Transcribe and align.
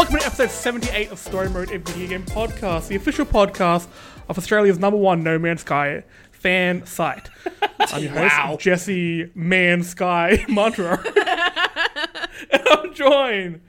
Welcome 0.00 0.18
to 0.18 0.24
episode 0.24 0.50
78 0.50 1.12
of 1.12 1.18
Story 1.18 1.50
Mode, 1.50 1.70
a 1.72 1.78
video 1.78 2.08
game 2.08 2.24
podcast, 2.24 2.88
the 2.88 2.96
official 2.96 3.26
podcast 3.26 3.86
of 4.30 4.38
Australia's 4.38 4.78
number 4.78 4.96
one 4.96 5.22
No 5.22 5.38
Man's 5.38 5.60
Sky 5.60 6.04
fan 6.32 6.86
site. 6.86 7.28
I'm 7.78 8.02
your 8.04 8.12
host, 8.12 8.34
Wow. 8.34 8.56
Jesse 8.58 9.30
Man 9.34 9.82
Sky 9.82 10.42
Monroe. 10.48 10.96
and 12.50 12.62
I'm 12.70 12.94
joined 12.94 13.60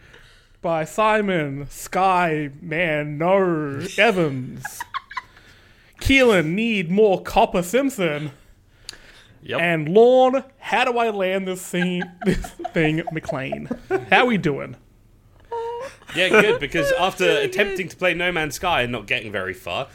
by 0.62 0.86
Simon 0.86 1.68
Sky 1.70 2.50
Man 2.62 3.18
No 3.18 3.82
Evans. 3.98 4.64
Keelan 6.00 6.54
Need 6.54 6.90
More 6.90 7.22
Copper 7.22 7.62
Simpson. 7.62 8.32
Yep. 9.44 9.60
And 9.60 9.90
Lorne, 9.90 10.46
how 10.60 10.86
do 10.86 10.98
I 10.98 11.10
land 11.10 11.46
this 11.50 11.68
thing, 11.68 12.04
this 12.24 12.52
thing 12.74 13.04
McLean? 13.12 13.68
How 14.10 14.28
we 14.28 14.38
doing? 14.38 14.78
yeah, 16.16 16.30
good 16.30 16.60
because 16.60 16.92
after 17.00 17.30
attempting 17.30 17.88
to 17.90 17.96
play 17.96 18.14
No 18.14 18.32
Man's 18.32 18.56
Sky 18.56 18.82
and 18.84 18.92
not 18.92 19.08
getting 19.08 19.32
very 19.32 19.54
far, 19.54 19.88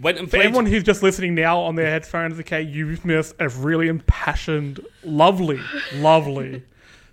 went 0.00 0.18
and 0.18 0.28
For 0.28 0.36
played. 0.38 0.46
everyone 0.46 0.66
who's 0.66 0.82
just 0.84 1.02
listening 1.02 1.34
now 1.34 1.58
on 1.60 1.74
their 1.74 1.90
headphones, 1.90 2.38
okay, 2.40 2.62
you've 2.62 3.04
missed 3.04 3.34
a 3.38 3.48
really 3.48 3.88
impassioned, 3.88 4.80
lovely, 5.02 5.60
lovely 5.94 6.62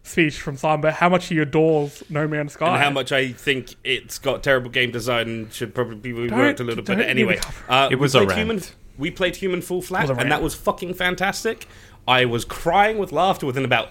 speech 0.04 0.40
from 0.42 0.58
Simon 0.58 0.80
about 0.80 0.94
how 0.94 1.08
much 1.10 1.28
he 1.28 1.38
adores 1.40 2.04
No 2.10 2.28
Man's 2.28 2.54
Sky. 2.54 2.68
and 2.74 2.82
how 2.84 2.90
much 2.90 3.12
I 3.12 3.32
think 3.34 3.76
it's 3.84 4.18
got 4.18 4.42
terrible 4.44 4.70
game 4.72 4.90
design 4.92 5.28
and 5.30 5.54
should 5.54 5.76
probably 5.76 5.96
be 5.96 6.12
reworked 6.12 6.30
Don't- 6.58 6.60
a 6.62 6.64
little 6.64 6.84
bit. 6.84 7.00
Anyway, 7.02 7.40
uh, 7.70 7.88
It 7.92 8.00
was 8.00 8.16
a 8.16 8.22
rant. 8.26 8.34
human. 8.34 8.62
We 8.98 9.10
played 9.12 9.36
Human 9.38 9.62
Fall 9.62 9.82
Flat, 9.82 10.10
and 10.10 10.32
that 10.32 10.42
was 10.44 10.54
fucking 10.54 10.94
fantastic. 10.96 11.66
I 12.08 12.26
was 12.26 12.46
crying 12.46 12.98
with 12.98 13.12
laughter 13.12 13.46
within 13.46 13.64
about 13.66 13.90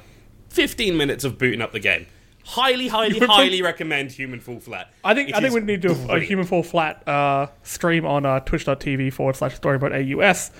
15 0.51 0.97
minutes 0.97 1.25
of 1.25 1.39
booting 1.39 1.63
up 1.63 1.73
the 1.73 1.79
game. 1.81 2.07
Highly, 2.51 2.89
highly, 2.89 3.21
were 3.21 3.27
highly 3.27 3.49
playing- 3.49 3.63
recommend 3.65 4.13
Human 4.13 4.41
Fall 4.41 4.61
Flat. 4.61 4.93
I 5.05 5.15
think 5.15 5.29
It 5.31 5.35
I 5.37 5.41
think 5.41 5.55
we 5.55 5.61
need 5.61 5.83
to 5.83 5.89
do 5.89 5.95
a, 6.09 6.17
a 6.17 6.21
human 6.21 6.45
fall 6.47 6.63
flat 6.63 7.07
uh, 7.09 7.47
stream 7.63 8.05
on 8.05 8.27
uh, 8.27 8.41
twitch.tv 8.41 9.13
forward 9.13 9.37
slash 9.37 9.59
storymode 9.61 9.93
AUS. 9.93 10.51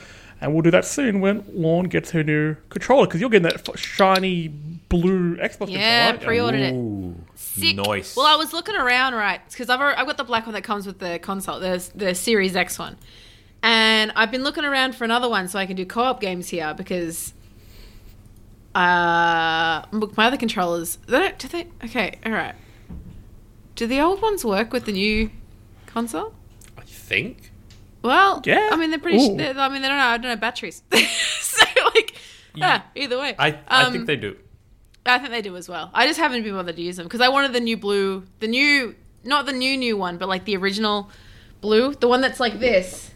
And 0.43 0.55
we'll 0.55 0.63
do 0.63 0.71
that 0.71 0.87
soon 0.87 1.21
when 1.21 1.45
Lorne 1.53 1.89
gets 1.89 2.13
her 2.13 2.23
new 2.25 2.55
controller 2.71 3.07
because 3.07 3.21
you're 3.21 3.29
getting 3.29 3.49
that 3.51 3.79
shiny 3.79 4.49
blue 4.49 5.37
Xbox 5.37 5.69
Yeah, 5.71 6.13
controller. 6.13 6.13
aren't 6.13 6.23
pre-ordered 6.23 6.61
it. 6.61 6.73
Ooh, 6.75 7.15
Sick. 7.35 7.77
nice. 7.77 8.17
Well, 8.17 8.25
I 8.27 8.37
was 8.37 8.53
looking 8.55 8.75
around, 8.77 9.13
right? 9.15 9.41
Because 9.51 9.69
I've 9.69 9.81
I've 9.81 10.07
got 10.07 10.17
the 10.17 10.25
black 10.25 10.47
one 10.47 10.55
that 10.55 10.65
comes 10.65 10.87
with 10.87 10.99
the 10.99 11.19
console, 11.19 11.61
the 11.61 11.87
the 11.95 12.15
Series 12.15 12.57
X 12.57 12.79
one, 12.79 12.97
and 13.63 14.13
I've 14.17 14.31
been 14.31 14.43
looking 14.45 14.65
around 14.65 14.95
for 14.95 15.05
another 15.05 15.29
one 15.29 15.47
so 15.49 15.59
I 15.59 15.67
can 15.67 15.77
do 15.77 15.85
co-op 15.85 16.21
games 16.21 16.49
here 16.49 16.73
because. 16.75 17.35
Uh, 18.75 19.85
look, 19.93 20.17
my 20.17 20.27
other 20.27 20.37
controllers. 20.37 20.97
They 21.07 21.19
don't. 21.19 21.39
Do 21.39 21.49
they? 21.49 21.67
Okay, 21.85 22.19
all 22.25 22.33
right. 22.33 22.55
Do 23.77 23.87
the 23.87 24.01
old 24.01 24.21
ones 24.23 24.45
work 24.45 24.73
with 24.73 24.85
the 24.85 24.93
new 24.93 25.31
console? 25.87 26.35
I 26.79 26.83
think. 26.83 27.51
Well, 28.03 28.43
Yeah. 28.45 28.71
I 28.73 28.77
mean, 28.77 28.91
they're 28.91 28.99
pretty. 28.99 29.19
Sh- 29.19 29.37
they're, 29.37 29.59
I 29.59 29.69
mean, 29.69 29.83
they 29.83 29.89
don't 29.89 29.99
know. 29.99 30.05
I 30.05 30.17
don't 30.19 30.31
know 30.31 30.37
batteries. 30.37 30.83
so 31.41 31.67
like, 31.95 32.15
yeah. 32.55 32.83
Either 32.95 33.19
way, 33.19 33.35
I, 33.39 33.59
I 33.69 33.85
Um, 33.85 33.93
think 33.93 34.07
they 34.07 34.17
do. 34.17 34.37
I 35.07 35.19
think 35.19 35.31
they 35.31 35.43
do 35.43 35.57
as 35.57 35.69
well. 35.69 35.91
I 35.95 36.07
just 36.07 36.19
haven't 36.21 36.43
been 36.43 36.55
bothered 36.55 36.77
to 36.77 36.83
use 36.83 36.97
them 36.97 37.07
because 37.07 37.21
I 37.23 37.29
wanted 37.29 37.53
the 37.53 37.61
new 37.61 37.77
blue, 37.77 38.25
the 38.39 38.47
new, 38.49 38.95
not 39.25 39.47
the 39.47 39.53
new 39.53 39.77
new 39.77 39.97
one, 39.97 40.19
but 40.19 40.29
like 40.29 40.45
the 40.45 40.57
original 40.57 41.11
blue, 41.61 41.95
the 41.95 42.07
one 42.07 42.21
that's 42.21 42.39
like 42.39 42.61
this, 42.61 43.11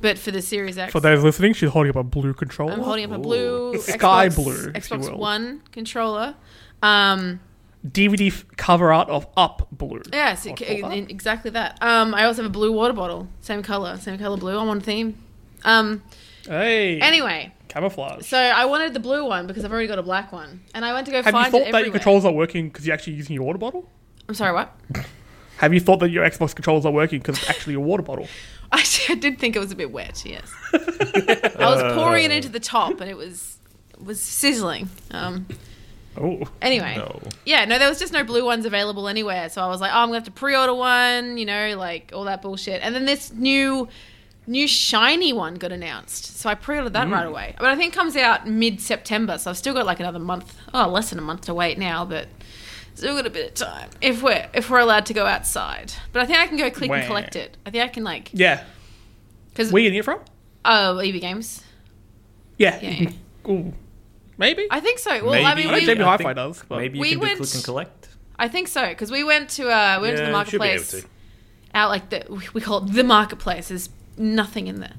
but 0.00 0.18
for 0.18 0.30
the 0.30 0.42
Series 0.42 0.78
X. 0.78 0.92
For 0.92 1.00
those 1.00 1.22
listening, 1.24 1.54
she's 1.54 1.70
holding 1.70 1.90
up 1.90 1.96
a 1.96 2.02
blue 2.04 2.34
controller. 2.34 2.72
I'm 2.72 2.80
holding 2.80 3.04
up 3.10 3.18
a 3.18 3.18
blue 3.18 3.74
It's 3.74 3.92
sky 3.92 4.28
Xbox- 4.28 4.34
blue, 4.36 4.72
if 4.74 4.90
you 4.90 4.96
Xbox 4.96 5.10
will. 5.10 5.18
One 5.18 5.62
controller. 5.72 6.34
Um, 6.82 7.40
DVD 7.86 8.28
f- 8.28 8.44
cover 8.56 8.92
art 8.92 9.08
of 9.08 9.26
Up 9.36 9.68
Blue. 9.72 10.02
yes, 10.12 10.44
What 10.46 10.60
it- 10.60 10.80
for 10.80 10.88
that? 10.88 10.96
it- 10.98 11.10
exactly 11.10 11.50
that. 11.52 11.78
Um, 11.80 12.14
I 12.14 12.24
also 12.24 12.42
have 12.42 12.50
a 12.50 12.52
blue 12.52 12.72
water 12.72 12.92
bottle, 12.92 13.28
same 13.40 13.62
color, 13.62 13.96
same 13.98 14.18
color 14.18 14.36
blue. 14.36 14.58
I'm 14.58 14.68
on 14.68 14.80
theme. 14.80 15.16
Um, 15.64 16.02
Hey, 16.46 16.98
anyway, 17.00 17.52
camouflage. 17.68 18.24
so 18.26 18.38
I 18.38 18.64
wanted 18.64 18.94
the 18.94 19.00
blue 19.00 19.24
one 19.26 19.46
because 19.46 19.64
I've 19.64 19.72
already 19.72 19.86
got 19.88 19.98
a 19.98 20.02
black 20.02 20.32
one, 20.32 20.60
and 20.74 20.84
I 20.84 20.92
went 20.92 21.06
to 21.06 21.12
go 21.12 21.22
Have 21.22 21.32
find 21.32 21.44
you 21.44 21.48
it 21.48 21.50
thought 21.50 21.58
that 21.58 21.66
your 21.70 21.76
everywhere. 21.78 21.98
controls 21.98 22.24
are 22.24 22.32
working 22.32 22.68
because 22.68 22.86
you're 22.86 22.94
actually 22.94 23.14
using 23.14 23.34
your 23.34 23.44
water 23.44 23.58
bottle? 23.58 23.88
I'm 24.28 24.34
sorry, 24.34 24.52
what? 24.54 24.74
Have 25.58 25.74
you 25.74 25.80
thought 25.80 25.98
that 26.00 26.10
your 26.10 26.24
Xbox 26.24 26.54
controls 26.54 26.86
are 26.86 26.92
working 26.92 27.18
because 27.18 27.38
it's 27.38 27.50
actually 27.50 27.74
a 27.74 27.80
water 27.80 28.02
bottle? 28.02 28.28
I 28.72 29.14
did 29.18 29.38
think 29.38 29.56
it 29.56 29.58
was 29.58 29.72
a 29.72 29.76
bit 29.76 29.90
wet. 29.90 30.22
Yes, 30.26 30.50
I 30.72 31.50
was 31.60 31.94
pouring 31.94 32.24
it 32.26 32.30
into 32.32 32.48
the 32.48 32.60
top, 32.60 33.00
and 33.00 33.10
it 33.10 33.16
was 33.16 33.58
was 33.98 34.20
sizzling. 34.20 34.88
Um, 35.10 35.46
Oh, 36.20 36.42
anyway, 36.60 36.96
No. 36.96 37.20
yeah, 37.46 37.64
no, 37.64 37.78
there 37.78 37.88
was 37.88 38.00
just 38.00 38.12
no 38.12 38.24
blue 38.24 38.44
ones 38.44 38.66
available 38.66 39.06
anywhere. 39.06 39.48
So 39.50 39.62
I 39.62 39.68
was 39.68 39.80
like, 39.80 39.92
oh, 39.92 39.98
I'm 39.98 40.08
gonna 40.08 40.16
have 40.16 40.24
to 40.24 40.32
pre-order 40.32 40.74
one, 40.74 41.38
you 41.38 41.46
know, 41.46 41.76
like 41.78 42.10
all 42.12 42.24
that 42.24 42.42
bullshit. 42.42 42.82
And 42.82 42.92
then 42.92 43.04
this 43.04 43.32
new, 43.32 43.86
new 44.48 44.66
shiny 44.66 45.32
one 45.32 45.54
got 45.54 45.70
announced, 45.70 46.38
so 46.38 46.48
I 46.50 46.56
pre-ordered 46.56 46.94
that 46.94 47.08
right 47.08 47.24
away. 47.26 47.54
But 47.56 47.66
I 47.66 47.76
think 47.76 47.92
it 47.94 47.96
comes 47.96 48.16
out 48.16 48.48
mid-September, 48.48 49.38
so 49.38 49.50
I've 49.50 49.58
still 49.58 49.74
got 49.74 49.86
like 49.86 50.00
another 50.00 50.18
month, 50.18 50.56
oh, 50.74 50.88
less 50.88 51.10
than 51.10 51.20
a 51.20 51.22
month 51.22 51.42
to 51.42 51.54
wait 51.54 51.78
now, 51.78 52.04
but. 52.04 52.26
Still 52.98 53.14
got 53.14 53.26
a 53.26 53.30
bit 53.30 53.46
of 53.48 53.54
time 53.54 53.90
if 54.00 54.22
we're 54.24 54.48
if 54.54 54.68
we're 54.68 54.80
allowed 54.80 55.06
to 55.06 55.14
go 55.14 55.24
outside, 55.24 55.92
but 56.12 56.20
I 56.20 56.26
think 56.26 56.38
I 56.40 56.48
can 56.48 56.56
go 56.56 56.68
click 56.68 56.90
Where? 56.90 56.98
and 56.98 57.06
collect 57.06 57.36
it. 57.36 57.56
I 57.64 57.70
think 57.70 57.84
I 57.84 57.88
can 57.88 58.02
like 58.02 58.30
yeah. 58.32 58.64
because 59.50 59.70
Where 59.72 59.80
you 59.80 59.88
getting 59.88 60.00
it 60.00 60.04
from? 60.04 60.18
Oh, 60.64 60.98
EB 60.98 61.20
Games. 61.20 61.62
Yeah. 62.56 62.78
Yeah. 62.82 63.10
Ooh. 63.48 63.72
Maybe. 64.36 64.66
I 64.70 64.80
think 64.80 64.98
so. 64.98 65.10
Well, 65.24 65.32
Maybe. 65.32 65.44
I 65.44 65.54
mean, 65.54 65.66
I 65.68 65.70
know 65.70 65.76
we, 65.78 65.86
JB 65.86 66.00
I 66.00 66.04
Hi-Fi 66.04 66.16
think 66.24 66.36
does. 66.36 66.64
But 66.68 66.78
Maybe 66.78 66.98
you 66.98 67.02
we 67.02 67.10
can 67.10 67.20
went- 67.20 67.38
do 67.38 67.44
click 67.44 67.54
and 67.54 67.64
collect. 67.64 68.08
I 68.36 68.48
think 68.48 68.66
so 68.68 68.88
because 68.88 69.10
we 69.12 69.22
went 69.22 69.50
to 69.50 69.68
uh, 69.68 69.98
we 70.00 70.08
went 70.08 70.16
to 70.18 70.22
the 70.22 70.22
Yeah, 70.22 70.22
be 70.22 70.22
able 70.22 70.32
marketplace 70.32 70.90
to. 70.90 71.04
out 71.74 71.90
like 71.90 72.10
the 72.10 72.24
we 72.52 72.60
call 72.60 72.84
it 72.84 72.92
the 72.92 73.04
marketplace. 73.04 73.68
There's 73.68 73.90
nothing 74.16 74.66
in 74.66 74.80
there 74.80 74.94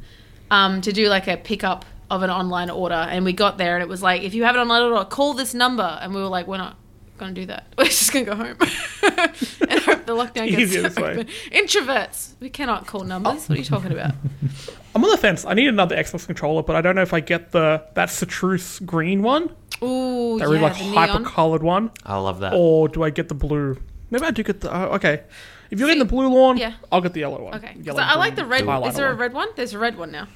um, 0.52 0.80
to 0.82 0.94
do 0.94 1.10
like 1.10 1.28
a 1.28 1.36
pickup 1.36 1.84
of 2.10 2.24
an 2.24 2.30
online 2.30 2.70
order, 2.70 2.96
and 2.96 3.26
we 3.26 3.34
got 3.34 3.58
there 3.58 3.76
and 3.76 3.84
it 3.84 3.90
was 3.90 4.02
like 4.02 4.24
if 4.24 4.34
you 4.34 4.46
have 4.46 4.56
an 4.56 4.62
online 4.62 4.84
order, 4.84 5.04
call 5.06 5.34
this 5.34 5.54
number, 5.54 6.00
and 6.02 6.14
we 6.16 6.22
were 6.22 6.28
like, 6.28 6.48
we're 6.48 6.58
not 6.58 6.78
going 7.20 7.36
to 7.36 7.42
do 7.42 7.48
that. 7.48 7.68
We're 7.78 7.86
just 7.86 8.12
going 8.12 8.26
to 8.26 8.32
go 8.32 8.38
home 8.38 8.56
and 9.70 9.80
hope 9.82 10.06
the 10.06 10.16
lockdown 10.16 10.50
gets 10.50 10.62
Easier 10.62 10.82
this 10.84 10.96
way. 10.96 11.12
open. 11.12 11.28
Introverts, 11.52 12.34
we 12.40 12.50
cannot 12.50 12.88
call 12.88 13.04
numbers. 13.04 13.48
What 13.48 13.58
are 13.58 13.62
you 13.62 13.66
talking 13.66 13.92
about? 13.92 14.14
I'm 14.96 15.04
on 15.04 15.12
the 15.12 15.18
fence. 15.18 15.46
I 15.46 15.54
need 15.54 15.68
another 15.68 15.96
Xbox 15.96 16.26
controller, 16.26 16.64
but 16.64 16.76
I 16.76 16.82
don't 16.82 16.96
know 16.96 17.02
if 17.04 17.14
I 17.14 17.20
get 17.20 17.52
the 17.52 17.84
that 17.94 18.10
citrus 18.10 18.80
green 18.80 19.22
one, 19.22 19.56
Ooh, 19.84 20.40
that 20.40 20.46
yeah, 20.46 20.50
really 20.50 20.60
like 20.60 20.78
the 20.78 20.84
hyper 20.86 21.24
colored 21.24 21.62
one, 21.62 21.92
I 22.06 22.18
love 22.18 22.40
that. 22.40 22.54
or 22.54 22.88
do 22.88 23.04
I 23.04 23.12
get 23.12 23.28
the 23.30 23.36
blue? 23.36 23.78
Maybe 24.10 24.26
I 24.26 24.32
do 24.32 24.44
get 24.44 24.62
the. 24.62 24.76
Oh, 24.76 24.96
okay. 24.96 25.24
If 25.70 25.78
you're 25.80 25.88
getting 25.88 26.00
the 26.00 26.06
blue 26.06 26.30
one, 26.30 26.58
yeah. 26.58 26.74
I'll 26.92 27.02
get 27.02 27.14
the 27.14 27.20
yellow 27.20 27.44
one. 27.44 27.54
Okay, 27.56 27.76
Yellow 27.84 28.02
I 28.02 28.16
like 28.16 28.36
the 28.36 28.46
red. 28.46 28.64
highlighter 28.64 28.90
Is 28.90 28.96
there 28.96 29.12
a 29.12 29.14
red 29.14 29.34
one? 29.34 29.50
There's 29.56 29.74
a 29.76 29.80
red 29.80 29.98
one 29.98 30.12
now. 30.12 30.28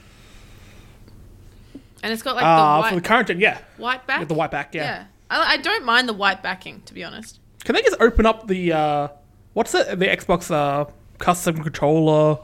And 2.04 2.12
it's 2.12 2.22
got 2.22 2.36
like 2.36 2.44
the 2.44 2.48
uh, 2.48 2.90
for 2.90 2.96
the 2.96 3.02
current 3.02 3.28
gen, 3.30 3.40
yeah, 3.40 3.60
white 3.78 4.06
back. 4.06 4.20
With 4.20 4.28
the 4.28 4.36
white 4.36 4.52
back, 4.52 4.76
yeah. 4.76 4.84
Yeah. 4.84 5.06
I, 5.34 5.54
I 5.54 5.58
don't 5.58 5.86
mind 5.86 6.08
the 6.10 6.14
white 6.14 6.42
backing, 6.44 6.82
to 6.86 6.94
be 6.94 7.04
honest. 7.04 7.40
Can 7.64 7.76
they 7.76 7.82
just 7.82 7.98
open 8.00 8.26
up 8.26 8.48
the 8.48 8.74
uh, 8.74 9.08
what's 9.54 9.74
it? 9.74 10.00
The 10.00 10.08
Xbox 10.08 10.52
uh, 10.52 10.86
custom 11.18 11.62
controller? 11.64 12.40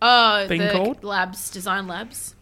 Oh, 0.00 0.46
Thing 0.46 0.60
the 0.60 0.70
called? 0.70 1.02
labs, 1.04 1.50
design 1.50 1.86
labs. 1.88 2.34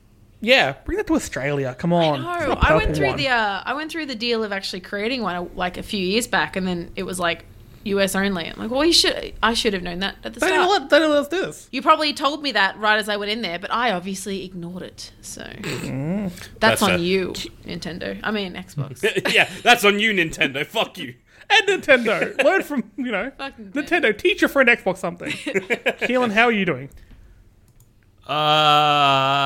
Yeah, 0.42 0.75
bring 0.84 0.98
that 0.98 1.06
to 1.06 1.14
Australia. 1.14 1.75
Come 1.78 1.92
on. 1.94 2.22
No, 2.22 2.32
It's 2.34 2.46
not 2.46 2.64
I 2.70 2.76
went 2.76 2.94
through 2.94 3.06
one. 3.08 3.16
the 3.16 3.28
uh, 3.28 3.62
I 3.64 3.72
went 3.75 3.91
through 3.91 4.06
the 4.06 4.14
deal 4.14 4.44
of 4.44 4.52
actually 4.52 4.80
creating 4.80 5.22
one 5.22 5.34
uh, 5.34 5.46
like 5.54 5.78
a 5.78 5.82
few 5.82 6.00
years 6.04 6.26
back, 6.26 6.56
and 6.56 6.66
then 6.66 6.91
it 6.96 7.04
was 7.04 7.19
like 7.19 7.46
US 7.86 8.14
only. 8.14 8.47
I'm 8.48 8.58
like, 8.58 8.70
well, 8.70 8.84
you 8.84 8.92
should 8.92 9.34
I 9.42 9.54
should 9.54 9.72
have 9.72 9.82
known 9.82 10.00
that 10.00 10.16
at 10.24 10.34
the 10.34 10.41
They 10.41 10.48
didn't 10.48 10.64
start. 10.64 10.80
let, 10.82 10.91
they 10.91 10.98
didn't 10.98 11.10
let 11.12 11.20
us 11.22 11.28
do 11.28 11.41
this. 11.42 11.69
You 11.72 11.82
probably 11.82 12.12
told 12.12 12.42
me 12.42 12.52
that 12.52 12.76
right 12.78 12.98
as 12.98 13.08
I 13.08 13.16
went 13.16 13.30
in 13.30 13.42
there, 13.42 13.58
but 13.58 13.72
I 13.72 13.92
obviously 13.92 14.44
ignored 14.44 14.82
it. 14.82 15.12
So 15.22 15.42
Mm. 15.62 16.30
that's, 16.30 16.48
That's 16.60 16.82
on 16.82 16.88
fair. 16.91 16.98
you, 16.98 17.28
Nintendo. 17.64 18.19
I 18.22 18.31
mean 18.31 18.55
Xbox. 18.55 19.02
yeah, 19.34 19.49
that's 19.62 19.84
on 19.84 19.99
you, 19.99 20.12
Nintendo. 20.12 20.64
Fuck 20.66 20.99
you. 20.99 21.14
And 21.49 21.69
Nintendo. 21.69 22.43
Learn 22.43 22.62
from, 22.62 22.90
you 22.96 23.12
know, 23.12 23.31
Fuck 23.38 23.56
Nintendo. 23.56 23.72
Nintendo. 23.72 24.19
Teach 24.19 24.40
your 24.43 24.49
friend 24.49 24.69
Xbox 24.69 24.96
something. 24.99 25.31
Keelan, 25.31 26.32
how 26.32 26.44
are 26.46 26.52
you 26.52 26.64
doing? 26.64 26.88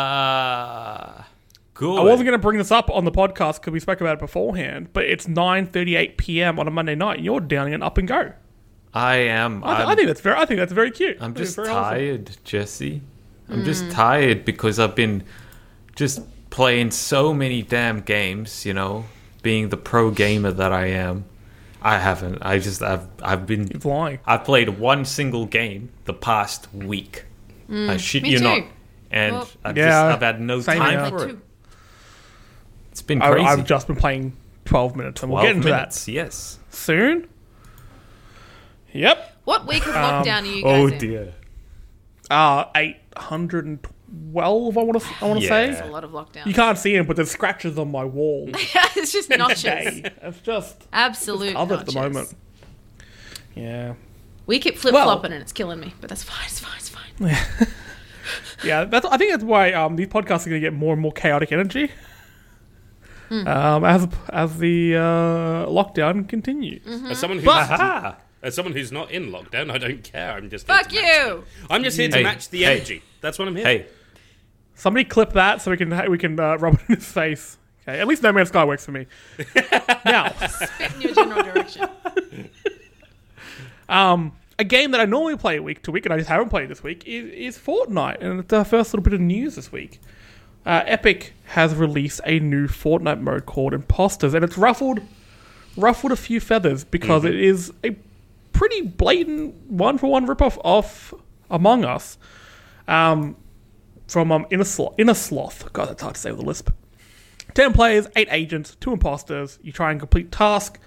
Uh, 0.00 1.24
good. 1.80 1.98
I 1.98 2.02
wasn't 2.02 2.26
going 2.26 2.38
to 2.38 2.42
bring 2.42 2.58
this 2.58 2.70
up 2.70 2.90
on 2.90 3.04
the 3.04 3.10
podcast 3.10 3.54
because 3.60 3.72
we 3.72 3.80
spoke 3.80 4.00
about 4.02 4.14
it 4.14 4.20
beforehand, 4.20 4.88
but 4.92 5.04
it's 5.04 5.26
9.38 5.26 6.16
p.m. 6.18 6.58
on 6.58 6.68
a 6.68 6.70
Monday 6.70 6.94
night. 6.94 7.16
and 7.16 7.24
You're 7.24 7.40
downing 7.40 7.72
it 7.72 7.82
up 7.82 7.96
and 7.98 8.06
go. 8.06 8.32
I 8.92 9.16
am. 9.16 9.64
I, 9.64 9.76
th- 9.76 9.88
I'm, 9.88 9.96
think 9.96 10.06
that's 10.08 10.20
very. 10.20 10.36
I 10.36 10.44
think 10.44 10.58
that's 10.58 10.72
very 10.72 10.90
cute. 10.90 11.16
I 11.20 11.24
I'm 11.24 11.34
just 11.34 11.56
very 11.56 11.68
wholesome. 11.68 11.84
tired, 11.92 12.36
Jesse. 12.44 13.00
I'm 13.48 13.64
just 13.64 13.90
tired 13.90 14.44
because 14.44 14.78
I've 14.78 14.94
been 14.94 15.22
just 15.96 16.20
playing 16.50 16.90
so 16.90 17.32
many 17.32 17.62
damn 17.62 18.00
games. 18.00 18.66
You 18.66 18.74
know, 18.74 19.04
being 19.42 19.68
the 19.70 19.76
pro 19.76 20.10
gamer 20.10 20.50
that 20.52 20.72
I 20.72 20.86
am. 20.86 21.24
I 21.82 21.98
haven't. 21.98 22.38
I 22.42 22.58
just. 22.58 22.82
I've. 22.82 23.06
I've 23.22 23.46
been. 23.46 23.68
You're 23.68 23.80
lying. 23.92 24.18
I've 24.26 24.44
played 24.44 24.68
one 24.78 25.04
single 25.04 25.46
game 25.46 25.90
the 26.04 26.12
past 26.14 26.72
week. 26.74 27.24
I 27.72 27.96
shit 27.96 28.22
Mm, 28.22 28.26
me 28.26 28.30
you 28.32 28.38
too. 28.38 28.44
not. 28.44 28.62
And 29.12 29.34
Well- 29.36 29.48
I've 29.64 29.76
Yeah, 29.76 29.84
just. 29.86 30.14
I've 30.16 30.20
had 30.22 30.40
no 30.40 30.60
time 30.60 31.10
for 31.10 31.24
it. 31.24 31.28
two. 31.30 31.40
It's 33.00 33.06
been 33.06 33.22
I, 33.22 33.30
crazy. 33.30 33.46
I've 33.46 33.64
just 33.64 33.86
been 33.86 33.96
playing 33.96 34.36
12 34.66 34.94
minutes, 34.94 35.22
and 35.22 35.32
we'll 35.32 35.40
12 35.40 35.48
get 35.48 35.56
into 35.56 35.68
minutes. 35.74 36.06
Yes. 36.06 36.58
soon. 36.68 37.26
Yep. 38.92 39.36
What 39.44 39.66
week 39.66 39.86
of 39.86 39.94
lockdown 39.94 40.42
are 40.42 40.46
you 40.46 40.62
guys 40.62 40.82
Oh 40.82 40.86
in? 40.88 40.98
dear. 40.98 41.34
Uh, 42.30 42.64
812, 42.74 44.78
I 44.78 44.82
want 44.82 45.00
to 45.00 45.06
I 45.20 45.24
want 45.26 45.40
to 45.40 45.46
Yeah. 45.46 45.60
It's 45.62 45.80
a 45.80 45.86
lot 45.86 46.04
of 46.04 46.10
lockdown. 46.10 46.44
You 46.44 46.52
can't 46.52 46.76
see 46.76 46.94
them, 46.94 47.06
but 47.06 47.16
there's 47.16 47.30
scratches 47.30 47.78
on 47.78 47.90
my 47.90 48.04
wall. 48.04 48.50
it's 48.52 49.12
just 49.12 49.30
notches. 49.30 49.62
Hey, 49.62 50.02
it's 50.22 50.40
just 50.40 50.86
Absolute 50.92 51.54
covered 51.54 51.80
at 51.80 51.86
the 51.86 51.92
notches. 51.92 52.14
moment. 52.14 52.34
Yeah. 53.54 53.94
We 54.46 54.58
keep 54.58 54.76
flip 54.76 54.92
flopping 54.92 55.32
and 55.32 55.40
it's 55.40 55.52
killing 55.52 55.80
me, 55.80 55.94
but 56.02 56.10
that's 56.10 56.22
fine. 56.22 56.44
It's 56.46 56.60
fine. 56.60 56.76
It's 56.78 56.88
fine. 56.90 57.68
Yeah, 58.62 58.84
that's. 58.84 59.06
I 59.06 59.16
think 59.16 59.30
that's 59.32 59.42
why 59.42 59.72
um, 59.72 59.96
these 59.96 60.06
podcasts 60.08 60.46
are 60.46 60.50
going 60.50 60.60
to 60.60 60.62
get 60.66 60.74
more 60.74 60.92
and 60.92 61.00
more 61.00 61.12
chaotic 61.12 61.50
energy. 61.50 61.90
Um, 63.30 63.84
as 63.84 64.08
as 64.30 64.58
the 64.58 64.96
uh, 64.96 65.66
lockdown 65.66 66.28
continues. 66.28 66.84
Mm-hmm. 66.84 67.06
As 67.06 67.18
someone 67.18 67.38
who's 67.38 67.48
Aha! 67.48 68.16
as 68.42 68.54
someone 68.54 68.72
who's 68.74 68.90
not 68.90 69.10
in 69.10 69.30
lockdown, 69.30 69.70
I 69.70 69.78
don't 69.78 70.02
care. 70.02 70.32
I'm 70.32 70.50
just 70.50 70.66
Fuck 70.66 70.90
here 70.90 71.00
to 71.02 71.06
match 71.06 71.16
you. 71.28 71.44
the- 71.68 71.74
I'm 71.74 71.84
just 71.84 71.96
here 71.98 72.08
to 72.08 72.16
Hey, 72.16 72.22
match 72.22 72.48
the 72.48 72.58
hey. 72.64 72.76
energy. 72.76 73.02
That's 73.20 73.38
what 73.38 73.48
I'm 73.48 73.56
here. 73.56 73.64
Hey, 73.66 73.86
Somebody 74.74 75.04
clip 75.04 75.34
that 75.34 75.60
so 75.60 75.70
we 75.70 75.76
can 75.76 76.10
we 76.10 76.16
can 76.16 76.40
uh, 76.40 76.56
rub 76.56 76.74
it 76.74 76.80
in 76.88 76.94
his 76.96 77.04
face. 77.12 77.58
Okay, 77.86 78.00
at 78.00 78.06
least 78.06 78.22
No 78.22 78.32
Man's 78.32 78.48
Sky 78.48 78.64
works 78.64 78.84
for 78.84 78.92
me. 78.92 79.06
now, 80.06 80.32
Spit 80.48 80.94
in 80.94 81.00
your 81.02 81.14
general 81.14 81.42
direction. 81.42 81.88
a 84.58 84.64
game 84.64 84.90
that 84.90 85.00
I 85.00 85.04
normally 85.06 85.36
play 85.36 85.58
week 85.60 85.82
to 85.84 85.90
week, 85.90 86.04
and 86.06 86.12
I 86.12 86.18
just 86.18 86.28
haven't 86.28 86.50
played 86.50 86.68
this 86.68 86.82
week, 86.82 87.04
is, 87.06 87.56
is 87.56 87.58
Fortnite. 87.58 88.20
And 88.20 88.40
it's 88.40 88.52
our 88.52 88.64
first 88.64 88.92
little 88.92 89.02
bit 89.02 89.14
of 89.14 89.20
news 89.20 89.56
this 89.56 89.72
week. 89.72 90.00
Uh, 90.66 90.82
Epic 90.86 91.34
has 91.46 91.74
released 91.74 92.20
a 92.26 92.38
new 92.38 92.68
Fortnite 92.68 93.20
mode 93.20 93.46
called 93.46 93.72
Imposters, 93.72 94.34
and 94.34 94.44
it's 94.44 94.58
ruffled 94.58 95.00
ruffled 95.76 96.12
a 96.12 96.16
few 96.16 96.40
feathers 96.40 96.84
because 96.84 97.24
it 97.24 97.34
is 97.34 97.72
a 97.84 97.96
pretty 98.52 98.82
blatant 98.82 99.54
one 99.70 99.98
for 99.98 100.08
one 100.08 100.26
ripoff 100.26 100.58
of 100.64 101.14
Among 101.50 101.84
Us. 101.84 102.18
Um, 102.88 103.36
from 104.06 104.32
um, 104.32 104.46
Inner, 104.50 104.64
Sloth, 104.64 104.96
Innersloth. 104.98 105.72
God, 105.72 105.88
that's 105.88 106.02
hard 106.02 106.16
to 106.16 106.20
say 106.20 106.32
with 106.32 106.40
a 106.40 106.44
lisp. 106.44 106.70
10 107.54 107.72
players, 107.72 108.08
8 108.16 108.28
agents, 108.30 108.76
2 108.80 108.92
imposters. 108.92 109.58
You 109.62 109.70
try 109.70 109.92
and 109.92 110.00
complete 110.00 110.32
task, 110.32 110.80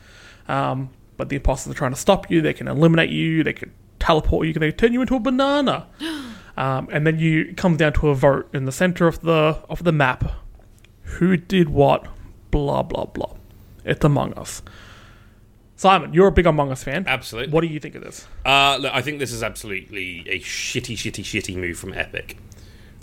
um, 0.47 0.89
but 1.15 1.29
the 1.29 1.37
imposters 1.37 1.71
are 1.71 1.77
trying 1.77 1.93
to 1.93 1.99
stop 1.99 2.29
you. 2.29 2.41
They 2.41 2.53
can 2.53 2.67
eliminate 2.67 3.09
you, 3.09 3.43
they 3.43 3.53
can 3.53 3.71
teleport 3.99 4.47
you, 4.47 4.53
they 4.53 4.71
can 4.71 4.77
turn 4.77 4.93
you 4.93 5.01
into 5.01 5.15
a 5.15 5.19
banana. 5.19 5.87
Um, 6.55 6.87
and 6.91 7.05
then 7.07 7.17
you 7.19 7.41
it 7.49 7.57
comes 7.57 7.77
down 7.77 7.93
to 7.93 8.09
a 8.09 8.15
vote 8.15 8.49
in 8.53 8.65
the 8.65 8.71
center 8.71 9.07
of 9.07 9.21
the 9.21 9.59
of 9.69 9.83
the 9.83 9.91
map. 9.91 10.23
Who 11.03 11.35
did 11.37 11.69
what? 11.69 12.07
Blah 12.51 12.83
blah 12.83 13.05
blah. 13.05 13.33
It's 13.85 14.03
Among 14.05 14.33
Us. 14.33 14.61
Simon, 15.75 16.13
you're 16.13 16.27
a 16.27 16.31
big 16.31 16.45
Among 16.45 16.71
Us 16.71 16.83
fan. 16.83 17.05
Absolutely. 17.07 17.51
What 17.51 17.61
do 17.61 17.67
you 17.67 17.79
think 17.79 17.95
of 17.95 18.03
this? 18.03 18.27
Uh, 18.45 18.77
look, 18.79 18.93
I 18.93 19.01
think 19.01 19.19
this 19.19 19.31
is 19.33 19.43
absolutely 19.43 20.23
a 20.29 20.39
shitty, 20.39 20.95
shitty, 20.95 21.23
shitty 21.23 21.55
move 21.55 21.77
from 21.77 21.93
Epic. 21.93 22.37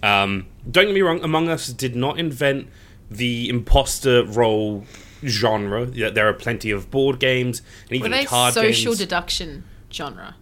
Um, 0.02 0.46
don't 0.70 0.86
get 0.86 0.94
me 0.94 1.02
wrong, 1.02 1.22
Among 1.22 1.48
Us 1.48 1.66
did 1.68 1.94
not 1.94 2.18
invent 2.18 2.68
the 3.10 3.48
imposter 3.50 4.24
role 4.24 4.84
genre. 5.26 5.84
There 5.84 6.28
are 6.28 6.32
plenty 6.32 6.70
of 6.70 6.90
board 6.90 7.18
games 7.18 7.60
and 7.90 8.00
Were 8.00 8.08
they 8.08 8.24
card 8.24 8.54
social 8.54 8.92
games. 8.92 8.98
deduction 8.98 9.64
genre? 9.92 10.36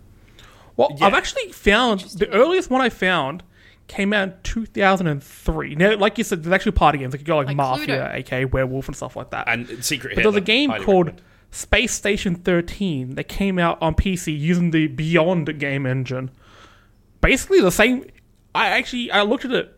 Well, 0.79 0.97
Yeah. 0.97 1.07
I've 1.07 1.15
actually 1.15 1.53
found 1.53 2.01
the 2.01 2.31
earliest 2.31 2.71
one 2.71 2.81
I 2.81 2.89
found 2.89 3.43
came 3.89 4.13
out 4.15 4.29
in 4.29 4.35
2003. 4.45 5.75
Now, 5.75 5.97
like 5.97 6.17
you 6.19 6.25
said, 6.25 6.43
there's 6.43 6.53
actually 6.53 6.73
party 6.73 6.99
games 6.99 7.13
like 7.13 7.21
you 7.21 7.27
got 7.27 7.37
like, 7.37 7.47
Like 7.49 7.57
Mafia, 7.57 7.87
Cluedo. 7.87 8.15
aka 8.15 8.45
Werewolf 8.47 8.87
and 8.89 8.97
stuff 8.97 9.17
like 9.17 9.31
that. 9.31 9.49
and 9.49 9.85
Secret 9.85 10.15
but 10.15 10.23
there's 10.23 10.35
a 10.37 10.41
game 10.41 10.71
highly 10.71 10.85
called 10.85 11.07
recommend. 11.07 11.27
Space 11.51 11.93
Station 11.93 12.35
13 12.35 13.15
that 13.15 13.25
came 13.25 13.59
out 13.59 13.81
on 13.83 13.95
PC 13.95 14.39
using 14.39 14.71
the 14.71 14.87
BYOND 14.89 15.59
game 15.59 15.85
engine. 15.87 16.31
Basically 17.21 17.61
the 17.61 17.71
same. 17.73 18.05
I 18.55 18.69
actually 18.69 19.11
I 19.11 19.23
looked 19.23 19.45
at 19.47 19.53
it. 19.53 19.75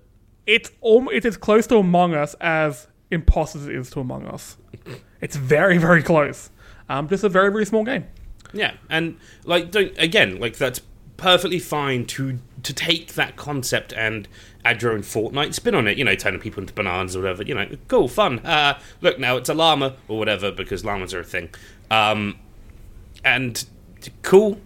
It's 0.46 0.70
almost 0.81 1.14
it's 1.17 1.26
as 1.26 1.37
close 1.37 1.67
to 1.69 1.76
Among 1.76 2.14
Us 2.14 2.35
as 2.41 2.88
Imposters 3.12 3.69
is 3.69 3.91
to 3.91 4.00
Among 4.00 4.26
Us. 4.26 4.56
It's 5.23 5.37
very 5.37 5.76
very 5.79 6.03
close. 6.03 6.49
Um, 6.88 7.06
just 7.08 7.23
a 7.25 7.29
very 7.29 7.53
very 7.53 7.67
small 7.67 7.85
game. 7.85 8.06
Yeah, 8.55 8.73
and 8.88 9.17
like 9.44 9.70
don't 9.70 9.93
again 9.99 10.41
like 10.41 10.56
that's 10.56 10.81
perfectly 11.20 11.58
fine 11.58 12.06
to 12.06 12.38
to 12.62 12.72
take 12.72 13.14
that 13.14 13.37
concept 13.37 13.93
and 13.93 14.28
add 14.64 14.82
your 14.82 14.93
own 14.93 15.00
Fortnite 15.00 15.55
spin 15.55 15.75
on 15.75 15.87
it. 15.87 15.99
You 15.99 16.05
know, 16.05 16.14
turning 16.14 16.40
people 16.40 16.62
into 16.62 16.72
bananas 16.72 17.17
or 17.17 17.20
whatever. 17.20 17.43
You 17.43 17.55
know, 17.55 17.69
cool, 17.88 18.08
fun. 18.08 18.40
Uh, 18.40 18.78
look, 19.00 19.19
now 19.19 19.37
it's 19.37 19.49
a 19.49 19.55
llama 19.55 19.96
or 20.08 20.19
whatever 20.19 20.50
because 20.50 20.84
llamas 20.84 21.14
are 21.14 21.20
a 21.20 21.25
thing. 21.25 21.50
Um, 21.90 22.38
and 23.25 23.64
cool. 24.22 24.61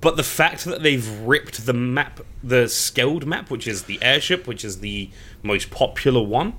But 0.00 0.16
the 0.16 0.22
fact 0.22 0.64
that 0.64 0.82
they've 0.82 1.06
ripped 1.20 1.66
the 1.66 1.74
map, 1.74 2.20
the 2.42 2.68
scaled 2.68 3.26
map, 3.26 3.50
which 3.50 3.66
is 3.66 3.84
the 3.84 4.02
airship, 4.02 4.46
which 4.46 4.64
is 4.64 4.80
the 4.80 5.10
most 5.42 5.70
popular 5.70 6.22
one 6.22 6.54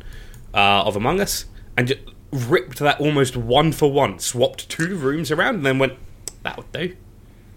uh, 0.54 0.84
of 0.84 0.96
Among 0.96 1.20
Us, 1.20 1.46
and 1.76 1.98
ripped 2.32 2.78
that 2.80 3.00
almost 3.00 3.36
one 3.36 3.72
for 3.72 3.92
one, 3.92 4.20
swapped 4.20 4.70
two 4.70 4.96
rooms 4.96 5.32
around, 5.32 5.56
and 5.56 5.66
then 5.66 5.80
went, 5.80 5.94
that 6.44 6.56
would 6.56 6.72
do. 6.72 6.96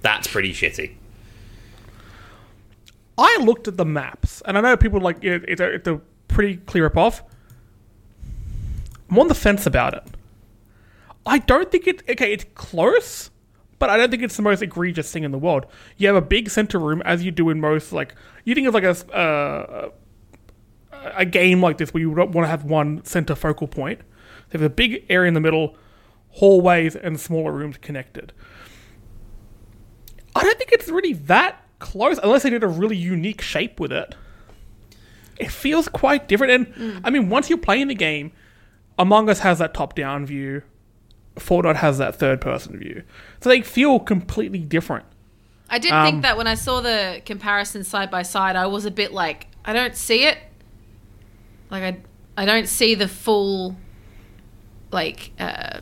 That's 0.01 0.27
pretty 0.27 0.55
shitty. 0.55 0.95
I 3.17 3.39
looked 3.43 3.69
at 3.69 3.77
the 3.77 3.85
maps, 3.85 4.43
and 4.45 4.59
I 4.59 4.61
know 4.61 4.77
people 4.77 5.01
like 5.01 5.23
it, 5.23 5.45
it's, 5.47 5.61
a, 5.61 5.75
it's 5.75 5.89
a 5.89 6.01
pretty 6.29 6.57
clear 6.57 6.85
rip 6.85 6.97
off. 6.97 7.23
I'm 9.11 9.19
on 9.19 9.29
the 9.29 9.35
fence 9.35 9.67
about 9.67 9.95
it. 9.95 10.03
I 11.27 11.39
don't 11.39 11.71
think 11.71 11.87
it. 11.87 12.03
Okay, 12.09 12.33
it's 12.33 12.45
close, 12.55 13.31
but 13.79 13.89
I 13.89 13.97
don't 13.97 14.11
think 14.11 14.23
it's 14.23 14.37
the 14.37 14.43
most 14.43 14.63
egregious 14.63 15.11
thing 15.13 15.25
in 15.25 15.31
the 15.31 15.39
world. 15.39 15.67
You 15.97 16.09
have 16.09 16.17
a 16.17 16.27
big 16.27 16.51
center 16.51 16.79
room, 16.79 17.03
as 17.03 17.23
you 17.23 17.31
do 17.31 17.51
in 17.51 17.61
most 17.61 17.93
like 17.93 18.15
you 18.45 18.55
think 18.55 18.67
of 18.67 18.75
like 18.75 18.85
a 18.85 19.17
uh, 19.17 19.91
a 21.17 21.25
game 21.25 21.63
like 21.63 21.79
this 21.79 21.93
where 21.95 22.01
you 22.01 22.11
want 22.11 22.33
to 22.33 22.47
have 22.47 22.65
one 22.65 23.05
center 23.05 23.35
focal 23.35 23.69
point. 23.69 24.01
They 24.51 24.59
have 24.59 24.63
a 24.63 24.75
big 24.75 25.05
area 25.09 25.29
in 25.29 25.35
the 25.35 25.41
middle, 25.41 25.77
hallways 26.31 26.97
and 26.97 27.19
smaller 27.19 27.53
rooms 27.53 27.77
connected. 27.79 28.33
I 30.37 30.43
don't 30.43 30.59
think 30.59 30.73
it's 30.73 30.89
really 30.89 31.13
that 31.13 31.64
close 31.79 32.19
unless 32.23 32.43
they 32.43 32.51
did 32.51 32.63
a 32.63 32.69
really 32.69 32.97
unique 32.97 33.41
shape 33.41 33.81
with 33.81 33.93
it. 33.93 34.15
It 35.39 35.51
feels 35.51 35.89
quite 35.89 36.29
different. 36.29 36.75
And 36.77 37.01
I 37.05 37.11
mean, 37.11 37.29
once 37.29 37.49
you're 37.49 37.59
playing 37.59 37.89
the 37.89 37.95
game, 37.95 38.33
Among 38.99 39.29
Us 39.29 39.41
has 39.41 39.59
that 39.59 39.75
top 39.75 39.95
down 39.95 40.25
view, 40.25 40.63
Fortnite 41.37 41.77
has 41.77 41.99
that 41.99 42.15
third 42.15 42.41
person 42.41 42.79
view. 42.79 43.03
So 43.41 43.49
they 43.49 43.61
feel 43.61 43.99
completely 43.99 44.61
different. 44.61 45.05
I 45.69 45.79
did 45.79 45.91
Um, 45.93 46.07
think 46.07 46.23
that 46.23 46.37
when 46.37 46.47
I 46.47 46.55
saw 46.55 46.81
the 46.81 47.21
comparison 47.27 47.83
side 47.83 48.11
by 48.11 48.23
side, 48.23 48.55
I 48.55 48.67
was 48.67 48.85
a 48.85 48.91
bit 48.93 49.13
like, 49.13 49.49
I 49.65 49.73
don't 49.73 49.97
see 49.97 50.25
it. 50.25 50.39
Like 51.71 51.83
I, 51.83 52.43
I 52.43 52.45
don't 52.45 52.69
see 52.69 52.95
the 52.95 53.09
full, 53.09 53.75
like, 54.93 55.33
uh, 55.41 55.81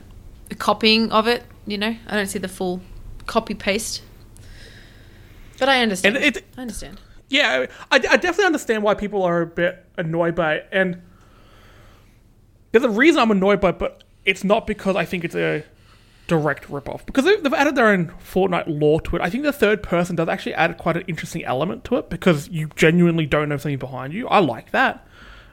copying 0.58 1.12
of 1.12 1.28
it. 1.28 1.42
You 1.66 1.76
know, 1.76 1.94
I 2.06 2.16
don't 2.16 2.28
see 2.28 2.38
the 2.38 2.48
full 2.48 2.80
copy 3.26 3.54
paste. 3.54 4.02
But 5.58 5.68
I 5.68 5.82
understand. 5.82 6.16
And 6.16 6.24
it- 6.24 6.44
I 6.56 6.60
understand. 6.62 7.00
Yeah, 7.28 7.66
I, 7.90 7.96
I 7.96 7.98
definitely 7.98 8.44
understand 8.44 8.82
why 8.82 8.94
people 8.94 9.22
are 9.22 9.40
a 9.40 9.46
bit 9.46 9.84
annoyed 9.96 10.34
by 10.34 10.56
it. 10.56 10.68
And 10.70 11.00
there's 12.72 12.84
a 12.84 12.90
reason 12.90 13.20
I'm 13.20 13.30
annoyed 13.30 13.60
by 13.60 13.70
it, 13.70 13.78
but 13.78 14.04
it's 14.24 14.44
not 14.44 14.66
because 14.66 14.96
I 14.96 15.04
think 15.04 15.24
it's 15.24 15.34
a 15.34 15.64
direct 16.26 16.68
ripoff. 16.68 17.04
Because 17.06 17.24
they- 17.24 17.36
they've 17.36 17.52
added 17.54 17.74
their 17.74 17.88
own 17.88 18.12
Fortnite 18.22 18.64
lore 18.66 19.00
to 19.02 19.16
it. 19.16 19.22
I 19.22 19.30
think 19.30 19.44
the 19.44 19.52
third 19.52 19.82
person 19.82 20.14
does 20.16 20.28
actually 20.28 20.54
add 20.54 20.76
quite 20.78 20.96
an 20.96 21.04
interesting 21.06 21.44
element 21.44 21.84
to 21.84 21.96
it 21.96 22.10
because 22.10 22.48
you 22.48 22.68
genuinely 22.76 23.26
don't 23.26 23.48
know 23.48 23.56
something 23.56 23.78
behind 23.78 24.12
you. 24.12 24.28
I 24.28 24.38
like 24.38 24.70
that. 24.72 25.06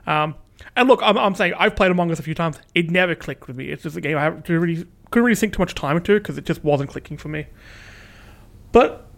Um, 0.05 0.35
and 0.75 0.87
look, 0.87 0.99
I'm, 1.01 1.17
I'm 1.17 1.35
saying 1.35 1.53
I've 1.57 1.75
played 1.75 1.91
Among 1.91 2.11
Us 2.11 2.19
a 2.19 2.23
few 2.23 2.35
times. 2.35 2.59
It 2.75 2.91
never 2.91 3.15
clicked 3.15 3.47
with 3.47 3.55
me. 3.55 3.65
It's 3.69 3.83
just 3.83 3.95
a 3.97 4.01
game 4.01 4.17
I 4.17 4.21
haven't 4.23 4.47
really 4.49 4.85
couldn't 5.11 5.25
really 5.25 5.35
sink 5.35 5.53
too 5.53 5.59
much 5.61 5.73
time 5.75 5.97
into 5.97 6.13
because 6.19 6.37
it 6.37 6.45
just 6.45 6.63
wasn't 6.63 6.89
clicking 6.89 7.17
for 7.17 7.29
me. 7.29 7.47
But 8.71 9.08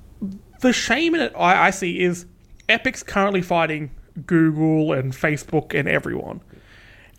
the 0.62 0.74
shame 0.74 1.16
in 1.16 1.22
it 1.22 1.34
I, 1.38 1.68
I 1.68 1.70
see 1.72 2.00
is 2.02 2.26
Epic's 2.70 3.04
currently 3.04 3.42
fighting 3.42 3.92
Google 4.26 4.94
and 4.94 5.12
Facebook 5.14 5.78
and 5.78 5.88
everyone. 5.88 6.42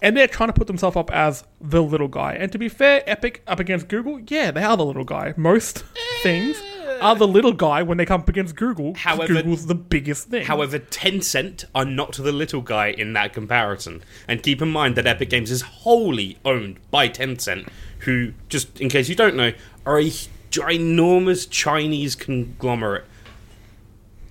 And 0.01 0.17
they're 0.17 0.27
trying 0.27 0.49
to 0.49 0.53
put 0.53 0.67
themselves 0.67 0.97
up 0.97 1.13
as 1.13 1.45
the 1.61 1.81
little 1.83 2.09
guy. 2.09 2.33
And 2.35 2.51
to 2.51 2.59
be 2.59 2.69
fair, 2.69 3.03
Epic 3.07 3.43
up 3.47 3.61
against 3.61 3.87
Google, 3.89 4.19
yeah, 4.27 4.51
they 4.51 4.63
are 4.65 4.77
the 4.77 4.85
little 4.85 5.05
guy. 5.05 5.33
Most 5.37 5.85
things 6.25 6.61
are 7.01 7.15
the 7.15 7.27
little 7.29 7.53
guy 7.53 7.83
when 7.85 7.99
they 7.99 8.05
come 8.07 8.21
up 8.23 8.29
against 8.29 8.57
Google. 8.57 8.95
'cause 8.95 9.03
However- 9.03 9.35
Google's 9.35 9.67
the 9.67 9.77
biggest 9.77 10.29
thing. 10.29 10.45
However, 10.45 10.79
Tencent 10.81 11.65
are 11.75 11.85
not 11.85 12.15
the 12.15 12.33
little 12.33 12.63
guy 12.63 12.89
in 12.89 13.13
that 13.13 13.33
comparison. 13.33 14.03
And 14.27 14.43
keep 14.43 14.61
in 14.61 14.71
mind 14.71 14.97
that 14.97 15.07
Epic 15.07 15.31
Games 15.31 15.51
is 15.53 15.63
wholly 15.63 16.37
owned 16.45 16.79
by 16.91 17.09
Tencent, 17.09 17.69
who, 18.01 18.33
just 18.49 18.81
in 18.81 18.89
case 18.89 19.09
you 19.09 19.15
don't 19.15 19.37
know, 19.37 19.53
are 19.87 19.99
a 20.01 20.11
ginormous 20.51 21.49
Chinese 21.49 22.15
conglomerate. 22.15 23.05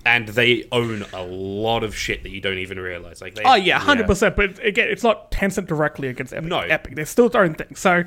And 0.04 0.28
they 0.28 0.66
own 0.72 1.04
a 1.12 1.22
lot 1.22 1.84
of 1.84 1.94
shit 1.96 2.22
that 2.24 2.30
you 2.30 2.40
don't 2.40 2.58
even 2.58 2.78
realize. 2.78 3.20
Like, 3.20 3.34
they, 3.36 3.42
Oh 3.44 3.54
yeah, 3.54 3.78
hundred 3.78 4.06
percent. 4.06 4.34
But 4.36 4.58
again, 4.64 4.88
it's 4.88 5.02
not 5.04 5.30
Tencent 5.30 5.66
directly 5.66 6.08
against 6.08 6.32
Epic. 6.32 6.48
No. 6.48 6.58
Epic. 6.60 6.96
They're 6.96 7.06
still 7.06 7.28
their 7.28 7.44
own 7.44 7.54
thing. 7.54 7.76
So 7.76 8.04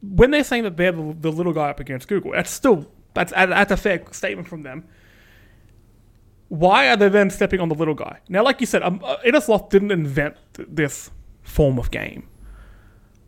when 0.00 0.32
they're 0.32 0.42
saying 0.42 0.64
that 0.64 0.76
they're 0.76 0.92
the, 0.92 1.16
the 1.20 1.30
little 1.30 1.52
guy 1.52 1.70
up 1.70 1.78
against 1.78 2.08
Google, 2.08 2.32
that's 2.32 2.50
still 2.50 2.90
That's 3.14 3.32
that's 3.32 3.70
a 3.70 3.76
fair 3.76 4.02
statement 4.10 4.48
from 4.48 4.62
them. 4.62 4.88
Why 6.48 6.88
are 6.88 6.96
they 6.96 7.08
then 7.08 7.30
stepping 7.30 7.60
on 7.60 7.68
the 7.68 7.74
little 7.74 7.94
guy? 7.94 8.18
Now, 8.28 8.42
like 8.44 8.60
you 8.60 8.66
said, 8.66 8.82
um, 8.82 9.00
uh, 9.02 9.16
Innersloth 9.24 9.70
didn't 9.70 9.90
invent 9.90 10.36
th- 10.54 10.68
this 10.70 11.10
form 11.42 11.78
of 11.78 11.90
game, 11.90 12.28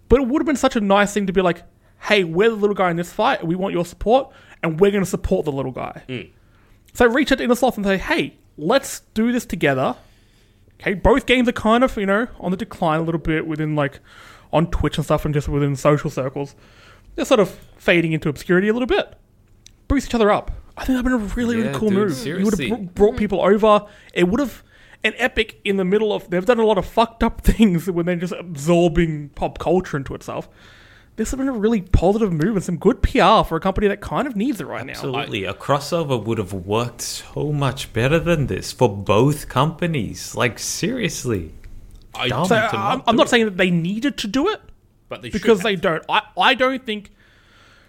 but 0.08 0.20
it 0.20 0.28
would 0.28 0.42
have 0.42 0.46
been 0.46 0.56
such 0.56 0.76
a 0.76 0.80
nice 0.80 1.14
thing 1.14 1.26
to 1.26 1.32
be 1.32 1.40
like, 1.40 1.62
"Hey, 2.00 2.24
we're 2.24 2.50
the 2.50 2.56
little 2.56 2.74
guy 2.74 2.90
in 2.90 2.96
this 2.96 3.12
fight, 3.12 3.46
we 3.46 3.54
want 3.54 3.72
your 3.72 3.84
support, 3.86 4.30
and 4.62 4.78
we're 4.78 4.90
going 4.90 5.04
to 5.04 5.08
support 5.08 5.44
the 5.46 5.52
little 5.52 5.72
guy." 5.72 6.02
So 6.94 7.06
reach 7.06 7.32
out 7.32 7.38
to 7.38 7.44
Innersloth 7.44 7.76
and 7.76 7.84
say, 7.84 7.98
"Hey, 7.98 8.34
let's 8.56 9.00
do 9.14 9.32
this 9.32 9.44
together." 9.44 9.96
Okay, 10.80 10.94
both 10.94 11.26
games 11.26 11.48
are 11.48 11.52
kind 11.52 11.84
of 11.84 11.96
you 11.96 12.06
know 12.06 12.28
on 12.40 12.50
the 12.50 12.56
decline 12.56 13.00
a 13.00 13.02
little 13.02 13.20
bit 13.20 13.46
within 13.46 13.74
like 13.74 14.00
on 14.52 14.70
Twitch 14.70 14.96
and 14.96 15.04
stuff, 15.04 15.24
and 15.24 15.34
just 15.34 15.48
within 15.48 15.76
social 15.76 16.08
circles. 16.08 16.54
They're 17.16 17.24
sort 17.24 17.40
of 17.40 17.50
fading 17.76 18.12
into 18.12 18.28
obscurity 18.28 18.68
a 18.68 18.72
little 18.72 18.86
bit. 18.86 19.14
Boost 19.88 20.08
each 20.08 20.14
other 20.14 20.30
up. 20.30 20.50
I 20.76 20.84
think 20.84 20.96
that'd 20.96 21.04
been 21.04 21.12
a 21.12 21.34
really, 21.34 21.56
really 21.56 21.72
cool 21.74 21.90
dude, 21.90 21.98
move. 21.98 22.26
You 22.26 22.44
would 22.44 22.56
seriously. 22.56 22.68
have 22.70 22.94
brought 22.94 23.14
mm. 23.14 23.18
people 23.18 23.42
over. 23.42 23.86
It 24.12 24.28
would 24.28 24.40
have. 24.40 24.62
An 25.02 25.12
epic 25.18 25.60
in 25.64 25.76
the 25.76 25.84
middle 25.84 26.14
of. 26.14 26.30
They've 26.30 26.46
done 26.46 26.58
a 26.58 26.64
lot 26.64 26.78
of 26.78 26.86
fucked 26.86 27.22
up 27.22 27.40
things 27.42 27.90
when 27.90 28.06
they're 28.06 28.16
just 28.16 28.32
absorbing 28.32 29.28
pop 29.34 29.58
culture 29.58 29.98
into 29.98 30.14
itself. 30.14 30.48
This 31.16 31.30
would 31.30 31.38
have 31.38 31.46
been 31.46 31.54
a 31.54 31.58
really 31.58 31.82
positive 31.82 32.32
move 32.32 32.56
and 32.56 32.64
some 32.64 32.76
good 32.76 33.00
PR 33.00 33.44
for 33.44 33.54
a 33.56 33.60
company 33.60 33.86
that 33.86 34.00
kind 34.00 34.26
of 34.26 34.34
needs 34.34 34.60
it 34.60 34.66
right 34.66 34.84
now. 34.84 34.92
Absolutely. 34.92 35.44
a 35.44 35.54
crossover 35.54 36.22
would 36.22 36.38
have 36.38 36.52
worked 36.52 37.02
so 37.02 37.52
much 37.52 37.92
better 37.92 38.18
than 38.18 38.48
this 38.48 38.72
for 38.72 38.88
both 38.88 39.48
companies. 39.48 40.34
Like, 40.34 40.58
seriously. 40.58 41.54
I, 42.16 42.28
Dumb. 42.28 42.46
So 42.46 42.56
to 42.56 42.62
I'm, 42.62 42.98
not 42.98 43.04
I'm 43.06 43.16
not 43.16 43.28
saying 43.28 43.44
that 43.44 43.56
they 43.56 43.70
needed 43.70 44.18
to 44.18 44.26
do 44.26 44.48
it 44.48 44.60
but 45.08 45.22
they 45.22 45.30
because 45.30 45.60
they 45.60 45.76
don't. 45.76 46.04
I, 46.08 46.22
I 46.36 46.54
don't 46.54 46.84
think, 46.84 47.12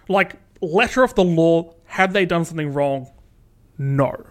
like, 0.08 0.36
letter 0.60 1.02
of 1.02 1.14
the 1.14 1.24
law, 1.24 1.74
have 1.86 2.12
they 2.12 2.24
done 2.24 2.44
something 2.44 2.72
wrong? 2.72 3.10
No. 3.78 4.26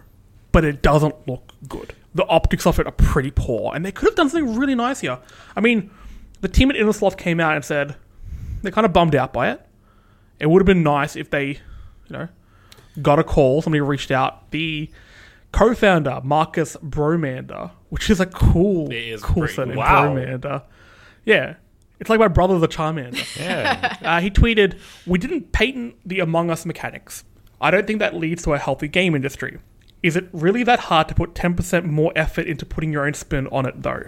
But 0.52 0.64
it 0.64 0.82
doesn't 0.82 1.14
look 1.28 1.52
good. 1.68 1.94
The 2.14 2.26
optics 2.26 2.66
of 2.66 2.78
it 2.78 2.86
are 2.86 2.92
pretty 2.92 3.30
poor, 3.30 3.74
and 3.74 3.84
they 3.84 3.92
could 3.92 4.08
have 4.08 4.14
done 4.14 4.30
something 4.30 4.56
really 4.56 4.74
nice 4.74 5.00
here. 5.00 5.18
I 5.54 5.60
mean, 5.60 5.90
the 6.40 6.48
team 6.48 6.70
at 6.70 6.76
Innersloth 6.76 7.18
came 7.18 7.40
out 7.40 7.54
and 7.54 7.64
said 7.64 7.96
they're 8.66 8.72
kind 8.72 8.84
of 8.84 8.92
bummed 8.92 9.14
out 9.14 9.32
by 9.32 9.52
it. 9.52 9.64
It 10.40 10.46
would 10.46 10.60
have 10.60 10.66
been 10.66 10.82
nice 10.82 11.14
if 11.14 11.30
they, 11.30 11.46
you 11.46 11.58
know, 12.10 12.28
got 13.00 13.20
a 13.20 13.24
call, 13.24 13.62
somebody 13.62 13.80
reached 13.80 14.10
out. 14.10 14.50
The 14.50 14.90
co-founder, 15.52 16.20
Marcus 16.24 16.76
Bromander, 16.82 17.70
which 17.90 18.10
is 18.10 18.18
a 18.18 18.26
cool, 18.26 18.90
is 18.90 19.22
cool 19.22 19.42
pretty 19.42 19.54
surname. 19.54 19.76
Wow. 19.76 20.08
Bromander. 20.08 20.64
Yeah. 21.24 21.54
It's 22.00 22.10
like 22.10 22.18
my 22.18 22.26
brother, 22.26 22.58
the 22.58 22.66
Charmander. 22.66 23.24
Yeah. 23.40 23.96
Uh, 24.02 24.20
he 24.20 24.32
tweeted, 24.32 24.80
"We 25.06 25.18
didn't 25.20 25.52
patent 25.52 25.94
the 26.04 26.18
Among 26.18 26.50
Us 26.50 26.66
mechanics. 26.66 27.22
I 27.60 27.70
don't 27.70 27.86
think 27.86 28.00
that 28.00 28.14
leads 28.16 28.42
to 28.42 28.52
a 28.52 28.58
healthy 28.58 28.88
game 28.88 29.14
industry. 29.14 29.58
Is 30.02 30.16
it 30.16 30.28
really 30.32 30.64
that 30.64 30.80
hard 30.80 31.06
to 31.08 31.14
put 31.14 31.34
10% 31.34 31.84
more 31.84 32.12
effort 32.16 32.46
into 32.46 32.66
putting 32.66 32.92
your 32.92 33.06
own 33.06 33.14
spin 33.14 33.46
on 33.46 33.64
it, 33.64 33.82
though?" 33.82 34.02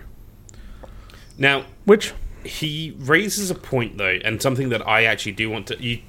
Now, 1.39 1.65
Which, 1.85 2.13
he 2.45 2.95
raises 2.99 3.51
a 3.51 3.55
point 3.55 3.99
though, 3.99 4.19
and 4.25 4.41
something 4.41 4.69
that 4.71 4.87
I 4.87 5.05
actually 5.05 5.33
do 5.33 5.51
want 5.51 5.67
to. 5.69 5.83
You 5.83 6.01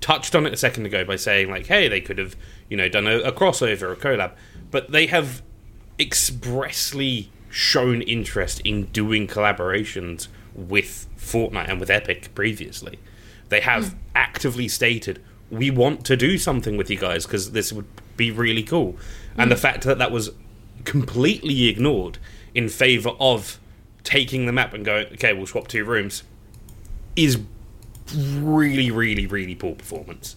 touched 0.00 0.34
on 0.34 0.46
it 0.46 0.52
a 0.52 0.56
second 0.56 0.86
ago 0.86 1.04
by 1.04 1.16
saying 1.16 1.50
like, 1.50 1.66
"Hey, 1.66 1.88
they 1.88 2.00
could 2.00 2.18
have, 2.18 2.36
you 2.68 2.76
know, 2.76 2.88
done 2.88 3.06
a, 3.06 3.18
a 3.20 3.32
crossover, 3.32 3.92
a 3.92 3.96
collab," 3.96 4.32
but 4.70 4.90
they 4.90 5.06
have 5.06 5.42
expressly 5.98 7.30
shown 7.50 8.02
interest 8.02 8.60
in 8.60 8.84
doing 8.86 9.26
collaborations 9.26 10.28
with 10.54 11.06
Fortnite 11.16 11.68
and 11.68 11.80
with 11.80 11.90
Epic 11.90 12.34
previously. 12.34 12.98
They 13.48 13.60
have 13.60 13.92
hmm. 13.92 13.98
actively 14.14 14.68
stated, 14.68 15.22
"We 15.50 15.70
want 15.70 16.04
to 16.06 16.16
do 16.16 16.38
something 16.38 16.76
with 16.76 16.90
you 16.90 16.98
guys 16.98 17.26
because 17.26 17.52
this 17.52 17.72
would 17.72 17.86
be 18.16 18.30
really 18.30 18.62
cool," 18.62 18.96
and 19.36 19.44
hmm. 19.44 19.50
the 19.50 19.56
fact 19.56 19.84
that 19.84 19.98
that 19.98 20.10
was 20.10 20.30
completely 20.84 21.68
ignored 21.68 22.18
in 22.54 22.68
favor 22.68 23.10
of 23.20 23.58
taking 24.08 24.46
the 24.46 24.52
map 24.52 24.72
and 24.72 24.86
going, 24.86 25.06
okay, 25.12 25.34
we'll 25.34 25.44
swap 25.46 25.68
two 25.68 25.84
rooms, 25.84 26.22
is 27.14 27.38
really, 28.16 28.90
really, 28.90 29.26
really 29.26 29.54
poor 29.54 29.74
performance. 29.74 30.36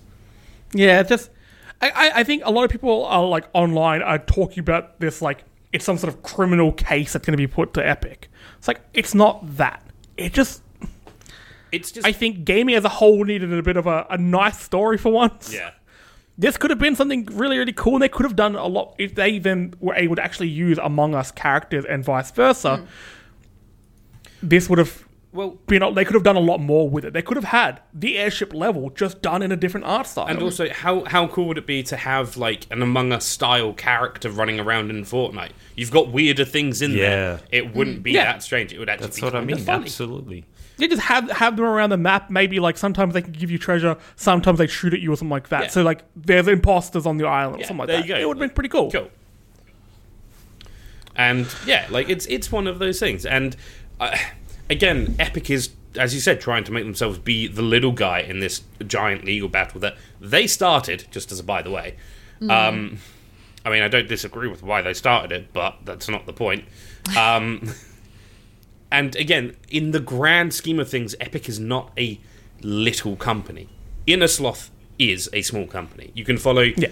yeah, 0.73 1.01
just, 1.03 1.29
I, 1.81 1.89
I, 1.89 2.11
I 2.19 2.23
think 2.25 2.43
a 2.45 2.51
lot 2.51 2.65
of 2.65 2.69
people 2.69 3.05
are 3.05 3.25
like 3.25 3.45
online 3.53 4.01
are 4.01 4.19
talking 4.19 4.59
about 4.59 4.99
this 4.99 5.21
like 5.21 5.45
it's 5.71 5.85
some 5.85 5.97
sort 5.97 6.13
of 6.13 6.21
criminal 6.21 6.73
case 6.73 7.13
that's 7.13 7.25
going 7.25 7.31
to 7.31 7.37
be 7.37 7.47
put 7.47 7.73
to 7.75 7.87
Epic. 7.87 8.29
It's 8.57 8.67
like 8.67 8.81
it's 8.93 9.15
not 9.15 9.55
that. 9.55 9.81
It 10.17 10.33
just, 10.33 10.61
It's 11.71 11.91
just 11.93 12.05
I 12.05 12.11
think 12.11 12.43
gaming 12.43 12.75
as 12.75 12.83
a 12.83 12.89
whole 12.89 13.23
needed 13.23 13.53
a 13.53 13.63
bit 13.63 13.77
of 13.77 13.87
a, 13.87 14.05
a 14.09 14.17
nice 14.17 14.59
story 14.59 14.97
for 14.97 15.13
once. 15.13 15.53
yeah. 15.53 15.71
this 16.37 16.57
could 16.57 16.71
have 16.71 16.79
been 16.79 16.97
something 16.97 17.25
really, 17.31 17.57
really 17.57 17.71
cool, 17.71 17.93
and 17.93 18.01
they 18.01 18.09
could 18.09 18.25
have 18.25 18.35
done 18.35 18.55
a 18.55 18.67
lot 18.67 18.95
if 18.97 19.15
they 19.15 19.39
then 19.39 19.73
were 19.79 19.95
able 19.95 20.17
to 20.17 20.23
actually 20.23 20.49
use 20.49 20.77
Among 20.77 21.15
Us 21.15 21.31
characters 21.31 21.85
and 21.85 22.03
vice 22.03 22.31
versa. 22.31 22.77
Hmm. 22.77 22.85
This 24.43 24.69
would 24.69 24.79
have 24.79 25.03
Well, 25.33 25.57
been. 25.67 25.93
They 25.93 26.03
could 26.03 26.15
have 26.15 26.23
done 26.23 26.35
a 26.35 26.39
lot 26.41 26.59
more 26.59 26.89
with 26.89 27.05
it. 27.05 27.13
They 27.13 27.21
could 27.21 27.37
have 27.37 27.45
had 27.45 27.79
the 27.93 28.17
airship 28.17 28.53
level 28.53 28.89
just 28.89 29.21
done 29.21 29.41
in 29.41 29.51
a 29.51 29.55
different 29.55 29.85
art 29.85 30.07
style. 30.07 30.27
and 30.27 30.41
also, 30.41 30.69
how 30.69 31.05
how 31.05 31.27
cool 31.27 31.47
would 31.47 31.57
it 31.57 31.65
be 31.65 31.83
to 31.83 31.95
have 31.95 32.35
like 32.37 32.65
an 32.69 32.81
Among 32.81 33.11
Us 33.13 33.25
style 33.25 33.71
character 33.73 34.29
running 34.29 34.59
around 34.59 34.89
in 34.89 35.03
Fortnite? 35.03 35.51
You've 35.75 35.91
got 35.91 36.11
weirder 36.11 36.43
things 36.43 36.81
in 36.81 36.91
Yeah. 36.91 36.97
there. 37.09 37.39
It 37.51 37.73
wouldn't 37.73 38.03
be 38.03 38.11
Yeah. 38.11 38.25
that 38.25 38.43
strange. 38.43 38.73
It 38.73 38.79
would 38.79 38.89
actually 38.89 39.05
be. 39.05 39.07
That's 39.07 39.19
be 39.19 39.25
what 39.25 39.35
I 39.35 39.37
kind 39.39 39.51
of 39.51 39.57
mean. 39.57 39.65
funny. 39.65 39.83
Absolutely. 39.85 40.45
they 40.77 40.87
just 40.87 41.01
have 41.03 41.29
have 41.31 41.55
them 41.55 41.65
around 41.65 41.91
the 41.91 41.97
map. 41.97 42.29
Maybe 42.31 42.59
like 42.59 42.75
sometimes 42.75 43.13
they 43.13 43.21
can 43.21 43.31
give 43.33 43.51
you 43.51 43.59
treasure, 43.59 43.95
sometimes 44.15 44.57
they 44.57 44.65
shoot 44.67 44.93
at 44.95 44.99
you 44.99 45.13
or 45.13 45.15
something 45.15 45.29
like 45.29 45.49
that. 45.49 45.61
Yeah. 45.63 45.67
So 45.69 45.83
like 45.83 46.03
there's 46.15 46.47
imposters 46.47 47.05
on 47.05 47.17
the 47.17 47.27
island 47.27 47.57
or 47.57 47.59
Yeah, 47.59 47.67
something 47.67 47.77
like 47.79 47.87
there 47.87 47.97
that. 47.97 48.07
you 48.07 48.15
go. 48.15 48.19
It 48.19 48.27
would 48.27 48.37
have 48.37 48.41
been 48.49 48.55
pretty 48.55 48.69
cool. 48.69 48.89
Cool. 48.91 49.09
And 51.15 51.45
yeah, 51.65 51.85
like 51.89 52.09
it's 52.09 52.25
it's 52.27 52.51
one 52.51 52.67
of 52.67 52.79
those 52.79 52.99
things. 52.99 53.25
And 53.25 53.55
uh, 54.01 54.17
again, 54.69 55.15
Epic 55.19 55.49
is, 55.49 55.69
as 55.95 56.13
you 56.13 56.19
said, 56.19 56.41
trying 56.41 56.63
to 56.65 56.71
make 56.73 56.83
themselves 56.83 57.17
be 57.19 57.47
the 57.47 57.61
little 57.61 57.91
guy 57.93 58.19
in 58.19 58.39
this 58.41 58.63
giant 58.85 59.23
legal 59.23 59.47
battle 59.47 59.79
that 59.79 59.95
they 60.19 60.47
started. 60.47 61.05
Just 61.11 61.31
as 61.31 61.39
a 61.39 61.43
by 61.43 61.61
the 61.61 61.71
way, 61.71 61.95
um, 62.49 62.97
I 63.63 63.69
mean, 63.69 63.83
I 63.83 63.87
don't 63.87 64.07
disagree 64.09 64.47
with 64.49 64.63
why 64.63 64.81
they 64.81 64.93
started 64.93 65.31
it, 65.31 65.53
but 65.53 65.77
that's 65.85 66.09
not 66.09 66.25
the 66.25 66.33
point. 66.33 66.65
Um, 67.17 67.73
and 68.91 69.15
again, 69.15 69.55
in 69.69 69.91
the 69.91 69.99
grand 69.99 70.53
scheme 70.53 70.79
of 70.79 70.89
things, 70.89 71.15
Epic 71.21 71.47
is 71.47 71.59
not 71.59 71.91
a 71.97 72.19
little 72.61 73.15
company. 73.15 73.69
Innersloth 74.07 74.71
is 74.97 75.29
a 75.33 75.41
small 75.41 75.67
company. 75.67 76.11
You 76.15 76.25
can 76.25 76.37
follow 76.37 76.61
Yeah. 76.61 76.89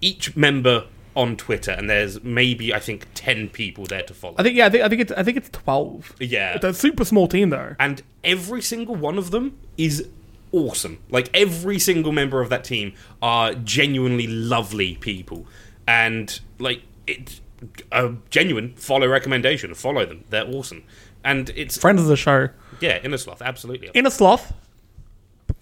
each 0.00 0.36
member 0.36 0.86
on 1.14 1.36
Twitter, 1.36 1.72
and 1.72 1.88
there's 1.90 2.22
maybe 2.22 2.72
I 2.74 2.78
think 2.78 3.06
ten 3.14 3.48
people 3.48 3.84
there 3.84 4.02
to 4.02 4.14
follow. 4.14 4.34
I 4.38 4.42
think 4.42 4.56
yeah. 4.56 4.66
I 4.66 4.70
think, 4.70 4.84
I 4.84 4.88
think 4.88 5.00
it's 5.02 5.12
I 5.12 5.22
think 5.22 5.36
it's 5.36 5.48
twelve. 5.50 6.14
Yeah. 6.20 6.54
it's 6.54 6.64
a 6.64 6.74
super 6.74 7.04
small 7.04 7.28
team 7.28 7.50
though. 7.50 7.76
and 7.78 8.02
every 8.24 8.62
single 8.62 8.94
one 8.94 9.18
of 9.18 9.30
them 9.30 9.58
is 9.76 10.08
awesome. 10.52 10.98
Like 11.10 11.28
every 11.34 11.78
single 11.78 12.12
member 12.12 12.40
of 12.40 12.48
that 12.50 12.64
team 12.64 12.94
are 13.20 13.54
genuinely 13.54 14.26
lovely 14.26 14.96
people, 14.96 15.46
and 15.86 16.38
like 16.58 16.82
it's 17.06 17.40
a 17.90 18.14
genuine 18.30 18.74
follow 18.74 19.06
recommendation. 19.08 19.74
Follow 19.74 20.06
them; 20.06 20.24
they're 20.30 20.46
awesome. 20.46 20.84
And 21.24 21.50
it's 21.50 21.76
Friends 21.78 22.00
of 22.00 22.08
the 22.08 22.16
show. 22.16 22.48
yeah, 22.80 22.98
Innersloth, 22.98 23.42
absolutely. 23.42 23.90
In 23.94 24.06
a 24.06 24.10
sloth. 24.10 24.52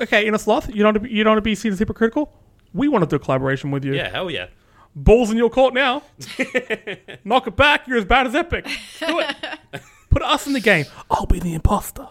Okay, 0.01 0.27
in 0.27 0.35
a 0.35 0.39
sloth. 0.39 0.69
You 0.69 0.77
don't 0.83 0.95
want 0.95 0.95
to 0.95 1.01
be, 1.01 1.11
you 1.11 1.23
don't 1.23 1.33
want 1.33 1.39
to 1.39 1.43
be 1.43 1.55
seen 1.55 1.73
as 1.73 1.79
hypocritical. 1.79 2.33
We 2.73 2.89
want 2.89 3.03
to 3.05 3.07
do 3.11 3.17
a 3.17 3.19
collaboration 3.19 3.71
with 3.71 3.85
you. 3.85 3.95
Yeah, 3.95 4.09
hell 4.09 4.31
yeah. 4.31 4.47
Balls 4.95 5.31
in 5.31 5.37
your 5.37 5.51
court 5.51 5.73
now. 5.75 6.03
Knock 7.25 7.47
it 7.47 7.57
back. 7.57 7.87
You're 7.87 7.99
as 7.99 8.05
bad 8.05 8.27
as 8.27 8.35
Epic. 8.35 8.65
Do 8.99 9.21
it. 9.21 9.37
Put 10.11 10.23
us 10.23 10.47
in 10.47 10.53
the 10.53 10.61
game. 10.61 10.87
I'll 11.09 11.27
be 11.27 11.39
the 11.39 11.55
imposter. 11.55 12.07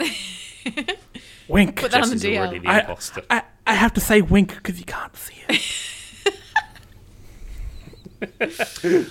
wink. 1.49 1.75
Put 1.81 1.91
that 1.91 2.03
on 2.03 2.09
the 2.09 2.15
DL. 2.15 2.37
already 2.37 2.59
the 2.59 2.69
I, 2.69 2.79
imposter. 2.79 3.21
I, 3.29 3.43
I 3.67 3.73
have 3.73 3.93
to 3.95 4.01
say 4.01 4.21
wink 4.21 4.55
because 4.55 4.79
you 4.79 4.85
can't 4.85 5.15
see 5.17 5.35
it. 5.49 6.35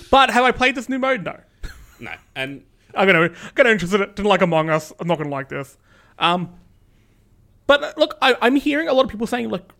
but 0.09 0.31
have 0.31 0.43
I 0.43 0.51
played 0.51 0.73
this 0.73 0.89
new 0.89 0.97
mode? 0.97 1.23
No. 1.23 1.39
no, 1.99 2.11
and 2.35 2.63
I'm 2.95 3.07
gonna 3.07 3.29
get 3.55 3.67
interested 3.67 4.01
in 4.01 4.09
it. 4.09 4.15
Didn't 4.15 4.29
like 4.29 4.41
Among 4.41 4.71
Us. 4.71 4.91
I'm 4.99 5.07
not 5.07 5.19
gonna 5.19 5.29
like 5.29 5.49
this. 5.49 5.77
Um, 6.17 6.55
but 7.67 7.83
uh, 7.83 7.93
look, 7.97 8.17
I, 8.21 8.35
I'm 8.41 8.55
hearing 8.55 8.87
a 8.87 8.93
lot 8.93 9.05
of 9.05 9.11
people 9.11 9.27
saying 9.27 9.49
like, 9.49 9.71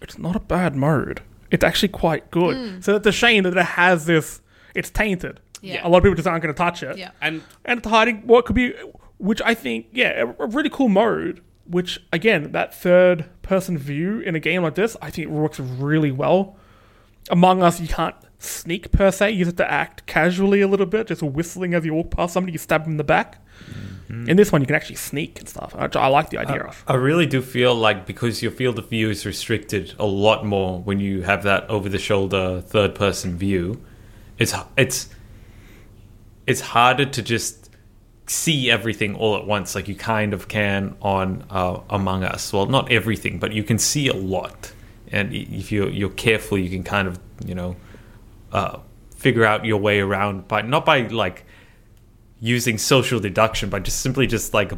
it's 0.00 0.18
not 0.18 0.34
a 0.34 0.40
bad 0.40 0.74
mode. 0.74 1.22
It's 1.54 1.64
actually 1.64 1.88
quite 1.90 2.30
good. 2.30 2.56
Mm. 2.56 2.84
So 2.84 2.96
it's 2.96 3.06
a 3.06 3.12
shame 3.12 3.44
that 3.44 3.56
it 3.56 3.64
has 3.64 4.06
this. 4.06 4.40
It's 4.74 4.90
tainted. 4.90 5.40
Yeah. 5.62 5.86
A 5.86 5.88
lot 5.88 5.98
of 5.98 6.02
people 6.02 6.16
just 6.16 6.26
aren't 6.26 6.42
going 6.42 6.52
to 6.52 6.58
touch 6.58 6.82
it. 6.82 6.98
Yeah. 6.98 7.12
and 7.20 7.42
And 7.64 7.78
it's 7.78 7.88
hiding 7.88 8.26
what 8.26 8.44
could 8.44 8.56
be, 8.56 8.74
which 9.18 9.40
I 9.42 9.54
think, 9.54 9.86
yeah, 9.92 10.24
a, 10.38 10.42
a 10.42 10.46
really 10.46 10.68
cool 10.68 10.88
mode. 10.88 11.40
Which 11.66 11.98
again, 12.12 12.52
that 12.52 12.74
third 12.74 13.24
person 13.40 13.78
view 13.78 14.20
in 14.20 14.34
a 14.34 14.40
game 14.40 14.62
like 14.62 14.74
this, 14.74 14.96
I 15.00 15.10
think 15.10 15.28
it 15.28 15.30
works 15.30 15.58
really 15.58 16.10
well. 16.10 16.56
Among 17.30 17.62
Us, 17.62 17.80
you 17.80 17.88
can't 17.88 18.16
sneak 18.38 18.90
per 18.92 19.10
se. 19.10 19.30
You 19.30 19.46
have 19.46 19.56
to 19.56 19.70
act 19.70 20.04
casually 20.06 20.60
a 20.60 20.68
little 20.68 20.84
bit, 20.84 21.06
just 21.06 21.22
whistling 21.22 21.72
as 21.72 21.86
you 21.86 21.94
walk 21.94 22.10
past 22.10 22.34
somebody, 22.34 22.52
you 22.52 22.58
stab 22.58 22.82
them 22.82 22.92
in 22.92 22.96
the 22.98 23.04
back. 23.04 23.38
In 24.08 24.36
this 24.36 24.52
one, 24.52 24.60
you 24.60 24.66
can 24.66 24.76
actually 24.76 24.96
sneak 24.96 25.38
and 25.40 25.48
stuff. 25.48 25.74
I, 25.76 25.88
I 25.94 26.08
like 26.08 26.30
the 26.30 26.38
idea 26.38 26.62
of. 26.62 26.84
I 26.86 26.94
really 26.94 27.26
do 27.26 27.40
feel 27.40 27.74
like 27.74 28.06
because 28.06 28.42
your 28.42 28.52
field 28.52 28.78
of 28.78 28.90
view 28.90 29.08
is 29.10 29.24
restricted 29.24 29.94
a 29.98 30.04
lot 30.04 30.44
more 30.44 30.80
when 30.80 31.00
you 31.00 31.22
have 31.22 31.42
that 31.44 31.68
over 31.70 31.88
the 31.88 31.98
shoulder 31.98 32.60
third 32.60 32.94
person 32.94 33.38
view. 33.38 33.82
It's 34.38 34.54
it's 34.76 35.08
it's 36.46 36.60
harder 36.60 37.06
to 37.06 37.22
just 37.22 37.70
see 38.26 38.70
everything 38.70 39.14
all 39.14 39.36
at 39.36 39.46
once 39.46 39.74
like 39.74 39.88
you 39.88 39.94
kind 39.94 40.32
of 40.32 40.48
can 40.48 40.96
on 41.02 41.44
uh, 41.50 41.80
Among 41.90 42.24
Us. 42.24 42.52
Well, 42.52 42.66
not 42.66 42.90
everything, 42.90 43.38
but 43.38 43.52
you 43.52 43.62
can 43.62 43.78
see 43.78 44.08
a 44.08 44.14
lot. 44.14 44.72
And 45.12 45.32
if 45.32 45.70
you're 45.72 45.90
you're 45.90 46.10
careful, 46.10 46.58
you 46.58 46.68
can 46.68 46.82
kind 46.82 47.08
of 47.08 47.18
you 47.44 47.54
know 47.54 47.76
uh, 48.52 48.80
figure 49.16 49.44
out 49.44 49.64
your 49.64 49.78
way 49.78 50.00
around 50.00 50.48
by 50.48 50.62
not 50.62 50.84
by 50.84 51.02
like 51.02 51.46
using 52.44 52.76
social 52.76 53.20
deduction, 53.20 53.70
by 53.70 53.78
just 53.80 54.00
simply 54.00 54.26
just 54.26 54.52
like 54.52 54.72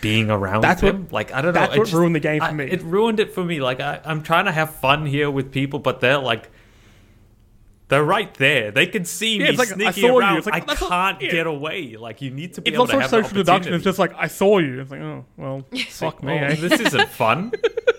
being 0.00 0.30
around 0.30 0.62
That's 0.62 0.80
them. 0.80 1.04
what- 1.04 1.12
like 1.12 1.32
I 1.32 1.42
don't 1.42 1.54
know. 1.54 1.60
that's 1.60 1.74
it 1.76 1.78
what 1.78 1.92
ruined 1.92 2.14
the 2.16 2.20
game 2.20 2.40
for 2.40 2.46
I- 2.46 2.52
me. 2.52 2.64
It 2.64 2.82
ruined 2.82 3.20
it 3.20 3.32
for 3.32 3.44
me. 3.44 3.60
Like 3.60 3.80
I, 3.80 4.00
I'm 4.04 4.22
trying 4.22 4.46
to 4.46 4.52
have 4.52 4.74
fun 4.74 5.06
here 5.06 5.30
with 5.30 5.52
people, 5.52 5.78
but 5.78 6.00
they're 6.00 6.18
like. 6.18 6.50
They're 7.88 8.04
right 8.04 8.32
there. 8.34 8.70
They 8.70 8.86
can 8.86 9.04
see 9.04 9.36
Yeah, 9.38 9.42
me 9.46 9.48
it's 9.50 9.58
like, 9.58 9.70
I 9.72 9.74
sneaking 9.74 10.02
saw 10.02 10.06
you. 10.10 10.18
around. 10.20 10.36
It's 10.38 10.46
like, 10.46 10.62
I 10.62 10.64
that's 10.66 10.80
not- 10.80 10.90
can't 10.90 11.22
yeah. 11.22 11.30
get 11.32 11.46
away. 11.48 11.96
Like 11.96 12.22
you 12.22 12.30
need 12.30 12.54
to 12.54 12.60
be 12.60 12.68
It's 12.70 12.76
able 12.76 12.86
not 12.86 12.92
to 12.92 12.96
so 12.96 13.00
have 13.00 13.10
the 13.10 13.22
social 13.24 13.36
deduction. 13.38 13.74
It's 13.74 13.82
just 13.82 13.98
like 13.98 14.12
I 14.16 14.28
saw 14.28 14.58
you. 14.58 14.80
It's 14.80 14.90
like, 14.92 15.00
oh 15.00 15.24
well, 15.36 15.64
fuck 15.88 16.22
me. 16.22 16.32
Oh, 16.34 16.36
eh? 16.36 16.54
this 16.54 16.78
isn't 16.80 17.08
fun. 17.08 17.50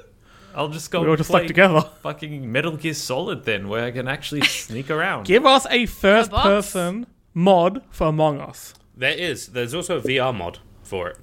I'll 0.55 0.69
just 0.69 0.91
go. 0.91 1.01
we 1.01 1.09
all 1.09 1.17
just 1.17 1.29
play 1.29 1.41
stuck 1.41 1.47
together. 1.47 1.81
Fucking 2.03 2.49
Metal 2.49 2.77
Gear 2.77 2.93
Solid 2.93 3.43
then, 3.43 3.67
where 3.67 3.83
I 3.83 3.91
can 3.91 4.07
actually 4.07 4.41
sneak 4.43 4.89
around. 4.89 5.25
Give 5.25 5.45
us 5.45 5.65
a 5.69 5.85
first-person 5.85 7.05
mod 7.33 7.83
for 7.89 8.07
Among 8.07 8.39
Us. 8.39 8.73
There 8.95 9.13
is. 9.13 9.47
There's 9.47 9.73
also 9.73 9.97
a 9.97 10.01
VR 10.01 10.35
mod 10.35 10.59
for 10.83 11.09
it. 11.09 11.17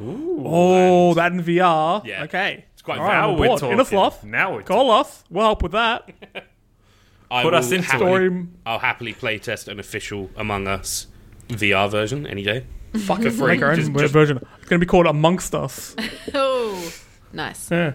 Oh, 0.00 1.14
that 1.14 1.32
in 1.32 1.42
VR. 1.42 2.04
Yeah. 2.04 2.24
Okay. 2.24 2.64
It's 2.72 2.82
quite 2.82 2.98
All 2.98 3.04
right, 3.04 3.12
now 3.12 3.32
we're 3.34 3.46
board. 3.48 3.62
In 3.62 3.78
a 3.80 3.84
sloth. 3.84 4.24
Now 4.24 4.54
we're 4.54 4.62
Call 4.62 4.90
us. 4.90 5.22
We'll 5.30 5.44
help 5.44 5.62
with 5.62 5.72
that. 5.72 6.10
I 7.30 7.42
Put 7.42 7.52
will 7.52 7.58
us 7.60 7.70
into 7.70 7.84
it. 7.84 7.90
happily, 7.90 8.10
Story. 8.28 8.46
I'll 8.66 8.78
happily 8.78 9.14
playtest 9.14 9.68
an 9.68 9.78
official 9.80 10.30
Among 10.36 10.66
Us 10.66 11.06
VR 11.48 11.90
version 11.90 12.26
any 12.26 12.42
day. 12.42 12.66
Fuck 13.06 13.20
it. 13.24 13.30
free. 13.30 13.54
Make 13.54 13.62
our 13.62 13.70
own 13.70 13.76
Just- 13.76 13.92
just- 13.92 14.12
version. 14.12 14.36
It's 14.38 14.68
going 14.68 14.80
to 14.80 14.84
be 14.84 14.88
called 14.90 15.06
Amongst 15.06 15.54
Us. 15.54 15.94
Oh, 16.34 16.92
nice. 17.32 17.70
Yeah. 17.70 17.94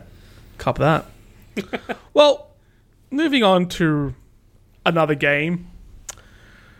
Cop 0.57 0.77
that. 0.79 1.05
well, 2.13 2.51
moving 3.11 3.43
on 3.43 3.67
to 3.69 4.13
another 4.85 5.15
game. 5.15 5.67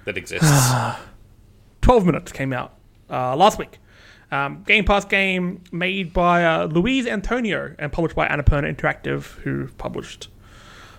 That 0.08 0.16
exists. 0.16 0.50
12 1.82 2.06
Minutes 2.06 2.32
came 2.32 2.54
out 2.54 2.78
uh, 3.10 3.36
last 3.36 3.60
week. 3.60 3.78
Um, 4.32 4.64
game 4.64 4.86
Pass 4.86 5.04
game 5.04 5.62
made 5.74 6.14
by 6.14 6.46
uh, 6.46 6.68
Luis 6.68 7.06
Antonio 7.06 7.76
and 7.78 7.92
published 7.92 8.16
by 8.16 8.26
Annapurna 8.26 8.74
Interactive, 8.74 9.24
who 9.42 9.68
published 9.78 10.30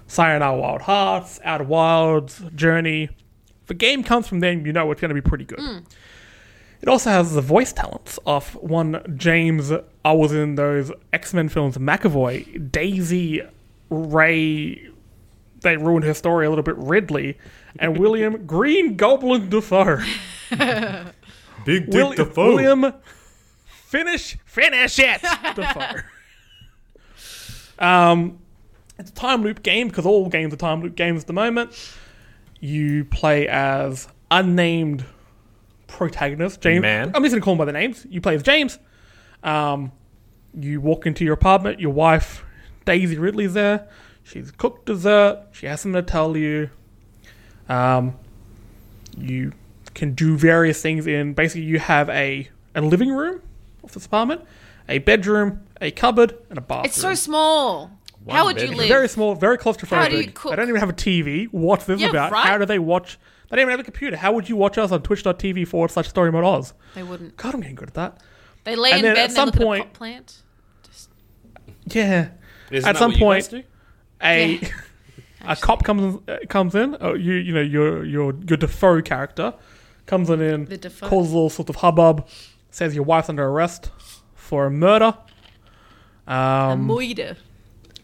Sayonara 0.09 0.59
Wild 0.59 0.83
Hearts, 0.83 1.41
Outer 1.43 1.65
Wilds, 1.65 2.43
Journey. 2.55 3.09
If 3.65 3.71
a 3.71 3.75
game 3.75 4.05
comes 4.05 4.29
from 4.29 4.41
them, 4.41 4.67
you 4.67 4.75
know 4.75 4.93
it's 4.93 5.01
going 5.01 5.09
to 5.09 5.15
be 5.15 5.27
pretty 5.27 5.47
good. 5.47 5.59
It 6.83 6.89
also 6.89 7.09
has 7.09 7.33
the 7.33 7.41
voice 7.41 7.73
talents 7.73 8.19
of 8.27 8.57
one 8.57 9.01
James. 9.17 9.73
I 10.05 10.13
was 10.13 10.35
in 10.35 10.57
those 10.57 10.93
X 11.15 11.33
Men 11.33 11.49
films, 11.49 11.79
McAvoy, 11.79 12.71
Daisy, 12.71 13.41
Rey. 13.89 14.87
They 15.63 15.77
ruined 15.79 16.05
her 16.05 16.13
story 16.13 16.45
a 16.45 16.51
little 16.51 16.63
bit. 16.63 16.77
Ridley 16.77 17.39
and 17.79 17.99
William 17.99 18.47
Green 18.47 18.97
Goblin 18.97 19.49
Dafoe. 19.49 19.99
Big 21.65 21.91
Dick 21.91 21.95
Will- 21.95 22.13
Dafoe. 22.13 22.55
William, 22.55 22.93
finish, 23.67 24.37
finish 24.45 24.99
it, 24.99 25.21
Dafoe. 25.55 26.01
Um, 27.79 28.41
it's 28.99 29.11
a 29.11 29.15
time 29.15 29.43
loop 29.43 29.63
game 29.63 29.87
because 29.89 30.05
all 30.05 30.29
games 30.29 30.53
are 30.53 30.57
time 30.57 30.83
loop 30.83 30.97
games 30.97 31.23
at 31.23 31.27
the 31.29 31.33
moment. 31.33 31.71
You 32.61 33.05
play 33.05 33.47
as 33.47 34.09
unnamed 34.31 35.05
protagonist 35.87 36.61
James. 36.61 36.83
Man. 36.83 37.13
I'm 37.15 37.23
just 37.23 37.33
gonna 37.33 37.41
call 37.45 37.53
him 37.53 37.59
by 37.59 37.65
the 37.67 37.73
names. 37.73 38.05
You 38.11 38.21
play 38.21 38.35
as 38.35 38.43
James. 38.43 38.79
Um, 39.45 39.93
you 40.59 40.81
walk 40.81 41.07
into 41.07 41.25
your 41.25 41.35
apartment. 41.35 41.79
Your 41.79 41.93
wife, 41.93 42.45
Daisy 42.85 43.17
Ridley's 43.17 43.55
there. 43.55 43.89
She's 44.25 44.51
cooked 44.51 44.87
dessert. 44.87 45.47
She 45.53 45.67
has 45.67 45.81
something 45.81 46.03
to 46.05 46.11
tell 46.11 46.37
you. 46.37 46.71
Um, 47.69 48.15
you 49.17 49.53
can 49.95 50.15
do 50.15 50.37
various 50.37 50.81
things 50.81 51.07
in 51.07 51.35
basically 51.35 51.63
you 51.63 51.79
have 51.79 52.09
a, 52.11 52.49
a 52.75 52.81
living 52.81 53.11
room 53.11 53.43
of 53.83 53.93
this 53.93 54.07
apartment, 54.07 54.43
a 54.89 54.99
bedroom, 54.99 55.63
a 55.81 55.91
cupboard, 55.91 56.35
and 56.51 56.59
a 56.59 56.61
bathroom. 56.63 56.85
It's 56.87 57.01
so 57.01 57.15
small. 57.15 57.91
How 58.29 58.45
would 58.45 58.61
you 58.61 58.69
live? 58.69 58.89
very 58.89 59.09
small, 59.09 59.35
very 59.35 59.57
claustrophobic. 59.57 59.89
How 59.97 60.09
do 60.09 60.21
you 60.21 60.31
cook? 60.31 60.51
They 60.51 60.57
don't 60.57 60.69
even 60.69 60.81
have 60.81 60.91
a 60.91 60.95
TV. 60.95 61.47
What's 61.51 61.87
this 61.87 62.01
Yeah, 62.01 62.11
about? 62.11 62.31
right? 62.33 62.47
How 62.47 62.59
do 62.59 62.67
they 62.67 62.79
watch? 62.79 63.19
They 63.49 63.57
don't 63.57 63.63
even 63.63 63.71
have 63.71 63.81
a 63.81 63.85
computer. 63.85 64.17
How 64.19 64.33
would 64.33 64.49
you 64.49 64.57
watch 64.57 64.77
us 64.77 64.93
on 64.93 65.01
twitch.tv 65.03 65.67
forward 65.67 65.91
slash 65.91 66.09
story 66.09 66.31
mode 66.31 66.45
Oz? 66.45 66.75
They 66.95 67.03
wouldn't. 67.03 67.37
God, 67.39 67.55
I'm 67.55 67.61
getting 67.61 67.77
good 67.77 67.89
at 67.89 67.95
that. 67.95 68.19
They 68.65 68.77
lay 68.77 68.91
And 68.91 68.99
in 69.07 69.15
bed 69.15 69.19
at 69.19 69.25
and 69.25 69.33
some 69.33 69.49
they 69.51 69.59
look 69.59 69.67
point- 69.67 69.81
at 69.81 69.87
a 69.87 69.89
pot 69.89 69.95
plant. 69.95 70.43
Just 70.87 71.09
Yeah. 71.87 72.29
Isn't 72.71 72.87
At 72.89 72.93
that 72.93 72.99
some 72.99 73.11
what 73.13 73.19
you 73.19 73.25
point- 73.25 73.37
guys 73.45 73.49
do? 73.49 73.63
A 74.23 74.55
Yeah. 74.57 74.69
a 75.47 75.57
cop 75.57 75.85
comes 75.85 76.19
uh, 76.29 76.39
comes 76.49 76.75
in. 76.75 76.97
Oh, 77.01 77.15
you 77.15 77.35
you 77.35 77.53
know 77.55 77.61
your 77.61 78.05
your 78.05 78.35
your 78.47 78.57
Dafoe 78.57 79.03
character 79.03 79.55
comes 80.07 80.31
on 80.31 80.41
in, 80.41 80.65
The 80.67 80.79
Dafoe. 80.79 81.09
causes 81.09 81.33
a 81.33 81.35
little 81.35 81.51
sort 81.51 81.69
of 81.69 81.77
hubbub, 81.77 82.27
says 82.71 82.95
your 82.95 83.05
wife's 83.05 83.29
under 83.29 83.47
arrest 83.47 83.91
for 84.35 84.67
a 84.67 84.71
murder, 84.71 85.15
a 86.27 86.33
um, 86.33 86.89
moide. 86.89 87.37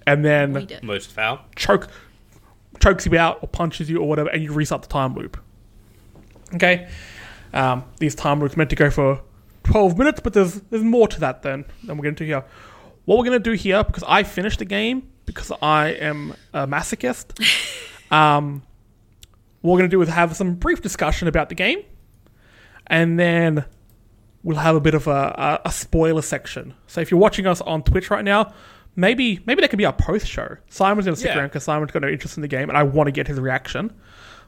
and 0.06 0.24
then 0.24 0.54
Moide. 0.54 0.82
Most 0.82 1.10
foul. 1.12 1.40
choke 1.56 1.88
chokes 2.80 3.06
you 3.06 3.16
out 3.16 3.38
or 3.42 3.48
punches 3.48 3.88
you 3.88 3.98
or 4.00 4.08
whatever, 4.08 4.28
and 4.30 4.42
you 4.42 4.52
restart 4.52 4.82
the 4.82 4.88
time 4.88 5.14
loop. 5.14 5.38
Okay, 6.54 6.88
um, 7.52 7.84
these 7.98 8.14
time 8.14 8.40
loops 8.40 8.56
meant 8.56 8.70
to 8.70 8.76
go 8.76 8.90
for 8.90 9.22
twelve 9.64 9.96
minutes, 9.98 10.20
but 10.20 10.34
there's 10.34 10.60
there's 10.70 10.82
more 10.84 11.08
to 11.08 11.20
that 11.20 11.42
than 11.42 11.64
than 11.84 11.96
we're 11.96 12.02
going 12.04 12.14
to 12.14 12.24
do 12.24 12.28
here. 12.28 12.44
What 13.06 13.18
we're 13.18 13.24
going 13.24 13.42
to 13.42 13.50
do 13.50 13.52
here, 13.52 13.82
because 13.84 14.04
I 14.06 14.22
finished 14.22 14.58
the 14.60 14.64
game 14.64 15.08
because 15.26 15.50
I 15.62 15.88
am 15.88 16.34
a 16.52 16.66
masochist. 16.66 17.40
um, 18.12 18.62
what 19.60 19.72
we're 19.72 19.78
going 19.78 19.90
to 19.90 19.94
do 19.96 20.02
is 20.02 20.08
have 20.08 20.36
some 20.36 20.54
brief 20.54 20.82
discussion 20.82 21.28
about 21.28 21.48
the 21.48 21.54
game, 21.54 21.82
and 22.86 23.18
then 23.18 23.64
we'll 24.42 24.58
have 24.58 24.76
a 24.76 24.80
bit 24.80 24.94
of 24.94 25.06
a, 25.06 25.10
a, 25.64 25.68
a 25.68 25.72
spoiler 25.72 26.22
section. 26.22 26.74
So 26.86 27.00
if 27.00 27.10
you're 27.10 27.20
watching 27.20 27.46
us 27.46 27.60
on 27.62 27.82
Twitch 27.82 28.10
right 28.10 28.24
now, 28.24 28.52
maybe 28.96 29.40
maybe 29.46 29.60
that 29.62 29.68
could 29.70 29.78
be 29.78 29.86
our 29.86 29.92
post 29.92 30.26
show. 30.26 30.56
Simon's 30.68 31.06
going 31.06 31.14
to 31.14 31.18
stick 31.20 31.30
Yeah. 31.32 31.38
around 31.38 31.48
because 31.48 31.64
Simon's 31.64 31.90
got 31.92 32.02
no 32.02 32.08
interest 32.08 32.36
in 32.36 32.42
the 32.42 32.48
game, 32.48 32.68
and 32.68 32.76
I 32.76 32.82
want 32.82 33.06
to 33.06 33.12
get 33.12 33.26
his 33.26 33.40
reaction. 33.40 33.92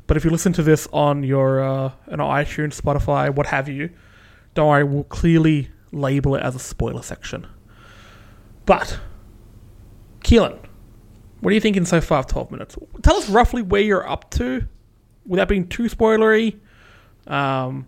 But 0.06 0.16
if 0.16 0.24
you 0.24 0.30
listen 0.30 0.52
to 0.52 0.62
this 0.62 0.86
on 0.92 1.22
your 1.24 1.60
uh, 1.64 1.90
on 2.10 2.18
iTunes, 2.18 2.80
Spotify, 2.80 3.34
what 3.34 3.46
have 3.46 3.68
you, 3.68 3.90
don't 4.54 4.68
worry, 4.68 4.84
we'll 4.84 5.04
clearly 5.04 5.70
label 5.92 6.34
it 6.36 6.42
as 6.42 6.54
a 6.54 6.58
spoiler 6.60 7.02
section. 7.02 7.46
But 8.66 9.00
Keelan, 10.20 10.58
what 11.40 11.50
are 11.50 11.54
you 11.54 11.60
thinking 11.60 11.84
so 11.84 12.00
far 12.00 12.20
of 12.20 12.26
12 12.26 12.50
minutes? 12.50 12.76
Tell 13.02 13.16
us 13.16 13.28
roughly 13.28 13.62
where 13.62 13.82
you're 13.82 14.08
up 14.08 14.30
to 14.32 14.66
without 15.26 15.48
being 15.48 15.68
too 15.68 15.84
spoilery. 15.84 16.58
Um, 17.26 17.86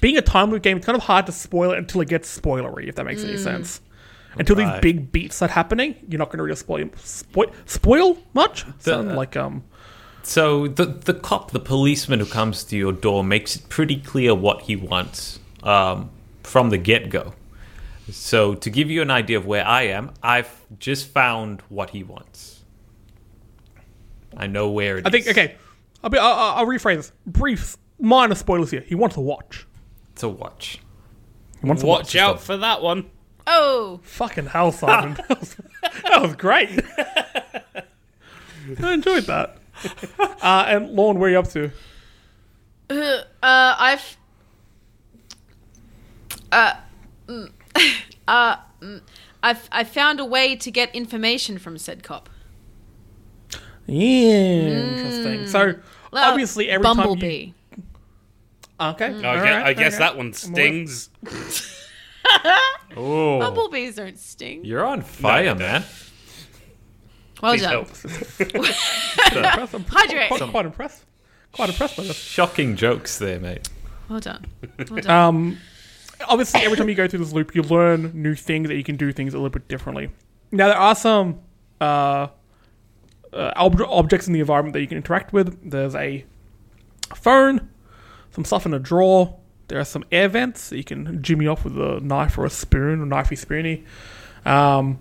being 0.00 0.16
a 0.16 0.22
time 0.22 0.50
loop 0.50 0.62
game, 0.62 0.76
it's 0.76 0.86
kind 0.86 0.96
of 0.96 1.02
hard 1.02 1.26
to 1.26 1.32
spoil 1.32 1.72
it 1.72 1.78
until 1.78 2.00
it 2.00 2.08
gets 2.08 2.38
spoilery, 2.38 2.88
if 2.88 2.96
that 2.96 3.04
makes 3.04 3.24
any 3.24 3.36
sense. 3.36 3.80
Until 4.38 4.56
these 4.56 4.68
big 4.82 5.12
beats 5.12 5.36
start 5.36 5.50
happening, 5.50 5.96
you're 6.08 6.18
not 6.18 6.28
going 6.28 6.38
to 6.38 6.44
really 6.44 6.56
spoil 6.56 6.90
spoil, 6.96 7.50
spoil 7.64 8.18
much. 8.34 8.66
Sound 8.80 9.16
like 9.16 9.36
um, 9.36 9.64
So 10.22 10.68
the 10.68 10.84
the 10.84 11.14
cop, 11.14 11.52
the 11.52 11.60
policeman 11.60 12.18
who 12.18 12.26
comes 12.26 12.62
to 12.64 12.76
your 12.76 12.92
door, 12.92 13.24
makes 13.24 13.56
it 13.56 13.68
pretty 13.70 13.96
clear 13.96 14.34
what 14.34 14.62
he 14.62 14.76
wants 14.76 15.40
um, 15.62 16.10
from 16.42 16.68
the 16.68 16.76
get 16.76 17.08
go. 17.08 17.32
So 18.10 18.54
to 18.54 18.70
give 18.70 18.90
you 18.90 19.00
an 19.00 19.10
idea 19.10 19.38
of 19.38 19.46
where 19.46 19.66
I 19.66 19.82
am, 19.84 20.12
I've 20.22 20.60
just 20.78 21.08
found 21.08 21.62
what 21.70 21.90
he 21.90 22.02
wants. 22.04 22.55
I 24.36 24.46
know 24.46 24.70
where 24.70 24.98
it 24.98 25.00
is. 25.00 25.04
I 25.06 25.10
think 25.10 25.28
okay. 25.28 25.56
I'll 26.02 26.10
be. 26.10 26.18
I'll, 26.18 26.32
I'll 26.32 26.54
I'll 26.58 26.66
rephrase 26.66 26.96
this. 26.96 27.12
Brief, 27.26 27.76
minor 27.98 28.34
spoilers 28.34 28.70
here. 28.70 28.82
He 28.82 28.94
wants 28.94 29.14
to 29.14 29.20
watch. 29.20 29.66
to 30.16 30.28
watch. 30.28 30.78
He 31.60 31.66
wants 31.66 31.82
to 31.82 31.86
Watch 31.86 31.98
watch. 32.14 32.16
out 32.16 32.40
for 32.40 32.56
that 32.58 32.82
one. 32.82 33.06
Oh, 33.46 34.00
Fucking 34.02 34.46
hell, 34.46 34.72
Simon. 34.72 35.14
that, 35.28 35.40
was, 35.40 35.56
that 35.82 36.20
was 36.22 36.34
great. 36.36 36.68
I 38.82 38.92
enjoyed 38.92 39.24
that. 39.24 39.58
Uh, 40.42 40.64
and 40.68 40.90
Lorne, 40.90 41.18
where 41.18 41.28
are 41.28 41.32
you 41.32 41.38
up 41.38 41.48
to? 41.48 41.70
uh, 42.90 43.22
I've. 43.42 44.16
Uh, 46.52 46.74
mm, 47.26 47.50
uh, 48.28 48.56
mm, 48.80 49.00
I've 49.42 49.68
I 49.72 49.84
found 49.84 50.18
a 50.20 50.24
way 50.24 50.56
to 50.56 50.70
get 50.70 50.94
information 50.94 51.58
from 51.58 51.78
said 51.78 52.02
cop. 52.02 52.28
Yeah, 53.86 54.68
interesting. 54.68 55.46
So 55.46 55.74
Well, 56.12 56.30
obviously, 56.30 56.68
every 56.68 56.84
time 56.84 56.96
you, 56.96 57.02
Bumblebee. 57.04 57.52
Okay. 58.78 59.08
Mm. 59.08 59.24
I, 59.24 59.28
all 59.28 59.42
right, 59.42 59.66
I 59.66 59.72
guess 59.74 59.94
okay. 59.94 59.98
that 60.04 60.16
one 60.16 60.32
stings. 60.32 61.10
Oh, 62.96 63.38
Bumblebees 63.38 63.96
don't 63.96 64.18
sting. 64.18 64.64
you're 64.64 64.84
on 64.84 65.02
fire, 65.02 65.54
No, 65.54 65.54
man. 65.54 65.84
Well 67.42 67.52
Please 67.52 67.62
done. 67.62 67.70
help. 67.72 67.88
Impressed. 68.40 69.72
Hydrate. 69.88 70.28
Quite, 70.28 70.50
quite 70.50 70.66
impressed. 70.66 71.04
Quite 71.52 71.68
impressed 71.68 71.96
by 71.98 72.04
this. 72.04 72.16
Shocking 72.16 72.74
jokes 72.74 73.18
there, 73.18 73.38
mate. 73.38 73.68
Well 74.08 74.20
done. 74.20 74.46
Well 74.90 75.00
done. 75.02 75.10
Um, 75.10 75.58
obviously, 76.26 76.62
every 76.62 76.76
time 76.78 76.88
you 76.88 76.94
go 76.94 77.06
through 77.06 77.18
this 77.18 77.32
loop, 77.32 77.54
you 77.54 77.62
learn 77.62 78.10
new 78.14 78.34
things 78.34 78.68
that 78.68 78.76
you 78.76 78.84
can 78.84 78.96
do 78.96 79.12
things 79.12 79.34
a 79.34 79.36
little 79.36 79.50
bit 79.50 79.68
differently. 79.68 80.10
Now, 80.50 80.68
there 80.68 80.78
are 80.78 80.94
some 80.94 81.40
uh, 81.80 82.28
uh, 83.36 83.52
ob- 83.56 83.80
objects 83.82 84.26
in 84.26 84.32
the 84.32 84.40
environment 84.40 84.72
that 84.74 84.80
you 84.80 84.86
can 84.86 84.96
interact 84.96 85.32
with. 85.32 85.70
There's 85.70 85.94
a 85.94 86.24
phone, 87.14 87.68
some 88.32 88.44
stuff 88.44 88.66
in 88.66 88.74
a 88.74 88.78
drawer. 88.78 89.36
There 89.68 89.80
are 89.80 89.84
some 89.84 90.04
air 90.12 90.28
vents 90.28 90.68
that 90.70 90.76
you 90.76 90.84
can 90.84 91.22
jimmy 91.22 91.46
off 91.46 91.64
with 91.64 91.76
a 91.76 92.00
knife 92.00 92.38
or 92.38 92.44
a 92.44 92.50
spoon, 92.50 93.00
or 93.02 93.06
knifey 93.06 93.36
spoony. 93.36 93.84
Um, 94.44 94.98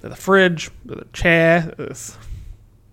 there's 0.00 0.12
a 0.12 0.16
fridge, 0.16 0.70
there's 0.84 1.00
a 1.00 1.06
chair, 1.12 1.72
there's 1.78 2.16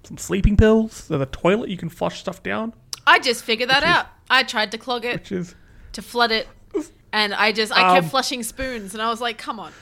some 0.03 0.17
sleeping 0.17 0.55
pills, 0.55 1.07
there's 1.07 1.21
a 1.21 1.25
toilet 1.25 1.69
you 1.69 1.77
can 1.77 1.89
flush 1.89 2.19
stuff 2.19 2.41
down, 2.41 2.73
I 3.05 3.19
just 3.19 3.43
figured 3.43 3.69
that 3.69 3.83
out. 3.83 4.05
I 4.29 4.43
tried 4.43 4.71
to 4.71 4.77
clog 4.77 5.03
it, 5.03 5.15
which 5.15 5.31
is 5.31 5.55
to 5.93 6.01
flood 6.01 6.31
it, 6.31 6.47
and 7.11 7.33
I 7.33 7.51
just 7.51 7.71
I 7.73 7.93
kept 7.95 8.05
Um, 8.05 8.09
flushing 8.09 8.43
spoons, 8.43 8.93
and 8.93 9.01
I 9.01 9.09
was 9.09 9.19
like, 9.19 9.37
come 9.37 9.59
on. 9.59 9.71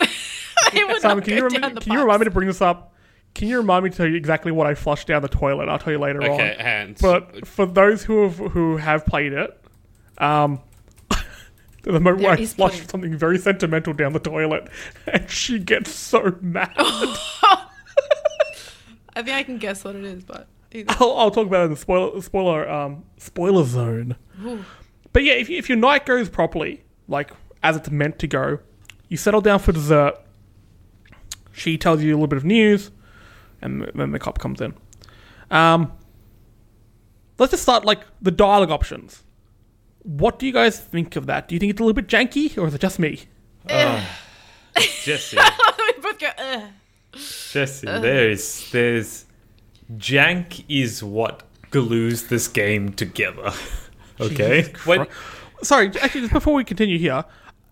Simon, 0.71 1.23
can 1.23 1.33
you, 1.35 1.49
down 1.49 1.61
rem- 1.61 1.75
the 1.75 1.81
can 1.81 1.93
you 1.93 1.99
remind 2.01 2.21
me 2.21 2.25
to 2.25 2.31
bring 2.31 2.47
this 2.47 2.61
up? 2.61 2.93
Can 3.37 3.47
you 3.47 3.57
remind 3.57 3.83
me 3.85 3.91
to 3.91 3.95
tell 3.95 4.07
you 4.07 4.15
exactly 4.15 4.51
what 4.51 4.65
I 4.67 4.73
flushed 4.73 5.07
down 5.07 5.21
the 5.21 5.27
toilet? 5.29 5.69
I'll 5.69 5.77
tell 5.79 5.93
you 5.93 5.99
later 5.99 6.21
Okay, 6.23 6.53
on. 6.55 6.59
hands. 6.59 6.99
But 7.01 7.47
for 7.47 7.65
those 7.67 8.03
who 8.03 8.23
have 8.23 8.37
who 8.37 8.77
have 8.77 9.05
played 9.05 9.31
it, 9.31 9.57
um, 10.17 10.59
the 11.83 11.91
moment 11.99 12.17
where 12.21 12.31
I 12.31 12.35
There 12.35 12.43
is 12.43 12.53
flushed 12.55 12.75
pudding. 12.77 12.89
something 12.89 13.17
very 13.17 13.37
sentimental 13.37 13.93
down 13.93 14.13
the 14.13 14.19
toilet, 14.19 14.67
and 15.07 15.29
she 15.29 15.59
gets 15.59 15.91
so 15.93 16.35
mad. 16.41 16.73
I 16.77 17.67
think 19.23 19.29
I 19.29 19.43
can 19.43 19.57
guess 19.57 19.83
what 19.83 19.95
it 19.95 20.05
is, 20.05 20.23
but. 20.23 20.47
I'll, 20.89 21.13
I'll 21.17 21.31
talk 21.31 21.47
about 21.47 21.61
it 21.61 21.65
in 21.65 21.71
the 21.71 21.77
spoiler 21.77 22.21
spoiler 22.21 22.69
um, 22.69 23.03
spoiler 23.17 23.63
zone. 23.63 24.15
Ooh. 24.43 24.63
But 25.13 25.23
yeah, 25.23 25.33
if, 25.33 25.49
you- 25.49 25.57
if 25.57 25.69
your 25.69 25.77
night 25.77 26.05
goes 26.05 26.29
properly, 26.29 26.83
like 27.07 27.31
as 27.63 27.77
it's 27.77 27.89
meant 27.89 28.19
to 28.19 28.27
go, 28.27 28.59
you 29.07 29.17
settle 29.17 29.41
down 29.41 29.59
for 29.59 29.71
dessert. 29.71 30.15
She 31.53 31.77
tells 31.77 32.03
you 32.03 32.11
a 32.11 32.15
little 32.15 32.27
bit 32.27 32.37
of 32.37 32.45
news, 32.45 32.91
and 33.61 33.89
then 33.95 34.11
the 34.11 34.19
cop 34.19 34.39
comes 34.39 34.61
in. 34.61 34.73
Um, 35.51 35.91
let's 37.37 37.51
just 37.51 37.63
start 37.63 37.85
like 37.85 38.01
the 38.21 38.31
dialogue 38.31 38.71
options. 38.71 39.23
What 40.03 40.39
do 40.39 40.45
you 40.45 40.53
guys 40.53 40.79
think 40.79 41.15
of 41.15 41.25
that? 41.25 41.47
Do 41.47 41.55
you 41.55 41.59
think 41.59 41.71
it's 41.71 41.79
a 41.79 41.83
little 41.83 41.93
bit 41.93 42.07
janky, 42.07 42.57
or 42.57 42.67
is 42.67 42.73
it 42.73 42.81
just 42.81 42.99
me? 42.99 43.21
Jesse, 45.03 45.37
we 45.79 46.01
both 46.01 46.19
go, 46.19 46.29
Ugh. 46.37 46.63
Jesse, 47.13 47.87
there's 47.87 48.69
there's 48.71 49.25
jank 49.95 50.63
is 50.69 51.03
what 51.03 51.43
glues 51.71 52.27
this 52.27 52.47
game 52.47 52.93
together. 52.93 53.51
Okay, 54.19 54.73
when, 54.85 55.05
Sorry, 55.61 55.91
actually, 56.01 56.21
just 56.21 56.33
before 56.33 56.55
we 56.55 56.63
continue 56.63 56.97
here, 56.97 57.23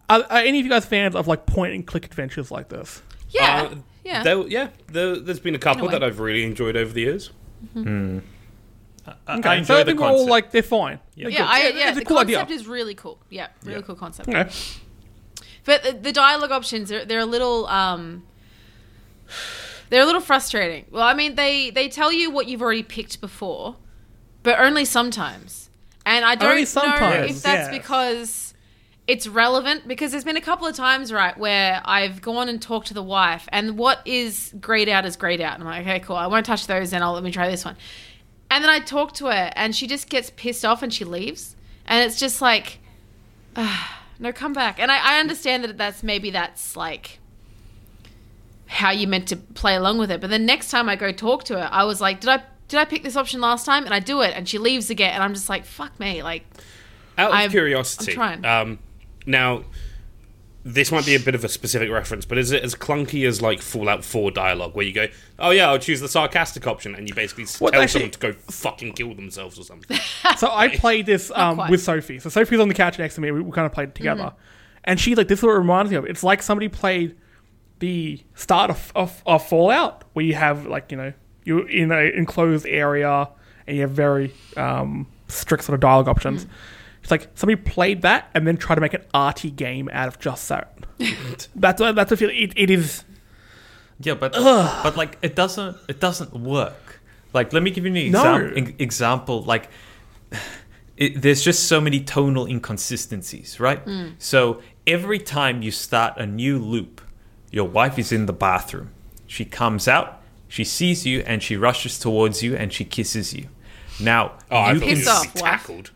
are, 0.10 0.24
are 0.30 0.38
any 0.38 0.60
of 0.60 0.66
you 0.66 0.70
guys 0.70 0.86
fans 0.86 1.16
of 1.16 1.28
like 1.28 1.48
point 1.48 1.74
and 1.74 1.88
click 1.88 2.06
adventures 2.06 2.52
like 2.52 2.70
this? 2.70 3.02
Yeah. 3.30 3.70
uh, 3.72 3.76
yeah. 4.06 4.24
there, 4.24 4.48
yeah, 4.48 4.70
there, 4.88 5.18
there's 5.20 5.40
been 5.42 5.56
a 5.56 5.60
couple 5.60 5.88
way. 5.88 5.92
that 5.94 6.04
I've 6.04 6.20
really 6.20 6.44
enjoyed 6.46 6.78
over 6.78 6.94
the 6.94 7.02
years. 7.02 7.32
I, 7.76 7.80
Okay, 7.80 8.22
I 9.28 9.42
so 9.42 9.50
I 9.50 9.56
enjoy 9.58 9.78
the 9.80 9.86
think 9.86 10.00
we're 10.00 10.06
all 10.08 10.12
concept. 10.14 10.30
like 10.32 10.52
they're 10.52 10.64
fine. 10.64 11.00
Yeah. 11.16 11.28
yeah, 11.28 11.46
I, 11.48 11.68
yeah, 11.70 11.90
it's 11.90 12.00
the 12.00 12.06
cool 12.06 12.18
concept 12.18 12.42
idea. 12.44 12.56
is 12.56 12.68
really 12.68 12.96
cool. 12.96 13.20
Yeah, 13.30 13.48
really 13.64 13.80
Yeah. 13.80 13.86
cool 13.86 13.96
concept. 13.96 14.30
Okay. 14.30 14.50
But 15.64 15.84
the, 15.84 15.92
the 15.94 16.12
dialogue 16.12 16.52
options 16.52 16.92
are 16.92 17.06
they're 17.06 17.20
a 17.20 17.26
little 17.26 17.68
um 17.68 18.24
they're 19.90 20.02
a 20.02 20.06
little 20.06 20.22
frustrating. 20.22 20.86
Well, 20.92 21.04
I 21.04 21.14
mean 21.14 21.36
they 21.36 21.70
they 21.70 21.88
tell 21.90 22.12
you 22.12 22.32
what 22.32 22.48
you've 22.48 22.62
already 22.62 22.84
picked 22.84 23.22
before, 23.22 23.76
but 24.44 24.60
only 24.60 24.86
sometimes. 24.86 25.70
And 26.06 26.24
I 26.24 26.36
don't 26.36 26.50
Only 26.50 26.62
know 26.62 26.66
sometimes, 26.66 27.38
if 27.38 27.42
that's 27.44 27.72
yes. 27.72 27.72
because 27.72 28.45
it's 29.08 29.28
relevant 29.28 29.88
because 29.88 30.12
there's 30.12 30.24
been 30.24 30.38
a 30.38 30.42
couple 30.42 30.66
of 30.66 30.76
times 30.76 31.14
right 31.14 31.38
where 31.38 31.82
I've 31.86 32.22
gone 32.22 32.50
and 32.50 32.60
talked 32.62 32.88
to 32.88 32.94
the 32.94 33.04
wife 33.04 33.48
and 33.52 33.78
what 33.78 34.00
is 34.06 34.54
grayed 34.60 34.90
out 34.90 35.06
is 35.06 35.16
grayed 35.16 35.42
out. 35.42 35.54
And 35.60 35.64
I'm 35.64 35.70
like, 35.70 35.82
okay, 35.82 36.00
cool. 36.00 36.16
I 36.16 36.28
won't 36.28 36.46
touch 36.46 36.66
those 36.66 36.92
and 36.92 37.04
I'll 37.04 37.14
let 37.14 37.24
me 37.24 37.32
try 37.32 37.50
this 37.50 37.64
one. 37.64 37.76
And 38.50 38.64
then 38.64 38.72
I 38.72 38.80
talk 38.80 39.14
to 39.16 39.26
her 39.26 39.52
and 39.56 39.76
she 39.76 39.86
just 39.86 40.10
gets 40.10 40.32
pissed 40.36 40.66
off 40.66 40.82
and 40.82 40.94
she 40.94 41.06
leaves. 41.06 41.56
And 41.86 42.04
it's 42.04 42.20
just 42.20 42.42
like 42.42 42.80
no, 44.20 44.32
come 44.32 44.54
back. 44.54 44.80
And 44.80 44.92
I, 44.92 45.18
I 45.18 45.20
understand 45.20 45.64
that 45.64 45.78
that's 45.78 46.04
maybe 46.04 46.32
that's 46.32 46.76
like 46.76 47.20
how 48.68 48.92
you 48.92 49.08
meant 49.08 49.28
to 49.28 49.36
play 49.36 49.76
along 49.76 49.98
with 50.00 50.12
it. 50.12 50.20
But 50.22 50.30
the 50.30 50.40
next 50.40 50.72
time 50.72 50.90
I 50.90 50.96
go 50.96 51.12
talk 51.12 51.44
to 51.46 51.58
her, 51.60 51.70
I 51.72 51.84
was 51.84 52.02
like, 52.02 52.22
did 52.22 52.30
I 52.30 52.44
did 52.68 52.80
I 52.80 52.86
pick 52.86 53.04
this 53.04 53.16
option 53.16 53.42
last 53.42 53.66
time? 53.66 53.86
And 53.86 53.94
I 53.94 54.00
do 54.00 54.22
it, 54.22 54.34
and 54.36 54.50
she 54.50 54.58
leaves 54.58 54.90
again, 54.90 55.14
and 55.14 55.22
I'm 55.22 55.36
just 55.36 55.50
like, 55.50 55.66
fuck 55.66 56.00
me, 56.00 56.24
like. 56.24 56.46
Out 57.18 57.30
of 57.30 57.36
I'm- 57.36 57.52
curiosity, 57.52 58.12
I'm 58.12 58.16
trying. 58.16 58.46
Um, 58.46 58.80
now 59.26 59.64
this 60.68 60.92
might 60.92 61.06
be 61.06 61.14
a 61.14 61.20
bit 61.20 61.36
of 61.36 61.44
a 61.44 61.48
specific 61.50 61.92
reference, 61.92 62.26
but 62.26 62.40
is 62.40 62.52
it 62.52 62.64
as 62.64 62.74
clunky 62.74 63.28
as 63.28 63.40
like 63.40 63.62
Fallout 63.62 64.04
4 64.04 64.32
dialogue, 64.32 64.74
where 64.76 64.84
you 64.86 64.94
go, 64.94 65.06
"Oh 65.38 65.52
yeah, 65.52 65.70
I'll 65.70 65.78
choose 65.78 66.02
the 66.02 66.08
sarcastic 66.08 66.66
option," 66.66 66.96
and 66.96 67.08
you 67.08 67.14
basically 67.14 67.44
s- 67.44 67.62
Well, 67.62 67.72
tell 67.72 67.82
actually- 67.84 68.00
someone 68.12 68.12
to 68.12 68.20
go 68.20 68.34
fucking 68.52 68.94
kill 68.94 69.14
themselves 69.14 69.60
or 69.60 69.64
something? 69.64 69.98
So 70.38 70.50
I 70.52 70.70
played 70.76 71.06
this 71.06 71.32
um, 71.36 71.62
with 71.70 71.82
Sophie. 71.84 72.18
So 72.20 72.30
Sophie's 72.30 72.60
on 72.60 72.68
the 72.68 72.74
couch 72.74 72.98
next 72.98 73.16
to 73.16 73.22
me. 73.22 73.30
We, 73.32 73.42
we 73.42 73.52
kind 73.52 73.66
of 73.68 73.72
played 73.72 73.90
it 73.90 73.96
together, 73.96 74.24
Mm-hmm. 74.24 74.38
and 74.86 75.00
she's 75.00 75.18
like, 75.18 75.28
"This 75.28 75.40
is 75.40 75.44
what 75.44 75.52
it 75.52 75.60
reminds 75.60 75.92
me 75.92 75.98
of. 75.98 76.06
It's 76.06 76.24
like 76.24 76.42
somebody 76.42 76.68
played 76.68 77.16
the 77.80 78.20
start 78.34 78.72
of, 78.72 78.92
of, 78.96 79.22
of 79.28 79.48
Fallout, 79.48 80.04
where 80.14 80.26
you 80.26 80.34
have 80.34 80.66
like 80.66 80.90
you 80.92 80.98
know 80.98 81.14
you're 81.44 81.70
in 81.70 81.92
an 81.92 82.08
enclosed 82.16 82.66
area 82.66 83.30
and 83.68 83.76
you 83.78 83.84
have 83.84 83.92
very 83.92 84.34
um, 84.58 85.06
strict 85.28 85.64
sort 85.64 85.76
of 85.76 85.80
dialogue 85.80 86.08
options. 86.08 86.46
Mm-hmm. 86.46 86.54
It's 87.06 87.12
like 87.12 87.30
somebody 87.36 87.62
played 87.62 88.02
that 88.02 88.32
and 88.34 88.48
then 88.48 88.58
tried 88.58 88.76
to 88.76 88.82
make 88.82 88.96
an 88.96 89.04
arty 89.14 89.52
game 89.52 89.92
out 89.94 90.08
of 90.08 90.18
just 90.18 90.50
that. 90.50 90.74
that's 91.56 91.80
a, 91.80 91.94
that's 91.94 92.12
a 92.12 92.18
feel. 92.18 92.32
It, 92.32 92.52
it 92.56 92.72
is. 92.72 93.04
Yeah, 94.00 94.16
but 94.16 94.34
but 94.34 94.98
like 94.98 95.20
it 95.22 95.36
doesn't 95.36 95.78
it 95.88 96.00
doesn't 96.00 96.34
work. 96.34 97.00
Like 97.32 97.54
let 97.54 97.62
me 97.62 97.70
give 97.70 97.86
you 97.86 97.94
an 97.96 98.12
No. 98.12 98.52
example. 98.80 99.44
Like 99.44 99.70
it, 100.98 101.22
there's 101.22 101.44
just 101.44 101.68
so 101.68 101.80
many 101.80 102.00
tonal 102.00 102.48
inconsistencies, 102.48 103.60
right? 103.60 103.86
Mm. 103.86 104.14
So 104.18 104.64
every 104.88 105.20
time 105.20 105.62
you 105.62 105.70
start 105.70 106.18
a 106.18 106.26
new 106.26 106.58
loop, 106.58 107.02
your 107.52 107.68
wife 107.68 108.00
is 108.00 108.12
in 108.12 108.26
the 108.26 108.34
bathroom. 108.34 108.90
She 109.28 109.46
comes 109.46 109.88
out, 109.88 110.24
she 110.48 110.64
sees 110.64 111.06
you, 111.06 111.20
and 111.28 111.44
she 111.44 111.56
rushes 111.56 112.00
towards 112.00 112.42
you 112.42 112.56
and 112.56 112.74
she 112.74 112.84
kisses 112.84 113.36
you. 113.36 113.50
Now 114.00 114.40
Oh, 114.50 114.56
I 114.58 114.72
you 114.74 114.80
thought 114.80 114.88
can 114.90 114.98
you 114.98 115.08
off, 115.10 115.34
be 115.36 115.40
tackled. 115.40 115.92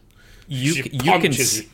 You 0.49 0.73
She 0.73 0.83
you 0.91 0.99
can 0.99 1.21
punches 1.21 1.59
s- 1.61 1.65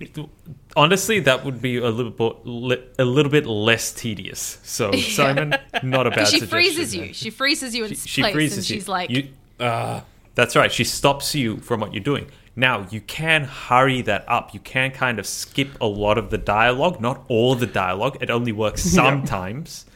honestly 0.76 1.20
that 1.20 1.44
would 1.44 1.60
be 1.62 1.76
a 1.76 1.88
little 1.88 2.10
bit 2.12 2.82
a 2.98 3.04
little 3.04 3.30
bit 3.30 3.46
less 3.46 3.92
tedious. 3.92 4.58
So 4.62 4.92
Simon, 5.18 5.54
not 5.82 6.06
a 6.06 6.10
bad 6.10 6.28
she 6.28 6.40
freezes 6.40 6.92
there. 6.92 7.06
you. 7.06 7.12
She 7.14 7.30
freezes 7.30 7.74
you 7.74 7.84
in 7.84 7.90
She, 7.90 7.96
she 8.08 8.22
place, 8.22 8.34
freezes 8.34 8.58
and 8.58 8.70
you. 8.70 8.76
she's 8.76 8.88
like, 8.88 9.10
You- 9.10 9.28
Uh, 9.60 10.00
that's 10.34 10.56
right. 10.56 10.72
She 10.72 10.84
stops 10.84 11.34
you 11.34 11.58
from 11.58 11.80
what 11.80 11.94
you're 11.94 12.02
doing. 12.02 12.26
Now 12.56 12.86
you 12.90 13.00
can 13.00 13.44
hurry 13.44 14.02
that 14.02 14.24
up. 14.28 14.52
You 14.54 14.60
can 14.60 14.90
kind 14.90 15.18
of 15.18 15.26
skip 15.26 15.68
a 15.80 15.86
lot 15.86 16.18
of 16.18 16.30
the 16.30 16.38
dialogue, 16.38 17.00
not 17.00 17.24
all 17.28 17.54
the 17.54 17.66
dialogue. 17.66 18.18
It 18.20 18.30
only 18.30 18.52
works 18.52 18.82
sometimes. 18.98 19.86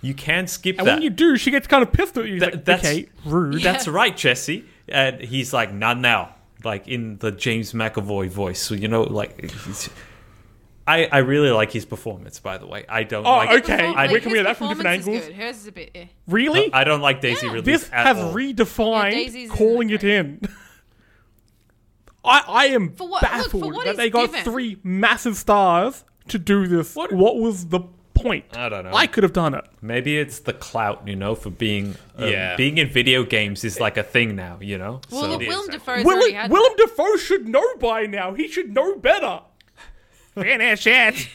You 0.00 0.14
can 0.14 0.46
skip 0.46 0.78
And 0.78 0.86
that. 0.86 0.94
when 0.94 1.02
you 1.02 1.10
do, 1.10 1.36
she 1.36 1.50
gets 1.50 1.66
kind 1.68 1.82
of 1.82 1.92
pissed 1.92 2.16
at 2.18 2.24
you. 2.26 2.32
She's 2.34 2.40
That- 2.40 2.54
like, 2.54 2.64
that's- 2.64 2.86
okay, 2.86 3.08
rude. 3.24 3.62
That's 3.62 3.86
right, 3.86 4.16
Jesse. 4.16 4.64
And 4.88 5.20
he's 5.20 5.52
like, 5.52 5.72
not 5.72 5.98
now. 5.98 6.34
Like 6.64 6.88
in 6.88 7.18
the 7.18 7.30
James 7.32 7.72
McAvoy 7.72 8.28
voice. 8.28 8.60
So 8.60 8.74
you 8.74 8.88
know, 8.88 9.02
like. 9.02 9.40
He's, 9.50 9.88
I, 10.84 11.04
I 11.12 11.18
really 11.18 11.50
like 11.50 11.70
his 11.70 11.84
performance, 11.84 12.40
by 12.40 12.58
the 12.58 12.66
way. 12.66 12.84
I 12.88 13.04
don't 13.04 13.24
Oh, 13.24 13.30
like. 13.36 13.62
okay. 13.62 13.76
Perform- 13.76 13.94
Where 13.94 14.08
like, 14.08 14.22
can 14.24 14.32
we 14.32 14.38
his 14.38 14.42
get 14.44 14.50
that 14.50 14.56
from 14.56 14.68
different 14.68 14.78
performance 14.88 15.06
is 15.06 15.06
angles? 15.08 15.26
Good. 15.26 15.36
Hers 15.36 15.56
is 15.58 15.66
a 15.68 15.72
bit. 15.72 15.90
Eh. 15.94 16.04
Really? 16.26 16.72
I 16.72 16.82
don't 16.82 17.00
like 17.00 17.20
Daisy 17.20 17.46
Yeah. 17.46 17.52
Ridley. 17.52 17.72
this 17.72 17.88
at 17.92 18.06
has 18.06 18.18
all. 18.18 18.34
redefined 18.34 19.04
Yeah, 19.12 19.16
Daisy's 19.18 19.50
calling 19.52 19.90
it 19.90 20.02
in. 20.02 20.40
I 22.24 22.42
I 22.48 22.66
am 22.66 22.90
what- 22.98 23.22
baffled 23.22 23.74
what 23.74 23.84
that 23.84 23.96
they 23.96 24.10
got 24.10 24.26
given. 24.32 24.44
three 24.44 24.78
massive 24.82 25.36
stars 25.36 26.04
to 26.28 26.38
do 26.38 26.66
this. 26.66 26.94
What, 26.96 27.12
was 27.36 27.66
the 27.68 27.80
point? 28.22 28.44
I 28.56 28.68
don't 28.68 28.84
know. 28.84 28.92
I 28.94 29.06
could 29.06 29.22
have 29.24 29.32
done 29.32 29.54
it. 29.54 29.64
Maybe 29.80 30.16
it's 30.18 30.38
the 30.40 30.52
clout, 30.52 31.06
you 31.06 31.16
know, 31.16 31.34
for 31.34 31.50
being 31.50 31.96
um, 32.16 32.28
Yeah. 32.28 32.56
being 32.56 32.78
in 32.78 32.88
video 32.88 33.24
games 33.24 33.64
is 33.64 33.80
like 33.80 33.96
a 33.96 34.02
thing 34.02 34.36
now, 34.36 34.58
you 34.60 34.78
know. 34.78 35.00
Well, 35.10 35.22
So- 35.22 35.28
look, 35.30 35.40
Willem 35.40 35.50
actually. 35.70 35.72
Dafoe's 35.78 36.04
already 36.06 36.20
Willem, 36.20 36.32
had. 36.34 36.50
Willem 36.50 36.72
Dafoe 36.76 37.16
should 37.16 37.48
know 37.48 37.76
by 37.76 38.06
now. 38.06 38.32
He 38.34 38.48
should 38.48 38.72
know 38.72 38.96
better. 38.96 39.40
Finish 40.34 40.86
it. 40.86 41.28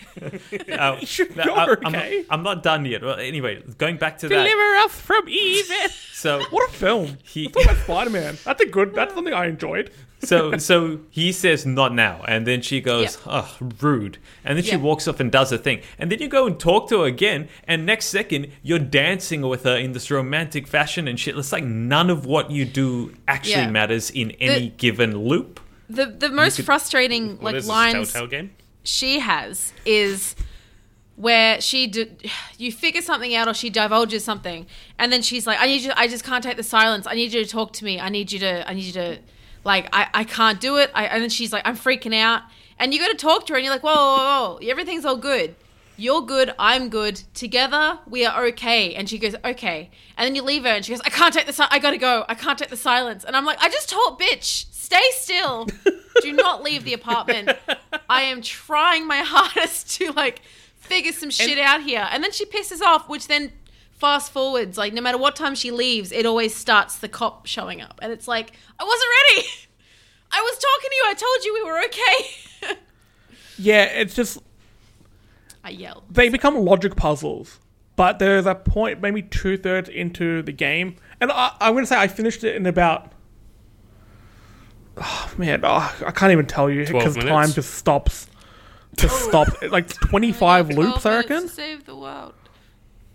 Uh, 0.71 0.97
Sure, 1.05 1.27
no, 1.35 1.43
you're 1.43 1.55
I, 1.55 1.63
am 1.65 1.85
okay. 1.95 2.15
not, 2.17 2.25
I'm 2.31 2.43
not 2.43 2.63
done 2.63 2.83
yet. 2.85 3.03
Well, 3.03 3.19
anyway, 3.19 3.61
going 3.77 3.97
back 3.97 4.17
to 4.19 4.27
that. 4.27 4.33
Deliver 4.35 4.75
us 4.77 4.91
from 4.99 5.29
evil. 5.29 5.75
So 6.13 6.41
What 6.49 6.69
a 6.69 6.73
film. 6.73 7.17
He- 7.23 7.43
He, 7.43 7.63
about 7.63 7.77
Spider 7.77 8.09
Man. 8.09 8.37
That's 8.43 8.59
a 8.61 8.65
good. 8.65 8.95
That's 8.95 9.13
something 9.13 9.33
I 9.35 9.45
enjoyed. 9.45 9.91
So 10.23 10.57
so 10.57 10.99
he 11.09 11.31
says 11.31 11.65
not 11.65 11.93
now. 11.93 12.23
And 12.27 12.45
then 12.47 12.61
she 12.61 12.81
goes 12.81 13.17
oh 13.25 13.55
rude. 13.81 14.17
And 14.43 14.57
then 14.57 14.63
she 14.63 14.71
Yeah. 14.71 14.77
walks 14.77 15.07
off 15.07 15.19
and 15.19 15.31
does 15.31 15.51
her 15.51 15.57
thing. 15.57 15.81
And 15.99 16.11
then 16.11 16.19
you 16.19 16.27
go 16.27 16.47
and 16.47 16.59
talk 16.59 16.89
to 16.89 17.01
her 17.01 17.05
again. 17.05 17.49
And 17.67 17.85
next 17.85 18.05
second 18.07 18.47
you're 18.63 18.79
dancing 18.79 19.41
with 19.41 19.63
her 19.63 19.75
in 19.77 19.91
this 19.93 20.09
romantic 20.09 20.67
fashion 20.67 21.07
and 21.07 21.19
shit. 21.19 21.37
It's 21.37 21.51
like 21.51 21.63
none 21.63 22.09
of 22.09 22.25
what 22.25 22.49
you 22.51 22.65
do 22.65 23.13
actually 23.27 23.51
Yeah. 23.63 23.69
matters 23.71 24.09
in 24.09 24.31
any 24.39 24.69
given 24.77 25.17
loop. 25.17 25.59
The 25.89 26.05
the 26.07 26.29
most 26.29 26.61
frustrating 26.61 27.37
like 27.39 27.63
lines 27.65 28.13
game? 28.29 28.51
she 28.83 29.19
has 29.19 29.71
is 29.85 30.35
where 31.15 31.59
she 31.61 31.87
d- 31.87 32.11
you 32.57 32.71
figure 32.71 33.01
something 33.01 33.33
out 33.33 33.47
or 33.47 33.53
she 33.53 33.69
divulges 33.69 34.23
something. 34.23 34.67
And 34.99 35.11
then 35.11 35.21
she's 35.21 35.47
like 35.47 35.59
i 35.59 35.65
need 35.65 35.81
you 35.81 35.91
i 35.95 36.07
just 36.07 36.23
can't 36.23 36.43
take 36.43 36.57
the 36.57 36.63
silence. 36.63 37.07
I 37.07 37.13
need 37.15 37.33
you 37.33 37.43
to 37.43 37.49
talk 37.49 37.73
to 37.73 37.85
me. 37.85 37.99
I 37.99 38.09
need 38.09 38.31
you 38.31 38.39
to 38.39 38.67
i 38.69 38.73
need 38.73 38.83
you 38.85 38.93
to 38.93 39.17
like 39.67 39.87
i, 39.93 40.07
I 40.13 40.23
can't 40.23 40.59
do 40.59 40.77
it. 40.77 40.89
I, 40.95 41.05
and 41.05 41.21
then 41.21 41.29
she's 41.29 41.53
like 41.53 41.61
i'm 41.65 41.77
freaking 41.77 42.15
out. 42.15 42.41
And 42.79 42.93
you 42.93 42.99
go 42.99 43.11
to 43.11 43.17
talk 43.17 43.45
to 43.47 43.53
her 43.53 43.57
and 43.57 43.65
you're 43.65 43.73
like 43.73 43.83
whoa, 43.83 43.93
whoa, 43.93 44.57
whoa, 44.59 44.67
everything's 44.67 45.05
all 45.05 45.17
good. 45.17 45.55
You're 45.97 46.21
good 46.21 46.53
i'm 46.57 46.89
good. 46.89 47.21
Together 47.35 47.99
we 48.07 48.25
are 48.25 48.45
okay. 48.47 48.95
And 48.95 49.07
she 49.07 49.19
goes 49.19 49.35
okay. 49.45 49.91
And 50.17 50.25
then 50.25 50.35
you 50.35 50.41
leave 50.41 50.63
her 50.63 50.69
and 50.69 50.83
she 50.83 50.93
goes 50.93 51.01
i 51.05 51.09
can't 51.09 51.33
take 51.33 51.45
the 51.45 51.53
si- 51.53 51.63
i 51.69 51.77
gotta 51.77 51.97
go. 51.99 52.25
I 52.27 52.33
can't 52.33 52.57
take 52.57 52.69
the 52.69 52.77
silence. 52.77 53.23
And 53.23 53.35
i'm 53.35 53.45
like 53.45 53.59
i 53.61 53.69
just 53.69 53.89
told 53.89 54.19
bitch 54.19 54.65
stay 54.71 55.03
still. 55.11 55.67
Do 56.21 56.31
not 56.33 56.63
leave 56.63 56.83
the 56.83 56.93
apartment. 56.93 57.51
I 58.09 58.21
am 58.23 58.41
trying 58.41 59.05
my 59.05 59.17
hardest 59.25 59.91
to 59.97 60.11
like 60.13 60.41
figure 60.77 61.11
some 61.11 61.29
shit 61.29 61.59
out 61.59 61.81
here. 61.83 62.07
And 62.09 62.23
then 62.23 62.31
she 62.31 62.45
pisses 62.45 62.81
off 62.81 63.09
which 63.09 63.27
then 63.27 63.51
fast 63.97 64.31
forwards 64.31 64.77
like 64.77 64.93
no 64.93 65.01
matter 65.01 65.17
what 65.17 65.35
time 65.35 65.55
she 65.55 65.71
leaves 65.71 66.11
it 66.11 66.25
always 66.25 66.55
starts 66.55 66.97
the 66.97 67.09
cop 67.09 67.45
showing 67.45 67.81
up 67.81 67.99
and 68.01 68.11
it's 68.13 68.27
like 68.27 68.53
i 68.79 68.83
wasn't 68.83 69.09
ready 69.27 69.47
i 70.31 70.39
was 70.41 70.57
talking 70.57 70.89
to 70.89 70.95
you 70.95 71.03
i 71.07 71.13
told 71.13 71.45
you 71.45 71.53
we 71.53 71.63
were 71.63 71.83
okay 71.85 72.77
Yeah, 73.59 73.85
it's 73.85 74.13
just 74.13 74.37
i 75.63 75.69
yell 75.69 76.03
they 76.09 76.29
become 76.29 76.55
logic 76.55 76.95
puzzles. 76.95 77.59
But 77.95 78.19
there's 78.19 78.45
a 78.45 78.53
point, 78.53 79.01
maybe 79.01 79.23
two 79.23 79.57
thirds 79.57 79.89
into 79.89 80.43
the 80.43 80.51
game, 80.51 80.97
and 81.19 81.31
I, 81.31 81.55
I'm 81.59 81.73
going 81.73 81.83
to 81.83 81.87
say 81.87 81.97
I 81.97 82.07
finished 82.07 82.43
it 82.43 82.55
in 82.55 82.67
about. 82.67 83.11
Oh 84.97 85.33
man, 85.35 85.61
oh, 85.63 85.95
I 86.05 86.11
can't 86.11 86.31
even 86.31 86.45
tell 86.45 86.69
you 86.69 86.85
because 86.85 87.15
time 87.15 87.51
just 87.51 87.73
stops. 87.73 88.27
Just 88.95 89.19
stops. 89.27 89.59
Like 89.63 89.87
25 89.89 90.69
loops, 90.69 91.07
I 91.07 91.15
reckon. 91.17 91.47
save 91.47 91.85
the 91.85 91.95
world 91.95 92.35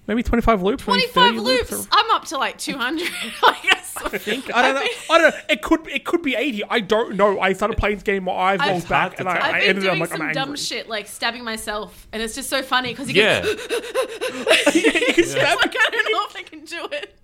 Maybe 0.09 0.23
25 0.25 0.63
loops. 0.63 0.83
25 0.83 1.13
30 1.15 1.39
loops. 1.39 1.73
or- 1.73 1.85
I'm 1.93 2.11
up 2.11 2.25
to 2.27 2.37
like 2.39 2.59
200. 2.59 3.09
I 3.45 3.57
guess. 3.63 3.97
I 3.97 4.19
think 4.19 4.53
I 4.55 4.63
don't 4.63 4.75
know. 4.75 4.81
I 5.11 5.19
don't 5.19 5.31
know. 5.35 5.41
It 5.49 5.63
could 5.63 5.87
it 5.87 6.05
could 6.05 6.23
be 6.23 6.35
80. 6.35 6.65
I 6.69 6.81
don't 6.81 7.15
know. 7.15 7.39
I 7.39 7.53
started 7.53 7.77
playing 7.79 7.97
this 7.97 8.03
game, 8.03 8.25
my 8.25 8.33
eyes 8.33 8.59
I've- 8.61 8.71
rolled 8.73 8.89
back, 8.89 9.19
and 9.21 9.29
hard 9.29 9.41
I, 9.41 9.49
to 9.51 9.55
I 9.57 9.61
been 9.61 9.69
ended 9.69 9.87
up 9.87 9.99
like 9.99 10.09
some 10.11 10.23
I'm 10.23 10.33
dumb 10.33 10.57
shit, 10.57 10.89
like 10.89 11.07
stabbing 11.07 11.45
myself, 11.45 12.09
and 12.13 12.21
it's 12.21 12.35
just 12.35 12.51
so 12.51 12.63
funny 12.63 12.89
because 12.91 13.09
you 13.13 13.23
yeah 13.23 13.43
can, 13.43 13.49
you 14.75 15.15
can 15.15 15.25
stab. 15.25 15.59
like, 15.59 15.75
I 15.79 15.89
don't 15.91 16.13
know 16.13 16.27
if 16.29 16.37
I 16.37 16.43
can 16.43 16.65
do 16.65 16.89
it. 16.93 17.17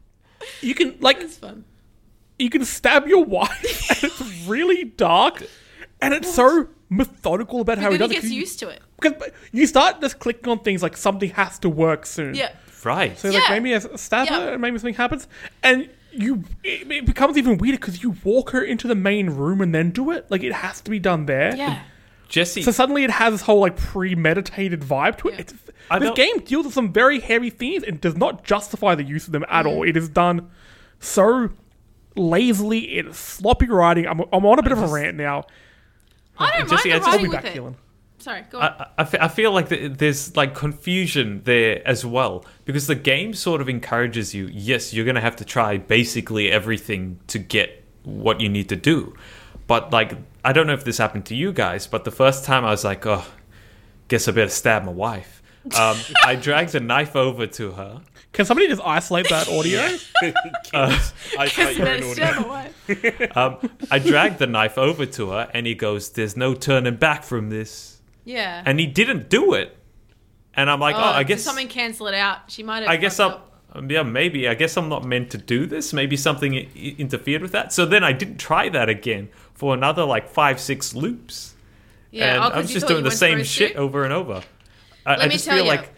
You 0.60 0.74
can 0.74 0.96
like 1.00 1.18
It's 1.20 1.36
fun. 1.36 1.64
you 2.38 2.48
can 2.50 2.64
stab 2.64 3.08
your 3.08 3.24
wife, 3.24 3.90
and 3.90 4.04
it's 4.12 4.46
really 4.46 4.84
dark, 4.84 5.42
and 6.00 6.14
it's 6.14 6.32
so 6.32 6.68
methodical 6.90 7.60
about 7.60 7.78
how 7.78 7.86
But 7.90 7.92
he 7.92 7.98
does 7.98 8.10
he 8.10 8.16
it. 8.16 8.20
gets 8.20 8.24
'cause 8.26 8.32
you- 8.32 8.40
used 8.40 8.58
to 8.60 8.68
it. 8.68 8.82
Because 9.00 9.30
you 9.52 9.66
start 9.66 10.00
just 10.00 10.18
clicking 10.20 10.48
on 10.48 10.60
things 10.60 10.82
like 10.82 10.96
something 10.96 11.30
has 11.30 11.58
to 11.60 11.68
work 11.68 12.06
soon. 12.06 12.34
Yeah. 12.36 12.50
Right 12.84 13.18
So 13.18 13.28
like 13.28 13.36
Yeah. 13.48 13.54
maybe 13.54 13.72
a 13.72 13.98
stab 13.98 14.26
Yeah. 14.28 14.40
her, 14.40 14.52
and 14.52 14.62
maybe 14.62 14.78
something 14.78 14.94
happens, 14.94 15.26
and 15.62 15.88
you 16.12 16.44
it, 16.64 16.90
it 16.90 17.06
becomes 17.06 17.36
even 17.36 17.58
weirder 17.58 17.78
because 17.78 18.02
you 18.02 18.16
walk 18.24 18.50
her 18.50 18.62
into 18.62 18.88
the 18.88 18.94
main 18.94 19.30
room 19.30 19.60
and 19.60 19.74
then 19.74 19.90
do 19.90 20.10
it. 20.10 20.30
Like 20.30 20.42
it 20.42 20.52
has 20.52 20.80
to 20.82 20.90
be 20.90 20.98
done 20.98 21.26
there. 21.26 21.54
Yeah. 21.54 21.80
jesse 22.28 22.62
So 22.62 22.70
suddenly 22.70 23.04
it 23.04 23.10
has 23.10 23.32
this 23.34 23.42
whole 23.42 23.60
like 23.60 23.76
premeditated 23.76 24.80
vibe 24.80 25.16
to 25.18 25.28
it. 25.28 25.32
Yeah. 25.34 25.40
It's, 25.40 25.54
I 25.90 25.98
this 25.98 26.08
don't- 26.08 26.16
game 26.16 26.38
deals 26.40 26.64
with 26.66 26.74
some 26.74 26.92
very 26.92 27.20
heavy 27.20 27.50
themes 27.50 27.82
and 27.84 28.00
does 28.00 28.16
not 28.16 28.44
justify 28.44 28.94
the 28.94 29.04
use 29.04 29.26
of 29.26 29.32
them 29.32 29.44
at 29.48 29.64
Mm. 29.64 29.68
all. 29.68 29.82
It 29.84 29.96
is 29.96 30.08
done 30.08 30.50
so 31.00 31.50
lazily. 32.16 32.80
It's 32.98 33.18
sloppy 33.18 33.66
writing. 33.68 34.06
I'm, 34.06 34.20
I'm 34.32 34.44
on 34.44 34.58
a 34.58 34.62
bit 34.62 34.72
of 34.72 34.82
a 34.82 34.86
rant 34.86 35.16
now. 35.16 35.44
I 36.38 36.58
don't 36.58 36.68
Jesse, 36.70 36.88
mind 36.90 36.94
I 36.94 36.98
the 37.00 37.04
just- 37.04 37.08
I'll 37.08 37.18
be 37.18 37.28
writing 37.28 37.30
with 37.30 37.42
back, 37.42 37.56
it. 37.56 37.62
Keelan. 37.62 37.74
Sorry, 38.28 38.44
go 38.50 38.58
I, 38.58 38.66
on. 38.68 38.72
I- 38.80 39.02
I 39.02 39.24
I 39.24 39.28
feel 39.28 39.52
like 39.52 39.68
th- 39.70 39.92
there's 39.96 40.36
like 40.36 40.54
confusion 40.54 41.40
there 41.44 41.80
as 41.88 42.04
well 42.04 42.44
because 42.66 42.86
the 42.86 42.94
game 42.94 43.32
sort 43.32 43.60
of 43.62 43.68
encourages 43.68 44.34
you. 44.34 44.48
Yes, 44.52 44.92
you're 44.92 45.06
gonna 45.06 45.20
have 45.22 45.36
to 45.36 45.44
try 45.46 45.78
basically 45.78 46.50
everything 46.50 47.20
to 47.28 47.38
get 47.38 47.84
what 48.04 48.40
you 48.42 48.48
need 48.50 48.68
to 48.68 48.76
do, 48.76 49.14
but 49.66 49.92
like 49.92 50.12
I 50.44 50.52
don't 50.52 50.66
know 50.66 50.74
if 50.74 50.84
this 50.84 50.98
happened 50.98 51.24
to 51.26 51.34
you 51.34 51.52
guys, 51.52 51.86
but 51.86 52.04
the 52.04 52.10
first 52.10 52.44
time 52.44 52.64
I 52.66 52.70
was 52.70 52.84
like, 52.84 53.06
oh, 53.06 53.24
guess 54.08 54.28
I 54.28 54.32
better 54.32 54.50
stab 54.50 54.84
my 54.84 54.92
wife. 54.92 55.42
Um, 55.78 55.96
I 56.24 56.34
dragged 56.46 56.74
a 56.74 56.80
knife 56.80 57.16
over 57.16 57.46
to 57.46 57.72
her. 57.72 58.02
Can 58.32 58.44
somebody 58.44 58.68
just 58.68 58.82
isolate 58.84 59.28
that 59.30 59.48
audio? 59.58 59.88
I 60.74 61.48
thought 61.48 61.76
you 61.76 61.82
were 61.82 61.88
an 61.88 62.14
That's 62.14 62.38
audio. 62.38 63.28
Um, 63.34 63.70
I 63.90 63.98
dragged 63.98 64.38
the 64.38 64.46
knife 64.46 64.76
over 64.78 65.06
to 65.06 65.30
her, 65.30 65.50
and 65.54 65.66
he 65.66 65.74
goes, 65.74 66.10
"There's 66.12 66.36
no 66.36 66.54
turning 66.54 66.96
back 66.96 67.24
from 67.24 67.48
this," 67.50 67.97
Yeah. 68.28 68.62
and 68.66 68.78
he 68.78 68.86
didn't 68.86 69.30
do 69.30 69.54
it. 69.54 69.74
And 70.54 70.68
I'm 70.70 70.80
like, 70.80 70.96
oh, 70.96 70.98
I 70.98 71.22
guess 71.22 71.42
something 71.42 71.68
cancel 71.68 72.08
it 72.08 72.14
out. 72.14 72.38
She 72.48 72.62
might 72.62 72.80
have. 72.80 72.88
I 72.88 72.96
guess 72.96 73.18
up. 73.20 73.62
um, 73.72 73.90
Yeah, 73.90 74.02
maybe. 74.02 74.48
I 74.48 74.54
guess 74.54 74.76
I'm 74.76 74.88
not 74.88 75.04
meant 75.04 75.30
to 75.30 75.38
do 75.38 75.66
this. 75.66 75.92
Maybe 75.92 76.16
something 76.16 76.54
interfered 76.54 77.42
with 77.42 77.52
that. 77.52 77.72
So 77.72 77.86
then 77.86 78.02
I 78.04 78.12
didn't 78.12 78.38
try 78.38 78.68
that 78.70 78.88
again 78.88 79.28
for 79.54 79.72
another 79.72 80.04
like 80.04 80.28
five, 80.28 80.58
six 80.60 80.94
loops. 80.94 81.54
Yeah, 82.10 82.34
and 82.34 82.44
oh, 82.44 82.56
I 82.56 82.60
was 82.60 82.72
just 82.72 82.86
doing 82.88 83.04
the 83.04 83.10
same 83.10 83.44
shit 83.44 83.72
too? 83.72 83.78
over 83.78 84.04
and 84.04 84.12
over. 84.12 84.42
I, 85.06 85.14
I 85.16 85.28
just 85.28 85.44
tell 85.44 85.56
feel 85.56 85.64
you. 85.64 85.70
like 85.70 85.90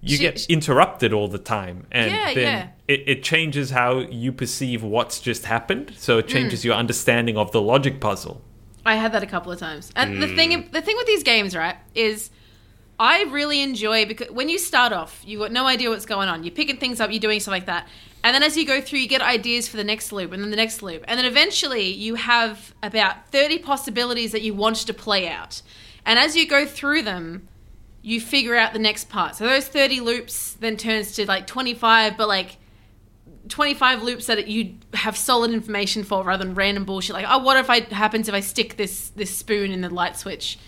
you 0.00 0.16
She- 0.16 0.22
get 0.22 0.40
she- 0.40 0.52
interrupted 0.52 1.12
all 1.12 1.28
the 1.28 1.38
time, 1.38 1.86
and 1.92 2.10
Yeah, 2.10 2.34
then 2.34 2.42
yeah. 2.42 2.68
It, 2.88 3.04
it 3.06 3.22
changes 3.22 3.70
how 3.70 3.98
you 3.98 4.32
perceive 4.32 4.82
what's 4.82 5.20
just 5.20 5.44
happened. 5.44 5.92
So 5.98 6.14
Hmm. 6.14 6.20
it 6.20 6.28
changes 6.28 6.64
your 6.64 6.74
understanding 6.74 7.36
of 7.36 7.52
the 7.52 7.60
logic 7.60 8.00
puzzle. 8.00 8.42
I 8.88 8.94
had 8.94 9.12
that 9.12 9.22
a 9.22 9.26
couple 9.26 9.52
of 9.52 9.58
times. 9.58 9.92
And 9.94 10.22
the 10.22 10.34
thing, 10.34 10.50
mm. 10.50 10.72
the 10.72 10.80
thing 10.80 10.96
with 10.96 11.06
these 11.06 11.22
games, 11.22 11.54
right, 11.54 11.76
is 11.94 12.30
I 12.98 13.24
really 13.24 13.60
enjoy 13.60 14.06
because 14.06 14.30
when 14.30 14.48
you 14.48 14.58
start 14.58 14.94
off, 14.94 15.22
you've 15.26 15.40
got 15.40 15.52
no 15.52 15.66
idea 15.66 15.90
what's 15.90 16.06
going 16.06 16.28
on. 16.28 16.42
You're 16.42 16.54
picking 16.54 16.78
things 16.78 16.98
up, 16.98 17.10
you're 17.10 17.20
doing 17.20 17.38
stuff 17.38 17.52
like 17.52 17.66
that, 17.66 17.86
and 18.24 18.34
then 18.34 18.42
as 18.42 18.56
you 18.56 18.66
go 18.66 18.80
through, 18.80 19.00
you 19.00 19.06
get 19.06 19.20
ideas 19.20 19.68
for 19.68 19.76
the 19.76 19.84
next 19.84 20.10
loop, 20.10 20.32
and 20.32 20.42
then 20.42 20.50
the 20.50 20.56
next 20.56 20.82
loop, 20.82 21.04
and 21.06 21.18
then 21.18 21.26
eventually 21.26 21.86
you 21.92 22.14
have 22.14 22.74
about 22.82 23.28
thirty 23.30 23.58
possibilities 23.58 24.32
that 24.32 24.40
you 24.40 24.54
want 24.54 24.76
to 24.76 24.94
play 24.94 25.28
out. 25.28 25.60
And 26.06 26.18
as 26.18 26.34
you 26.34 26.48
go 26.48 26.64
through 26.64 27.02
them, 27.02 27.46
you 28.00 28.22
figure 28.22 28.56
out 28.56 28.72
the 28.72 28.78
next 28.78 29.10
part. 29.10 29.36
So 29.36 29.44
those 29.44 29.68
thirty 29.68 30.00
loops 30.00 30.54
then 30.54 30.78
turns 30.78 31.12
to 31.16 31.26
like 31.26 31.46
twenty 31.46 31.74
five, 31.74 32.16
but 32.16 32.26
like 32.26 32.56
25 33.48 34.02
loops 34.02 34.26
that 34.26 34.48
you 34.48 34.74
have 34.94 35.16
solid 35.16 35.50
information 35.52 36.04
for 36.04 36.22
rather 36.24 36.44
than 36.44 36.54
random 36.54 36.84
bullshit 36.84 37.14
like 37.14 37.26
oh 37.28 37.38
what 37.38 37.56
if 37.56 37.70
I 37.70 37.80
happens 37.94 38.28
if 38.28 38.34
I 38.34 38.40
stick 38.40 38.76
this 38.76 39.10
this 39.10 39.30
spoon 39.34 39.70
in 39.72 39.80
the 39.80 39.90
light 39.90 40.16
switch 40.16 40.58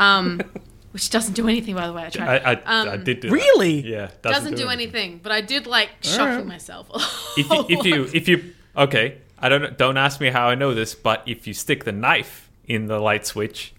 um 0.00 0.40
which 0.92 1.08
doesn't 1.10 1.34
do 1.34 1.48
anything 1.48 1.74
by 1.74 1.86
the 1.86 1.92
way 1.92 2.04
I 2.04 2.10
tried 2.10 2.42
I, 2.42 2.52
I, 2.52 2.54
Um, 2.80 2.88
I 2.88 2.96
did 2.98 3.20
do 3.20 3.28
that. 3.30 3.34
Really? 3.34 3.80
Yeah, 3.80 4.10
doesn't, 4.20 4.56
do 4.56 4.68
anything. 4.68 5.20
but 5.22 5.32
I 5.32 5.40
did 5.40 5.66
like 5.66 5.88
shocking 6.02 6.32
Alright. 6.32 6.46
myself 6.46 6.88
if 7.38 7.48
you, 7.50 7.66
if 7.68 7.86
you 7.86 8.10
if 8.12 8.28
you 8.28 8.54
okay 8.76 9.18
i 9.38 9.48
don't 9.48 9.76
don't 9.76 9.96
ask 9.96 10.20
me 10.20 10.28
how 10.30 10.48
i 10.48 10.54
know 10.54 10.72
this 10.74 10.94
but 10.94 11.22
if 11.26 11.46
you 11.46 11.54
stick 11.54 11.84
the 11.84 11.92
knife 11.92 12.50
in 12.66 12.86
the 12.86 12.98
light 12.98 13.26
switch 13.26 13.74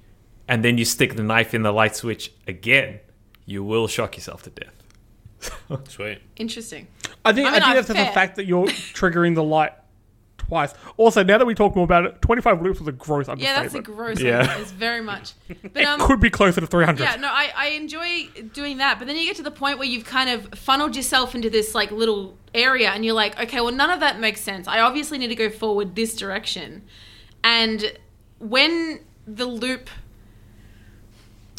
and 0.48 0.64
then 0.64 0.78
you 0.78 0.86
stick 0.86 1.16
the 1.16 1.24
knife 1.24 1.54
in 1.54 1.62
the 1.64 1.72
light 1.72 1.96
switch 1.96 2.32
again 2.48 3.00
you 3.46 3.64
will 3.64 3.88
shock 3.88 4.16
yourself 4.18 4.44
to 4.44 4.50
death 4.50 4.83
Sweet. 5.88 6.20
interesting 6.38 6.88
I 7.26 7.34
think 7.34 7.48
I 7.48 7.52
I, 7.52 7.54
mean, 7.54 7.62
think 7.62 7.66
I'm 7.70 7.76
that's 7.76 7.88
just 7.88 7.98
the 8.08 8.14
fact 8.14 8.36
that 8.38 8.46
you're 8.46 8.66
triggering 8.94 9.36
the 9.36 9.44
light 9.44 9.72
twice. 10.38 10.74
Also, 10.98 11.24
now 11.24 11.38
that 11.38 11.46
we 11.46 11.56
talk 11.56 11.74
more 11.74 11.86
about 11.86 12.06
it, 12.06 12.22
25 12.22 12.62
loops 12.62 12.80
was 12.80 12.88
a 12.90 12.92
gross 12.92 13.30
understatement. 13.30 13.42
yeah 13.42 13.62
that's 13.64 13.76
a 13.76 13.82
gross 13.82 14.20
Yeah. 14.20 14.46
one. 14.46 14.62
it's 14.62 14.72
very 14.72 15.00
much 15.02 15.34
but 15.48 15.82
It 15.82 15.86
um 15.86 16.02
could 16.02 16.20
be 16.20 16.30
closer 16.30 16.60
to 16.60 16.68
300. 16.68 17.02
yeah 17.02 17.16
no 17.16 17.30
I, 17.30 17.52
I 17.56 17.68
enjoy 17.70 18.28
doing 18.52 18.78
that 18.80 19.00
but 19.00 19.08
then 19.08 19.16
you 19.16 19.26
get 19.26 19.38
to 19.38 19.42
the 19.44 19.52
point 19.52 19.78
where 19.80 19.88
you've 19.88 20.04
kind 20.06 20.30
of 20.30 20.60
funneled 20.60 20.96
yourself 20.98 21.34
into 21.34 21.50
this 21.50 21.74
like 21.74 21.92
little 21.92 22.38
area 22.54 22.90
and 22.92 23.06
you're 23.06 23.14
like 23.16 23.40
okay 23.40 23.62
well 23.62 23.72
none 23.72 23.90
of 23.90 24.02
that 24.02 24.20
makes 24.20 24.42
sense 24.42 24.68
i 24.68 24.80
obviously 24.82 25.18
need 25.18 25.30
to 25.30 25.36
go 25.36 25.50
forward 25.50 25.96
this 25.96 26.14
direction 26.16 26.84
and 27.44 27.98
when 28.40 29.00
the 29.26 29.46
loop 29.46 29.90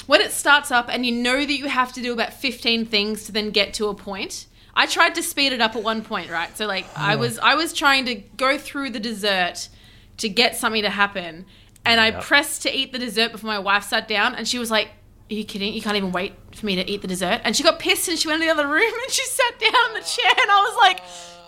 when 0.06 0.20
it 0.20 0.32
starts 0.32 0.70
up 0.70 0.88
and 0.90 1.04
you 1.06 1.12
know 1.12 1.38
that 1.38 1.52
you 1.52 1.68
have 1.68 1.92
to 1.92 2.02
do 2.02 2.12
about 2.12 2.32
15 2.32 2.86
things 2.86 3.24
to 3.24 3.32
then 3.32 3.50
get 3.50 3.74
to 3.74 3.88
a 3.88 3.94
point 3.94 4.46
i 4.74 4.86
tried 4.86 5.14
to 5.14 5.22
speed 5.22 5.52
it 5.52 5.60
up 5.60 5.76
at 5.76 5.82
one 5.82 6.02
point 6.02 6.30
right 6.30 6.56
so 6.56 6.66
like 6.66 6.86
i 6.96 7.14
oh. 7.14 7.18
was 7.18 7.38
i 7.38 7.54
was 7.54 7.72
trying 7.72 8.04
to 8.04 8.14
go 8.14 8.58
through 8.58 8.90
the 8.90 9.00
dessert 9.00 9.68
to 10.16 10.28
get 10.28 10.56
something 10.56 10.82
to 10.82 10.90
happen 10.90 11.44
and 11.84 12.00
i 12.00 12.10
pressed 12.10 12.62
to 12.62 12.74
eat 12.74 12.92
the 12.92 12.98
dessert 12.98 13.32
before 13.32 13.48
my 13.48 13.58
wife 13.58 13.84
sat 13.84 14.06
down 14.08 14.34
and 14.34 14.46
she 14.46 14.58
was 14.58 14.70
like 14.70 14.88
Are 15.30 15.34
you 15.34 15.44
kidding? 15.44 15.72
You 15.72 15.80
can't 15.80 15.96
even 15.96 16.12
wait 16.12 16.34
for 16.54 16.66
me 16.66 16.76
to 16.76 16.84
eat 16.90 17.00
the 17.00 17.08
dessert. 17.08 17.40
And 17.44 17.56
she 17.56 17.62
got 17.62 17.78
pissed 17.78 18.08
and 18.08 18.18
she 18.18 18.28
went 18.28 18.42
in 18.42 18.46
the 18.46 18.52
other 18.52 18.68
room 18.68 18.92
and 19.02 19.10
she 19.10 19.24
sat 19.24 19.58
down 19.58 19.84
in 19.88 19.94
the 19.94 20.06
chair 20.06 20.30
and 20.30 20.50
I 20.50 20.60
was 20.68 20.76
like, 20.84 20.98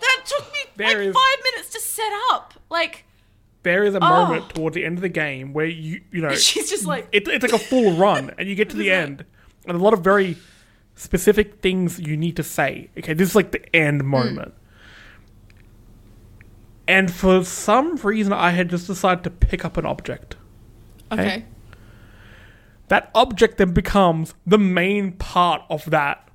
that 0.01 0.19
took 0.25 0.51
me 0.51 0.59
There 0.75 0.87
like 0.87 0.97
is- 0.97 1.15
five 1.15 1.39
minutes 1.43 1.69
to 1.73 1.79
set 1.79 2.11
up. 2.31 2.53
Like, 2.69 3.05
There 3.63 3.83
is 3.83 3.95
a 3.95 3.99
Oh. 3.99 4.27
moment 4.27 4.49
towards 4.55 4.75
the 4.75 4.85
end 4.85 4.97
of 4.97 5.01
the 5.01 5.09
game 5.09 5.53
where 5.53 5.65
you 5.65 6.01
you 6.11 6.21
know 6.21 6.33
she's 6.35 6.69
just 6.69 6.85
like, 6.85 7.07
it, 7.11 7.27
it's 7.27 7.43
like 7.43 7.53
a 7.53 7.59
full 7.59 7.97
run, 7.97 8.33
and 8.37 8.47
you 8.47 8.55
get 8.55 8.69
to 8.69 8.77
the 8.83 8.91
end, 8.91 9.25
and 9.65 9.77
a 9.77 9.81
lot 9.81 9.93
of 9.93 10.01
very 10.01 10.37
specific 10.95 11.61
things 11.61 11.99
you 11.99 12.17
need 12.17 12.35
to 12.35 12.43
say. 12.43 12.89
Okay, 12.97 13.13
this 13.13 13.29
is 13.29 13.35
like 13.35 13.51
the 13.51 13.75
end 13.75 14.01
hmm. 14.01 14.07
moment. 14.07 14.53
And 16.87 17.13
for 17.13 17.43
some 17.43 17.97
reason, 17.97 18.31
I 18.31 18.51
had 18.51 18.69
just 18.69 18.87
decided 18.87 19.23
to 19.25 19.29
pick 19.29 19.65
up 19.65 19.75
an 19.77 19.85
object. 19.85 20.37
okay. 21.11 21.45
That 22.87 23.11
object 23.13 23.57
then 23.57 23.73
becomes 23.73 24.33
the 24.45 24.57
main 24.57 25.11
part 25.11 25.61
of 25.69 25.89
that 25.89 26.29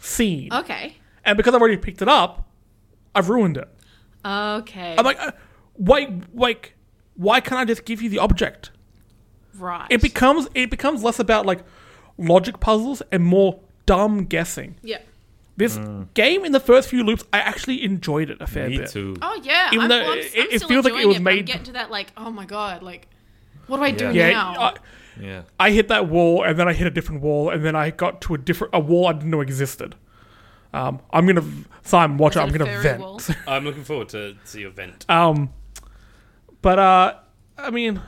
scene. 0.00 0.52
Okay. 0.52 0.96
And 1.24 1.36
because 1.36 1.52
I've 1.52 1.60
already 1.60 1.76
picked 1.76 2.00
it 2.00 2.08
up, 2.08 2.48
I've 3.12 3.28
ruined 3.28 3.56
it. 3.56 3.68
Okay. 4.24 4.94
I'm 4.96 5.04
like, 5.04 5.20
uh, 5.20 5.32
wait, 5.80 6.08
wait, 6.32 6.72
why 7.16 7.40
can't 7.40 7.58
I 7.60 7.64
just 7.64 7.84
give 7.84 8.00
you 8.02 8.08
the 8.08 8.18
object? 8.20 8.70
right. 9.58 9.86
It 9.90 10.00
becomes 10.00 10.46
it 10.54 10.70
becomes 10.70 11.02
less 11.02 11.18
about 11.18 11.44
like 11.46 11.60
logic 12.16 12.60
puzzles 12.60 13.02
and 13.10 13.22
more 13.24 13.58
dumb 13.86 14.24
guessing. 14.26 14.76
yeah. 14.82 14.98
This 15.56 15.78
game 16.14 16.46
in 16.46 16.52
the 16.52 16.60
first 16.60 16.88
few 16.88 17.04
loops, 17.04 17.22
I 17.34 17.40
actually 17.40 17.84
enjoyed 17.84 18.30
it 18.30 18.38
a 18.40 18.46
fair 18.46 18.70
Me 18.70 18.78
bit. 18.78 18.88
too. 18.90 19.14
Oh 19.20 19.38
yeah. 19.42 19.68
Even 19.72 19.82
I'm, 19.82 19.88
though 19.90 20.00
well, 20.02 20.12
I'm, 20.12 20.18
it- 20.20 20.32
I'm 20.34 20.46
it 20.50 20.56
still 20.58 20.68
feels 20.68 20.84
like 20.86 20.94
it 20.94 20.96
enjoying 20.96 21.08
was 21.08 21.16
but 21.18 21.30
I'm 21.30 21.36
made- 21.36 21.46
getting 21.46 21.62
to 21.64 21.72
that 21.72 21.90
like, 21.90 22.12
oh 22.16 22.30
my 22.30 22.46
god, 22.46 22.82
like, 22.82 23.08
what 23.66 23.76
do 23.76 23.82
I 23.82 23.90
do 23.90 24.06
Yeah. 24.06 24.12
Yeah, 24.28 24.30
now? 24.30 24.52
I, 24.60 24.74
Yeah. 25.20 25.42
I 25.58 25.70
hit 25.72 25.88
that 25.88 26.08
wall 26.08 26.44
and 26.44 26.58
then 26.58 26.66
I 26.66 26.72
hit 26.72 26.86
a 26.86 26.90
different 26.90 27.20
wall 27.20 27.50
and 27.50 27.62
then 27.62 27.76
I 27.76 27.90
got 27.90 28.22
to 28.22 28.34
a 28.34 28.38
different 28.38 28.72
a 28.74 28.80
wall 28.80 29.08
I 29.08 29.12
didn't 29.12 29.28
know 29.30 29.42
existed. 29.42 29.96
Um, 30.72 31.00
I'm 31.12 31.26
gonna 31.26 31.44
Simon, 31.82 32.16
watch 32.16 32.32
Is 32.32 32.36
it. 32.36 32.40
it 32.40 32.42
I'm 32.44 32.48
a 32.54 32.58
gonna 32.58 32.70
fairy 32.70 32.82
vent. 32.82 33.30
I'm 33.46 33.64
looking 33.64 33.84
forward 33.84 34.08
to 34.10 34.36
see 34.44 34.60
your 34.60 34.70
vent. 34.70 35.04
Um, 35.10 35.50
but 36.62 36.78
uh, 36.78 37.14
I 37.58 37.70
mean, 37.70 38.00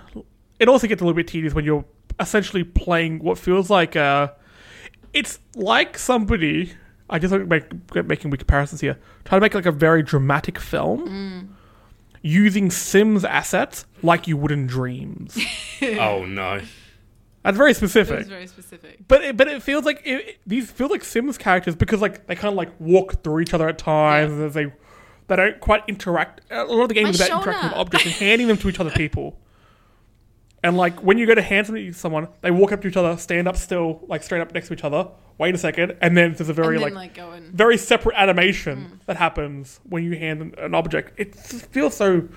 it 0.58 0.68
also 0.68 0.86
gets 0.86 1.00
a 1.00 1.04
little 1.04 1.16
bit 1.16 1.28
tedious 1.28 1.54
when 1.54 1.64
you're 1.64 1.84
essentially 2.20 2.64
playing 2.64 3.18
what 3.20 3.38
feels 3.38 3.70
like 3.70 3.96
uh, 3.96 4.28
it's 5.12 5.38
like 5.54 5.98
somebody. 5.98 6.72
I 7.10 7.18
just 7.18 7.32
like 7.34 7.46
make, 7.46 8.06
making 8.06 8.30
weak 8.30 8.40
comparisons 8.40 8.80
here. 8.80 8.98
Try 9.24 9.36
to 9.36 9.40
make 9.40 9.54
like 9.54 9.66
a 9.66 9.72
very 9.72 10.02
dramatic 10.02 10.58
film 10.58 11.56
using 12.22 12.70
Sims 12.70 13.24
assets 13.24 13.84
like 14.02 14.26
you 14.28 14.36
would 14.36 14.50
in 14.52 14.66
Dreams. 14.66 15.36
oh 15.82 16.24
no. 16.24 16.60
That's 17.42 17.56
very 17.56 17.74
specific. 17.74 18.20
was 18.20 18.28
very 18.28 18.46
specific. 18.46 19.00
But 19.08 19.24
it, 19.24 19.36
but 19.36 19.48
it 19.48 19.62
feels 19.64 19.84
like 19.84 20.00
it, 20.04 20.28
it- 20.28 20.38
these 20.46 20.70
feel 20.70 20.88
like 20.88 21.02
Sims 21.04 21.36
characters 21.36 21.74
because 21.74 22.00
like 22.00 22.26
they 22.28 22.36
kind 22.36 22.52
of 22.52 22.54
like 22.56 22.70
walk 22.78 23.22
through 23.24 23.40
each 23.40 23.52
other 23.52 23.68
at 23.68 23.78
times. 23.78 24.30
Yeah. 24.38 24.44
And 24.44 24.52
they 24.54 24.72
they 25.28 25.37
don't 25.37 25.61
quite 25.61 25.82
interact. 25.88 26.40
A 26.50 26.64
lot 26.64 26.82
of 26.82 26.88
the 26.88 26.94
game 26.94 27.04
My 27.04 27.11
is 27.11 27.20
about 27.20 27.42
interacting 27.42 27.70
with 27.70 27.78
objects 27.78 28.06
and 28.06 28.14
handing 28.26 28.48
them 28.48 28.56
to 28.58 28.68
each 28.68 28.80
other 28.80 28.90
people. 28.90 29.38
And 30.64 30.76
like 30.76 31.02
when 31.02 31.18
you 31.18 31.26
go 31.26 31.35
to 31.35 31.42
hand 31.42 31.66
something 31.66 31.85
to 31.87 31.92
someone, 31.92 32.28
they 32.40 32.50
walk 32.50 32.70
up 32.72 32.80
to 32.82 32.88
each 32.88 32.96
other, 32.96 33.16
stand 33.16 33.48
up 33.48 33.56
still, 33.56 34.00
like 34.06 34.22
straight 34.22 34.40
up 34.40 34.52
next 34.54 34.68
to 34.68 34.74
each 34.74 34.85
other. 34.85 35.08
Wait 35.38 35.54
a 35.54 35.58
second, 35.58 35.96
and 36.00 36.16
then 36.16 36.35
there's 36.35 36.50
a 36.50 36.52
very 36.52 36.76
and 36.76 36.85
then, 36.85 36.94
like, 36.94 36.94
like, 36.94 37.14
going. 37.14 37.50
very 37.52 37.76
separate 37.76 38.14
animation 38.16 38.85
Hmm. 38.85 38.94
that 39.06 39.16
happens 39.16 39.80
when 39.88 40.04
you 40.04 40.16
hand 40.16 40.40
an, 40.42 40.54
an 40.58 40.74
object. 40.74 41.18
It 41.18 41.32
just 41.32 41.66
feels 41.66 41.96
so 41.96 42.28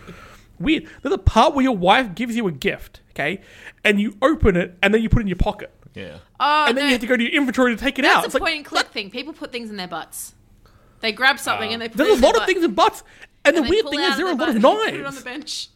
weird. 0.60 0.88
There's 1.04 1.13
a 1.13 1.17
part 1.19 1.54
where 1.54 1.62
your 1.63 1.76
wife 1.78 2.15
gives 2.15 2.36
you 2.36 2.48
a 2.48 2.52
gift, 2.52 3.02
okay, 3.12 3.41
and 3.84 4.00
you 4.00 4.17
open 4.21 4.56
it 4.56 4.78
and 4.82 4.93
then 4.93 5.02
you 5.04 5.10
put 5.10 5.19
it 5.19 5.24
in 5.24 5.28
your 5.28 5.36
pocket 5.36 5.71
Yeah. 5.93 6.17
Oh, 6.39 6.65
and 6.67 6.78
then 6.78 6.86
no, 6.86 6.88
you 6.88 6.91
have 6.93 7.02
to 7.02 7.08
go 7.08 7.17
to 7.17 7.21
your 7.24 7.34
inventory 7.34 7.76
to 7.76 7.80
take 7.80 8.00
it 8.00 8.06
out. 8.06 8.24
that's 8.24 8.28
It's 8.28 8.36
a 8.36 8.38
like, 8.39 8.43
point 8.43 8.56
and 8.58 8.65
click 8.65 8.88
thing. 8.88 9.12
People 9.12 9.34
put 9.34 9.52
things 9.52 9.69
in 9.69 9.76
their 9.76 9.89
butts. 9.89 10.34
They 11.06 11.12
grab 11.12 11.39
something 11.39 11.72
and 11.72 11.82
they 11.82 11.89
put 11.89 12.02
it 12.02 12.04
there's 12.06 12.20
a 12.20 12.22
lot 12.22 12.34
their 12.34 12.41
of 12.44 12.48
things 12.48 12.63
in 12.63 12.74
butts, 12.74 13.04
and, 13.46 13.56
and 13.56 13.65
the 13.65 13.70
weird 13.70 13.88
thing 13.89 14.00
is 14.02 14.18
there 14.18 14.26
are 14.26 14.32
a 14.32 14.36
lot 14.36 14.50
of 14.50 14.56
butt 14.56 14.56
and 14.56 14.63
Put 14.63 14.94
it 14.94 14.96
on 14.98 15.04
knives. 15.04 15.18
the 15.18 15.24
bench. 15.24 15.70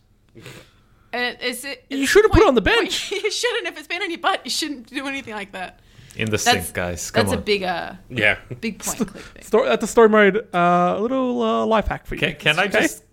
And 1.11 1.23
it, 1.23 1.41
is 1.41 1.65
it, 1.65 1.85
You 1.89 2.05
should've 2.05 2.31
put 2.31 2.41
it 2.41 2.47
on 2.47 2.55
the 2.55 2.61
point- 2.61 2.77
bench. 2.77 3.11
you 3.11 3.31
shouldn't. 3.31 3.67
If 3.67 3.77
it's 3.77 3.87
been 3.87 4.01
on 4.01 4.09
your 4.11 4.19
butt, 4.19 4.41
you 4.43 4.51
shouldn't 4.51 4.87
do 4.87 5.07
anything 5.07 5.33
like 5.33 5.51
that. 5.53 5.79
In 6.15 6.25
the 6.25 6.31
That's 6.37 6.43
sink, 6.43 6.73
guys. 6.73 7.09
Come 7.11 7.21
That's 7.25 7.33
on. 7.33 7.39
a 7.39 7.41
bigger, 7.41 7.97
Yeah. 8.09 8.37
big 8.59 8.79
point 8.79 8.99
and 8.99 9.07
click 9.09 9.23
thing. 9.23 9.43
Story, 9.43 9.69
that's 9.69 9.83
a 9.83 9.87
story 9.87 10.09
mode. 10.09 10.47
Uh, 10.53 10.95
a 10.97 10.99
little 11.01 11.41
uh, 11.41 11.65
life 11.65 11.87
hack 11.87 12.05
for 12.05 12.15
you. 12.15 12.19
can, 12.19 12.35
can 12.35 12.59
I 12.59 12.63
okay? 12.65 12.81
just? 12.81 13.03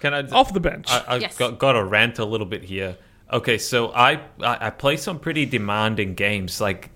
Can 0.00 0.12
I? 0.14 0.22
off 0.30 0.52
the 0.52 0.60
bench? 0.60 0.90
I, 0.90 1.04
I 1.06 1.16
Yes. 1.16 1.36
got, 1.38 1.58
got 1.58 1.72
to 1.72 1.84
rant 1.84 2.18
a 2.18 2.24
little 2.24 2.46
bit 2.46 2.62
here. 2.64 2.96
Okay, 3.32 3.58
so 3.58 3.92
I, 3.92 4.20
I 4.42 4.66
I 4.66 4.70
play 4.70 4.96
some 4.96 5.18
pretty 5.18 5.46
demanding 5.46 6.14
games 6.14 6.60
like 6.60 6.90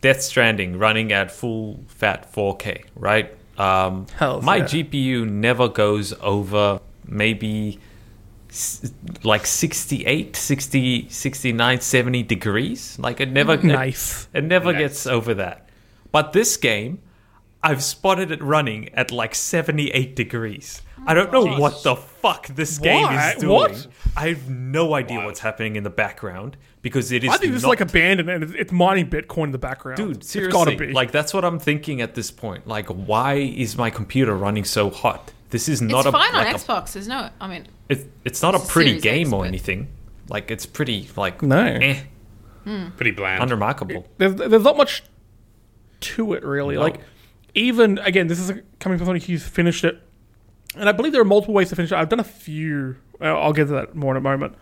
Death 0.00 0.22
Stranding 0.22 0.78
running 0.78 1.12
at 1.12 1.30
full 1.30 1.84
fat 1.88 2.32
4K, 2.32 2.84
right? 2.94 3.34
Um, 3.58 4.06
Hells 4.16 4.44
my 4.44 4.56
yeah. 4.56 4.64
GPU 4.64 5.28
never 5.28 5.68
goes 5.68 6.12
over 6.20 6.80
maybe 7.06 7.78
like 9.22 9.46
68, 9.46 10.36
60, 10.36 11.08
69, 11.08 11.80
70 11.80 12.22
degrees. 12.22 12.98
Like 12.98 13.20
it 13.20 13.30
never 13.30 13.54
it- 13.62 14.28
it 14.34 14.44
never 14.44 14.72
Nice. 14.72 14.80
gets 14.80 15.06
over 15.06 15.34
that. 15.34 15.68
But 16.10 16.32
this 16.32 16.56
game, 16.56 17.00
I've 17.64 17.82
spotted 17.82 18.30
it 18.32 18.42
running 18.42 18.88
at 18.94 19.10
like 19.12 19.34
78 19.34 20.16
degrees. 20.16 20.82
I 21.06 21.14
don't 21.14 21.32
know 21.32 21.44
what 21.58 21.82
the 21.82 21.96
fuck 21.96 22.46
this 22.48 22.78
game 22.78 23.02
Why? 23.02 23.32
is 23.32 23.40
doing. 23.40 23.52
What? 23.52 23.86
I 24.16 24.28
have 24.28 24.48
no 24.48 24.94
idea 24.94 25.16
Wild. 25.18 25.26
what's 25.26 25.40
happening 25.40 25.76
in 25.76 25.82
the 25.84 25.90
background 25.90 26.56
because 26.80 27.10
it 27.12 27.24
is 27.24 27.30
I 27.30 27.36
think 27.38 27.52
this 27.52 27.58
is 27.58 27.62
not- 27.62 27.70
like 27.70 27.80
abandoned 27.80 28.28
and 28.30 28.42
it's- 28.44 28.58
it's 28.60 28.72
mining 28.72 29.08
Bitcoin 29.08 29.44
in 29.46 29.50
the 29.52 29.58
background. 29.58 29.96
Dude, 29.96 30.16
it's 30.18 30.30
seriously, 30.30 30.52
gotta 30.52 30.76
be. 30.76 30.92
like 30.92 31.10
that's 31.12 31.32
what 31.34 31.44
I'm 31.44 31.58
thinking 31.58 32.00
at 32.00 32.14
this 32.14 32.30
point. 32.30 32.66
Like, 32.68 32.86
why 32.88 33.34
is 33.34 33.76
my 33.76 33.90
computer 33.90 34.34
running 34.36 34.64
so 34.64 34.90
hot? 34.90 35.32
This 35.50 35.68
is 35.68 35.82
It's 35.82 35.90
not 35.92 36.06
a 36.06 36.12
fine 36.12 36.34
on 36.34 36.46
a- 36.46 36.50
Xbox. 36.50 36.92
There's 36.92 37.08
no. 37.08 37.30
I 37.40 37.46
mean, 37.48 37.66
it, 37.88 38.10
it's 38.24 38.40
not 38.42 38.54
a 38.54 38.58
It's 38.58 38.68
a 38.68 38.72
pretty 38.72 38.90
Series 38.90 39.02
game 39.02 39.26
X, 39.28 39.32
or 39.34 39.40
but- 39.40 39.48
anything. 39.48 39.88
Like, 40.28 40.50
it's 40.50 40.66
pretty 40.66 41.08
like 41.16 41.42
No. 41.42 41.62
eh, 41.64 41.96
Pretty 42.96 43.10
bland. 43.10 43.42
unremarkable. 43.42 44.06
there's 44.18 44.34
there's 44.36 44.62
not 44.64 44.76
much 44.76 45.02
to 46.00 46.32
it 46.34 46.44
really. 46.44 46.76
No. 46.76 46.80
Like 46.82 47.00
even 47.54 47.98
again, 47.98 48.26
this 48.26 48.38
is 48.38 48.50
coming 48.80 48.98
from 48.98 49.06
someone 49.06 49.20
who's 49.20 49.42
finished 49.42 49.84
it, 49.84 50.00
and 50.76 50.88
I 50.88 50.92
believe 50.92 51.12
there 51.12 51.20
are 51.20 51.24
multiple 51.24 51.54
ways 51.54 51.68
to 51.70 51.76
finish 51.76 51.92
it. 51.92 51.96
I've 51.96 52.08
done 52.08 52.20
a 52.20 52.24
few. 52.24 52.96
I'll 53.20 53.52
get 53.52 53.66
to 53.66 53.72
that 53.72 53.94
more 53.94 54.12
in 54.12 54.16
a 54.16 54.20
moment. 54.20 54.54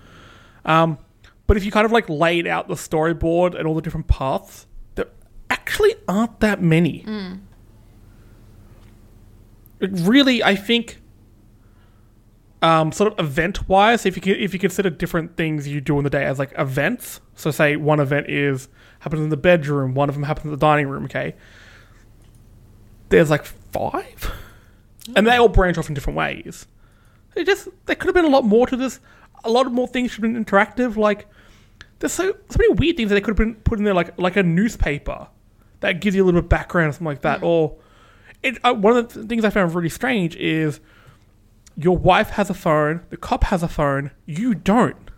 Um, 0.65 0.99
but 1.47 1.57
if 1.57 1.65
you 1.65 1.71
kind 1.71 1.85
of 1.85 1.93
like 1.93 2.09
laid 2.09 2.47
out 2.47 2.69
the 2.69 2.75
storyboard 2.75 3.59
and 3.59 3.67
all 3.67 3.75
the 3.75 3.83
different 3.83 4.07
paths, 4.07 4.67
there 4.95 5.07
actually 5.49 5.95
aren't 6.07 6.41
that 6.41 6.63
many. 6.63 7.05
It 9.81 9.91
really, 9.93 10.43
I 10.43 10.55
think. 10.57 10.99
Um, 12.63 12.93
sort 12.93 13.11
of 13.11 13.19
event 13.19 13.71
wise, 13.71 14.05
if 14.05 14.17
you 14.17 14.21
can, 14.21 14.35
if 14.35 14.53
you 14.53 14.59
consider 14.59 14.91
different 14.91 15.35
things 15.35 15.67
you 15.67 15.81
do 15.81 15.97
in 15.97 16.05
the 16.05 16.11
day 16.11 16.27
as 16.27 16.39
like 16.39 16.53
events, 16.59 17.23
so 17.35 17.51
say 17.51 17.77
one 17.77 18.01
event 18.01 18.29
is 18.29 18.69
happens 18.99 19.23
in 19.23 19.31
the 19.31 19.37
bedroom, 19.39 19.95
one 19.95 20.11
of 20.11 20.15
them 20.15 20.25
happens 20.25 20.45
in 20.45 20.51
the 20.51 20.59
dining 20.59 20.87
room. 20.87 21.05
Okay, 21.05 21.35
there's 23.11 23.31
like 23.31 23.45
five, 23.45 24.33
and 25.15 25.27
they 25.27 25.37
all 25.37 25.49
branch 25.49 25.77
off 25.79 25.89
in 25.89 25.95
different 25.95 26.17
ways. 26.17 26.67
It 27.37 27.45
just 27.45 27.69
there 27.87 27.97
could 27.97 28.07
have 28.07 28.15
been 28.15 28.25
a 28.25 28.29
lot 28.29 28.45
more 28.45 28.67
to 28.67 28.77
this. 28.77 29.01
A 29.45 29.51
lot 29.51 29.67
of 29.67 29.73
more 29.73 29.87
things 29.87 30.11
should 30.11 30.25
have 30.25 30.33
been 30.33 30.45
interactive. 30.45 30.97
Like 30.97 31.27
there's 31.99 32.13
so 32.13 32.35
so 32.49 32.57
many 32.59 32.73
weird 32.75 32.97
things 32.97 33.11
that 33.11 33.15
they 33.15 33.21
could 33.21 33.31
have 33.31 33.37
been 33.37 33.57
put 33.57 33.79
in 33.79 33.85
there, 33.85 33.95
like 33.95 34.19
like 34.19 34.37
a 34.37 34.43
newspaper 34.43 35.29
that 35.81 36.01
gives 36.01 36.17
you 36.17 36.23
a 36.23 36.25
little 36.25 36.41
bit 36.41 36.47
of 36.47 36.49
background, 36.49 36.91
or 36.91 36.93
something 36.93 37.07
like 37.07 37.23
that. 37.23 37.43
Or 37.43 37.77
it, 38.43 38.59
uh, 38.65 38.75
one 38.75 38.97
of 38.97 39.13
the 39.13 39.25
things 39.25 39.45
I 39.45 39.51
found 39.51 39.75
really 39.75 39.89
strange 39.89 40.37
is 40.37 40.81
your 41.77 41.97
wife 41.97 42.31
has 42.31 42.51
a 42.51 42.55
phone, 42.55 43.03
the 43.11 43.17
cop 43.17 43.45
has 43.45 43.63
a 43.63 43.69
phone, 43.69 44.11
you 44.27 44.55
don't. 44.55 45.11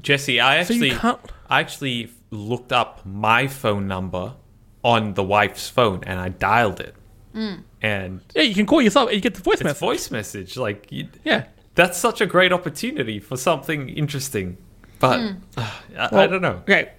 Jesse, 0.00 0.40
I 0.40 0.62
So 0.62 0.74
you 0.74 0.84
actually 0.92 0.98
can't. 0.98 1.20
I 1.48 1.60
actually 1.60 2.12
looked 2.30 2.72
up 2.72 3.04
my 3.04 3.46
phone 3.46 3.88
number 3.88 4.34
on 4.84 5.14
the 5.14 5.22
wife's 5.24 5.68
phone 5.68 6.02
and 6.04 6.18
I 6.20 6.28
dialed 6.28 6.80
it. 6.80 6.94
Mm. 7.34 7.62
And 7.82 8.20
Yeah, 8.34 8.42
you 8.42 8.54
can 8.54 8.66
call 8.66 8.80
yourself. 8.82 9.08
and 9.08 9.16
You 9.16 9.20
get 9.20 9.34
the 9.34 9.42
voice 9.42 9.54
it's 9.56 9.64
message. 9.64 9.80
voice 9.80 10.10
message. 10.10 10.56
Like 10.56 10.86
you, 10.90 11.08
Yeah. 11.24 11.44
that's 11.74 11.98
such 11.98 12.20
a 12.20 12.26
great 12.26 12.52
opportunity 12.52 13.18
for 13.20 13.36
something 13.36 13.88
interesting. 13.88 14.56
But 14.98 15.20
hmm. 15.20 15.36
I, 15.56 15.70
I 15.96 16.08
Well, 16.12 16.28
don't 16.28 16.42
know. 16.42 16.56
Okay, 16.62 16.90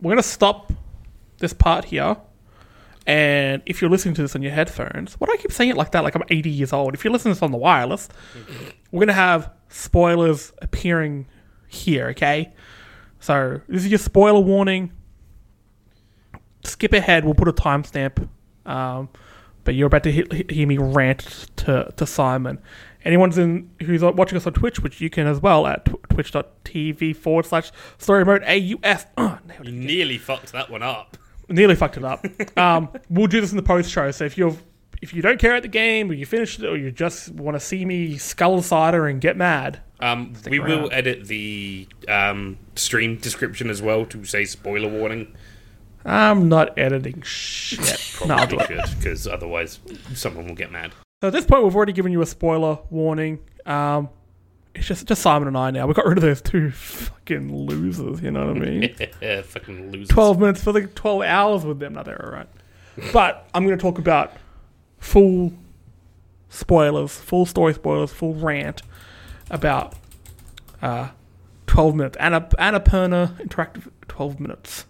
we're 0.00 0.12
gonna 0.12 0.22
stop 0.22 0.72
this 1.38 1.52
part 1.52 1.86
here. 1.86 2.16
And 3.06 3.62
if 3.66 3.80
you're 3.80 3.90
listening 3.90 4.14
to 4.16 4.22
this 4.22 4.36
on 4.36 4.42
your 4.42 4.52
headphones, 4.52 5.14
why 5.14 5.26
do 5.26 5.32
I 5.32 5.36
keep 5.36 5.52
saying 5.52 5.70
it 5.70 5.76
like 5.76 5.90
that? 5.92 6.04
Like 6.04 6.14
I'm 6.14 6.22
80 6.28 6.50
years 6.50 6.72
old. 6.72 6.94
If 6.94 7.02
you're 7.04 7.12
listening 7.12 7.34
to 7.34 7.36
this 7.38 7.42
on 7.42 7.50
the 7.50 7.56
wireless, 7.58 8.08
we're 8.92 9.00
gonna 9.00 9.12
have 9.14 9.50
spoilers 9.68 10.52
appearing 10.62 11.26
here. 11.68 12.08
Okay, 12.10 12.52
so 13.18 13.60
this 13.68 13.84
is 13.84 13.90
your 13.90 13.98
spoiler 13.98 14.40
warning. 14.40 14.92
Skip 16.64 16.92
ahead. 16.92 17.24
We'll 17.24 17.34
put 17.34 17.48
a 17.48 17.52
timestamp. 17.52 18.28
Um, 18.66 19.08
but 19.64 19.74
you're 19.74 19.86
about 19.88 20.02
to 20.04 20.12
he- 20.12 20.44
hear 20.48 20.66
me 20.66 20.78
rant 20.78 21.46
to, 21.56 21.92
to 21.96 22.06
Simon. 22.06 22.58
Anyone's 23.04 23.38
in 23.38 23.70
who's 23.82 24.02
watching 24.02 24.36
us 24.36 24.46
on 24.46 24.52
Twitch, 24.52 24.80
which 24.80 25.00
you 25.00 25.08
can 25.10 25.26
as 25.26 25.40
well 25.40 25.66
at 25.66 25.84
tw- 25.86 26.02
twitch.tv 26.10 27.16
forward 27.16 27.46
slash 27.46 27.70
story 27.98 28.24
mode 28.24 28.42
AUS. 28.44 29.06
Oh, 29.16 29.38
You 29.62 29.72
nearly 29.72 30.18
fucked 30.18 30.52
that 30.52 30.70
one 30.70 30.82
up. 30.82 31.16
Nearly 31.48 31.74
fucked 31.74 31.96
it 31.96 32.04
up. 32.04 32.24
um, 32.58 32.88
we'll 33.08 33.26
do 33.26 33.40
this 33.40 33.50
in 33.50 33.56
the 33.56 33.62
post 33.62 33.90
show. 33.90 34.10
So 34.10 34.24
if 34.24 34.36
you're 34.38 34.56
if 35.02 35.14
you 35.14 35.22
don't 35.22 35.40
care 35.40 35.54
at 35.54 35.62
the 35.62 35.68
game, 35.68 36.10
or 36.10 36.14
you 36.14 36.26
finished 36.26 36.60
it, 36.60 36.66
or 36.66 36.76
you 36.76 36.90
just 36.92 37.30
want 37.32 37.54
to 37.56 37.60
see 37.60 37.86
me 37.86 38.18
skull 38.18 38.60
cider 38.60 39.06
and 39.06 39.18
get 39.18 39.34
mad, 39.34 39.80
Um, 40.00 40.34
we 40.48 40.58
will 40.60 40.90
edit 40.92 41.26
the 41.26 41.88
um, 42.06 42.58
stream 42.76 43.16
description 43.16 43.70
as 43.70 43.80
well 43.80 44.04
to 44.06 44.24
say 44.26 44.44
spoiler 44.44 44.88
warning. 44.90 45.34
I'm 46.04 46.48
not 46.48 46.78
editing 46.78 47.22
shit. 47.22 48.16
no, 48.26 48.36
Probably 48.36 48.58
it. 48.76 48.88
should, 48.88 48.98
because 48.98 49.26
otherwise 49.26 49.78
someone 50.14 50.46
will 50.46 50.54
get 50.54 50.70
mad. 50.72 50.92
So 51.22 51.28
at 51.28 51.32
this 51.32 51.44
point, 51.44 51.64
we've 51.64 51.76
already 51.76 51.92
given 51.92 52.12
you 52.12 52.22
a 52.22 52.26
spoiler 52.26 52.78
warning. 52.88 53.38
Um, 53.66 54.08
it's 54.74 54.86
just 54.86 55.06
just 55.06 55.20
Simon 55.20 55.48
and 55.48 55.58
I 55.58 55.70
now. 55.70 55.86
We 55.86 55.94
got 55.94 56.06
rid 56.06 56.16
of 56.16 56.22
those 56.22 56.40
two 56.40 56.70
fucking 56.70 57.54
losers. 57.66 58.22
You 58.22 58.30
know 58.30 58.46
what 58.46 58.56
I 58.56 58.60
mean? 58.60 58.94
Fucking 59.44 59.90
losers. 59.92 60.08
twelve 60.08 60.38
minutes 60.38 60.62
for 60.62 60.72
like 60.72 60.94
twelve 60.94 61.22
hours 61.22 61.64
with 61.64 61.78
them. 61.80 61.94
No, 61.94 62.02
they're 62.02 62.24
all 62.24 62.32
right. 62.32 62.48
But 63.12 63.48
I'm 63.52 63.66
going 63.66 63.76
to 63.76 63.82
talk 63.82 63.98
about 63.98 64.32
full 64.98 65.52
spoilers, 66.48 67.12
full 67.18 67.46
story 67.46 67.74
spoilers, 67.74 68.12
full 68.12 68.34
rant 68.34 68.82
about 69.50 69.94
uh, 70.80 71.08
twelve 71.66 71.94
minutes. 71.96 72.16
Anna 72.18 72.40
Annapurna 72.58 73.36
interactive 73.44 73.88
twelve 74.08 74.38
minutes. 74.40 74.86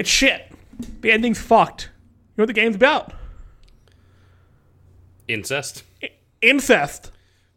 It's 0.00 0.08
shit. 0.08 0.50
The 1.02 1.12
ending's 1.12 1.38
fucked. 1.38 1.90
You 1.92 2.38
know 2.38 2.42
what 2.44 2.46
the 2.46 2.54
game's 2.54 2.74
about? 2.74 3.12
Incest. 5.28 5.84
Incest. 6.40 7.12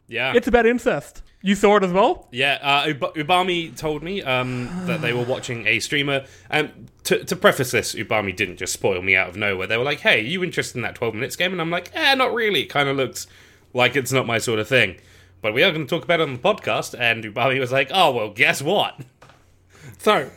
Yeah. 0.10 0.34
It's 0.36 0.50
about 0.50 0.66
incest. 0.66 1.22
You 1.42 1.56
saw 1.56 1.78
it 1.78 1.86
as 1.86 1.94
well? 1.94 2.28
Yeah, 2.32 2.60
uh, 2.62 2.90
Ub- 2.90 3.16
Ubami 3.16 3.74
told 3.78 4.04
me 4.04 4.22
um, 4.24 4.70
that 4.88 5.02
they 5.02 5.14
were 5.14 5.24
watching 5.24 5.66
a 5.68 5.80
streamer. 5.80 6.26
And 6.50 6.90
to, 7.06 7.24
to 7.24 7.36
preface 7.38 7.72
this, 7.72 7.96
Ubami 7.96 8.36
didn't 8.36 8.58
just 8.58 8.74
spoil 8.74 9.02
me 9.02 9.16
out 9.16 9.30
of 9.30 9.38
nowhere. 9.38 9.66
They 9.68 9.78
were 9.78 9.86
like, 9.86 10.02
"Hey, 10.02 10.20
you 10.20 10.44
interested 10.44 10.78
in 10.78 10.82
that 10.84 10.96
12 10.96 11.16
minutes 11.16 11.38
game?" 11.38 11.54
And 11.54 11.62
I'm 11.62 11.70
like, 11.72 11.92
"Eh, 11.96 12.14
not 12.16 12.34
really. 12.34 12.64
It 12.64 12.68
kind 12.68 12.90
of 12.90 12.98
looks 12.98 13.26
like 13.74 13.96
it's 13.96 14.12
not 14.12 14.28
my 14.28 14.38
sort 14.38 14.60
of 14.60 14.68
thing." 14.68 14.98
But 15.42 15.54
we 15.54 15.64
are 15.64 15.72
going 15.72 15.86
to 15.86 15.90
talk 15.90 16.04
about 16.04 16.20
it 16.20 16.24
on 16.24 16.34
the 16.34 16.40
podcast. 16.40 16.94
And 17.00 17.24
Ubami 17.24 17.58
was 17.60 17.72
like, 17.72 17.90
"Oh 17.94 18.12
well, 18.12 18.30
guess 18.32 18.62
what? 18.62 19.00
So, 19.98 20.30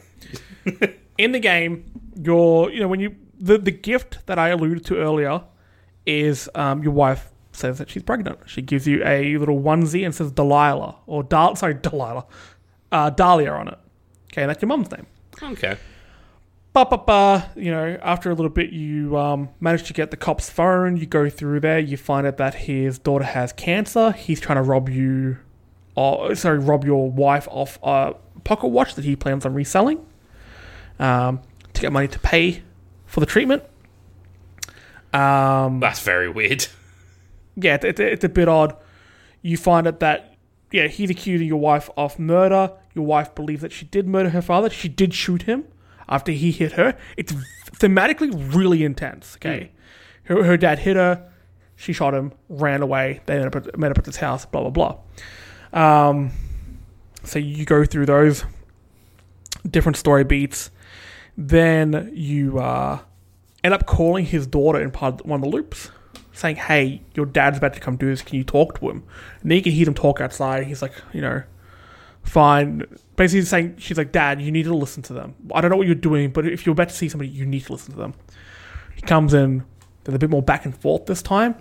in 1.18 1.32
the 1.32 1.38
game, 1.38 1.84
your 2.14 2.70
you 2.70 2.80
know 2.80 2.88
when 2.88 3.00
you 3.00 3.14
the 3.38 3.58
the 3.58 3.70
gift 3.70 4.26
that 4.26 4.38
I 4.38 4.48
alluded 4.48 4.84
to 4.86 4.96
earlier 4.98 5.42
is 6.04 6.48
um, 6.54 6.82
your 6.82 6.92
wife 6.92 7.30
says 7.52 7.78
that 7.78 7.90
she's 7.90 8.02
pregnant. 8.02 8.38
She 8.46 8.62
gives 8.62 8.86
you 8.86 9.02
a 9.04 9.36
little 9.38 9.60
onesie 9.60 10.04
and 10.04 10.14
says 10.14 10.30
Delilah 10.32 10.96
or 11.06 11.22
Dal 11.22 11.56
sorry 11.56 11.74
Delilah, 11.74 12.26
uh, 12.92 13.10
Dahlia 13.10 13.52
on 13.52 13.68
it. 13.68 13.78
Okay, 14.32 14.46
that's 14.46 14.60
your 14.60 14.68
mum's 14.68 14.90
name. 14.90 15.06
Okay, 15.42 15.76
Ba 16.76 16.84
ba 16.84 16.98
ba. 16.98 17.50
You 17.56 17.70
know, 17.70 17.98
after 18.02 18.30
a 18.30 18.34
little 18.34 18.50
bit, 18.50 18.68
you 18.68 19.16
um, 19.16 19.48
manage 19.60 19.84
to 19.84 19.94
get 19.94 20.10
the 20.10 20.16
cop's 20.18 20.50
phone. 20.50 20.98
You 20.98 21.06
go 21.06 21.30
through 21.30 21.60
there. 21.60 21.78
You 21.78 21.96
find 21.96 22.26
out 22.26 22.36
that 22.36 22.54
his 22.54 22.98
daughter 22.98 23.24
has 23.24 23.54
cancer. 23.54 24.12
He's 24.12 24.40
trying 24.40 24.56
to 24.56 24.62
rob 24.62 24.90
you, 24.90 25.38
or 25.94 26.34
sorry, 26.34 26.58
rob 26.58 26.84
your 26.84 27.10
wife 27.10 27.48
off 27.50 27.78
a 27.82 28.14
pocket 28.44 28.66
watch 28.68 28.94
that 28.96 29.06
he 29.06 29.16
plans 29.16 29.46
on 29.46 29.54
reselling, 29.54 30.04
um, 30.99 31.40
to 31.72 31.80
get 31.80 31.92
money 31.92 32.09
to 32.09 32.18
pay 32.18 32.62
for 33.07 33.20
the 33.20 33.26
treatment. 33.26 33.62
Um, 35.12 35.80
that's 35.80 36.01
very 36.01 36.28
weird." 36.28 36.66
yeah, 37.57 37.74
it's, 37.74 37.84
it's, 37.84 38.01
it's 38.01 38.24
a 38.24 38.28
bit 38.28 38.49
odd. 38.49 38.76
You 39.42 39.57
find 39.57 39.86
out 39.86 40.01
that 40.01 40.36
yeah, 40.70 40.88
he's 40.88 41.11
accusing 41.11 41.47
your 41.47 41.61
wife 41.61 41.88
of 41.97 42.18
murder. 42.18 42.72
Your 42.94 43.07
wife 43.07 43.34
believes 43.34 43.62
that 43.62 43.72
she 43.72 43.86
did 43.86 44.07
murder 44.07 44.30
her 44.30 44.42
father. 44.42 44.68
She 44.70 44.88
did 44.88 45.14
shoot 45.14 45.42
him 45.42 45.64
after 46.09 46.32
he 46.32 46.51
hit 46.51 46.72
her. 46.72 46.97
It's 47.16 47.32
thematically 47.72 48.30
really 48.55 48.84
intense. 48.84 49.36
Okay, 49.36 49.72
her, 50.24 50.44
her 50.44 50.57
dad 50.57 50.80
hit 50.80 50.97
her. 50.97 51.30
She 51.76 51.92
shot 51.92 52.14
him, 52.14 52.32
ran 52.49 52.82
away. 52.82 53.20
They 53.26 53.34
ended 53.34 53.55
up 53.55 53.66
at, 53.66 53.78
met 53.78 53.90
up 53.90 53.99
at 53.99 54.05
this 54.05 54.16
house. 54.16 54.44
Blah 54.47 54.68
blah 54.68 54.99
blah. 55.72 56.09
Um, 56.09 56.30
so 57.24 57.38
you 57.38 57.64
go 57.64 57.84
through 57.84 58.07
those 58.07 58.44
different 59.68 59.97
story 59.97 60.24
beats. 60.24 60.70
Then 61.37 62.11
you 62.14 62.59
uh, 62.59 63.01
end 63.62 63.74
up 63.74 63.87
calling 63.87 64.24
his 64.24 64.47
daughter 64.47 64.80
in 64.80 64.91
part 64.91 65.24
one 65.26 65.41
of 65.41 65.43
the 65.43 65.55
loops 65.55 65.91
saying, 66.32 66.57
"Hey, 66.57 67.03
your 67.14 67.26
dad's 67.26 67.59
about 67.59 67.74
to 67.74 67.80
come 67.80 67.97
do 67.97 68.07
this. 68.07 68.22
Can 68.22 68.37
you 68.37 68.45
talk 68.45 68.78
to 68.80 68.89
him?" 68.89 69.05
And 69.43 69.51
then 69.51 69.57
you 69.57 69.62
can 69.62 69.72
hear 69.72 69.84
them 69.84 69.95
talk 69.95 70.20
outside. 70.20 70.66
He's 70.66 70.82
like, 70.82 70.93
you 71.12 71.20
know, 71.20 71.43
fine. 72.22 72.84
Basically, 73.16 73.43
saying 73.43 73.76
she's 73.78 73.99
like, 73.99 74.12
"Dad, 74.12 74.41
you 74.41 74.51
need 74.51 74.64
to 74.64 74.74
listen 74.74 75.03
to 75.05 75.12
them. 75.12 75.34
I 75.55 75.61
don't 75.61 75.70
know 75.70 75.76
what 75.76 75.87
you're 75.87 75.95
doing, 75.95 76.30
but 76.30 76.47
if 76.47 76.64
you're 76.64 76.72
about 76.72 76.89
to 76.89 76.95
see 76.95 77.09
somebody, 77.09 77.30
you 77.30 77.45
need 77.47 77.64
to 77.66 77.72
listen 77.72 77.93
to 77.93 77.99
them." 77.99 78.14
He 78.95 79.03
comes 79.03 79.34
in. 79.34 79.64
There's 80.05 80.14
a 80.14 80.18
bit 80.18 80.30
more 80.30 80.43
back 80.43 80.64
and 80.64 80.76
forth 80.76 81.07
this 81.07 81.20
time, 81.20 81.57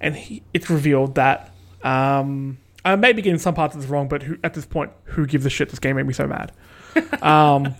and 0.00 0.14
he, 0.14 0.42
it's 0.52 0.68
revealed 0.68 1.14
that 1.14 1.54
um, 1.82 2.58
I 2.84 2.96
may 2.96 3.12
be 3.12 3.22
getting 3.22 3.38
some 3.38 3.54
parts 3.54 3.74
of 3.74 3.80
this 3.80 3.90
wrong, 3.90 4.08
but 4.08 4.22
who, 4.22 4.36
at 4.44 4.54
this 4.54 4.66
point, 4.66 4.92
who 5.04 5.26
gives 5.26 5.46
a 5.46 5.50
shit? 5.50 5.70
This 5.70 5.78
game 5.78 5.96
made 5.96 6.06
me 6.06 6.12
so 6.12 6.26
mad. 6.26 6.52
um, 7.22 7.74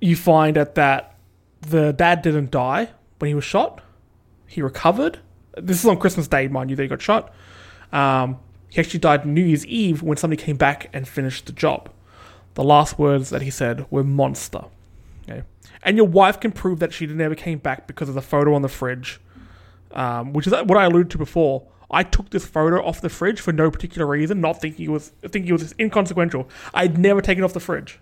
you 0.00 0.16
find 0.16 0.56
out 0.56 0.74
that 0.74 1.16
the 1.60 1.92
dad 1.92 2.22
didn't 2.22 2.50
die 2.50 2.90
when 3.18 3.28
he 3.28 3.34
was 3.34 3.44
shot 3.44 3.82
he 4.50 4.62
recovered. 4.62 5.20
This 5.56 5.78
is 5.78 5.86
on 5.86 5.98
Christmas 5.98 6.26
Day, 6.26 6.48
mind 6.48 6.70
you, 6.70 6.76
that 6.76 6.82
he 6.82 6.88
got 6.88 7.00
shot. 7.00 7.32
Um, 7.92 8.38
he 8.68 8.80
actually 8.80 8.98
died 8.98 9.24
New 9.24 9.44
Year's 9.44 9.64
Eve 9.66 10.02
when 10.02 10.16
somebody 10.16 10.42
came 10.42 10.56
back 10.56 10.90
and 10.92 11.06
finished 11.06 11.46
the 11.46 11.52
job. 11.52 11.88
The 12.54 12.64
last 12.64 12.98
words 12.98 13.30
that 13.30 13.42
he 13.42 13.50
said 13.50 13.86
were 13.90 14.02
monster. 14.02 14.64
Okay. 15.28 15.44
And 15.84 15.96
your 15.96 16.06
wife 16.06 16.40
can 16.40 16.50
prove 16.50 16.80
that 16.80 16.92
she 16.92 17.06
never 17.06 17.36
came 17.36 17.58
back 17.58 17.86
because 17.86 18.08
of 18.08 18.16
the 18.16 18.22
photo 18.22 18.54
on 18.54 18.62
the 18.62 18.68
fridge, 18.68 19.20
um, 19.92 20.32
which 20.32 20.48
is 20.48 20.52
what 20.52 20.76
I 20.76 20.84
alluded 20.84 21.10
to 21.12 21.18
before. 21.18 21.62
I 21.88 22.02
took 22.02 22.30
this 22.30 22.44
photo 22.44 22.84
off 22.84 23.00
the 23.00 23.08
fridge 23.08 23.40
for 23.40 23.52
no 23.52 23.70
particular 23.70 24.06
reason, 24.06 24.40
not 24.40 24.60
thinking 24.60 24.86
it 24.86 24.90
was 24.90 25.12
thinking 25.22 25.48
it 25.48 25.52
was 25.52 25.74
inconsequential. 25.78 26.48
I'd 26.74 26.98
never 26.98 27.20
taken 27.20 27.44
it 27.44 27.44
off 27.44 27.52
the 27.52 27.60
fridge. 27.60 28.00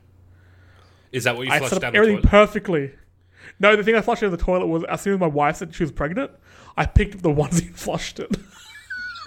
Is 1.12 1.24
that 1.24 1.36
what 1.36 1.46
you 1.46 1.52
I 1.52 1.58
flushed 1.58 1.74
set 1.74 1.80
down 1.82 1.88
up 1.88 1.92
the 1.92 1.98
everything 1.98 2.16
toilet? 2.22 2.30
perfectly. 2.30 2.92
No, 3.60 3.74
the 3.76 3.82
thing 3.82 3.94
I 3.94 4.00
flushed 4.00 4.22
down 4.22 4.30
the 4.30 4.36
toilet 4.36 4.66
was 4.66 4.84
as 4.84 5.00
soon 5.00 5.14
as 5.14 5.20
my 5.20 5.26
wife 5.26 5.56
said 5.56 5.74
she 5.74 5.82
was 5.82 5.92
pregnant, 5.92 6.30
I 6.76 6.86
picked 6.86 7.14
up 7.14 7.22
the 7.22 7.30
onesie 7.34 7.66
and 7.68 7.76
flushed 7.76 8.20
it. 8.20 8.36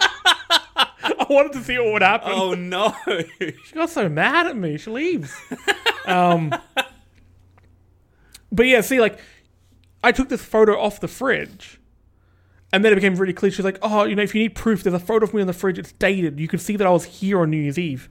I 1.04 1.26
wanted 1.28 1.52
to 1.54 1.62
see 1.64 1.78
what 1.78 1.92
would 1.94 2.02
happen. 2.02 2.30
oh 2.32 2.54
no! 2.54 2.94
She 3.38 3.74
got 3.74 3.90
so 3.90 4.08
mad 4.08 4.46
at 4.46 4.56
me. 4.56 4.78
She 4.78 4.90
leaves. 4.90 5.34
um, 6.06 6.54
but 8.50 8.66
yeah, 8.66 8.80
see, 8.82 9.00
like, 9.00 9.18
I 10.04 10.12
took 10.12 10.28
this 10.28 10.44
photo 10.44 10.78
off 10.78 11.00
the 11.00 11.08
fridge. 11.08 11.78
And 12.74 12.82
then 12.84 12.92
it 12.92 12.94
became 12.96 13.16
really 13.16 13.34
clear. 13.34 13.50
She's 13.52 13.64
like, 13.64 13.78
oh, 13.82 14.04
you 14.04 14.14
know, 14.14 14.22
if 14.22 14.34
you 14.34 14.40
need 14.40 14.54
proof, 14.54 14.82
there's 14.82 14.94
a 14.94 14.98
photo 14.98 15.24
of 15.26 15.34
me 15.34 15.42
on 15.42 15.46
the 15.46 15.52
fridge. 15.52 15.78
It's 15.78 15.92
dated. 15.92 16.40
You 16.40 16.48
can 16.48 16.58
see 16.58 16.76
that 16.76 16.86
I 16.86 16.90
was 16.90 17.04
here 17.04 17.40
on 17.40 17.50
New 17.50 17.58
Year's 17.58 17.78
Eve. 17.78 18.08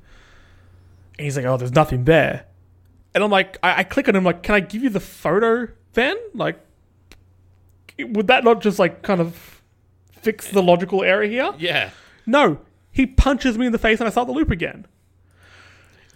And 1.17 1.25
he's 1.25 1.35
like, 1.35 1.45
oh, 1.45 1.57
there's 1.57 1.73
nothing 1.73 2.03
there. 2.05 2.45
And 3.13 3.23
I'm 3.23 3.31
like, 3.31 3.57
I, 3.61 3.79
I 3.79 3.83
click 3.83 4.07
on 4.07 4.15
him, 4.15 4.23
like, 4.23 4.43
can 4.43 4.55
I 4.55 4.59
give 4.61 4.83
you 4.83 4.89
the 4.89 4.99
photo 4.99 5.67
then? 5.93 6.17
Like, 6.33 6.59
would 7.99 8.27
that 8.27 8.43
not 8.43 8.61
just, 8.61 8.79
like, 8.79 9.01
kind 9.01 9.19
of 9.19 9.61
fix 10.21 10.49
the 10.49 10.63
logical 10.63 11.03
error 11.03 11.23
here? 11.23 11.53
yeah, 11.57 11.89
No. 12.25 12.59
He 12.93 13.05
punches 13.05 13.57
me 13.57 13.65
in 13.67 13.71
the 13.71 13.77
face 13.77 14.01
and 14.01 14.07
I 14.07 14.11
start 14.11 14.27
the 14.27 14.33
loop 14.33 14.51
again. 14.51 14.85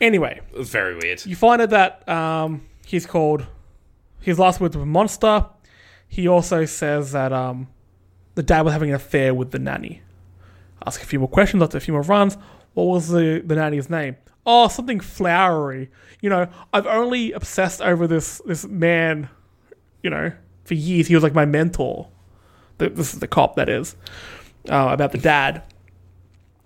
Anyway, 0.01 0.41
very 0.53 0.93
weird. 0.97 1.25
you 1.25 1.33
find 1.35 1.61
out 1.61 1.69
that 1.69 2.07
um, 2.09 2.63
he's 2.85 3.05
called. 3.05 3.45
His 4.19 4.37
last 4.37 4.59
words 4.59 4.75
were 4.75 4.85
monster. 4.85 5.45
He 6.09 6.27
also 6.27 6.65
says 6.65 7.13
that 7.13 7.31
um, 7.31 7.69
the 8.35 8.43
dad 8.43 8.63
was 8.63 8.73
having 8.73 8.89
an 8.89 8.95
affair 8.95 9.33
with 9.33 9.51
the 9.51 9.59
nanny. 9.59 10.01
Ask 10.85 11.01
a 11.01 11.05
few 11.05 11.17
more 11.19 11.29
questions 11.29 11.63
after 11.63 11.77
a 11.77 11.81
few 11.81 11.93
more 11.93 12.01
runs. 12.03 12.37
What 12.73 12.87
was 12.87 13.07
the, 13.07 13.41
the 13.45 13.55
nanny's 13.55 13.89
name? 13.89 14.17
Oh, 14.45 14.67
something 14.67 14.99
flowery. 14.99 15.89
You 16.21 16.29
know, 16.29 16.47
I've 16.71 16.85
only 16.85 17.31
obsessed 17.31 17.81
over 17.81 18.07
this 18.07 18.41
this 18.45 18.65
man, 18.65 19.29
you 20.03 20.09
know, 20.09 20.31
for 20.63 20.73
years. 20.73 21.07
He 21.07 21.15
was 21.15 21.23
like 21.23 21.33
my 21.33 21.45
mentor. 21.45 22.09
The, 22.77 22.89
this 22.89 23.13
is 23.13 23.19
the 23.19 23.27
cop, 23.27 23.55
that 23.55 23.69
is, 23.69 23.95
uh, 24.69 24.89
about 24.91 25.13
the 25.13 25.17
dad. 25.17 25.63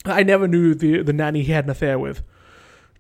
I 0.06 0.24
never 0.24 0.48
knew 0.48 0.74
the 0.74 1.04
the 1.04 1.14
nanny 1.14 1.44
he 1.44 1.52
had 1.52 1.66
an 1.66 1.70
affair 1.70 2.00
with. 2.00 2.24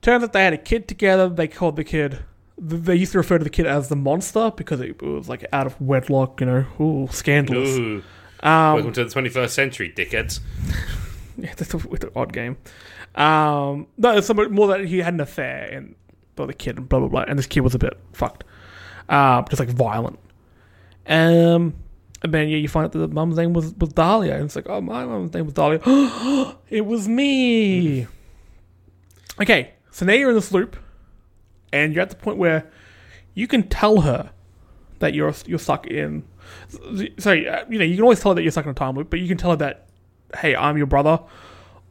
Turns 0.01 0.23
out 0.23 0.34
they 0.34 0.43
had 0.43 0.53
a 0.53 0.57
kid 0.57 0.88
together. 0.88 1.27
They 1.27 1.47
called 1.47 1.75
the 1.75 1.84
kid. 1.84 2.19
They 2.57 2.95
used 2.95 3.13
to 3.13 3.17
refer 3.17 3.38
to 3.38 3.43
the 3.43 3.49
kid 3.49 3.65
as 3.65 3.89
the 3.89 3.95
monster 3.95 4.51
because 4.55 4.82
it 4.82 5.01
was 5.01 5.27
like 5.27 5.45
out 5.51 5.65
of 5.67 5.80
wedlock. 5.82 6.39
You 6.39 6.45
know, 6.45 6.65
ooh, 6.80 7.07
scandalous. 7.11 7.77
Ooh. 7.77 8.03
Um, 8.41 8.75
Welcome 8.75 8.93
to 8.93 9.03
the 9.05 9.09
21st 9.13 9.49
century, 9.49 9.93
dickheads. 9.93 10.39
yeah, 11.38 11.53
that's 11.57 11.73
a, 11.73 11.77
with 11.77 12.05
an 12.05 12.11
odd 12.15 12.32
game. 12.32 12.57
Um, 13.16 13.88
no, 13.97 14.18
it's 14.18 14.28
somebody 14.28 14.49
more 14.49 14.68
that 14.68 14.86
he 14.86 14.99
had 14.99 15.14
an 15.14 15.20
affair 15.20 15.70
and 15.72 15.95
with 16.38 16.47
the 16.47 16.53
kid 16.53 16.78
and 16.78 16.88
blah 16.88 16.99
blah 16.99 17.10
blah, 17.10 17.26
and 17.28 17.38
this 17.38 17.47
kid 17.47 17.62
was 17.62 17.76
a 17.76 17.80
bit 17.80 17.97
fucked, 18.14 18.43
um, 19.10 19.45
just 19.49 19.60
like 19.60 19.70
violent. 19.70 20.20
Um, 21.07 21.74
And 22.22 22.34
then 22.34 22.49
yeah, 22.49 22.57
you 22.57 22.68
find 22.68 22.86
out 22.86 22.91
that 22.93 22.99
the 22.99 23.07
mum's 23.07 23.38
name 23.38 23.53
was, 23.53 23.74
was 23.76 23.89
Dahlia, 23.89 24.36
and 24.36 24.45
it's 24.45 24.55
like, 24.55 24.70
oh, 24.70 24.80
my 24.82 25.05
mum's 25.05 25.34
name 25.34 25.45
was 25.45 25.53
Dahlia. 25.53 25.80
it 26.70 26.86
was 26.86 27.07
me. 27.07 28.07
Okay, 29.41 29.74
so 29.91 30.05
now 30.05 30.14
you're 30.14 30.30
in 30.30 30.36
this 30.36 30.51
loop, 30.51 30.78
and 31.74 31.93
you're 31.93 32.01
at 32.01 32.10
the 32.10 32.16
point 32.16 32.38
where 32.38 32.70
you 33.34 33.47
can 33.47 33.64
tell 33.68 34.01
her 34.01 34.32
that 34.99 35.14
you're 35.14 35.34
you're 35.45 35.60
stuck 35.60 35.88
in. 35.88 36.24
Sorry, 37.18 37.47
uh, 37.47 37.66
you 37.70 37.80
know 37.80 37.86
you 37.86 37.95
can 37.95 38.03
always 38.03 38.20
tell 38.20 38.32
her 38.32 38.36
that 38.36 38.43
you're 38.43 38.51
stuck 38.51 38.66
in 38.66 38.72
a 38.72 38.74
time 38.74 38.95
loop, 38.95 39.10
but 39.10 39.20
you 39.20 39.28
can 39.28 39.38
tell 39.38 39.51
her 39.51 39.57
that, 39.57 39.88
hey, 40.38 40.55
I'm 40.55 40.78
your 40.78 40.88
brother, 40.88 41.20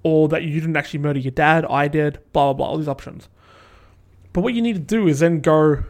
or 0.02 0.28
that 0.28 0.42
you 0.42 0.60
didn't 0.60 0.76
actually 0.76 1.00
murder 1.00 1.18
your 1.18 1.32
dad, 1.32 1.64
I 1.64 1.88
did, 1.88 2.18
blah 2.32 2.52
blah 2.52 2.52
blah, 2.52 2.66
all 2.66 2.78
these 2.78 2.88
options. 2.88 3.28
But 4.32 4.42
what 4.42 4.54
you 4.54 4.62
need 4.62 4.74
to 4.74 4.78
do 4.78 5.08
is 5.08 5.20
then 5.20 5.40
go 5.40 5.84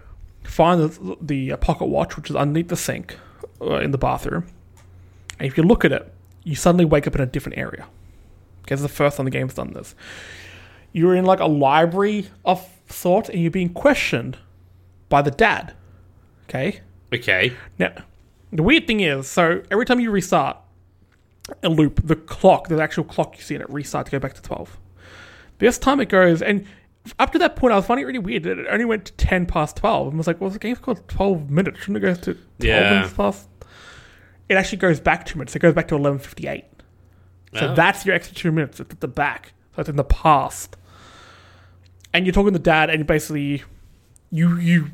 find 0.45 0.81
the, 0.81 1.17
the 1.21 1.57
pocket 1.57 1.87
watch, 1.87 2.17
which 2.17 2.31
is 2.31 2.37
underneath 2.37 2.69
the 2.69 2.77
sink 2.77 3.17
uh, 3.61 3.77
in 3.77 3.91
the 3.91 3.99
bathroom. 3.99 4.47
And 5.39 5.47
if 5.47 5.57
you 5.57 5.63
look 5.63 5.85
at 5.85 5.93
it, 5.93 6.13
you 6.45 6.55
suddenly 6.55 6.85
wake 6.85 7.07
up 7.07 7.15
in 7.15 7.21
a 7.21 7.27
different 7.27 7.59
area. 7.59 7.87
Okay, 8.63 8.75
this 8.75 8.81
is 8.81 8.83
the 8.83 8.89
first 8.89 9.17
time 9.17 9.25
the 9.25 9.31
game's 9.31 9.55
done 9.55 9.73
this. 9.73 9.95
You're 10.93 11.15
in 11.15 11.27
like 11.27 11.41
a 11.41 11.47
library 11.47 12.29
of 12.45 12.67
sort, 12.89 13.29
and 13.29 13.41
you're 13.41 13.51
being 13.51 13.73
questioned 13.75 14.39
by 15.09 15.23
the 15.23 15.31
dad. 15.31 15.75
Okay. 16.49 16.81
Okay. 17.13 17.53
Now, 17.79 17.93
the 18.53 18.63
weird 18.63 18.87
thing 18.87 19.01
is, 19.01 19.27
so 19.27 19.63
every 19.71 19.85
time 19.85 20.01
you 20.01 20.11
restart 20.11 20.57
a 21.63 21.69
loop, 21.69 22.01
the 22.07 22.17
clock, 22.17 22.69
the 22.69 22.81
actual 22.83 23.05
clock 23.05 23.37
you 23.37 23.43
see 23.43 23.55
in 23.55 23.61
it, 23.61 23.69
restarts 23.69 24.07
to 24.07 24.11
go 24.13 24.19
back 24.19 24.35
to 24.35 24.43
12. 24.43 24.79
This 25.59 25.79
time 25.79 26.01
it 26.01 26.09
goes, 26.09 26.41
and 26.43 26.67
up 27.19 27.33
to 27.33 27.39
that 27.39 27.57
point, 27.57 27.73
I 27.73 27.77
was 27.77 27.87
finding 27.87 28.05
it 28.05 28.07
really 28.07 28.19
weird 28.19 28.43
that 28.45 28.59
it 28.59 28.67
only 28.71 28.85
went 28.85 29.07
to 29.07 29.13
10 29.15 29.47
past 29.47 29.77
12. 29.77 30.09
And 30.09 30.19
was 30.19 30.27
like, 30.27 30.41
well, 30.41 30.51
the 30.51 30.59
game's 30.59 30.79
called 30.79 31.07
12 31.09 31.51
minutes. 31.51 31.81
Shouldn't 31.81 31.97
it 31.99 32.01
go 32.01 32.15
to 32.15 32.35
12 32.35 32.39
Yeah. 32.61 32.91
minutes 32.91 33.15
past? 33.15 33.49
It 34.49 34.55
actually 34.57 34.79
goes 34.79 35.01
back 35.01 35.25
two 35.27 35.39
minutes. 35.39 35.57
It 35.57 35.61
goes 35.61 35.75
back 35.75 35.89
to 35.89 35.95
11.58. 35.95 36.65
So 37.55 37.69
Oh. 37.71 37.75
that's 37.75 38.05
your 38.05 38.15
extra 38.15 38.35
two 38.37 38.53
minutes. 38.53 38.79
It's 38.81 38.93
at 38.93 39.01
the 39.01 39.09
back. 39.09 39.53
So 39.75 39.81
it's 39.81 39.89
in 39.89 39.97
the 39.97 40.05
past. 40.05 40.77
And 42.13 42.27
you're 42.27 42.33
talking 42.33 42.53
to 42.53 42.59
dad, 42.59 42.91
and 42.91 42.99
you 43.01 43.05
basically, 43.05 43.63
you 44.31 44.57
you 44.59 44.91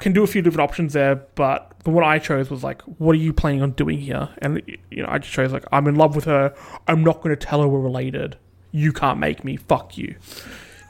can 0.00 0.12
do 0.12 0.22
a 0.22 0.26
few 0.26 0.42
different 0.42 0.68
options 0.68 0.92
there, 0.94 1.14
but 1.34 1.71
the 1.84 1.90
what 1.90 2.04
I 2.04 2.18
chose 2.18 2.50
was 2.50 2.62
like, 2.62 2.82
what 2.82 3.12
are 3.12 3.18
you 3.18 3.32
planning 3.32 3.62
on 3.62 3.72
doing 3.72 3.98
here? 3.98 4.28
And 4.38 4.62
you 4.90 5.02
know, 5.02 5.08
I 5.08 5.18
just 5.18 5.32
chose 5.32 5.52
like, 5.52 5.64
I'm 5.72 5.86
in 5.88 5.96
love 5.96 6.14
with 6.14 6.26
her. 6.26 6.54
I'm 6.86 7.02
not 7.02 7.22
going 7.22 7.36
to 7.36 7.46
tell 7.46 7.60
her 7.60 7.68
we're 7.68 7.80
related. 7.80 8.36
You 8.70 8.92
can't 8.92 9.18
make 9.18 9.44
me. 9.44 9.56
Fuck 9.56 9.98
you. 9.98 10.14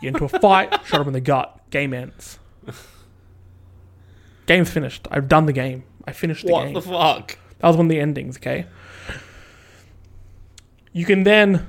You 0.00 0.12
get 0.12 0.20
into 0.20 0.24
a 0.24 0.40
fight, 0.40 0.72
shot 0.86 1.00
him 1.00 1.08
in 1.08 1.12
the 1.14 1.20
gut. 1.20 1.58
Game 1.70 1.94
ends. 1.94 2.38
Game's 4.46 4.70
finished. 4.70 5.08
I've 5.10 5.28
done 5.28 5.46
the 5.46 5.52
game. 5.52 5.84
I 6.06 6.12
finished 6.12 6.44
the 6.44 6.52
What 6.52 6.64
game. 6.64 6.74
What 6.74 6.84
the 6.84 6.90
fuck? 6.90 7.38
That 7.58 7.68
was 7.68 7.76
one 7.76 7.86
of 7.86 7.90
the 7.90 8.00
endings, 8.00 8.36
okay? 8.36 8.66
You 10.92 11.06
can 11.06 11.22
then 11.22 11.66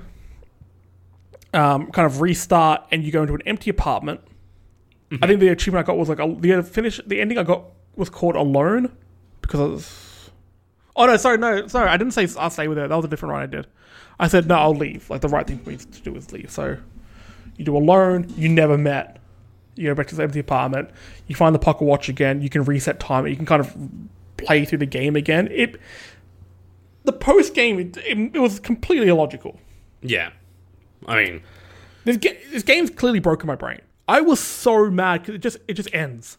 um, 1.54 1.92
kind 1.92 2.06
of 2.06 2.20
restart 2.20 2.86
and 2.92 3.04
you 3.04 3.12
go 3.12 3.22
into 3.22 3.36
an 3.36 3.44
empty 3.46 3.70
apartment. 3.70 4.22
I 5.22 5.28
think 5.28 5.40
the 5.40 5.50
achievement 5.50 5.86
I 5.86 5.88
got 5.88 5.98
was 5.98 6.10
like 6.10 6.20
a, 6.20 6.36
the 6.40 6.64
finish. 6.64 7.00
The 7.06 7.22
ending 7.22 7.38
I 7.38 7.44
got 7.44 7.66
was 7.96 8.10
called 8.10 8.36
Alone 8.36 8.92
because 9.44 9.60
I 9.60 9.66
was. 9.66 10.30
Oh 10.96 11.06
no! 11.06 11.18
Sorry, 11.18 11.38
no, 11.38 11.68
sorry. 11.68 11.90
I 11.90 11.98
didn't 11.98 12.14
say 12.14 12.28
I'll 12.38 12.50
stay 12.50 12.68
with 12.68 12.78
her. 12.78 12.88
That 12.88 12.96
was 12.96 13.06
a 13.06 13.08
different 13.08 13.34
one 13.34 13.44
I 13.44 13.46
did. 13.46 13.68
I 14.20 14.28
said 14.28 14.48
no, 14.48 14.56
I'll 14.56 14.76
leave. 14.76 15.10
Like 15.10 15.22
the 15.22 15.30
right 15.30 15.46
thing 15.46 15.60
for 15.60 15.70
me 15.70 15.78
to 15.78 15.86
do 16.02 16.16
is 16.16 16.32
leave. 16.32 16.50
So 16.50 16.78
you 17.58 17.66
do 17.66 17.78
Alone. 17.78 18.32
You 18.36 18.50
never 18.50 18.78
met. 18.78 19.20
You 19.76 19.90
go 19.90 19.96
back 19.96 20.08
to 20.08 20.16
the 20.16 20.24
empty 20.24 20.40
apartment. 20.40 20.90
You 21.28 21.36
find 21.36 21.54
the 21.54 21.60
pocket 21.60 21.86
watch 21.86 22.10
again. 22.10 22.42
You 22.42 22.50
can 22.50 22.64
reset 22.64 23.00
time. 23.00 23.26
You 23.28 23.36
can 23.36 23.46
kind 23.46 23.60
of 23.60 23.76
play 24.38 24.66
through 24.66 24.80
the 24.80 24.86
game 24.86 25.16
again. 25.16 25.48
It 25.52 25.80
the 27.06 27.14
post 27.14 27.54
game 27.54 27.80
it, 27.80 27.98
it, 27.98 28.18
it 28.36 28.40
was 28.40 28.60
completely 28.60 29.08
illogical. 29.08 29.60
Yeah. 30.02 30.32
I 31.06 31.16
mean, 31.24 31.42
This, 32.06 32.18
ga- 32.18 32.40
this 32.52 32.64
game's 32.64 32.90
clearly 32.90 33.20
broken 33.20 33.48
my 33.48 33.56
brain. 33.56 33.82
I 34.08 34.22
was 34.22 34.40
so 34.40 34.90
mad 34.92 35.22
because 35.22 35.36
it 35.36 35.40
just 35.40 35.58
it 35.68 35.74
just 35.74 35.94
ends 35.94 36.38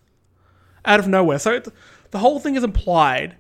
out 0.85 1.01
of 1.01 1.09
nowhere. 1.09 1.39
So 1.39 1.53
it, 1.53 1.69
the 2.15 2.21
whole 2.21 2.39
thing 2.39 2.55
is 2.55 2.63
implied 2.63 3.35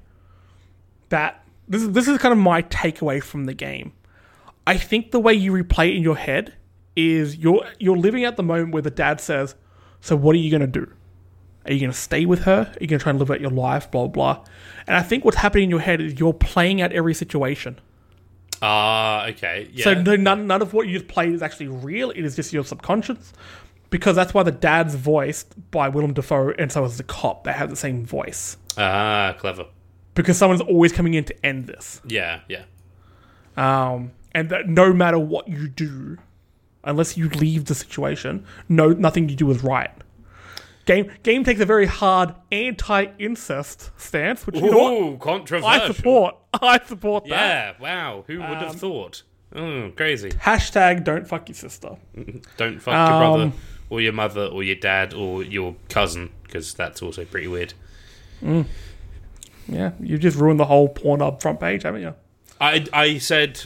that 1.11 1.45
this 1.68 1.81
is 1.81 1.93
this 1.93 2.09
is 2.09 2.18
kind 2.18 2.33
of 2.33 2.39
my 2.39 2.61
takeaway 2.62 3.22
from 3.22 3.45
the 3.45 3.55
game. 3.55 3.93
I 4.66 4.77
think 4.77 5.12
the 5.12 5.20
way 5.20 5.33
you 5.33 5.53
replay 5.53 5.91
it 5.91 5.97
in 5.97 6.03
your 6.03 6.16
head 6.16 6.55
is 6.97 7.37
you're 7.37 7.64
you're 7.79 7.97
living 7.97 8.25
at 8.25 8.37
the 8.37 8.43
moment 8.43 8.72
where 8.72 8.83
the 8.83 8.91
dad 8.91 9.20
says, 9.20 9.55
"So 10.01 10.16
what 10.16 10.35
are 10.35 10.41
you 10.41 10.51
gonna 10.51 10.66
do? 10.66 10.93
Are 11.66 11.72
you 11.72 11.79
gonna 11.79 11.93
stay 11.93 12.27
with 12.27 12.41
her? 12.41 12.72
Are 12.72 12.79
you 12.81 12.89
gonna 12.89 12.99
try 12.99 13.11
and 13.11 13.18
live 13.20 13.31
out 13.31 13.41
your 13.41 13.53
life? 13.53 13.89
Blah 13.93 14.09
blah." 14.09 14.45
And 14.89 14.97
I 14.97 15.03
think 15.03 15.25
what's 15.25 15.37
happening 15.37 15.64
in 15.64 15.70
your 15.70 15.79
head 15.79 16.01
is 16.01 16.18
you're 16.18 16.35
playing 16.35 16.83
out 16.83 16.91
every 16.91 17.14
situation. 17.14 17.79
ah, 18.61 19.27
okay. 19.29 19.68
Yeah. 19.72 19.85
So 19.85 19.95
no, 19.95 20.16
none, 20.16 20.49
none 20.49 20.62
of 20.62 20.72
what 20.72 20.89
you 20.89 20.99
just 20.99 21.07
played 21.09 21.33
is 21.33 21.43
actually 21.43 21.68
real. 21.68 22.11
It 22.11 22.25
is 22.25 22.35
just 22.35 22.53
your 22.53 22.64
subconscious. 22.64 23.33
Because 23.91 24.16
that's 24.16 24.35
why 24.35 24.43
the 24.43 24.51
dad's 24.51 24.97
voiced 24.97 25.55
by 25.70 25.89
Willem 25.89 26.14
Dafoe 26.14 26.51
and 26.59 26.72
so 26.72 26.85
is 26.85 26.97
the 26.97 27.05
cop. 27.05 27.45
They 27.45 27.53
have 27.53 27.70
the 27.70 27.77
same 27.77 28.05
voice. 28.05 28.57
Ah, 28.79 29.35
clever. 29.39 29.66
Because 30.14 30.39
someone's 30.39 30.61
always 30.61 30.93
coming 30.93 31.14
in 31.14 31.25
to 31.25 31.47
end 31.47 31.66
this. 31.66 32.01
Yeah, 32.07 32.41
yeah. 32.49 32.64
Um, 33.57 34.12
and 34.33 34.49
that 34.51 34.68
no 34.68 34.93
matter 34.93 35.18
what 35.18 35.49
you 35.49 35.68
do, 35.68 36.18
unless 36.85 37.16
you 37.16 37.29
leave 37.29 37.64
the 37.66 37.75
situation, 37.75 38.45
no 38.68 38.89
nothing 38.91 39.29
you 39.29 39.37
do 39.37 39.51
is 39.51 39.62
right. 39.64 39.91
Game 40.87 41.11
game 41.22 41.45
takes 41.45 41.61
a 41.61 41.64
very 41.66 41.87
hard 41.87 42.35
anti-incest 42.53 43.91
stance, 43.97 44.47
which 44.47 44.57
you 44.57 44.70
know? 44.70 45.16
Controversial. 45.16 45.68
I 45.68 45.87
support. 45.91 46.37
I 46.53 46.79
support 46.85 47.25
that. 47.25 47.31
Yeah, 47.31 47.83
wow. 47.83 48.25
Who 48.27 48.39
would 48.39 48.45
Um, 48.47 48.55
have 48.57 48.77
thought? 48.77 49.22
Oh, 49.55 49.93
crazy. 49.97 50.31
Hashtag 50.31 51.05
don't 51.05 51.27
fuck 51.27 51.49
your 51.49 51.55
sister. 51.55 51.97
Don't 52.57 52.81
fuck 52.83 53.09
your 53.09 53.18
brother 53.18 53.43
Um, 53.45 53.53
or 53.89 54.01
your 54.01 54.12
mother 54.12 54.47
or 54.47 54.62
your 54.64 54.75
dad 54.75 55.14
or 55.14 55.45
your 55.45 55.77
cousin 55.89 56.31
because 56.43 56.75
that's 56.75 57.01
also 57.03 57.25
pretty 57.25 57.47
weird. 57.47 57.72
Mm. 58.43 58.66
Yeah, 59.68 59.93
you 60.01 60.18
just 60.18 60.37
ruined 60.37 60.61
the 60.61 60.66
whole 60.66 60.93
Pornhub 60.93 61.41
front 61.41 61.61
page, 61.61 61.82
haven't 61.85 62.03
you? 62.03 62.14
I 62.61 62.87
I 62.93 63.18
said 63.18 63.61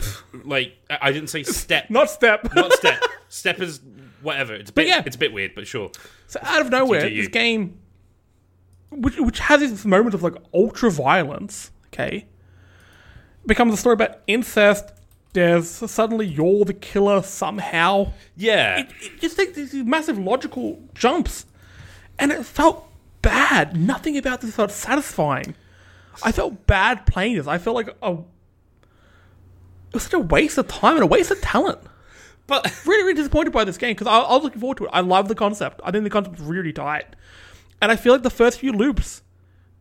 like 0.44 0.76
I 0.88 1.12
didn't 1.12 1.28
say 1.30 1.42
step, 1.42 1.90
Not 1.90 2.10
step. 2.10 2.54
not 2.54 2.72
step. 2.72 3.02
Step 3.28 3.60
is 3.60 3.80
whatever. 4.22 4.54
It's 4.54 4.70
a 4.70 4.72
bit 4.72 4.86
yeah. 4.88 5.02
it's 5.04 5.16
a 5.16 5.18
bit 5.18 5.32
weird, 5.32 5.54
but 5.54 5.66
sure. 5.66 5.90
So 6.26 6.40
out 6.42 6.60
of 6.62 6.70
nowhere, 6.70 7.06
You 7.06 7.16
you. 7.16 7.22
this 7.22 7.28
game, 7.28 7.78
which 8.90 9.18
which 9.18 9.40
has 9.40 9.60
this 9.60 9.84
moment 9.84 10.14
of 10.14 10.22
like 10.22 10.34
ultra 10.54 10.90
violence, 10.90 11.70
okay, 11.92 12.26
becomes 13.46 13.74
a 13.74 13.76
story 13.76 13.94
about 13.94 14.20
incest. 14.26 14.92
There's 15.34 15.68
suddenly 15.68 16.26
you're 16.26 16.64
the 16.64 16.72
killer 16.72 17.22
somehow. 17.22 18.12
Yeah. 18.36 18.80
It, 18.80 18.88
it 19.02 19.20
just 19.20 19.36
takes 19.36 19.52
these 19.52 19.74
massive 19.74 20.18
logical 20.18 20.82
jumps, 20.94 21.44
and 22.18 22.32
it 22.32 22.44
felt 22.46 22.87
bad. 23.28 23.76
Nothing 23.76 24.16
about 24.16 24.40
this 24.40 24.54
felt 24.54 24.70
satisfying. 24.70 25.54
I 26.22 26.32
felt 26.32 26.66
bad 26.66 27.06
playing 27.06 27.36
this. 27.36 27.46
I 27.46 27.58
felt 27.58 27.76
like 27.76 27.96
a 28.02 28.12
it 28.12 29.94
was 29.94 30.02
such 30.02 30.12
a 30.12 30.18
waste 30.18 30.58
of 30.58 30.68
time 30.68 30.94
and 30.94 31.02
a 31.02 31.06
waste 31.06 31.30
of 31.30 31.40
talent 31.40 31.80
but 32.48 32.64
really, 32.86 33.04
really 33.04 33.14
disappointed 33.14 33.52
by 33.52 33.62
this 33.62 33.78
game 33.78 33.92
because 33.92 34.08
I, 34.08 34.18
I 34.18 34.34
was 34.34 34.42
looking 34.42 34.58
forward 34.58 34.78
to 34.78 34.86
it. 34.86 34.90
I 34.92 35.00
love 35.00 35.28
the 35.28 35.36
concept. 35.36 35.80
I 35.84 35.92
think 35.92 36.02
the 36.02 36.10
concept's 36.10 36.40
really 36.40 36.72
tight, 36.72 37.14
and 37.80 37.92
I 37.92 37.96
feel 37.96 38.12
like 38.12 38.24
the 38.24 38.30
first 38.30 38.58
few 38.58 38.72
loops, 38.72 39.22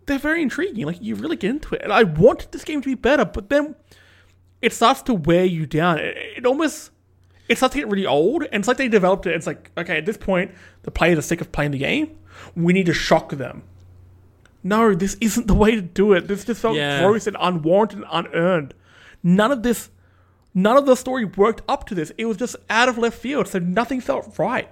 they're 0.06 0.20
very 0.20 0.44
intriguing. 0.44 0.86
Like 0.86 1.02
you 1.02 1.16
really 1.16 1.38
get 1.38 1.50
into 1.50 1.74
it, 1.74 1.82
and 1.82 1.92
I 1.92 2.04
wanted 2.04 2.52
this 2.52 2.64
game 2.64 2.82
to 2.82 2.86
be 2.86 2.94
better, 2.94 3.26
but 3.26 3.50
then 3.50 3.76
it 4.62 4.74
starts 4.74 5.02
to 5.04 5.16
wear 5.16 5.46
you 5.46 5.66
down. 5.66 5.98
It, 5.98 6.18
it 6.38 6.46
almost 6.46 6.92
it 7.48 7.58
starts 7.58 7.74
to 7.74 7.80
get 7.80 7.88
really 7.88 8.06
old, 8.06 8.44
and 8.44 8.62
it's 8.62 8.68
like 8.68 8.78
they 8.78 8.90
developed 8.90 9.26
it. 9.26 9.34
It's 9.34 9.48
like 9.48 9.72
okay, 9.78 9.98
at 9.98 10.06
this 10.06 10.18
point, 10.18 10.52
the 10.84 10.92
players 10.92 11.18
are 11.18 11.24
sick 11.24 11.42
of 11.42 11.52
playing 11.52 11.72
the 11.72 11.80
game. 11.80 12.18
We 12.56 12.74
need 12.74 12.86
to 12.88 12.94
shock 12.94 13.32
them. 13.32 13.64
No, 14.64 14.94
this 14.94 15.16
isn't 15.22 15.48
the 15.48 15.54
way 15.54 15.76
to 15.76 15.82
do 15.82 16.14
it. 16.14 16.28
This 16.28 16.44
just 16.44 16.62
felt 16.62 16.76
Yeah. 16.76 17.02
gross 17.02 17.28
and 17.28 17.38
unwarranted 17.40 18.00
and 18.00 18.08
unearned. 18.12 18.74
None 19.24 19.52
of 19.52 19.64
this 19.64 19.90
none 20.54 20.76
of 20.76 20.88
the 20.88 20.96
story 20.96 21.24
worked 21.24 21.62
up 21.70 21.86
to 21.88 21.94
this. 21.96 22.12
It 22.18 22.26
was 22.26 22.36
just 22.36 22.56
out 22.70 22.90
of 22.90 22.98
left 22.98 23.20
field, 23.20 23.48
so 23.48 23.60
nothing 23.60 24.02
felt 24.02 24.38
right. 24.40 24.68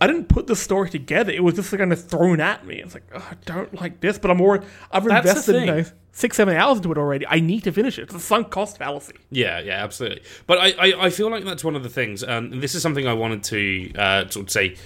I 0.00 0.06
didn't 0.06 0.28
put 0.28 0.46
the 0.46 0.56
story 0.56 0.90
together. 0.90 1.32
It 1.32 1.42
was 1.42 1.54
just 1.54 1.70
kind 1.76 1.92
of 1.92 2.04
thrown 2.04 2.40
at 2.40 2.66
me. 2.66 2.76
It's 2.76 2.94
like 2.94 3.04
oh, 3.14 3.26
I 3.30 3.34
don't 3.46 3.72
like 3.80 4.00
this, 4.00 4.18
but 4.18 4.30
I'm 4.30 4.36
more. 4.36 4.62
I've 4.92 5.04
That's 5.04 5.28
invested 5.28 5.60
you 5.60 5.66
know, 5.66 5.84
six, 6.12 6.36
seven 6.36 6.56
hours 6.56 6.78
into 6.78 6.92
it 6.92 6.98
already. 6.98 7.26
I 7.26 7.40
need 7.40 7.64
to 7.64 7.72
finish 7.72 7.98
it. 7.98 8.02
It's 8.02 8.14
a 8.14 8.20
sunk 8.20 8.50
cost 8.50 8.76
fallacy. 8.78 9.14
Yeah, 9.30 9.60
yeah, 9.60 9.82
absolutely. 9.82 10.22
But 10.46 10.58
I, 10.58 10.66
I, 10.78 11.04
I 11.06 11.10
feel 11.10 11.30
like 11.30 11.44
that's 11.44 11.64
one 11.64 11.74
of 11.74 11.82
the 11.82 11.88
things, 11.88 12.22
um, 12.22 12.52
and 12.52 12.62
this 12.62 12.74
is 12.74 12.82
something 12.82 13.06
I 13.06 13.14
wanted 13.14 13.42
to 13.44 13.92
uh, 13.96 14.28
sort 14.28 14.46
of 14.46 14.50
say 14.50 14.76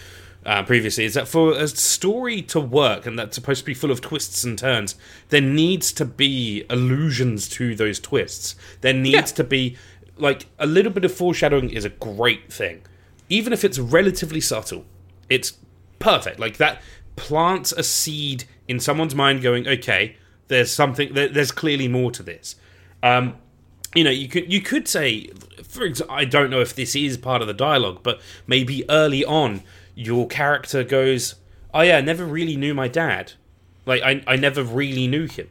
uh, 0.44 0.62
previously, 0.64 1.04
is 1.04 1.14
that 1.14 1.28
for 1.28 1.52
a 1.52 1.68
story 1.68 2.42
to 2.42 2.60
work 2.60 3.06
and 3.06 3.18
that's 3.18 3.34
supposed 3.34 3.60
to 3.60 3.66
be 3.66 3.74
full 3.74 3.90
of 3.90 4.00
twists 4.00 4.44
and 4.44 4.58
turns, 4.58 4.96
there 5.28 5.40
needs 5.40 5.92
to 5.92 6.04
be 6.04 6.64
allusions 6.68 7.48
to 7.50 7.74
those 7.74 8.00
twists. 8.00 8.56
There 8.80 8.92
needs 8.94 9.14
Yeah. 9.30 9.36
to 9.36 9.44
be, 9.44 9.76
like, 10.16 10.46
a 10.58 10.66
little 10.66 10.92
bit 10.92 11.04
of 11.04 11.12
foreshadowing 11.12 11.70
is 11.70 11.84
a 11.84 11.90
great 11.90 12.52
thing. 12.52 12.82
Even 13.28 13.52
if 13.52 13.64
it's 13.64 13.78
relatively 13.78 14.40
subtle, 14.40 14.84
it's 15.28 15.54
perfect. 15.98 16.38
Like, 16.38 16.56
that 16.56 16.82
plants 17.16 17.72
a 17.72 17.82
seed 17.82 18.44
in 18.66 18.80
someone's 18.80 19.14
mind 19.14 19.42
going, 19.42 19.66
okay, 19.68 20.16
there's 20.48 20.70
something. 20.70 21.14
There, 21.14 21.28
there's 21.28 21.52
clearly 21.52 21.88
more 21.88 22.10
to 22.10 22.22
this. 22.22 22.56
Um, 23.02 23.36
you 23.94 24.04
know, 24.04 24.10
you 24.10 24.28
could 24.28 24.52
you 24.52 24.60
could 24.60 24.88
say, 24.88 25.28
for 25.62 25.84
example, 25.84 26.14
I 26.14 26.24
don't 26.24 26.50
know 26.50 26.60
if 26.60 26.74
this 26.74 26.94
is 26.96 27.16
part 27.16 27.40
of 27.42 27.48
the 27.48 27.54
dialogue, 27.54 28.00
but 28.02 28.20
maybe 28.46 28.84
early 28.90 29.24
on, 29.24 29.62
your 29.94 30.26
character 30.28 30.82
goes, 30.84 31.36
"Oh 31.74 31.80
yeah, 31.82 31.98
I 31.98 32.00
never 32.00 32.24
really 32.24 32.56
knew 32.56 32.74
my 32.74 32.88
dad. 32.88 33.32
Like 33.86 34.02
I 34.02 34.22
I 34.26 34.36
never 34.36 34.62
really 34.62 35.06
knew 35.06 35.26
him." 35.26 35.48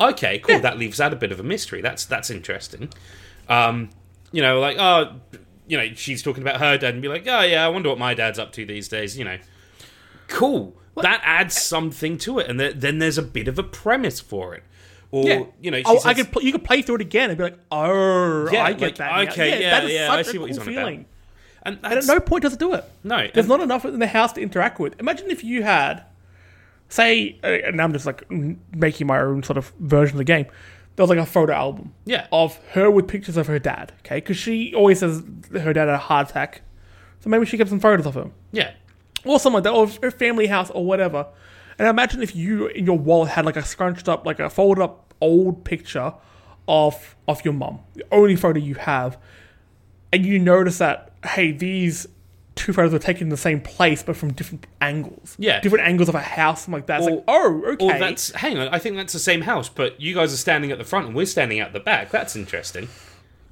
Okay, 0.00 0.38
cool. 0.38 0.60
That 0.60 0.78
leaves 0.78 1.00
out 1.00 1.12
a 1.12 1.16
bit 1.16 1.32
of 1.32 1.40
a 1.40 1.42
mystery. 1.42 1.80
That's 1.80 2.04
that's 2.04 2.30
interesting. 2.30 2.90
Um, 3.48 3.90
you 4.32 4.42
know, 4.42 4.60
like 4.60 4.76
oh, 4.78 5.16
you 5.66 5.76
know, 5.76 5.88
she's 5.94 6.22
talking 6.22 6.42
about 6.42 6.60
her 6.60 6.78
dad 6.78 6.94
and 6.94 7.02
be 7.02 7.08
like, 7.08 7.26
"Oh 7.26 7.40
yeah, 7.42 7.64
I 7.64 7.68
wonder 7.68 7.88
what 7.88 7.98
my 7.98 8.14
dad's 8.14 8.38
up 8.38 8.52
to 8.52 8.64
these 8.66 8.88
days." 8.88 9.18
You 9.18 9.24
know, 9.24 9.38
cool. 10.28 10.74
That 10.96 11.20
adds 11.24 11.56
something 11.60 12.18
to 12.18 12.40
it, 12.40 12.48
and 12.50 12.58
th- 12.58 12.74
then 12.76 12.98
there's 12.98 13.18
a 13.18 13.22
bit 13.22 13.46
of 13.46 13.56
a 13.58 13.62
premise 13.62 14.18
for 14.18 14.54
it. 14.56 14.64
Or 15.12 15.24
Yeah. 15.24 15.44
you 15.60 15.70
know, 15.70 15.80
oh, 15.86 16.00
I 16.04 16.12
could 16.12 16.32
pl- 16.32 16.42
you 16.42 16.50
could 16.52 16.64
play 16.64 16.82
through 16.82 16.96
it 16.96 17.00
again 17.02 17.30
and 17.30 17.38
be 17.38 17.44
like, 17.44 17.58
oh, 17.70 18.48
Yeah, 18.50 18.64
I 18.64 18.72
get 18.72 18.80
like, 18.82 18.96
that. 18.96 19.28
okay, 19.30 19.60
yeah, 19.62 19.82
is 19.84 19.92
yeah, 19.92 20.12
I 20.12 20.22
see 20.22 20.38
what 20.38 20.48
he's 20.48 20.58
on 20.58 20.66
feeling. 20.66 20.96
and 20.96 21.06
And 21.68 21.84
at 21.84 22.04
no 22.06 22.20
point 22.20 22.42
does 22.42 22.52
it 22.54 22.58
do 22.58 22.74
it. 22.74 22.84
no, 23.04 23.26
There's 23.32 23.48
not 23.48 23.60
enough 23.60 23.84
in 23.84 23.98
the 23.98 24.06
house 24.06 24.32
to 24.34 24.40
interact 24.40 24.78
with. 24.80 24.98
Imagine 25.00 25.30
if 25.30 25.42
you 25.44 25.62
had, 25.62 26.02
say, 26.88 27.38
uh, 27.44 27.46
and 27.66 27.80
I'm 27.80 27.92
just 27.92 28.06
like 28.06 28.24
making 28.74 29.06
my 29.06 29.20
own 29.20 29.42
sort 29.42 29.56
of 29.56 29.72
version 29.80 30.14
of 30.16 30.18
the 30.18 30.24
game. 30.24 30.46
There 30.96 31.04
was 31.04 31.10
like 31.10 31.18
a 31.18 31.26
photo 31.26 31.52
album 31.52 31.94
Yeah. 32.06 32.26
of 32.32 32.56
her 32.72 32.90
with 32.90 33.06
pictures 33.06 33.36
of 33.36 33.46
her 33.46 33.58
dad. 33.58 33.92
Okay, 34.00 34.16
because 34.16 34.36
she 34.36 34.74
always 34.74 34.98
says 35.00 35.22
her 35.52 35.72
dad 35.72 35.86
had 35.86 35.90
a 35.90 35.98
heart 35.98 36.30
attack, 36.30 36.62
so 37.20 37.30
maybe 37.30 37.46
she 37.46 37.56
kept 37.56 37.70
some 37.70 37.78
photos 37.80 38.06
of 38.06 38.16
him 38.16 38.32
yeah, 38.52 38.72
or 39.24 39.38
something 39.38 39.54
like 39.54 39.64
that, 39.64 39.72
or 39.72 39.86
her 40.02 40.10
family 40.10 40.46
house 40.48 40.70
or 40.70 40.84
whatever. 40.84 41.26
And 41.78 41.86
imagine 41.86 42.22
if 42.22 42.34
you 42.34 42.66
in 42.66 42.84
your 42.86 42.98
wallet 42.98 43.30
had 43.30 43.44
like 43.46 43.56
a 43.56 43.64
scrunched 43.64 44.08
up, 44.08 44.26
like 44.26 44.40
a 44.40 44.50
folded 44.50 44.82
up 44.82 45.14
old 45.20 45.64
picture 45.64 46.14
of 46.66 47.14
of 47.28 47.44
your 47.44 47.54
mum, 47.54 47.78
the 47.94 48.04
only 48.10 48.34
photo 48.34 48.58
you 48.58 48.74
have, 48.74 49.16
and 50.12 50.26
you 50.26 50.38
notice 50.40 50.78
that 50.78 51.07
hey, 51.24 51.52
these 51.52 52.06
two 52.54 52.72
photos 52.72 52.92
were 52.92 52.98
taken 52.98 53.24
in 53.24 53.28
the 53.28 53.36
same 53.36 53.60
place 53.60 54.02
but 54.02 54.16
from 54.16 54.32
different 54.32 54.66
angles. 54.80 55.36
Yeah. 55.38 55.60
different 55.60 55.86
angles 55.86 56.08
of 56.08 56.14
a 56.16 56.20
house, 56.20 56.62
something 56.62 56.74
like 56.80 56.86
that. 56.86 56.98
It's 57.00 57.08
Or- 57.08 57.14
like, 57.16 57.24
oh, 57.28 57.62
okay. 57.74 57.84
Or 57.84 57.98
that's 57.98 58.32
hang 58.32 58.58
on, 58.58 58.68
I 58.68 58.78
think 58.80 58.96
that's 58.96 59.12
the 59.12 59.18
same 59.20 59.42
house, 59.42 59.68
but 59.68 60.00
you 60.00 60.14
guys 60.14 60.32
are 60.34 60.36
standing 60.38 60.72
at 60.72 60.78
the 60.78 60.84
front 60.84 61.06
and 61.06 61.14
we're 61.14 61.26
standing 61.26 61.60
at 61.60 61.72
the 61.72 61.80
back. 61.80 62.10
That's 62.10 62.34
interesting. 62.34 62.88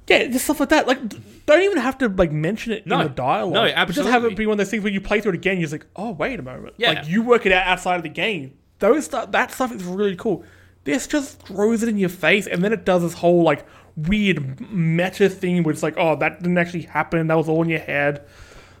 Yeah, 0.07 0.25
just 0.27 0.45
stuff 0.45 0.59
like 0.61 0.69
that. 0.69 0.87
Like, 0.87 1.07
d- 1.09 1.19
don't 1.45 1.61
even 1.63 1.77
have 1.79 1.97
to 1.99 2.07
like 2.09 2.31
mention 2.31 2.71
it 2.73 2.85
No. 2.87 2.99
in 2.99 3.07
the 3.07 3.13
dialogue. 3.13 3.53
No, 3.53 3.85
But 3.85 3.93
just 3.93 4.09
have 4.09 4.23
it 4.25 4.35
be 4.37 4.45
one 4.45 4.53
of 4.53 4.57
those 4.59 4.69
things 4.71 4.83
where 4.83 4.91
you 4.91 5.01
play 5.01 5.19
through 5.19 5.33
it 5.33 5.35
again. 5.35 5.57
You're 5.57 5.63
just 5.69 5.73
like, 5.73 5.85
oh, 5.97 6.11
wait 6.11 6.39
a 6.39 6.43
moment. 6.43 6.75
Yeah. 6.77 6.91
Like 6.91 7.07
you 7.09 7.21
work 7.23 7.45
it 7.45 7.51
out 7.51 7.65
outside 7.67 7.97
of 7.97 8.03
the 8.03 8.09
game. 8.09 8.53
Those 8.79 9.05
stuff, 9.05 9.31
that 9.31 9.51
stuff 9.51 9.73
is 9.73 9.83
really 9.83 10.15
cool. 10.15 10.43
This 10.85 11.07
just 11.07 11.41
throws 11.45 11.83
it 11.83 11.89
in 11.89 11.97
your 11.97 12.07
face, 12.09 12.47
and 12.47 12.63
then 12.63 12.71
it 12.71 12.85
does 12.85 13.01
this 13.01 13.13
whole 13.13 13.43
like 13.43 13.65
weird 13.97 14.71
meta 14.71 15.27
thing 15.27 15.63
where 15.63 15.73
it's 15.73 15.83
like, 15.83 15.95
oh, 15.97 16.15
that 16.17 16.41
didn't 16.41 16.57
actually 16.57 16.83
happen. 16.83 17.27
That 17.27 17.35
was 17.35 17.49
all 17.49 17.63
in 17.63 17.69
your 17.69 17.79
head. 17.79 18.23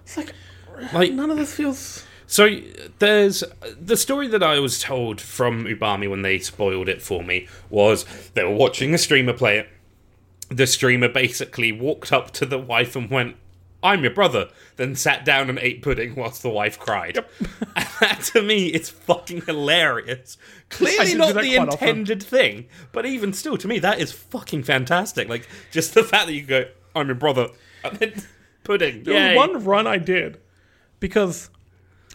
It's 0.03 0.15
like, 0.15 0.33
Like 0.93 1.11
none 1.13 1.29
of 1.31 1.37
this 1.37 1.53
feels. 1.53 2.05
So 2.27 2.59
there's 2.99 3.43
the 3.79 3.97
story 3.97 4.27
that 4.27 4.43
I 4.43 4.59
was 4.59 4.81
told 4.81 5.21
from 5.21 5.65
Ubami 5.65 6.09
when 6.09 6.21
they 6.21 6.39
spoiled 6.39 6.89
it 6.89 7.01
for 7.01 7.23
me 7.23 7.47
was 7.69 8.05
they 8.33 8.43
were 8.43 8.55
watching 8.55 8.93
a 8.93 8.97
streamer 8.97 9.33
play 9.33 9.59
it. 9.59 9.69
The 10.49 10.67
streamer 10.67 11.09
basically 11.09 11.71
walked 11.71 12.11
up 12.11 12.31
to 12.31 12.45
the 12.45 12.57
wife 12.57 12.95
and 12.95 13.09
went, 13.09 13.37
"I'm 13.87 14.03
your 14.03 14.13
brother," 14.13 14.49
then 14.75 14.95
sat 14.95 15.23
down 15.25 15.49
and 15.49 15.57
ate 15.59 15.81
pudding 15.81 16.15
whilst 16.15 16.43
the 16.43 16.49
wife 16.49 16.77
cried. 16.77 17.17
And 17.17 17.87
that 18.01 18.21
to 18.33 18.41
me, 18.41 18.67
it's 18.67 18.89
fucking 18.89 19.43
hilarious. 19.43 20.37
Clearly 20.69 21.15
not 21.15 21.29
the 21.29 21.55
quite 21.55 21.57
often. 21.57 21.87
intended 21.89 22.23
thing, 22.23 22.67
but 22.91 23.05
even 23.05 23.33
still, 23.33 23.57
to 23.57 23.67
me, 23.67 23.79
that 23.79 23.99
is 23.99 24.11
fucking 24.11 24.63
fantastic. 24.63 25.29
Like 25.29 25.47
just 25.71 25.93
the 25.93 26.03
fact 26.03 26.27
that 26.27 26.33
you 26.33 26.43
go, 26.43 26.65
"I'm 26.95 27.07
your 27.07 27.15
brother," 27.15 27.47
and 27.83 27.97
then 27.97 28.13
pudding. 28.63 29.03
There 29.03 29.35
was 29.35 29.49
one 29.49 29.63
run 29.63 29.87
I 29.87 29.97
did 29.97 30.39
because 30.99 31.49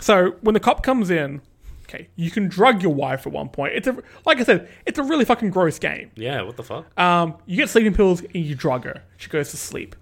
so 0.00 0.32
when 0.40 0.54
the 0.54 0.60
cop 0.60 0.82
comes 0.82 1.10
in, 1.10 1.40
okay, 1.84 2.08
you 2.16 2.30
can 2.30 2.48
drug 2.48 2.82
your 2.82 2.92
wife 2.94 3.26
at 3.26 3.32
one 3.32 3.48
point. 3.48 3.74
It's 3.74 3.86
a 3.86 3.96
like 4.24 4.38
I 4.40 4.44
said, 4.44 4.68
it's 4.86 4.98
a 4.98 5.02
really 5.02 5.24
fucking 5.24 5.50
gross 5.50 5.78
game. 5.78 6.10
Yeah, 6.16 6.42
what 6.42 6.56
the 6.56 6.62
fuck? 6.64 6.98
Um, 6.98 7.36
you 7.46 7.56
get 7.56 7.68
sleeping 7.68 7.94
pills 7.94 8.20
and 8.20 8.34
you 8.44 8.54
drug 8.54 8.84
her. 8.84 9.02
She 9.16 9.28
goes 9.28 9.50
to 9.50 9.56
sleep. 9.56 9.96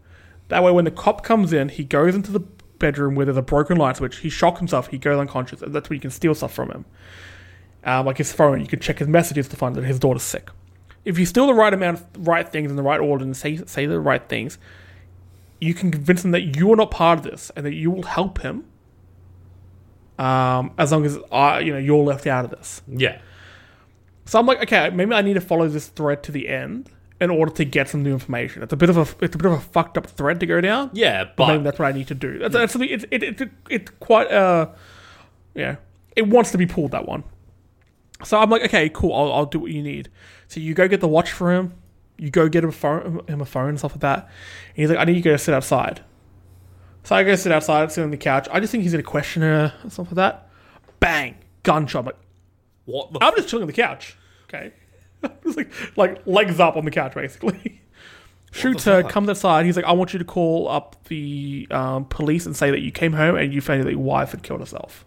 That 0.50 0.62
way, 0.64 0.72
when 0.72 0.84
the 0.84 0.90
cop 0.90 1.22
comes 1.24 1.52
in, 1.52 1.68
he 1.68 1.84
goes 1.84 2.14
into 2.14 2.32
the 2.32 2.40
bedroom 2.80 3.14
where 3.14 3.24
there's 3.24 3.36
a 3.36 3.42
broken 3.42 3.76
light 3.76 3.96
switch. 3.96 4.18
He 4.18 4.28
shocks 4.28 4.58
himself. 4.58 4.88
He 4.88 4.98
goes 4.98 5.16
unconscious, 5.18 5.62
and 5.62 5.72
that's 5.72 5.88
where 5.88 5.94
you 5.94 6.00
can 6.00 6.10
steal 6.10 6.34
stuff 6.34 6.52
from 6.52 6.70
him. 6.70 6.84
Um, 7.84 8.06
like 8.06 8.18
his 8.18 8.32
phone, 8.32 8.60
you 8.60 8.66
can 8.66 8.80
check 8.80 8.98
his 8.98 9.06
messages 9.08 9.46
to 9.48 9.56
find 9.56 9.76
that 9.76 9.84
his 9.84 9.98
daughter's 10.00 10.24
sick. 10.24 10.50
If 11.04 11.18
you 11.18 11.24
steal 11.24 11.46
the 11.46 11.54
right 11.54 11.72
amount 11.72 12.00
of 12.00 12.26
right 12.26 12.46
things 12.46 12.70
in 12.70 12.76
the 12.76 12.82
right 12.82 13.00
order 13.00 13.24
and 13.24 13.36
say 13.36 13.56
say 13.58 13.86
the 13.86 14.00
right 14.00 14.28
things, 14.28 14.58
you 15.60 15.72
can 15.72 15.90
convince 15.90 16.24
him 16.24 16.32
that 16.32 16.56
you 16.56 16.70
are 16.72 16.76
not 16.76 16.90
part 16.90 17.20
of 17.20 17.24
this 17.24 17.50
and 17.56 17.64
that 17.64 17.74
you 17.74 17.90
will 17.90 18.02
help 18.02 18.40
him. 18.42 18.64
Um, 20.18 20.72
as 20.76 20.92
long 20.92 21.06
as 21.06 21.16
uh, 21.30 21.60
you 21.64 21.72
know 21.72 21.78
you're 21.78 22.04
left 22.04 22.26
out 22.26 22.44
of 22.44 22.50
this. 22.50 22.82
yeah. 22.88 23.20
So 24.26 24.38
I'm 24.38 24.46
like, 24.46 24.62
okay, 24.62 24.90
maybe 24.90 25.12
I 25.14 25.22
need 25.22 25.34
to 25.34 25.40
follow 25.40 25.66
this 25.68 25.88
thread 25.88 26.22
to 26.24 26.32
the 26.32 26.48
end 26.48 26.90
in 27.20 27.30
order 27.30 27.52
to 27.52 27.64
get 27.64 27.88
some 27.88 28.02
new 28.02 28.12
information. 28.12 28.62
It's 28.62 28.72
a 28.72 28.76
bit 28.76 28.88
of 28.88 28.96
a 28.96 29.24
it's 29.24 29.34
a 29.34 29.38
bit 29.38 29.46
of 29.46 29.52
a 29.52 29.60
fucked 29.60 29.98
up 29.98 30.06
thread 30.06 30.40
to 30.40 30.46
go 30.46 30.60
down. 30.60 30.90
Yeah, 30.92 31.24
but 31.36 31.58
that's 31.62 31.78
what 31.78 31.86
I 31.86 31.92
need 31.92 32.08
to 32.08 32.14
do. 32.14 32.38
That's, 32.38 32.54
that's 32.54 32.76
it's 32.76 33.04
it, 33.10 33.22
it, 33.22 33.40
it, 33.40 33.50
it's 33.68 33.90
quite 34.00 34.30
uh 34.30 34.70
yeah 35.54 35.76
it 36.16 36.28
wants 36.28 36.50
to 36.52 36.58
be 36.58 36.66
pulled 36.66 36.92
that 36.92 37.06
one. 37.06 37.24
So 38.24 38.38
I'm 38.38 38.50
like, 38.50 38.62
okay, 38.64 38.88
cool. 38.90 39.14
I'll, 39.14 39.32
I'll 39.32 39.46
do 39.46 39.58
what 39.58 39.70
you 39.70 39.82
need. 39.82 40.10
So 40.48 40.60
you 40.60 40.74
go 40.74 40.88
get 40.88 41.00
the 41.00 41.08
watch 41.08 41.32
for 41.32 41.52
him. 41.52 41.74
You 42.18 42.30
go 42.30 42.48
get 42.48 42.64
him 42.64 42.70
a 42.70 42.72
phone, 42.72 43.22
him 43.26 43.40
a 43.40 43.46
phone 43.46 43.70
and 43.70 43.78
stuff 43.78 43.92
like 43.92 44.00
that. 44.00 44.24
And 44.24 44.76
he's 44.76 44.90
like, 44.90 44.98
I 44.98 45.04
need 45.04 45.16
you 45.16 45.22
to 45.22 45.30
go 45.30 45.36
sit 45.36 45.54
outside. 45.54 46.04
So 47.04 47.16
I 47.16 47.22
go 47.22 47.34
sit 47.34 47.50
outside, 47.50 47.90
sit 47.92 48.04
on 48.04 48.10
the 48.10 48.18
couch. 48.18 48.46
I 48.52 48.60
just 48.60 48.72
think 48.72 48.82
he's 48.82 48.92
gonna 48.92 49.02
question 49.02 49.42
her 49.42 49.72
and 49.82 49.92
stuff 49.92 50.08
like 50.08 50.16
that. 50.16 50.50
Bang, 50.98 51.36
gunshot. 51.62 52.00
I'm 52.00 52.06
like, 52.06 52.16
what 52.84 53.12
the 53.12 53.18
I'm 53.22 53.34
just 53.36 53.48
chilling 53.48 53.62
on 53.62 53.68
the 53.68 53.72
couch. 53.72 54.16
Okay. 54.44 54.72
just 55.44 55.56
like, 55.56 55.70
like 55.96 56.26
legs 56.26 56.60
up 56.60 56.76
on 56.76 56.84
the 56.84 56.90
couch, 56.90 57.14
basically. 57.14 57.82
Shoots 58.52 58.84
her, 58.84 59.04
comes 59.04 59.28
outside. 59.28 59.64
He's 59.64 59.76
like, 59.76 59.84
I 59.84 59.92
want 59.92 60.12
you 60.12 60.18
to 60.18 60.24
call 60.24 60.68
up 60.68 60.96
the 61.04 61.68
um, 61.70 62.04
police 62.06 62.46
and 62.46 62.56
say 62.56 62.70
that 62.72 62.80
you 62.80 62.90
came 62.90 63.12
home 63.12 63.36
and 63.36 63.54
you 63.54 63.60
found 63.60 63.84
that 63.84 63.90
your 63.90 64.00
wife 64.00 64.32
had 64.32 64.42
killed 64.42 64.58
herself. 64.58 65.04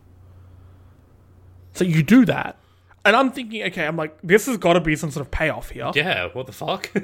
So 1.74 1.84
you 1.84 2.03
do 2.03 2.24
that. 2.26 2.57
And 3.03 3.18
I'm 3.18 3.32
thinking, 3.32 3.64
okay, 3.64 3.86
I'm 3.86 3.97
like, 3.97 4.18
this 4.24 4.45
has 4.45 4.57
got 4.57 4.74
to 4.74 4.80
be 4.80 4.95
some 4.95 5.11
sort 5.11 5.26
of 5.26 5.32
payoff 5.32 5.72
here. 5.72 5.91
Yeah, 5.93 6.30
what 6.32 6.45
the 6.45 6.53
fuck? 6.53 6.89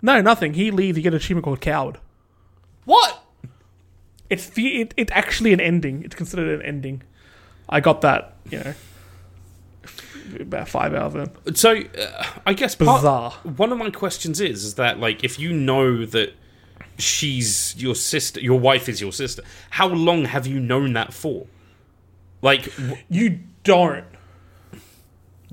No, 0.00 0.20
nothing. 0.20 0.54
He 0.54 0.70
leaves. 0.70 0.96
You 0.96 1.02
get 1.02 1.12
an 1.12 1.16
achievement 1.16 1.44
called 1.44 1.60
Coward. 1.60 1.98
what? 2.84 3.24
It's 4.30 4.48
the 4.50 4.82
it, 4.82 4.94
it's 4.96 5.10
actually 5.12 5.52
an 5.52 5.60
ending. 5.60 6.04
It's 6.04 6.14
considered 6.14 6.60
an 6.60 6.64
ending. 6.64 7.02
I 7.68 7.80
got 7.80 8.02
that, 8.02 8.36
you 8.50 8.58
know, 8.58 8.74
about 10.40 10.68
five 10.68 10.94
out 10.94 11.06
of 11.06 11.12
them. 11.14 11.56
So, 11.56 11.76
uh, 11.76 12.24
I 12.46 12.52
guess 12.54 12.74
part, 12.74 13.00
Bizarre. 13.00 13.30
one 13.56 13.72
of 13.72 13.78
my 13.78 13.90
questions 13.90 14.40
is, 14.40 14.64
is 14.64 14.74
that 14.74 14.98
like 15.00 15.24
if 15.24 15.38
you 15.38 15.52
know 15.52 16.04
that 16.06 16.34
she's 16.98 17.74
your 17.76 17.94
sister, 17.94 18.40
your 18.40 18.58
wife 18.58 18.88
is 18.88 19.00
your 19.00 19.12
sister, 19.12 19.42
how 19.70 19.88
long 19.88 20.24
have 20.24 20.46
you 20.46 20.60
known 20.60 20.92
that 20.94 21.12
for? 21.12 21.46
Like, 22.42 22.74
w- 22.76 22.96
You 23.08 23.40
don't. 23.64 24.04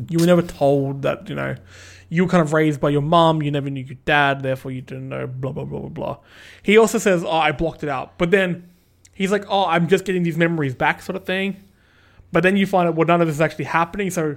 You 0.10 0.20
were 0.20 0.26
never 0.26 0.42
told 0.42 1.04
that, 1.04 1.30
you 1.30 1.36
know, 1.36 1.56
you 2.10 2.24
were 2.26 2.30
kind 2.30 2.42
of 2.42 2.52
raised 2.54 2.80
by 2.82 2.90
your 2.90 3.02
mom. 3.02 3.42
you 3.42 3.50
never 3.52 3.70
knew 3.70 3.84
your 3.84 3.98
dad, 4.06 4.42
therefore 4.44 4.72
you 4.72 4.82
didn't 4.82 5.10
know, 5.10 5.26
blah, 5.26 5.52
blah, 5.52 5.64
blah, 5.64 5.80
blah, 5.80 5.90
blah. 5.90 6.18
He 6.62 6.78
also 6.78 6.98
says, 6.98 7.24
oh, 7.24 7.30
I 7.32 7.52
blocked 7.52 7.82
it 7.84 7.90
out. 7.90 8.18
But 8.18 8.32
then 8.32 8.70
he's 9.14 9.32
like, 9.32 9.46
oh, 9.50 9.66
I'm 9.66 9.88
just 9.88 10.04
getting 10.06 10.24
these 10.24 10.38
memories 10.38 10.76
back, 10.76 11.02
sort 11.02 11.16
of 11.16 11.26
thing. 11.26 11.64
But 12.32 12.44
then 12.44 12.58
you 12.58 12.66
find 12.68 12.88
out, 12.90 12.96
well, 12.96 13.08
none 13.08 13.22
of 13.22 13.28
this 13.28 13.36
is 13.38 13.42
actually 13.42 13.66
happening. 13.66 14.10
So 14.10 14.36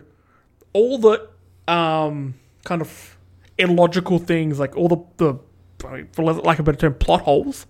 all 0.73 0.99
the 0.99 1.29
um, 1.67 2.35
kind 2.65 2.81
of 2.81 3.17
illogical 3.59 4.19
things, 4.19 4.59
like 4.59 4.77
all 4.77 4.89
the, 4.89 4.99
the 5.17 5.39
for 6.13 6.23
lack 6.25 6.59
of 6.59 6.69
a 6.69 6.73
better 6.73 6.79
term, 6.79 6.95
plot 6.95 7.23
holes, 7.23 7.67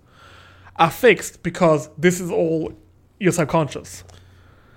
are 0.76 0.90
fixed 0.90 1.42
because 1.42 1.90
this 1.98 2.20
is 2.20 2.30
all 2.30 2.72
your 3.18 3.32
subconscious. 3.32 4.04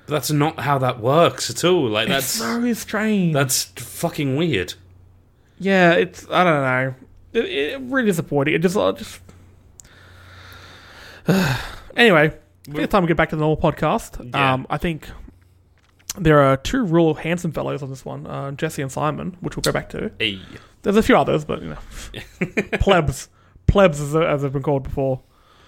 that's 0.07 0.31
not 0.31 0.59
how 0.59 0.77
that 0.79 0.99
works 0.99 1.49
at 1.49 1.63
all. 1.63 1.87
Like, 1.89 2.09
It's 2.09 2.15
that's 2.15 2.25
so 2.27 2.73
strange. 2.73 3.33
that's 3.33 3.63
fucking 3.65 4.35
weird. 4.35 4.73
Yeah, 5.59 5.93
it's 5.93 6.25
I 6.29 6.43
don't 6.43 6.61
know. 6.63 6.95
It, 7.33 7.45
it 7.45 7.81
really 7.81 8.07
disappointing. 8.07 8.55
It 8.55 8.59
just, 8.59 8.75
uh, 8.75 8.91
just. 8.93 9.21
anyway, 11.95 12.37
it's 12.67 12.91
time 12.91 13.03
we 13.03 13.07
get 13.07 13.17
back 13.17 13.29
to 13.29 13.35
the 13.35 13.41
normal 13.41 13.57
podcast. 13.57 14.31
Yeah. 14.33 14.53
Um, 14.53 14.67
I 14.69 14.77
think 14.77 15.07
there 16.17 16.39
are 16.41 16.57
two 16.57 16.83
real 16.83 17.13
handsome 17.13 17.51
fellows 17.51 17.81
on 17.81 17.89
this 17.89 18.03
one, 18.05 18.27
uh, 18.27 18.51
Jesse 18.51 18.81
and 18.81 18.91
Simon, 18.91 19.37
which 19.39 19.55
we'll 19.55 19.61
go 19.61 19.71
back 19.71 19.89
to. 19.89 20.11
Hey, 20.19 20.39
There's 20.81 20.97
a 20.97 21.03
few 21.03 21.15
others, 21.17 21.45
but 21.45 21.61
you 21.61 21.69
know, 21.69 21.77
plebs, 22.79 23.29
plebs 23.67 23.99
as, 24.01 24.15
as 24.15 24.41
they've 24.41 24.51
been 24.51 24.63
called 24.63 24.83
before. 24.83 25.21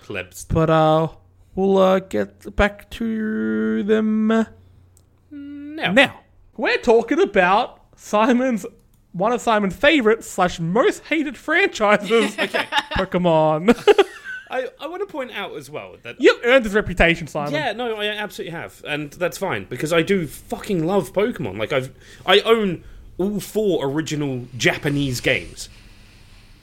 plebs. 0.04 0.46
But 0.46 0.70
uh, 0.70 1.08
we'll 1.56 1.78
uh, 1.78 2.00
get 2.00 2.56
back 2.56 2.90
to 2.92 3.84
them 3.84 4.28
now. 4.28 5.92
now. 5.92 6.20
We're 6.58 6.78
talking 6.78 7.20
about 7.20 7.80
Simon's 7.96 8.66
one 9.14 9.32
of 9.32 9.42
Simon's 9.42 9.76
favorite 9.76 10.24
slash 10.24 10.60
most 10.60 11.04
hated 11.06 11.38
franchises, 11.38 12.34
Okay. 12.40 12.66
Pokemon. 12.98 13.76
I, 14.54 14.68
I 14.80 14.88
want 14.88 15.02
to 15.02 15.12
point 15.12 15.32
out 15.32 15.56
as 15.56 15.70
well 15.70 15.96
that 16.04 16.18
You've 16.20 16.40
earned 16.44 16.64
this 16.64 16.74
reputation, 16.74 17.26
Simon. 17.28 17.54
Yeah, 17.54 17.72
no, 17.74 17.96
I 17.96 18.06
absolutely 18.06 18.52
have, 18.52 18.84
and 18.88 19.12
that's 19.12 19.38
fine 19.38 19.66
because 19.66 19.92
I 19.92 20.04
do 20.04 20.28
fucking 20.28 20.86
love 20.86 21.12
Pokemon. 21.12 21.58
Like 21.58 21.74
I've, 21.74 21.92
I 22.26 22.40
own 22.42 22.84
all 23.18 23.40
four 23.40 23.86
original 23.88 24.46
Japanese 24.56 25.22
games, 25.22 25.70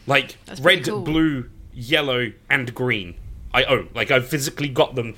like 0.06 0.36
That's 0.46 0.60
pretty 0.60 0.82
red, 0.82 0.88
cool. 0.88 1.02
blue, 1.02 1.50
yellow, 1.74 2.32
and 2.48 2.72
green. 2.74 3.16
I 3.52 3.64
own, 3.64 3.88
like 3.94 4.10
I've 4.12 4.28
physically 4.28 4.68
got 4.68 4.94
them 4.94 5.16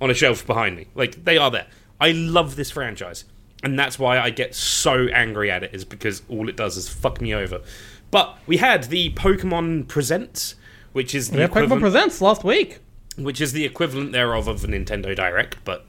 on 0.00 0.10
a 0.10 0.14
shelf 0.14 0.44
behind 0.44 0.76
me. 0.76 0.86
Like 0.96 1.24
they 1.24 1.38
are 1.38 1.50
there. 1.50 1.66
I 2.00 2.10
love 2.12 2.56
this 2.56 2.70
franchise, 2.72 3.24
and 3.62 3.78
that's 3.78 3.98
why 4.00 4.18
I 4.18 4.30
get 4.30 4.54
so 4.56 5.06
angry 5.08 5.48
at 5.50 5.62
it. 5.62 5.70
Is 5.72 5.84
because 5.84 6.22
all 6.28 6.48
it 6.48 6.56
does 6.56 6.76
is 6.76 6.88
fuck 6.88 7.20
me 7.20 7.32
over. 7.34 7.60
But 8.10 8.36
we 8.48 8.56
had 8.56 8.84
the 8.84 9.10
Pokemon 9.14 9.86
Presents, 9.86 10.56
which 10.92 11.14
is 11.14 11.30
the 11.30 11.36
We 11.36 11.42
had 11.42 11.50
Pokemon 11.50 11.54
equivalent- 11.56 11.80
Presents 11.82 12.20
last 12.20 12.44
week. 12.44 12.78
which 13.16 13.40
is 13.40 13.52
the 13.52 13.64
equivalent 13.64 14.12
thereof 14.12 14.48
of 14.48 14.64
a 14.64 14.66
Nintendo 14.66 15.14
Direct, 15.14 15.56
but 15.64 15.86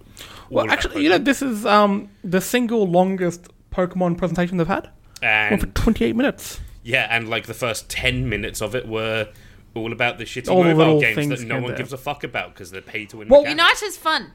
Well, 0.49 0.69
actually, 0.69 1.03
you 1.03 1.09
know, 1.09 1.17
this 1.17 1.41
is 1.41 1.65
um, 1.65 2.09
the 2.23 2.41
single 2.41 2.87
longest 2.87 3.47
Pokemon 3.71 4.17
presentation 4.17 4.57
they've 4.57 4.67
had. 4.67 4.89
One 5.21 5.59
for 5.59 5.67
28 5.67 6.15
minutes. 6.15 6.59
yeah, 6.83 7.07
and 7.09 7.29
like 7.29 7.45
the 7.45 7.53
first 7.53 7.89
ten 7.89 8.27
minutes 8.27 8.61
of 8.61 8.75
it 8.75 8.87
were 8.87 9.29
all 9.75 9.91
about 9.93 10.17
the 10.17 10.25
shitty 10.25 10.49
All 10.49 10.63
mobile 10.63 10.77
little 10.77 10.99
games 11.01 11.29
that 11.29 11.47
no 11.47 11.55
one 11.55 11.67
there. 11.67 11.77
gives 11.77 11.93
a 11.93 11.97
fuck 11.97 12.23
about 12.25 12.53
because 12.53 12.71
they're 12.71 12.81
paid 12.81 13.09
to 13.11 13.17
win. 13.17 13.29
Well, 13.29 13.43
mechanics. 13.43 13.81
Unite 13.81 13.83
is 13.89 13.97
fun. 13.97 14.31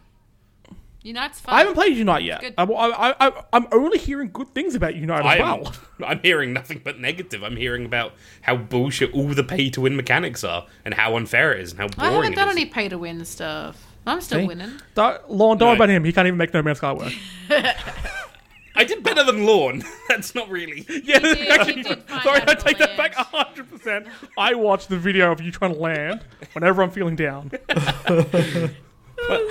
Unite's 1.07 1.39
fun. 1.41 1.55
I 1.55 1.59
haven't 1.61 1.75
played 1.75 1.97
Unite 1.97 2.25
yet. 2.25 2.41
Good. 2.41 2.55
I, 2.59 2.65
I, 2.65 3.29
I, 3.29 3.43
I'm 3.53 3.67
only 3.73 3.97
hearing 3.99 4.31
good 4.33 4.53
things 4.55 4.75
about 4.75 4.97
Unite 4.97 5.21
as 5.21 5.25
I 5.25 5.39
well. 5.39 5.69
am, 6.01 6.05
I'm 6.05 6.21
hearing 6.21 6.53
nothing 6.53 6.81
but 6.83 6.99
negative. 6.99 7.43
I'm 7.45 7.57
hearing 7.57 7.85
about 7.87 8.13
how 8.43 8.57
bullshit 8.57 9.15
all 9.15 9.29
the 9.29 9.45
pay 9.45 9.71
to 9.71 9.83
win 9.83 9.95
mechanics 9.97 10.43
are, 10.43 10.67
and 10.85 10.95
how 10.95 11.17
unfair 11.17 11.53
it 11.53 11.61
is, 11.61 11.71
and 11.73 11.81
how 11.81 11.87
I 11.99 12.11
boring 12.11 12.15
haven't 12.15 12.33
it 12.33 12.37
done 12.37 12.49
is. 12.49 12.57
any 12.57 12.67
pay 12.67 12.89
to 12.89 12.99
win 12.99 13.25
stuff. 13.25 13.83
I'm 14.05 14.21
still 14.21 14.41
See? 14.41 14.47
winning. 14.47 14.73
Don't, 14.95 15.31
Lorne, 15.31 15.59
don't 15.59 15.69
worry 15.69 15.79
No. 15.79 15.85
about 15.85 15.91
him. 15.91 16.05
He 16.05 16.13
can't 16.13 16.27
even 16.27 16.39
make 16.39 16.53
No 16.55 16.63
Man's 16.63 16.79
Sky 16.79 16.93
work. 16.93 17.13
I 18.79 18.85
did 18.85 19.03
better 19.03 19.25
than 19.25 19.47
Lorne. 19.47 19.83
That's 20.09 20.35
not 20.35 20.49
really. 20.51 20.85
yeah, 21.05 21.19
did- 21.21 21.39
you 21.41 21.47
actually, 21.49 21.83
did 21.83 22.03
find 22.03 22.23
sorry, 22.23 22.41
out 22.43 22.51
I 22.51 22.55
take 22.55 22.79
that 22.79 22.99
land. 22.99 23.15
back 23.15 23.15
100%. 23.15 24.09
I 24.37 24.55
watched 24.55 24.89
the 24.91 24.99
video 24.99 25.33
of 25.33 25.41
you 25.41 25.51
trying 25.51 25.73
to 25.75 25.81
land 25.81 26.25
whenever 26.53 26.83
I'm 26.83 26.91
feeling 26.91 27.17
down. 27.17 27.51
Oh, 29.29 29.51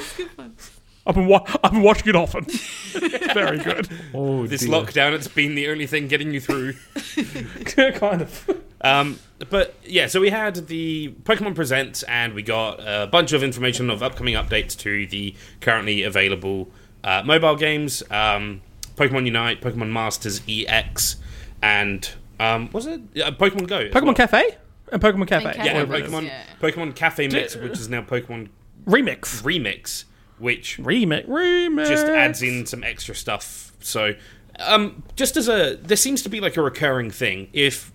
I've 1.07 1.15
been, 1.15 1.27
wa- 1.27 1.45
I've 1.63 1.71
been 1.71 1.81
watching 1.83 2.09
it 2.09 2.15
often. 2.15 2.45
Very 3.33 3.59
good. 3.59 3.87
Oh, 4.13 4.47
This 4.47 4.61
dear. 4.61 4.69
lockdown, 4.71 5.13
it's 5.13 5.27
been 5.27 5.53
the 5.55 5.67
only 5.69 5.85
thing 5.85 6.07
getting 6.07 6.31
you 6.33 6.39
through. 6.39 6.73
kind 7.95 8.21
of. 8.23 8.49
Um, 8.81 9.19
but 9.49 9.75
yeah, 9.83 10.07
so 10.07 10.19
we 10.19 10.29
had 10.29 10.67
the 10.67 11.13
Pokemon 11.23 11.55
Presents, 11.55 12.03
and 12.03 12.33
we 12.33 12.41
got 12.43 12.79
a 12.79 13.07
bunch 13.07 13.33
of 13.33 13.43
information 13.43 13.89
of 13.89 14.01
upcoming 14.01 14.33
updates 14.35 14.75
to 14.79 15.05
the 15.07 15.35
currently 15.61 16.03
available 16.03 16.69
uh, 17.03 17.21
mobile 17.25 17.55
games 17.55 18.01
um, 18.09 18.61
Pokemon 18.95 19.25
Unite, 19.25 19.61
Pokemon 19.61 19.91
Masters 19.91 20.41
EX, 20.47 21.17
and 21.61 22.13
um, 22.39 22.69
was 22.71 22.85
it 22.87 23.01
uh, 23.23 23.31
Pokemon 23.31 23.67
Go? 23.67 23.77
as 23.79 23.91
Pokemon 23.93 24.03
well. 24.05 24.13
Cafe 24.15 24.57
and 24.91 25.01
Pokemon 25.01 25.27
Cafe. 25.27 25.43
Cafe. 25.45 25.57
Yeah, 25.65 25.77
and 25.79 25.89
whatever 25.89 25.95
it 25.95 26.05
is. 26.05 26.11
Pokemon 26.11 26.23
Yeah. 26.25 26.43
Pokemon 26.61 26.95
Cafe 26.95 27.27
Mix, 27.27 27.55
which 27.55 27.73
is 27.73 27.89
now 27.89 28.01
Pokemon 28.01 28.49
Remix. 28.87 29.41
Remix, 29.43 30.05
which 30.37 30.77
Remix. 30.77 31.27
Remix. 31.27 31.87
just 31.87 32.05
adds 32.07 32.41
in 32.41 32.65
some 32.65 32.83
extra 32.83 33.15
stuff. 33.15 33.71
So, 33.79 34.13
um, 34.59 35.03
just 35.15 35.37
as 35.37 35.47
a, 35.47 35.75
there 35.81 35.97
seems 35.97 36.21
to 36.23 36.29
be 36.29 36.39
like 36.39 36.57
a 36.57 36.61
recurring 36.61 37.11
thing. 37.11 37.49
If 37.53 37.91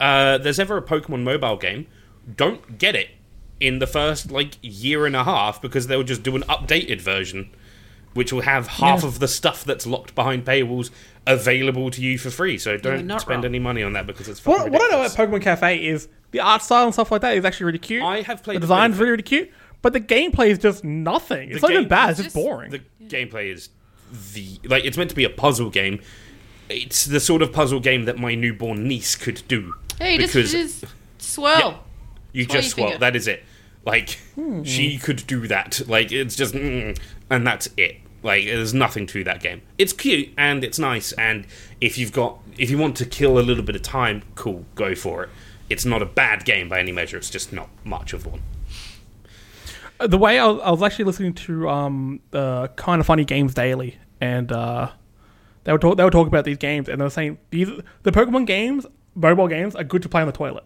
uh, 0.00 0.38
there's 0.38 0.58
ever 0.58 0.76
a 0.76 0.82
Pokemon 0.82 1.22
mobile 1.22 1.56
game, 1.56 1.86
don't 2.36 2.78
get 2.78 2.94
it 2.96 3.10
in 3.60 3.78
the 3.78 3.86
first 3.86 4.30
like 4.30 4.56
year 4.60 5.06
and 5.06 5.14
a 5.14 5.22
half 5.24 5.62
because 5.62 5.86
they'll 5.86 6.02
just 6.02 6.22
do 6.22 6.34
an 6.34 6.42
updated 6.42 7.00
version, 7.00 7.50
which 8.14 8.32
will 8.32 8.40
have 8.42 8.66
half 8.66 9.02
Yeah. 9.02 9.08
of 9.08 9.18
the 9.20 9.28
stuff 9.28 9.64
that's 9.64 9.86
locked 9.86 10.14
behind 10.14 10.44
paywalls 10.44 10.90
available 11.26 11.88
to 11.92 12.02
you 12.02 12.18
for 12.18 12.30
free. 12.30 12.58
So 12.58 12.76
don't 12.76 13.06
not 13.06 13.20
spend 13.20 13.38
wrong. 13.44 13.44
any 13.44 13.60
money 13.60 13.82
on 13.84 13.92
that 13.92 14.06
because 14.06 14.28
it's 14.28 14.44
What, 14.44 14.68
what 14.70 14.82
I 14.82 14.88
know 14.96 15.04
about 15.04 15.16
Pokemon 15.16 15.42
Cafe 15.42 15.86
is 15.86 16.08
the 16.32 16.40
art 16.40 16.62
style 16.62 16.84
and 16.86 16.92
stuff 16.92 17.12
like 17.12 17.20
that 17.20 17.36
is 17.36 17.44
actually 17.44 17.66
really 17.66 17.78
cute. 17.78 18.02
I 18.02 18.22
have 18.22 18.42
played 18.42 18.56
the 18.56 18.60
design's 18.62 18.98
really, 18.98 19.12
really 19.12 19.22
cute, 19.22 19.52
but 19.82 19.92
the 19.92 20.00
gameplay 20.00 20.48
is 20.48 20.58
just 20.58 20.82
nothing. 20.84 21.50
It's 21.50 21.60
The 21.60 21.68
not 21.68 21.72
even 21.74 21.88
bad. 21.88 22.10
It's 22.10 22.20
It's 22.20 22.26
just 22.26 22.36
just- 22.36 22.46
boring. 22.46 22.70
the 22.70 22.80
gameplay 23.06 23.52
is 23.52 23.68
the 24.34 24.58
like 24.64 24.84
it's 24.84 24.96
meant 24.96 25.10
to 25.10 25.16
be 25.16 25.24
a 25.24 25.30
puzzle 25.30 25.70
game. 25.70 26.00
It's 26.68 27.04
the 27.04 27.20
sort 27.20 27.42
of 27.42 27.52
puzzle 27.52 27.80
game 27.80 28.04
that 28.06 28.18
my 28.18 28.34
newborn 28.34 28.86
niece 28.88 29.14
could 29.16 29.42
do. 29.48 29.74
Hey, 29.98 30.16
just, 30.18 30.32
because 30.32 30.52
just 30.52 30.84
swirl. 31.18 31.84
you 32.32 32.44
swirl 32.44 32.52
just 32.52 32.52
your 32.52 32.62
swirl. 32.62 32.86
finger. 32.90 32.98
That 33.00 33.16
is 33.16 33.26
it. 33.28 33.44
Like 33.84 34.18
Hmm. 34.36 34.62
she 34.62 34.96
could 34.98 35.26
do 35.26 35.46
that. 35.48 35.82
Like 35.88 36.12
it's 36.12 36.36
just 36.36 36.54
mm, 36.54 36.96
and 37.30 37.46
that's 37.46 37.68
it. 37.76 37.96
Like 38.22 38.44
there's 38.44 38.72
nothing 38.72 39.06
to 39.08 39.24
that 39.24 39.42
game. 39.42 39.62
It's 39.78 39.92
cute 39.92 40.28
and 40.38 40.62
it's 40.62 40.78
nice 40.78 41.12
and 41.12 41.46
if 41.80 41.98
you've 41.98 42.12
got 42.12 42.38
if 42.58 42.70
you 42.70 42.78
want 42.78 42.96
to 42.98 43.04
kill 43.06 43.38
a 43.38 43.40
little 43.42 43.64
bit 43.64 43.74
of 43.74 43.82
time, 43.82 44.22
cool, 44.36 44.64
go 44.74 44.94
for 44.94 45.24
it. 45.24 45.30
It's 45.68 45.84
not 45.84 46.02
a 46.02 46.06
bad 46.06 46.44
game 46.44 46.68
by 46.68 46.78
any 46.80 46.92
measure. 46.92 47.16
It's 47.16 47.30
just 47.30 47.52
not 47.52 47.68
much 47.84 48.12
of 48.12 48.24
one. 48.26 48.42
The 50.06 50.18
way 50.18 50.38
I 50.38 50.46
was, 50.46 50.60
I 50.64 50.70
was 50.70 50.82
actually 50.82 51.04
listening 51.06 51.34
to 51.34 51.68
um 51.68 52.20
uh, 52.32 52.68
Kinda 52.76 53.04
Funny 53.04 53.24
Games 53.24 53.54
Daily, 53.54 53.98
and 54.20 54.50
uh, 54.52 54.90
they 55.64 55.72
were 55.72 55.78
talk, 55.78 55.96
they 55.96 56.04
were 56.04 56.10
talking 56.10 56.28
about 56.28 56.44
these 56.44 56.58
games, 56.58 56.88
and 56.88 57.00
they 57.00 57.04
were 57.04 57.10
saying 57.10 57.38
these 57.50 57.68
the 58.02 58.10
Pokemon 58.12 58.46
games, 58.46 58.86
mobile 59.14 59.48
games, 59.48 59.74
are 59.76 59.84
good 59.84 60.02
to 60.02 60.08
play 60.08 60.20
on 60.22 60.26
the 60.26 60.32
toilet, 60.32 60.64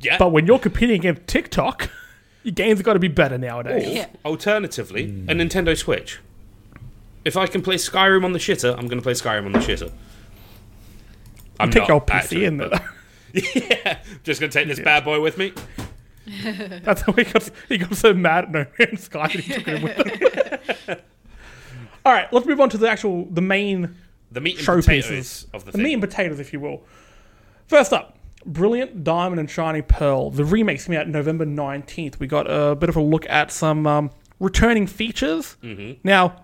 Yeah. 0.00 0.18
but 0.18 0.30
when 0.30 0.46
you're 0.46 0.58
competing 0.58 0.96
against 0.96 1.26
TikTok, 1.26 1.90
your 2.42 2.52
games 2.52 2.78
have 2.78 2.84
got 2.84 2.94
to 2.94 2.98
be 2.98 3.08
better 3.08 3.38
nowadays. 3.38 3.88
Yeah. 3.88 4.06
Alternatively, 4.24 5.04
a 5.04 5.34
Nintendo 5.34 5.76
Switch. 5.76 6.18
If 7.24 7.36
I 7.36 7.46
can 7.46 7.62
play 7.62 7.76
Skyrim 7.76 8.24
on 8.24 8.32
the 8.32 8.40
shitter, 8.40 8.72
I'm 8.72 8.88
going 8.88 8.98
to 8.98 9.02
play 9.02 9.12
Skyrim 9.12 9.46
on 9.46 9.52
the 9.52 9.60
shitter. 9.60 9.92
I'm 11.60 11.70
Take 11.70 11.82
not, 11.82 11.88
your 11.88 12.00
PC 12.00 12.10
actually, 12.14 12.44
in 12.46 12.56
there. 12.56 12.90
yeah, 13.32 13.98
just 14.24 14.40
going 14.40 14.50
to 14.50 14.58
take 14.58 14.66
this 14.66 14.80
bad 14.80 15.04
boy 15.04 15.20
with 15.20 15.38
me. 15.38 15.52
That's 16.82 17.02
how 17.02 17.12
he 17.12 17.24
got 17.24 17.50
he 17.68 17.78
got 17.78 17.96
so 17.96 18.14
mad 18.14 18.44
at 18.44 18.50
No 18.50 18.66
Man's 18.78 19.04
Sky 19.04 19.28
that 19.28 19.32
he 19.32 19.52
took 19.52 19.68
it 19.68 19.82
with 19.82 20.88
him. 20.88 20.96
All 22.04 22.12
right, 22.12 22.32
let's 22.32 22.46
move 22.46 22.60
on 22.60 22.68
to 22.70 22.78
the 22.78 22.88
actual 22.88 23.26
the 23.26 23.40
main 23.40 23.96
The 24.30 24.40
meat 24.40 24.58
and 24.58 24.66
showpieces 24.66 25.02
potatoes 25.02 25.46
of 25.52 25.64
the, 25.64 25.72
the 25.72 25.78
meat 25.78 25.94
and 25.94 26.02
potatoes, 26.02 26.40
if 26.40 26.52
you 26.52 26.60
will. 26.60 26.82
First 27.66 27.92
up, 27.92 28.18
Brilliant 28.44 29.04
Diamond 29.04 29.40
and 29.40 29.50
Shiny 29.50 29.82
Pearl. 29.82 30.30
The 30.30 30.44
remake's 30.44 30.84
coming 30.84 30.98
out 30.98 31.08
November 31.08 31.44
nineteenth. 31.44 32.20
We 32.20 32.26
got 32.26 32.46
a 32.48 32.74
bit 32.76 32.88
of 32.88 32.96
a 32.96 33.02
look 33.02 33.28
at 33.28 33.50
some 33.50 33.86
um, 33.86 34.10
returning 34.38 34.86
features. 34.86 35.56
Mm-hmm. 35.62 36.00
Now, 36.04 36.42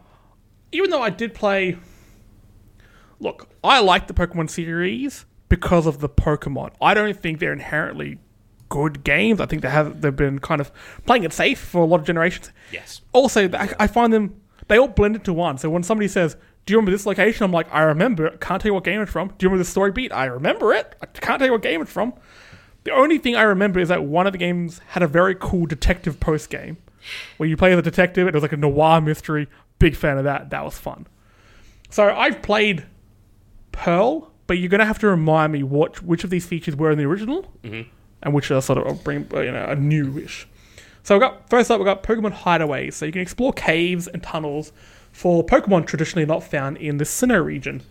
even 0.73 0.91
though 0.91 1.03
I 1.03 1.11
did 1.11 1.35
play, 1.35 1.77
look, 3.21 3.49
I 3.63 3.81
like 3.81 4.07
the 4.07 4.15
Pokemon 4.15 4.51
series 4.51 5.25
because 5.49 5.87
of 5.87 6.01
the 6.01 6.09
Pokemon. 6.09 6.73
I 6.81 6.95
don't 6.95 7.19
think 7.19 7.41
they're 7.41 7.53
inherently 7.53 8.19
good 8.69 9.05
games. 9.05 9.41
I 9.41 9.47
think 9.47 9.63
they 9.63 9.71
have 9.71 10.01
they've 10.01 10.15
been 10.15 10.39
kind 10.39 10.61
of 10.61 10.71
playing 11.07 11.25
it 11.25 11.33
safe 11.33 11.59
for 11.59 11.83
a 11.83 11.87
lot 11.87 12.01
of 12.01 12.07
generations. 12.07 12.51
yes. 12.73 13.01
Also, 13.13 13.49
I, 13.53 13.75
I 13.79 13.87
find 13.87 14.13
them 14.13 14.41
they 14.69 14.79
all 14.79 14.89
blend 14.89 15.17
into 15.17 15.33
one. 15.33 15.59
So 15.59 15.71
when 15.71 15.83
somebody 15.83 16.09
says, 16.09 16.37
"Do 16.67 16.73
you 16.73 16.79
remember 16.79 16.93
this 16.93 17.07
location?" 17.07 17.45
I'm 17.45 17.53
like, 17.53 17.73
"I 17.73 17.83
remember 17.83 18.27
it. 18.27 18.41
Can't 18.41 18.61
tell 18.61 18.71
you 18.71 18.75
what 18.75 18.85
game 18.85 19.01
it's 19.01 19.11
from." 19.11 19.29
Do 19.29 19.35
you 19.41 19.49
remember 19.49 19.65
the 19.65 19.71
story 19.71 19.93
beat? 19.93 20.13
I 20.13 20.27
remember 20.27 20.73
it. 20.73 20.95
I 21.03 21.07
can't 21.07 21.39
tell 21.39 21.47
you 21.47 21.53
what 21.53 21.63
game 21.63 21.83
it's 21.83 21.93
from. 21.93 22.15
The 22.85 22.93
only 22.93 23.19
thing 23.19 23.37
I 23.37 23.43
remember 23.43 23.81
is 23.81 23.89
that 23.89 24.05
one 24.05 24.27
of 24.27 24.33
the 24.33 24.39
games 24.39 24.81
had 24.89 25.03
a 25.03 25.07
very 25.07 25.35
cool 25.35 25.67
detective 25.67 26.21
post 26.21 26.49
game 26.49 26.79
where 27.37 27.49
you 27.49 27.57
play 27.57 27.73
as 27.73 27.79
a 27.79 27.83
detective. 27.83 28.29
It 28.29 28.35
was 28.35 28.43
like 28.43 28.53
a 28.53 28.57
noir 28.57 29.01
mystery. 29.01 29.49
Big 29.79 29.97
fan 29.97 30.19
of 30.19 30.25
that. 30.25 30.51
That 30.51 30.65
was 30.65 30.79
fun. 30.79 31.07
So 31.91 32.09
I've 32.09 32.43
played 32.43 32.85
Pearl, 33.73 34.31
but 34.47 34.59
you're 34.59 34.69
gonna 34.69 34.87
have 34.87 34.99
to 35.01 35.09
remind 35.09 35.53
me 35.53 35.63
what 35.63 36.03
which 36.03 36.25
of 36.25 36.31
these 36.31 36.47
features 36.47 36.77
were 36.77 36.91
in 36.91 36.99
the 36.99 37.05
original 37.05 37.51
mm-hmm. 37.63 37.89
And 38.23 38.35
which 38.35 38.51
are 38.51 38.61
sort 38.61 38.79
of 38.79 39.05
bring 39.05 39.29
uh, 39.33 39.41
you 39.41 39.53
know 39.53 39.65
a 39.65 39.77
newish. 39.77 40.47
So 41.03 41.17
we 41.17 41.21
got 41.21 41.49
first 41.49 41.71
up 41.71 41.79
we 41.79 41.85
got 41.85 42.03
Pokemon 42.03 42.35
hideaways. 42.35 42.95
So 42.95 43.07
you 43.07 43.13
can 43.13 43.23
explore 43.23 43.53
caves 43.53 44.07
and 44.09 44.23
tunnels 44.23 44.73
for 45.13 45.45
Pokemon 45.45 45.87
traditionally 45.87 46.27
not 46.27 46.43
found 46.43 46.77
in 46.77 46.99
the 46.99 47.05
Sinnoh 47.05 47.45
region. 47.45 47.83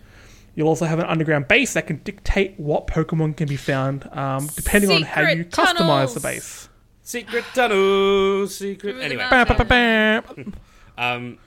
You'll 0.54 0.68
also 0.68 0.86
have 0.86 0.98
an 0.98 1.04
underground 1.04 1.46
base 1.46 1.74
that 1.74 1.86
can 1.86 1.98
dictate 1.98 2.58
what 2.58 2.88
Pokemon 2.88 3.36
can 3.36 3.48
be 3.48 3.56
found, 3.56 4.08
um, 4.12 4.48
depending 4.56 4.90
on 4.90 5.02
how 5.02 5.22
you 5.22 5.44
Secret 5.44 5.50
customize 5.52 6.14
the 6.14 6.20
base. 6.20 6.68
Secret 7.04 7.44
tunnel, 7.54 8.46
secret. 8.48 8.80
Through 8.80 8.98
the 8.98 9.04
Anyway, 9.04 9.26
Bam, 9.30 9.46
bam, 9.46 9.56
bam, 9.56 10.22
bam. 10.34 10.54
um, 10.98 11.38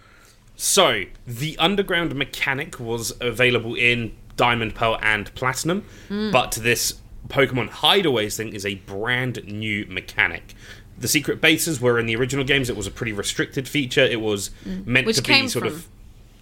so 0.56 1.04
the 1.28 1.58
underground 1.58 2.16
mechanic 2.16 2.80
was 2.80 3.14
available 3.20 3.76
in 3.76 4.16
Diamond, 4.38 4.76
Pearl, 4.76 4.98
and 5.02 5.34
Platinum, 5.36 5.84
but 6.32 6.54
this 6.62 7.01
Pokemon 7.28 7.70
Hideaways 7.70 8.36
thing 8.36 8.54
is 8.54 8.66
a 8.66 8.76
brand 8.76 9.44
new 9.46 9.86
mechanic. 9.88 10.56
The 10.98 11.08
secret 11.08 11.42
bases 11.42 11.82
were 11.82 11.98
in 12.00 12.06
the 12.06 12.16
original 12.16 12.46
games. 12.46 12.70
It 12.70 12.78
was 12.78 12.88
a 12.88 12.92
pretty 12.92 13.14
restricted 13.14 13.68
feature. 13.68 14.04
It 14.04 14.22
was 14.22 14.52
meant 14.66 15.08
Which 15.08 15.18
to 15.18 15.24
be 15.24 15.48
sort 15.48 15.66
of 15.66 15.88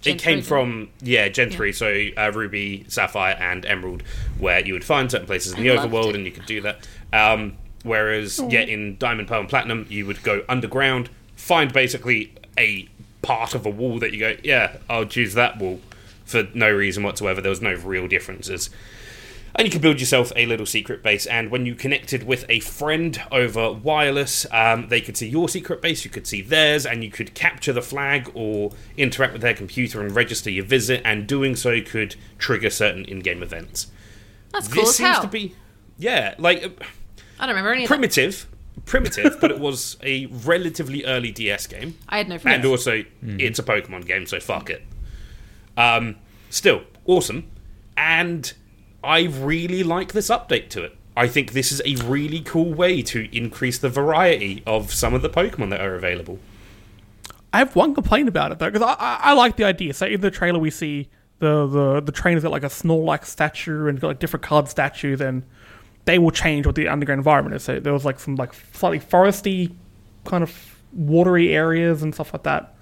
Gen 0.00 0.16
it 0.16 0.18
came 0.18 0.38
three, 0.38 0.42
from 0.42 0.88
yeah 1.00 1.28
Gen 1.28 1.50
three, 1.50 1.72
so 1.72 2.08
uh, 2.16 2.32
Ruby, 2.34 2.86
Sapphire, 2.88 3.36
and 3.38 3.66
Emerald, 3.66 4.02
where 4.38 4.64
you 4.64 4.72
would 4.72 4.84
find 4.84 5.10
certain 5.10 5.26
places 5.26 5.52
in 5.52 5.62
the 5.62 5.70
I 5.70 5.76
overworld, 5.76 6.14
and 6.14 6.24
you 6.24 6.32
could 6.32 6.46
do 6.46 6.62
that. 6.62 6.88
Um, 7.12 7.58
whereas 7.82 8.40
yeah, 8.48 8.60
in 8.60 8.96
Diamond, 8.96 9.28
Pearl, 9.28 9.40
and 9.40 9.48
Platinum, 9.48 9.86
you 9.90 10.06
would 10.06 10.22
go 10.22 10.42
underground, 10.48 11.10
find 11.36 11.72
basically 11.72 12.32
a 12.56 12.88
part 13.22 13.54
of 13.54 13.66
a 13.66 13.70
wall 13.70 13.98
that 13.98 14.12
you 14.12 14.20
go, 14.20 14.36
yeah, 14.42 14.78
I'll 14.88 15.04
choose 15.04 15.34
that 15.34 15.58
wall 15.58 15.80
for 16.24 16.48
no 16.54 16.70
reason 16.70 17.02
whatsoever. 17.02 17.40
There 17.40 17.50
was 17.50 17.60
no 17.60 17.74
real 17.74 18.08
differences. 18.08 18.70
And 19.54 19.66
you 19.66 19.70
could 19.72 19.82
build 19.82 20.00
yourself 20.00 20.32
a 20.36 20.46
little 20.46 20.66
secret 20.66 21.02
base. 21.02 21.26
And 21.26 21.50
when 21.50 21.66
you 21.66 21.74
connected 21.74 22.22
with 22.22 22.44
a 22.48 22.60
friend 22.60 23.20
over 23.32 23.72
wireless, 23.72 24.46
um, 24.52 24.88
they 24.88 25.00
could 25.00 25.16
see 25.16 25.28
your 25.28 25.48
secret 25.48 25.82
base, 25.82 26.04
you 26.04 26.10
could 26.10 26.26
see 26.26 26.40
theirs, 26.40 26.86
and 26.86 27.02
you 27.02 27.10
could 27.10 27.34
capture 27.34 27.72
the 27.72 27.82
flag 27.82 28.30
or 28.34 28.70
interact 28.96 29.32
with 29.32 29.42
their 29.42 29.54
computer 29.54 30.00
and 30.00 30.14
register 30.14 30.50
your 30.50 30.64
visit. 30.64 31.02
And 31.04 31.26
doing 31.26 31.56
so 31.56 31.80
could 31.82 32.16
trigger 32.38 32.70
certain 32.70 33.04
in-game 33.04 33.42
events. 33.42 33.88
That's 34.52 34.68
cool 34.68 34.82
this 34.82 34.90
as 34.90 34.96
seems 34.96 35.08
hell. 35.10 35.22
to 35.22 35.28
be, 35.28 35.54
yeah, 35.98 36.34
like 36.38 36.64
uh, 36.64 36.68
I 37.38 37.46
don't 37.46 37.50
remember 37.54 37.72
any 37.72 37.84
of 37.84 37.88
that. 37.88 37.94
primitive, 37.94 38.46
primitive, 38.84 39.40
but 39.40 39.50
it 39.50 39.58
was 39.58 39.96
a 40.02 40.26
relatively 40.26 41.04
early 41.04 41.30
DS 41.30 41.66
game 41.66 41.96
I 42.08 42.18
had 42.18 42.28
no 42.28 42.38
friends. 42.38 42.56
and 42.56 42.64
also 42.66 43.04
it's 43.22 43.58
a 43.58 43.62
Pokemon 43.62 44.06
game, 44.06 44.26
so 44.26 44.40
fuck 44.40 44.70
it. 44.70 44.84
Um, 45.76 46.16
still 46.50 46.82
awesome, 47.04 47.48
and 47.96 48.52
I 49.02 49.22
really 49.22 49.82
like 49.82 50.12
this 50.12 50.28
update 50.28 50.68
to 50.70 50.84
it. 50.84 50.96
I 51.16 51.26
think 51.26 51.52
this 51.52 51.72
is 51.72 51.82
a 51.84 51.96
really 52.04 52.40
cool 52.40 52.72
way 52.72 53.02
to 53.02 53.28
increase 53.36 53.78
the 53.78 53.88
variety 53.88 54.62
of 54.66 54.92
some 54.92 55.12
of 55.12 55.22
the 55.22 55.30
Pokemon 55.30 55.70
that 55.70 55.80
are 55.80 55.94
available. 55.94 56.38
I 57.52 57.58
have 57.58 57.74
one 57.74 57.94
complaint 57.94 58.28
about 58.28 58.52
it 58.52 58.58
though, 58.58 58.70
because 58.70 58.86
I, 58.86 58.92
I, 58.92 59.20
I 59.22 59.32
like 59.32 59.56
the 59.56 59.64
idea. 59.64 59.92
So 59.92 60.06
in 60.06 60.20
the 60.20 60.30
trailer, 60.30 60.58
we 60.58 60.70
see 60.70 61.08
the 61.40 61.66
the 61.66 62.00
the 62.00 62.12
trainer's 62.12 62.42
got 62.42 62.52
like 62.52 62.62
a 62.62 62.68
Snorlax 62.68 63.24
statue 63.24 63.88
and 63.88 64.00
got 64.00 64.08
like 64.08 64.18
different 64.18 64.44
colored 64.44 64.68
statues, 64.68 65.20
and 65.20 65.42
they 66.04 66.18
will 66.18 66.30
change 66.30 66.66
what 66.66 66.74
the 66.74 66.86
underground 66.88 67.18
environment 67.18 67.56
is. 67.56 67.64
So 67.64 67.80
there 67.80 67.92
was 67.92 68.04
like 68.04 68.20
some 68.20 68.36
like 68.36 68.54
slightly 68.72 69.00
foresty, 69.00 69.74
kind 70.24 70.42
of 70.42 70.76
watery 70.92 71.54
areas 71.54 72.02
and 72.02 72.14
stuff 72.14 72.32
like 72.32 72.44
that. 72.44 72.74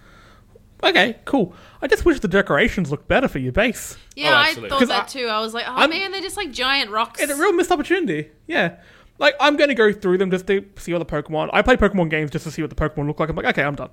Okay, 0.83 1.17
cool. 1.25 1.55
I 1.83 1.87
just 1.89 2.05
wish 2.05 2.21
the 2.21 2.29
decorations 2.29 2.91
looked 2.91 3.09
better 3.09 3.27
for 3.29 3.39
your 3.41 3.53
base. 3.53 3.97
yeah, 4.15 4.31
Oh, 4.31 4.35
I 4.35 4.43
absolutely. 4.49 4.69
thought 4.71 4.79
'Cause 4.79 4.89
that 4.89 5.03
I- 5.05 5.07
too. 5.07 5.27
I 5.27 5.41
was 5.41 5.53
like, 5.55 5.65
oh 5.69 5.73
I'm- 5.75 5.91
man, 5.91 6.13
they're 6.13 6.21
just 6.21 6.37
like 6.37 6.53
giant 6.53 6.91
rocks. 6.91 7.21
It's 7.21 7.33
a 7.33 7.37
real 7.37 7.53
missed 7.53 7.73
opportunity. 7.73 8.29
Yeah. 8.47 8.77
Like, 9.19 9.35
I'm 9.41 9.57
going 9.57 9.69
to 9.69 9.75
go 9.75 9.93
through 9.93 10.19
them 10.19 10.31
just 10.31 10.47
to 10.47 10.65
see 10.77 10.93
all 10.93 11.01
the 11.01 11.05
Pokemon. 11.05 11.51
I 11.53 11.63
play 11.63 11.77
Pokemon 11.77 12.11
games 12.11 12.31
just 12.31 12.45
to 12.45 12.53
see 12.53 12.63
what 12.63 12.71
the 12.71 12.77
Pokemon 12.77 13.09
look 13.09 13.19
like. 13.19 13.29
I'm 13.29 13.35
like, 13.35 13.47
okay, 13.47 13.65
I'm 13.65 13.75
done. 13.75 13.91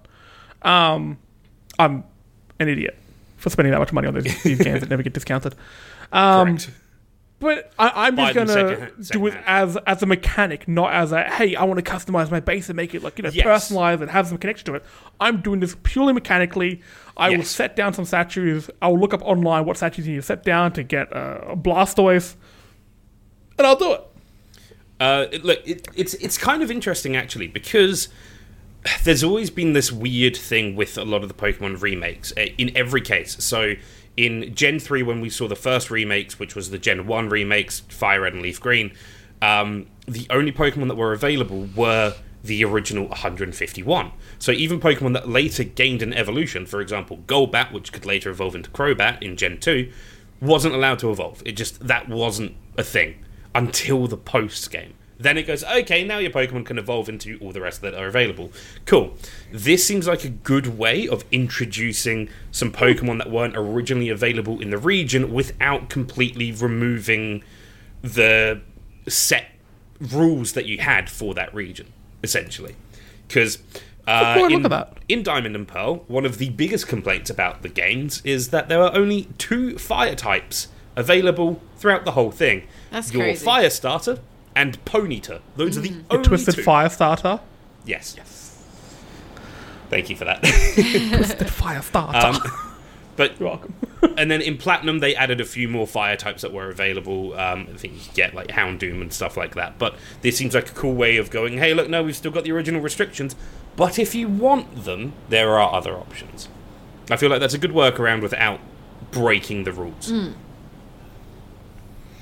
Um, 0.62 1.18
I'm 1.80 2.04
an 2.60 2.68
idiot 2.70 2.96
for 3.38 3.50
spending 3.50 3.72
that 3.72 3.80
much 3.80 3.92
money 3.92 4.08
on 4.08 4.14
these, 4.14 4.44
these 4.44 4.60
games 4.62 4.82
that 4.82 4.90
never 4.90 5.02
get 5.04 5.14
discounted. 5.14 5.56
Um, 6.12 6.46
Correct. 6.58 6.70
But 7.40 7.72
I, 7.78 8.08
I'm 8.08 8.16
just 8.16 8.34
going 8.34 8.48
second- 8.48 9.04
to 9.04 9.12
do 9.12 9.28
it 9.28 9.36
as 9.46 9.78
as 9.86 10.02
a 10.02 10.06
mechanic, 10.06 10.68
not 10.68 10.94
as 10.94 11.12
a, 11.12 11.24
hey, 11.24 11.56
I 11.56 11.64
want 11.66 11.84
to 11.84 11.92
customize 11.92 12.32
my 12.32 12.40
base 12.40 12.70
and 12.70 12.78
make 12.78 12.96
it, 12.96 13.04
like, 13.04 13.18
you 13.18 13.24
know, 13.24 13.30
Yes. 13.30 13.44
personalized 13.44 14.02
and 14.02 14.10
have 14.12 14.28
some 14.28 14.38
connection 14.38 14.66
to 14.68 14.76
it. 14.76 14.84
I'm 15.20 15.42
doing 15.42 15.60
this 15.60 15.76
purely 15.84 16.14
mechanically. 16.14 16.82
I 17.18 17.36
will 17.36 17.44
set 17.44 17.76
down 17.76 17.94
some 17.94 18.06
statues. 18.06 18.70
I 18.82 18.88
will 18.88 19.00
look 19.00 19.14
up 19.14 19.22
online 19.24 19.66
what 19.66 19.78
statues 19.78 20.06
you 20.08 20.14
need 20.14 20.20
to 20.20 20.26
set 20.26 20.44
down 20.44 20.72
to 20.74 20.84
get 20.84 21.14
uh, 21.16 21.40
a 21.50 21.56
Blastoise. 21.58 22.36
And 23.58 23.66
I'll 23.68 23.76
do 23.78 23.94
it. 23.94 24.02
Uh, 25.00 25.26
look, 25.44 25.60
it, 25.68 25.88
it's 25.96 26.14
it's 26.16 26.38
kind 26.38 26.64
of 26.64 26.72
interesting 26.72 27.16
actually 27.18 27.48
because 27.48 28.08
there's 29.04 29.24
always 29.24 29.50
been 29.50 29.74
this 29.74 29.92
weird 29.92 30.38
thing 30.38 30.76
with 30.76 30.98
a 30.98 31.04
lot 31.04 31.22
of 31.24 31.28
the 31.28 31.34
Pokemon 31.34 31.82
remakes 31.82 32.32
uh, 32.38 32.46
in 32.58 32.76
every 32.78 33.02
case. 33.02 33.36
So 33.44 33.74
in 34.18 34.54
Gen 34.56 34.80
three, 34.80 35.04
when 35.04 35.22
we 35.22 35.30
saw 35.30 35.48
the 35.48 35.56
first 35.56 35.92
remakes, 35.92 36.40
which 36.40 36.56
was 36.56 36.70
the 36.70 36.78
Gen 36.78 37.08
one 37.08 37.30
remakes, 37.30 37.82
Fire 37.82 38.22
Red 38.22 38.34
and 38.34 38.42
Leaf 38.42 38.60
Green, 38.60 38.92
um, 39.42 39.88
the 40.08 40.28
only 40.30 40.52
Pokemon 40.52 40.88
that 40.88 40.96
were 40.96 41.14
available 41.14 41.68
were 41.76 42.16
the 42.44 42.64
original 42.64 43.08
151. 43.08 44.12
So 44.40 44.52
even 44.52 44.80
Pokemon 44.80 45.14
that 45.14 45.28
later 45.28 45.64
gained 45.64 46.02
an 46.02 46.14
evolution, 46.14 46.66
for 46.66 46.80
example, 46.80 47.18
Golbat, 47.28 47.72
which 47.72 47.92
could 47.92 48.06
later 48.06 48.30
evolve 48.30 48.56
into 48.56 48.70
Crobat 48.70 49.22
in 49.22 49.36
Gen 49.36 49.60
2, 49.60 49.92
wasn't 50.42 50.76
allowed 50.76 51.00
to 51.00 51.12
evolve. 51.12 51.42
It 51.46 51.54
just 51.54 51.88
that 51.88 52.08
wasn't 52.08 52.56
a 52.78 52.84
thing 52.84 53.16
until 53.54 54.08
the 54.08 54.18
post 54.18 54.70
game. 54.72 54.94
Then 55.18 55.38
it 55.38 55.44
goes, 55.44 55.64
okay, 55.64 56.04
now 56.04 56.18
your 56.18 56.32
Pokemon 56.32 56.66
can 56.66 56.78
evolve 56.78 57.08
into 57.08 57.38
all 57.40 57.52
the 57.52 57.62
rest 57.62 57.82
that 57.82 57.94
are 57.94 58.08
available. 58.08 58.52
Cool. 58.86 59.16
This 59.52 59.86
seems 59.86 60.08
like 60.08 60.26
a 60.26 60.30
good 60.30 60.78
way 60.78 61.08
of 61.08 61.24
introducing 61.32 62.30
some 62.52 62.72
Pokemon 62.72 63.20
that 63.20 63.32
weren't 63.32 63.56
originally 63.56 64.10
available 64.10 64.62
in 64.62 64.72
the 64.72 64.78
region 64.78 65.34
without 65.34 65.90
completely 65.90 66.52
removing 66.52 67.44
the 68.02 68.62
set 69.08 69.52
rules 70.00 70.54
that 70.54 70.66
you 70.66 70.80
had 70.80 71.10
for 71.10 71.34
that 71.34 71.54
region, 71.54 71.94
essentially. 72.22 72.76
Because 73.28 73.60
uh, 74.08 74.36
Look, 74.38 74.52
look 74.52 74.72
in, 75.10 75.18
in 75.18 75.24
Diamond 75.24 75.56
and 75.56 75.68
Pearl, 75.68 76.04
one 76.08 76.26
of 76.26 76.38
the 76.38 76.50
biggest 76.50 76.88
complaints 76.88 77.30
about 77.30 77.62
the 77.62 77.70
games 77.70 78.22
is 78.24 78.50
that 78.50 78.70
there 78.70 78.82
are 78.82 78.94
only 78.96 79.30
two 79.38 79.78
fire 79.78 80.16
types 80.16 80.68
available 80.96 81.62
throughout 81.78 82.06
the 82.06 82.12
whole 82.12 82.32
thing. 82.32 82.68
That's 82.92 83.14
Your 83.14 83.24
crazy. 83.24 83.44
Fire 83.44 83.70
Starter 83.70 84.20
and 84.56 84.84
Ponyta. 84.86 85.42
Those 85.56 85.78
are 85.78 85.82
the 85.82 85.90
The 85.90 86.04
only 86.12 86.24
Twisted 86.26 86.56
two. 86.56 86.64
Fire 86.64 86.90
Starter. 86.90 87.40
Yes. 87.86 88.14
Yes. 88.18 88.64
Thank 89.90 90.10
you 90.10 90.16
for 90.16 90.26
that. 90.26 90.42
Twisted 90.74 91.50
Fire 91.52 91.82
Starter. 91.82 92.18
um, 92.28 92.40
but 93.16 93.40
You're 93.40 93.50
welcome. 93.50 93.76
and 94.18 94.30
then 94.32 94.42
in 94.42 94.58
Platinum, 94.58 95.00
they 95.00 95.16
added 95.16 95.40
a 95.40 95.46
few 95.46 95.68
more 95.70 95.86
fire 95.88 96.16
types 96.18 96.42
that 96.42 96.52
were 96.52 96.70
available. 96.70 97.34
Um, 97.40 97.68
I 97.74 97.78
think 97.78 97.94
you 97.94 98.00
could 98.02 98.14
get 98.14 98.34
like 98.34 98.48
Houndoom 98.48 99.02
and 99.02 99.14
stuff 99.14 99.38
like 99.38 99.56
that. 99.56 99.78
But 99.78 99.96
this 100.22 100.38
seems 100.38 100.54
like 100.56 100.70
a 100.70 100.74
cool 100.74 100.94
way 100.96 101.18
of 101.18 101.30
going. 101.30 101.58
Hey, 101.60 101.74
look, 101.74 101.90
no, 101.90 102.04
we've 102.04 102.16
still 102.16 102.32
got 102.32 102.44
the 102.44 102.52
original 102.52 102.82
restrictions, 102.82 103.36
but 103.76 104.00
if 104.00 104.16
you 104.16 104.28
want 104.28 104.84
them, 104.86 105.14
there 105.30 105.58
are 105.58 105.74
other 105.74 105.94
options. 105.96 106.50
I 107.10 107.18
feel 107.18 107.30
like 107.30 107.40
that's 107.40 107.54
a 107.54 107.60
good 107.60 107.72
workaround 107.72 108.22
without 108.24 108.60
breaking 109.12 109.64
the 109.64 109.72
rules. 109.72 110.12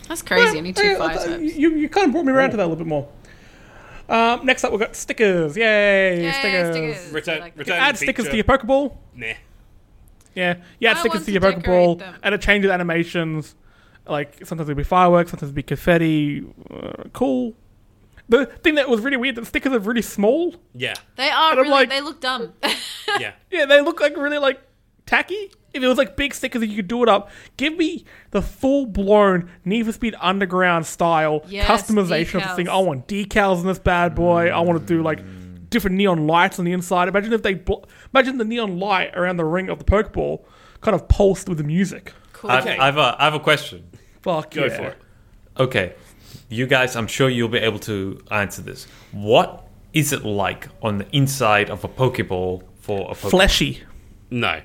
That's 0.07 0.21
crazy. 0.21 0.57
Only 0.57 0.73
two 0.73 0.85
Yeah, 0.87 0.97
fire 0.97 1.15
types. 1.17 1.55
You, 1.55 1.75
you 1.75 1.89
kind 1.89 2.07
of 2.07 2.11
brought 2.13 2.25
me 2.25 2.31
around 2.33 2.51
to 2.51 2.57
that 2.57 2.63
a 2.63 2.67
little 2.67 2.75
bit 2.83 2.87
more. 2.87 3.07
Um, 4.09 4.45
next 4.45 4.63
up, 4.63 4.71
we've 4.71 4.79
got 4.81 4.95
stickers. 4.95 5.55
Yay, 5.55 6.23
Yay, 6.23 6.31
stickers. 6.33 6.75
stickers. 6.75 7.13
Return, 7.13 7.39
Like- 7.39 7.57
return 7.57 7.77
Add 7.79 7.97
stickers 7.97 8.27
to 8.29 8.35
your 8.35 8.43
Pokeball. 8.43 8.95
Nah. 9.15 9.27
Yeah, 10.35 10.55
you 10.79 10.87
add 10.87 10.97
I 10.97 10.99
stickers 10.99 11.21
to 11.21 11.25
to 11.27 11.31
your 11.31 11.41
decorate 11.41 11.63
Pokeball, 11.65 11.99
them. 11.99 12.15
and 12.23 12.35
it 12.35 12.41
changes 12.41 12.69
animations. 12.71 13.55
Like 14.07 14.45
sometimes 14.45 14.67
it'll 14.69 14.77
be 14.77 14.83
fireworks, 14.83 15.29
sometimes 15.31 15.51
it'll 15.51 15.55
be 15.55 15.63
confetti. 15.63 16.43
Uh, 16.69 17.03
cool. 17.13 17.53
The 18.29 18.45
thing 18.47 18.75
that 18.75 18.89
was 18.89 19.01
really 19.01 19.17
weird, 19.17 19.35
the 19.35 19.45
stickers 19.45 19.71
are 19.73 19.79
really 19.79 20.01
small. 20.01 20.55
Yeah. 20.73 20.95
They 21.17 21.29
are 21.29 21.51
I'm 21.51 21.57
really. 21.59 21.69
like- 21.69 21.89
they 21.89 22.01
look 22.01 22.19
dumb. 22.19 22.53
Yeah. 23.19 23.33
Yeah, 23.51 23.65
they 23.67 23.79
look 23.81 24.01
like 24.01 24.17
really 24.17 24.39
like 24.39 24.59
tacky. 25.05 25.51
If 25.73 25.81
it 25.83 25.87
was 25.87 25.97
like 25.97 26.15
big 26.15 26.33
stickers 26.33 26.59
that 26.61 26.67
you 26.67 26.75
could 26.75 26.87
do 26.87 27.01
it 27.03 27.09
up, 27.09 27.29
give 27.57 27.75
me 27.77 28.05
the 28.31 28.41
full 28.41 28.85
blown 28.85 29.49
Need 29.65 29.85
for 29.87 29.91
Speed 29.91 30.15
Underground 30.21 30.85
style 30.85 31.43
Yes, 31.47 31.67
customization 31.67 32.35
of 32.41 32.49
the 32.49 32.55
thing. 32.55 32.69
I 32.69 32.77
want 32.77 33.07
decals 33.07 33.61
in 33.61 33.67
this 33.67 33.79
bad 33.79 34.13
boy. 34.15 34.49
I 34.49 34.59
want 34.59 34.79
to 34.79 34.85
do 34.85 35.01
like 35.01 35.19
different 35.69 35.97
neon 35.97 36.27
lights 36.27 36.59
on 36.59 36.65
the 36.65 36.71
inside. 36.73 37.07
Imagine 37.07 37.33
if 37.33 37.41
they 37.41 37.55
bl- 37.55 37.83
imagine 38.13 38.37
the 38.37 38.45
neon 38.45 38.79
light 38.79 39.15
around 39.15 39.37
the 39.37 39.45
ring 39.45 39.69
of 39.69 39.79
the 39.79 39.85
Pokeball 39.85 40.43
kind 40.81 40.93
of 40.93 41.07
pulsed 41.07 41.49
with 41.49 41.57
the 41.57 41.63
music. 41.63 42.13
cool. 42.33 42.51
I've, 42.51 42.63
Okay. 42.63 42.77
I've, 42.77 42.97
a, 42.97 43.15
I 43.17 43.23
have 43.23 43.33
a 43.33 43.39
question. 43.39 43.89
Fuck 44.21 44.51
Go 44.51 44.65
yeah. 44.65 44.75
for 44.77 44.83
it. 44.89 44.97
Okay, 45.57 45.93
you 46.49 46.67
guys, 46.67 46.95
I'm 46.95 47.07
sure 47.07 47.29
you'll 47.29 47.47
be 47.49 47.57
able 47.59 47.79
to 47.79 48.19
answer 48.31 48.61
this. 48.61 48.85
What 49.11 49.65
is 49.93 50.13
it 50.13 50.23
like 50.25 50.67
on 50.81 50.97
the 50.99 51.07
inside 51.15 51.69
of 51.69 51.83
a 51.83 51.87
Pokeball 51.87 52.63
for 52.79 53.09
a 53.11 53.13
Pokeball? 53.15 53.29
Fleshy, 53.31 53.83
No. 54.29 54.61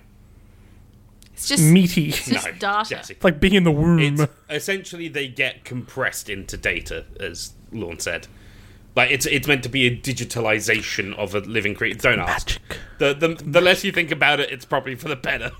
It's 1.39 1.49
just 1.49 1.62
meaty. 1.62 2.09
It's 2.09 2.28
just 2.28 2.47
no. 2.47 2.53
data. 2.55 2.91
Jesse. 2.91 3.14
It's 3.14 3.24
like 3.24 3.39
being 3.39 3.55
in 3.55 3.62
the 3.62 3.70
womb. 3.70 4.01
It's 4.01 4.32
essentially 4.51 5.07
they 5.07 5.28
get 5.28 5.64
compressed 5.64 6.28
into 6.28 6.57
data, 6.57 7.05
as 7.20 7.53
Lorne 7.70 8.01
said. 8.01 8.26
Like 8.97 9.12
it's 9.12 9.24
it's 9.26 9.47
meant 9.47 9.62
to 9.62 9.68
be 9.68 9.86
a 9.86 9.97
digitalization 9.97 11.14
of 11.16 11.36
a 11.36 11.39
living 11.39 11.74
creature. 11.74 11.99
Don't 11.99 12.18
ask. 12.18 12.59
Magic. 12.68 12.78
The, 12.99 13.14
the 13.14 13.45
the 13.45 13.61
less 13.61 13.84
you 13.84 13.93
think 13.93 14.11
about 14.11 14.41
it, 14.41 14.51
it's 14.51 14.64
probably 14.64 14.97
for 14.97 15.07
the 15.07 15.14
better. 15.14 15.53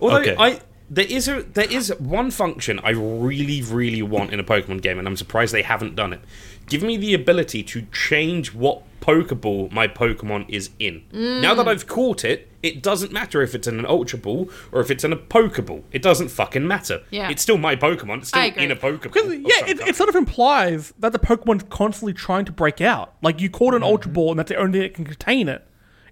Although 0.00 0.20
Okay. 0.20 0.36
I 0.38 0.60
there 0.92 1.06
is 1.06 1.26
a 1.26 1.42
there 1.42 1.70
is 1.70 1.92
one 1.98 2.30
function 2.30 2.78
I 2.80 2.90
really 2.90 3.62
really 3.62 4.02
want 4.02 4.32
in 4.32 4.38
a 4.38 4.44
Pokemon 4.44 4.82
game, 4.82 4.98
and 4.98 5.08
I'm 5.08 5.16
surprised 5.16 5.54
they 5.54 5.62
haven't 5.62 5.96
done 5.96 6.12
it. 6.12 6.20
Give 6.66 6.82
me 6.82 6.98
the 6.98 7.14
ability 7.14 7.62
to 7.64 7.86
change 7.92 8.52
what 8.52 8.82
Pokeball 9.00 9.72
my 9.72 9.88
Pokemon 9.88 10.44
is 10.48 10.70
in. 10.78 11.02
Now 11.10 11.54
that 11.54 11.66
mm. 11.66 11.68
I've 11.68 11.86
caught 11.86 12.24
it, 12.24 12.48
it 12.62 12.82
doesn't 12.82 13.10
matter 13.10 13.40
if 13.40 13.54
it's 13.54 13.66
in 13.66 13.78
an 13.78 13.86
Ultra 13.86 14.18
Ball 14.18 14.50
or 14.70 14.80
if 14.80 14.90
it's 14.90 15.02
in 15.02 15.12
a 15.12 15.16
Pokeball. 15.16 15.82
It 15.92 16.02
doesn't 16.02 16.28
fucking 16.28 16.66
matter. 16.68 17.02
Yeah. 17.10 17.30
It's 17.30 17.42
still 17.42 17.58
my 17.58 17.74
Pokemon. 17.74 18.18
It's 18.18 18.28
still 18.28 18.42
in 18.42 18.70
a 18.70 18.76
Pokeball. 18.76 19.02
Because 19.02 19.28
oh, 19.28 19.32
yeah, 19.32 19.66
it, 19.66 19.80
it 19.80 19.96
sort 19.96 20.08
of 20.10 20.14
implies 20.14 20.92
that 21.00 21.12
the 21.12 21.18
Pokemon's 21.18 21.64
constantly 21.70 22.12
trying 22.12 22.44
to 22.44 22.52
break 22.52 22.80
out. 22.80 23.14
Like 23.22 23.40
you 23.40 23.50
caught 23.50 23.74
an 23.74 23.82
Ultra 23.82 24.08
mm-hmm. 24.08 24.14
Ball, 24.14 24.30
and 24.30 24.38
that's 24.38 24.50
the 24.50 24.56
only 24.56 24.72
thing 24.72 24.82
that 24.82 24.94
can 24.94 25.04
contain 25.06 25.48
it. 25.48 25.66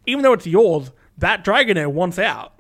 Even 0.07 0.22
though 0.22 0.33
it's 0.33 0.47
yours, 0.47 0.91
that 1.18 1.45
Dragonair 1.45 1.93
wants 1.93 2.18
out. 2.18 2.55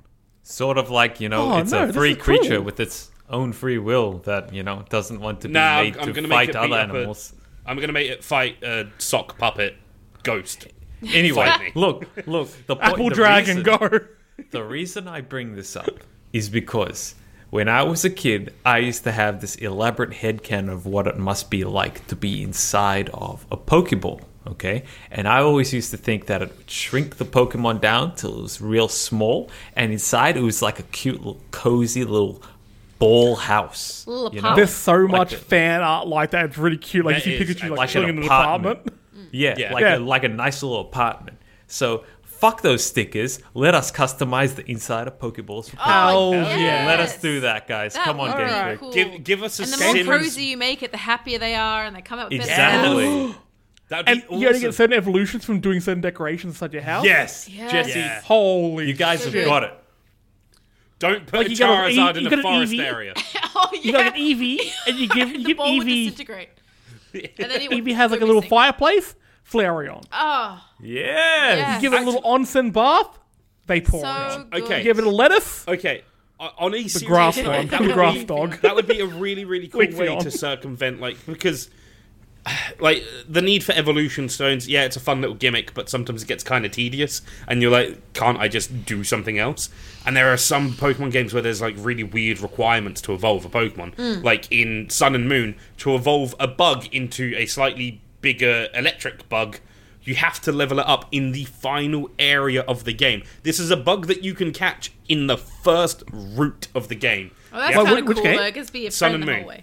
Sort 0.50 0.78
of 0.78 0.90
like 0.90 1.20
you 1.20 1.28
know, 1.28 1.52
Oh, 1.52 1.58
it's 1.58 1.72
no, 1.72 1.84
a 1.84 1.92
free 1.92 2.10
is 2.12 2.16
cool. 2.16 2.24
creature 2.24 2.60
with 2.60 2.80
its 2.80 3.10
own 3.28 3.52
free 3.52 3.78
will 3.78 4.18
that 4.24 4.52
you 4.52 4.62
know 4.62 4.84
doesn't 4.90 5.20
want 5.20 5.40
to 5.42 5.48
be 5.48 5.54
Nah, 5.54 5.60
I'm- 5.76 5.84
made 5.84 5.96
I'm 5.98 6.06
to 6.06 6.12
gonna 6.12 6.28
make 6.28 6.48
fight 6.52 6.56
other 6.56 6.68
beat 6.68 6.74
up 6.74 6.78
a- 6.80 6.82
animals. 6.98 7.32
I'm 7.66 7.78
gonna 7.78 7.92
make 7.92 8.10
it 8.10 8.24
fight 8.24 8.62
a 8.62 8.88
sock 8.98 9.38
puppet 9.38 9.76
ghost. 10.22 10.66
Anyway, 11.14 11.48
look, 11.74 12.06
look. 12.26 12.48
The 12.66 12.76
point, 12.76 12.92
Apple 12.92 13.08
the 13.08 13.14
Dragon, 13.14 13.56
reason- 13.64 13.78
go. 13.78 14.00
The 14.50 14.62
reason 14.64 15.06
I 15.08 15.20
bring 15.22 15.54
this 15.54 15.74
up 15.76 16.00
is 16.32 16.48
because 16.50 17.14
when 17.50 17.68
I 17.68 17.82
was 17.84 18.04
a 18.04 18.10
kid, 18.10 18.52
I 18.66 18.78
used 18.78 19.04
to 19.04 19.12
have 19.12 19.40
this 19.40 19.54
elaborate 19.56 20.10
headcanon 20.10 20.70
of 20.70 20.84
what 20.86 21.06
it 21.06 21.16
must 21.18 21.48
be 21.50 21.62
like 21.64 22.06
to 22.08 22.16
be 22.16 22.42
inside 22.42 23.08
of 23.14 23.46
a 23.50 23.56
Pokeball. 23.56 24.22
Okay, 24.46 24.84
and 25.10 25.28
I 25.28 25.40
always 25.40 25.72
used 25.74 25.90
to 25.90 25.98
think 25.98 26.26
that 26.26 26.40
it 26.40 26.48
would 26.56 26.70
shrink 26.70 27.16
the 27.18 27.26
Pokemon 27.26 27.80
down 27.82 28.14
till 28.14 28.38
it 28.38 28.42
was 28.42 28.60
real 28.60 28.88
small, 28.88 29.50
and 29.76 29.92
inside 29.92 30.36
it 30.38 30.42
was 30.42 30.62
like 30.62 30.78
a 30.78 30.82
cute, 30.84 31.18
little, 31.18 31.40
cozy 31.50 32.04
little 32.04 32.42
ball 32.98 33.36
house. 33.36 34.06
Little 34.06 34.34
you 34.34 34.40
know? 34.40 34.56
There's 34.56 34.70
so 34.72 34.94
Like 34.94 35.10
much 35.10 35.32
a- 35.34 35.36
fan 35.36 35.82
art 35.82 36.06
like 36.08 36.30
that. 36.30 36.46
It's 36.46 36.58
really 36.58 36.78
cute. 36.78 37.04
Like 37.04 37.16
you 37.16 37.20
see 37.22 37.34
is, 37.44 37.54
Pikachu 37.56 37.70
like, 37.70 37.78
like 37.78 37.88
chilling 37.90 38.08
an 38.10 38.16
in 38.16 38.22
an 38.22 38.24
apartment. 38.26 38.78
apartment. 38.80 38.96
Yeah, 39.32 39.54
Yeah. 39.58 39.72
like 39.74 39.82
Yeah. 39.82 39.98
A, 39.98 40.00
like 40.00 40.24
a 40.24 40.28
nice 40.28 40.62
little 40.62 40.80
apartment. 40.80 41.36
So 41.66 42.04
fuck 42.24 42.62
those 42.62 42.82
stickers. 42.84 43.40
Let 43.54 43.74
us 43.74 43.92
customize 43.92 44.54
the 44.56 44.68
inside 44.68 45.06
of 45.06 45.18
Pokeballs. 45.18 45.70
For 45.70 45.76
Hell 45.76 46.18
oh, 46.18 46.28
oh, 46.32 46.32
yeah. 46.40 46.56
yes. 46.56 46.86
Let 46.86 47.00
us 47.00 47.20
do 47.20 47.40
that, 47.40 47.68
guys. 47.68 47.94
That 47.94 48.04
Come 48.06 48.18
on, 48.20 48.30
Game 48.30 48.38
be 48.38 48.42
Alright. 48.52 48.78
Freak. 48.78 48.80
cool. 48.80 48.92
Give 48.92 49.22
give 49.24 49.42
us 49.42 49.60
a 49.60 49.64
and 49.64 49.72
the 49.72 49.76
more 49.84 49.94
Sims. 49.94 50.08
cozy 50.08 50.44
you 50.46 50.56
make 50.56 50.82
it, 50.82 50.90
the 50.90 50.96
happier 50.96 51.38
they 51.38 51.54
are, 51.54 51.84
and 51.84 51.94
they 51.94 52.00
come 52.02 52.18
out 52.18 52.30
with 52.30 52.40
better 52.40 52.50
Exactly. 52.50 53.34
sounds. 53.90 54.04
That'd 54.04 54.06
be 54.06 54.12
And 54.12 54.22
awesome. 54.30 54.40
you 54.40 54.46
only 54.48 54.60
get 54.60 54.74
certain 54.74 54.96
evolutions 54.96 55.44
from 55.44 55.60
doing 55.60 55.80
certain 55.80 56.00
decorations 56.00 56.54
inside 56.54 56.72
your 56.72 56.82
house. 56.82 57.04
Yes, 57.04 57.48
Yes. 57.48 57.70
Jesse, 57.72 57.98
Yeah. 57.98 58.20
Holy 58.22 58.86
you 58.86 58.94
guys 58.94 59.24
have 59.24 59.34
got 59.44 59.64
it. 59.64 59.74
Don't 60.98 61.26
put 61.26 61.38
Like, 61.38 61.46
a 61.46 61.50
you 61.50 61.56
got 61.56 61.84
an 61.86 61.90
E- 61.92 61.96
Charizard 61.96 62.14
you 62.14 62.20
in 62.20 62.26
a 62.26 62.30
got 62.30 62.38
an 62.38 62.42
forest 62.42 62.72
Eevee. 62.72 62.84
area. 62.84 63.14
oh 63.16 63.70
yeah. 63.72 63.80
You 63.82 63.92
got 63.92 64.04
like 64.06 64.14
an 64.14 64.20
Eevee, 64.20 64.72
and 64.86 64.98
you 64.98 65.08
give 65.14 65.28
you 65.30 65.38
the 65.38 65.44
give 65.44 65.56
ball 65.56 65.76
would 65.78 65.86
Eevee. 65.86 66.04
disintegrate. 66.04 66.48
And 67.12 67.50
then 67.50 67.60
it 67.62 67.70
would 67.70 67.84
Eevee 67.84 67.94
has 67.94 68.10
like 68.10 68.20
a 68.20 68.24
little 68.26 68.42
missing. 68.42 68.50
fireplace. 68.50 69.14
Flareon. 69.50 70.04
Oh, 70.12 70.62
Yes. 70.80 71.58
Yeah. 71.58 71.74
You 71.76 71.80
give 71.80 71.92
it 71.94 72.02
a 72.02 72.04
little 72.04 72.22
onsen 72.22 72.72
bath. 72.72 73.18
Vaporeon. 73.68 74.32
so 74.34 74.44
good. 74.50 74.62
Okay. 74.62 74.82
Give 74.84 74.98
it 74.98 75.04
a 75.04 75.10
lettuce. 75.10 75.66
Okay, 75.66 76.02
o- 76.38 76.50
on 76.58 76.74
a 76.74 76.86
serious 76.86 77.02
grass 77.02 77.36
note, 77.38 77.44
dog. 77.44 77.68
that 77.68 77.78
The 77.80 77.86
would 77.86 77.94
grass 77.94 78.14
be- 78.14 78.24
dog. 78.24 78.60
That 78.60 78.74
would 78.76 78.86
be 78.86 79.00
a 79.00 79.06
really, 79.06 79.44
really 79.44 79.66
cool 79.68 79.80
Wait, 79.80 79.94
way 79.94 80.06
Theon. 80.06 80.20
to 80.22 80.30
circumvent, 80.30 81.00
like, 81.00 81.16
because, 81.26 81.68
like, 82.80 83.04
the 83.28 83.42
need 83.42 83.64
for 83.64 83.72
evolution 83.72 84.28
stones. 84.28 84.68
Yeah, 84.68 84.84
it's 84.84 84.96
a 84.96 85.00
fun 85.00 85.20
little 85.20 85.36
gimmick, 85.36 85.74
but 85.74 85.88
sometimes 85.88 86.22
it 86.22 86.28
gets 86.28 86.42
kind 86.44 86.64
of 86.64 86.72
tedious, 86.72 87.22
and 87.48 87.62
you're 87.62 87.70
like, 87.70 88.12
can't 88.12 88.38
I 88.38 88.48
just 88.48 88.84
do 88.84 89.04
something 89.04 89.38
else? 89.38 89.68
And 90.06 90.16
there 90.16 90.32
are 90.32 90.36
some 90.36 90.72
Pokemon 90.72 91.12
games 91.12 91.32
where 91.32 91.42
there's 91.42 91.60
like 91.60 91.74
really 91.78 92.04
weird 92.04 92.40
requirements 92.40 93.00
to 93.02 93.12
evolve 93.12 93.44
a 93.44 93.48
Pokemon, 93.48 93.94
hmm. 93.94 94.24
like 94.24 94.50
in 94.50 94.88
Sun 94.90 95.14
and 95.14 95.28
Moon, 95.28 95.56
to 95.78 95.94
evolve 95.94 96.34
a 96.40 96.48
bug 96.48 96.86
into 96.92 97.34
a 97.36 97.46
slightly 97.46 98.00
bigger 98.20 98.68
electric 98.74 99.28
bug. 99.28 99.58
You 100.02 100.14
have 100.14 100.40
to 100.42 100.52
level 100.52 100.78
it 100.78 100.86
up 100.86 101.06
in 101.12 101.32
the 101.32 101.44
final 101.44 102.10
area 102.18 102.62
of 102.62 102.84
the 102.84 102.94
game. 102.94 103.22
This 103.42 103.60
is 103.60 103.70
a 103.70 103.76
bug 103.76 104.06
that 104.06 104.24
you 104.24 104.34
can 104.34 104.52
catch 104.52 104.92
in 105.08 105.26
the 105.26 105.36
first 105.36 106.02
route 106.10 106.68
of 106.74 106.88
the 106.88 106.94
game. 106.94 107.32
Oh, 107.52 107.58
that's 107.58 107.76
Well, 107.76 107.84
kind 107.84 107.98
of 107.98 108.14
cool. 108.14 108.24
game? 108.24 108.36
Though. 108.36 108.44
It 108.44 108.54
gets 108.54 108.68
to 108.68 108.72
be 108.72 108.86
a 108.86 108.90
Sun 108.90 109.10
friend 109.10 109.28
and 109.28 109.46
the 109.46 109.46
Moon. 109.46 109.62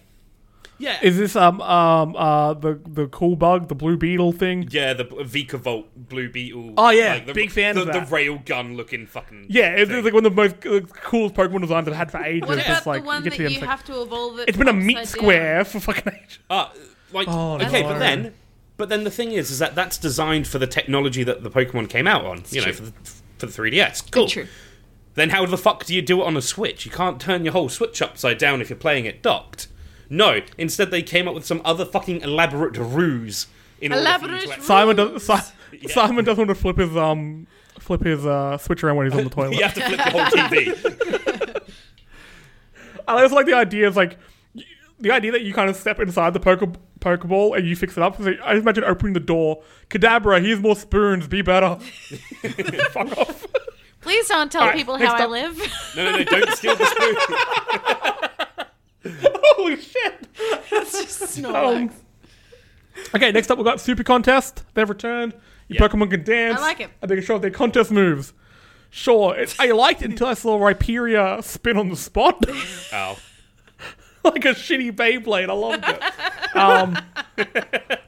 Whole 0.79 0.85
way. 0.87 0.97
Yeah, 1.01 1.07
Is 1.07 1.17
this 1.17 1.35
um 1.35 1.61
um 1.61 2.15
uh 2.15 2.53
the 2.53 2.79
the 2.87 3.07
cool 3.07 3.35
bug, 3.35 3.67
the 3.67 3.75
blue 3.75 3.97
beetle 3.97 4.31
thing? 4.31 4.67
yeah, 4.71 4.93
the 4.93 5.05
Vikavolt 5.05 5.85
Blue 5.95 6.29
Beetle. 6.29 6.73
Oh, 6.77 6.89
yeah, 6.89 7.19
the, 7.23 7.33
big 7.33 7.51
fan 7.51 7.75
the, 7.75 7.81
of 7.81 7.87
the 7.87 8.01
rail 8.13 8.41
gun 8.45 8.77
looking 8.77 9.07
fucking. 9.07 9.47
Yeah, 9.49 9.69
it's, 9.71 9.89
thing. 9.89 9.97
it's 9.99 10.05
like 10.05 10.13
one 10.13 10.25
of 10.25 10.35
the 10.35 10.41
most 10.41 10.55
uh, 10.65 10.81
coolest 10.93 11.35
Pokemon 11.35 11.61
designs 11.61 11.87
I've 11.87 11.95
had 11.95 12.11
for 12.11 12.19
ages. 12.23 12.47
What 12.47 12.57
it's 12.59 12.67
about 12.67 12.85
like 12.85 13.01
the 13.01 13.07
one 13.07 13.23
get 13.23 13.29
that 13.31 13.37
the 13.37 13.43
you 13.43 13.45
end, 13.47 13.55
it's 13.55 13.61
like- 13.61 13.69
have 13.69 13.83
to 13.85 14.01
evolve 14.01 14.39
it? 14.39 14.49
It's 14.49 14.57
been 14.57 14.67
a 14.67 14.73
meat 14.73 14.97
upside 14.97 15.19
square 15.19 15.65
for 15.65 15.79
fucking 15.79 16.13
ages. 16.13 16.39
Uh, 16.49 16.69
like 17.11 17.27
Oh, 17.29 17.55
okay, 17.55 17.81
no. 17.83 17.89
but 17.89 17.99
then, 17.99 18.33
but 18.77 18.89
then 18.89 19.03
the 19.03 19.11
thing 19.11 19.31
is, 19.31 19.49
is 19.49 19.59
that 19.59 19.73
that's 19.75 19.97
designed 19.97 20.47
for 20.47 20.59
the 20.59 20.67
technology 20.67 21.23
that 21.23 21.41
the 21.43 21.49
Pokemon 21.49 21.89
came 21.89 22.05
out 22.07 22.25
on. 22.25 22.43
you 22.49 22.63
know, 22.65 22.71
for 22.71 22.83
the 22.83 22.91
for 23.39 23.45
the 23.45 23.51
3DS. 23.51 24.11
Cool. 24.11 24.27
True. 24.27 24.47
Then 25.15 25.29
how 25.31 25.45
the 25.47 25.57
fuck 25.57 25.85
do 25.85 25.95
you 25.95 26.01
do 26.03 26.21
it 26.21 26.25
on 26.25 26.37
a 26.37 26.41
Switch? 26.41 26.85
You 26.85 26.91
can't 26.91 27.19
turn 27.19 27.43
your 27.43 27.51
whole 27.53 27.69
Switch 27.69 28.01
upside 28.03 28.37
down 28.37 28.61
if 28.61 28.69
you're 28.69 28.77
playing 28.77 29.05
it 29.05 29.23
docked. 29.23 29.67
No, 30.09 30.41
instead 30.57 30.91
they 30.91 31.01
came 31.03 31.27
up 31.27 31.33
with 31.35 31.45
some 31.45 31.61
other 31.65 31.85
fucking 31.85 32.21
elaborate 32.21 32.77
ruse. 32.77 33.47
In 33.81 33.91
order 33.93 34.03
for 34.03 34.09
you 34.09 34.15
Elaborate 34.17 34.41
to- 34.49 34.55
ruse. 34.55 34.65
Simon 34.65 34.95
does 34.95 35.25
Si- 35.25 35.53
Yeah. 35.81 35.93
Simon 35.93 36.25
doesn't 36.25 36.47
want 36.47 36.57
to 36.57 36.61
flip 36.61 36.77
his 36.77 36.95
um 36.97 37.45
flip 37.79 38.03
his 38.03 38.25
uh 38.25 38.57
switch 38.57 38.83
around 38.83 38.95
when 38.97 39.07
he's 39.09 39.17
on 39.17 39.25
the 39.25 39.29
toilet. 39.35 39.55
You 39.55 39.63
have 39.63 39.73
to 39.75 39.81
flip 39.81 39.97
the 39.97 40.09
whole 40.11 40.25
TV. 40.25 41.63
I 43.07 43.21
also 43.21 43.35
like 43.35 43.45
the 43.45 43.53
idea 43.53 43.87
of 43.87 43.95
like 43.95 44.17
the 44.99 45.11
idea 45.11 45.31
that 45.31 45.41
you 45.43 45.53
kind 45.53 45.69
of 45.69 45.75
step 45.75 45.99
inside 45.99 46.33
the 46.33 46.39
poke 46.39 46.61
pokeball 46.99 47.55
and 47.57 47.67
you 47.67 47.75
fix 47.75 47.95
it 47.95 48.01
up. 48.03 48.17
So 48.17 48.33
I 48.43 48.53
just 48.53 48.63
imagine 48.63 48.83
opening 48.83 49.13
the 49.13 49.19
door. 49.19 49.61
Kadabra, 49.89 50.41
here's 50.43 50.59
more 50.59 50.75
spoons. 50.75 51.27
Be 51.27 51.41
better. 51.43 51.75
Fuck 52.91 53.17
off. 53.17 53.45
Please 54.01 54.27
don't 54.27 54.51
tell 54.51 54.61
Alright, 54.63 54.77
people 54.77 54.97
next 54.97 55.11
how 55.13 55.23
I 55.23 55.25
live. 55.25 55.57
No, 55.95 56.11
no, 56.11 56.17
no! 56.17 56.23
Don't 56.23 56.49
steal 56.57 56.75
the 56.75 56.85
spoon. 56.85 58.29
Holy 59.23 59.75
shit. 59.81 60.27
it's 60.71 60.91
just 61.19 61.37
Snorlax. 61.37 61.75
Um, 61.89 61.91
okay, 63.15 63.31
next 63.31 63.49
up 63.51 63.57
we've 63.57 63.65
got 63.65 63.79
Super 63.81 64.03
Contest. 64.03 64.63
They've 64.73 64.87
returned. 64.89 65.33
Your 65.67 65.81
Yeah. 65.81 65.87
Pokemon 65.87 66.11
can 66.11 66.23
dance. 66.23 66.59
I 66.59 66.61
like 66.61 66.79
it. 66.79 66.89
And 67.01 67.11
they 67.11 67.15
can 67.15 67.23
show 67.25 67.35
off 67.35 67.41
their 67.41 67.51
contest 67.51 67.91
moves. 67.91 68.33
Sure, 68.89 69.35
it, 69.35 69.53
I 69.59 69.71
liked 69.71 70.01
it 70.01 70.11
until 70.11 70.27
I 70.27 70.33
saw 70.33 70.57
Rhyperior 70.57 71.43
spin 71.43 71.77
on 71.77 71.89
the 71.89 71.95
spot. 71.97 72.43
Oh, 72.93 74.31
like 74.33 74.43
a 74.45 74.49
shitty 74.49 74.91
Beyblade. 74.93 75.49
I 75.49 75.53
loved 75.53 75.85
it. 75.87 76.55
Um, 76.55 76.97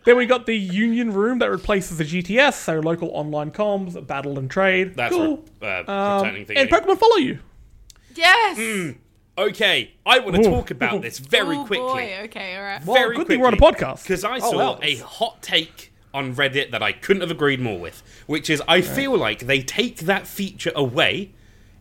then 0.05 0.17
we 0.17 0.25
got 0.25 0.45
the 0.47 0.55
Union 0.57 1.13
Room 1.13 1.39
that 1.39 1.49
replaces 1.49 1.97
the 1.97 2.03
GTS, 2.03 2.53
so 2.53 2.79
local 2.79 3.09
online 3.13 3.51
comms, 3.51 4.05
battle 4.05 4.37
and 4.37 4.49
trade. 4.51 4.95
that's 4.97 5.15
cool. 5.15 5.45
re- 5.61 5.83
uh, 5.87 5.91
Um, 5.91 6.23
returning 6.23 6.45
thing. 6.45 6.57
and 6.57 6.69
Pokemon 6.69 6.97
follow 6.97 7.17
you. 7.17 7.39
Yes. 8.15 8.95
Okay, 9.39 9.91
I 10.05 10.19
want 10.19 10.35
to 10.35 10.41
Ooh. 10.41 10.51
talk 10.51 10.69
about 10.71 11.01
this 11.01 11.17
very 11.17 11.55
oh, 11.55 11.65
quickly. 11.65 11.87
boy. 11.87 12.17
Okay. 12.25 12.57
All 12.57 12.63
right. 12.63 12.85
Well, 12.85 12.95
very 12.95 13.15
good 13.15 13.27
thing 13.27 13.39
we're 13.39 13.47
on 13.47 13.53
a 13.53 13.57
podcast. 13.57 14.03
Because 14.03 14.23
I 14.25 14.35
Oh, 14.37 14.51
saw 14.51 14.57
well. 14.57 14.79
a 14.81 14.95
hot 14.97 15.41
take 15.41 15.93
on 16.13 16.35
Reddit 16.35 16.71
that 16.71 16.83
I 16.83 16.91
couldn't 16.91 17.21
have 17.21 17.31
agreed 17.31 17.61
more 17.61 17.79
with, 17.79 18.03
which 18.27 18.49
is 18.49 18.61
I 18.67 18.81
feel 18.81 19.17
like 19.17 19.39
they 19.47 19.61
take 19.61 19.99
that 19.99 20.27
feature 20.27 20.73
away 20.75 21.31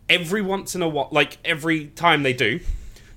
every 0.09 0.41
once 0.41 0.75
in 0.77 0.83
a 0.83 0.89
while, 0.89 1.09
like 1.11 1.39
every 1.45 1.87
time 1.89 2.23
they 2.23 2.33
do, 2.33 2.61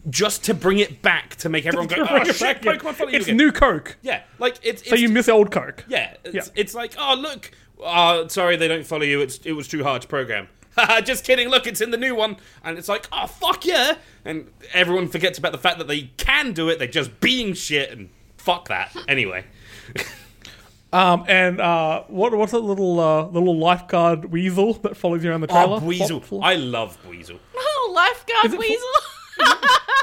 just 0.10 0.44
to 0.46 0.54
bring 0.56 0.80
it 0.80 1.02
back 1.04 1.36
to 1.36 1.48
make 1.50 1.68
everyone 1.68 1.88
go, 1.88 1.98
oh 2.10 2.24
shit. 2.24 2.62
Pokemon 2.62 2.94
follow 2.96 3.12
It's 3.12 3.26
again." 3.26 3.38
new 3.38 3.52
Coke. 3.52 3.98
Yeah, 4.02 4.24
like 4.40 4.58
it's, 4.64 4.90
So 4.90 4.96
you 4.96 5.10
miss 5.10 5.30
old 5.30 5.52
Coke. 5.52 5.86
yeah, 5.88 6.16
it's, 6.24 6.34
Yeah. 6.34 6.42
it's 6.56 6.74
like 6.74 6.96
oh 6.98 7.14
look, 7.16 7.52
uh, 7.84 8.28
sorry 8.28 8.56
they 8.56 8.68
don't 8.68 8.86
follow 8.88 9.04
you. 9.04 9.22
It's 9.22 9.38
it 9.46 9.52
was 9.52 9.68
too 9.68 9.84
hard 9.84 10.02
to 10.02 10.08
program. 10.08 10.48
Haha, 10.78 11.02
Just 11.02 11.24
kidding. 11.26 11.50
Look, 11.50 11.68
it's 11.68 11.82
in 11.82 11.92
the 11.92 11.98
new 11.98 12.16
one, 12.16 12.38
and 12.64 12.78
it's 12.78 12.88
like, 12.88 13.08
oh 13.12 13.28
fuck 13.28 13.66
yeah! 13.66 13.96
And 14.26 14.50
everyone 14.74 15.08
forgets 15.08 15.38
about 15.38 15.52
the 15.52 15.58
fact 15.58 15.78
that 15.80 15.88
they 15.88 16.12
can 16.18 16.54
do 16.54 16.70
it. 16.70 16.80
They're 16.80 16.88
just 16.88 17.20
being 17.20 17.54
shit, 17.54 17.92
and 17.92 18.10
fuck 18.38 18.68
that. 18.70 18.96
Anyway, 19.08 19.46
Um, 20.94 21.24
and 21.30 21.62
uh, 21.62 22.04
what 22.08 22.36
what's 22.36 22.52
that 22.52 22.60
little 22.60 23.00
uh, 23.00 23.28
little 23.28 23.58
lifeguard 23.58 24.26
weasel 24.26 24.74
that 24.74 24.98
follows 24.98 25.24
you 25.24 25.32
around 25.32 25.42
the 25.42 25.48
trailer? 25.48 25.78
oh 25.78 25.80
Buizel, 25.80 26.08
Flop, 26.08 26.24
flop. 26.26 26.44
I 26.44 26.56
love 26.56 26.98
Buizel. 27.08 27.40
Oh, 27.84 27.94
lifeguard 27.96 28.46
Is 28.46 28.54
it 28.54 28.60
weasel. 28.60 28.88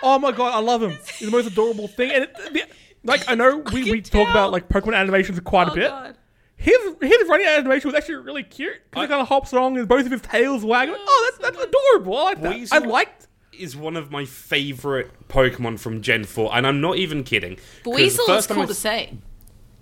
Oh 0.02 0.18
my 0.18 0.32
god, 0.32 0.54
I 0.54 0.60
love 0.60 0.82
him. 0.82 0.90
He's 1.18 1.30
the 1.30 1.36
most 1.36 1.46
adorable 1.46 1.86
thing. 1.88 2.10
And 2.10 2.24
it, 2.24 2.34
the, 2.52 2.62
like 3.04 3.28
I 3.28 3.34
know 3.34 3.58
we, 3.72 3.90
we 3.90 4.00
talk 4.00 4.28
about 4.28 4.50
like 4.52 4.68
Pokemon 4.68 4.96
animations 4.96 5.38
quite 5.40 5.68
a 5.68 5.72
oh 5.72 5.74
bit. 5.74 5.88
god. 5.90 6.16
His 6.58 6.76
his 7.00 7.28
running 7.28 7.46
animation 7.46 7.88
was 7.88 7.94
actually 7.96 8.16
really 8.16 8.42
cute. 8.42 8.74
Because 8.90 9.00
I- 9.00 9.04
he 9.04 9.08
kind 9.08 9.22
of 9.22 9.28
hops 9.28 9.52
along 9.52 9.78
and 9.78 9.88
both 9.88 10.04
of 10.04 10.12
his 10.12 10.20
tails 10.20 10.64
wag. 10.64 10.88
Like, 10.90 10.98
oh, 11.00 11.30
that's 11.40 11.54
that's 11.56 11.66
adorable. 11.66 12.16
I 12.18 12.22
like 12.24 12.42
that. 12.42 12.52
I 12.52 12.58
Buizel- 12.80 12.86
liked. 12.86 13.24
Is 13.52 13.74
one 13.76 13.96
of 13.96 14.10
my 14.12 14.24
favorite 14.24 15.10
Pokemon 15.28 15.80
from 15.80 16.00
Gen 16.02 16.22
Four, 16.24 16.54
and 16.54 16.64
I'm 16.66 16.80
not 16.80 16.96
even 16.96 17.24
kidding. 17.24 17.56
'cause 17.56 17.64
the 17.84 17.90
Buizel 17.90 18.04
is 18.04 18.16
first 18.26 18.48
time 18.48 18.54
cool 18.56 18.64
I 18.64 18.66
to 18.66 18.74
say. 18.74 19.14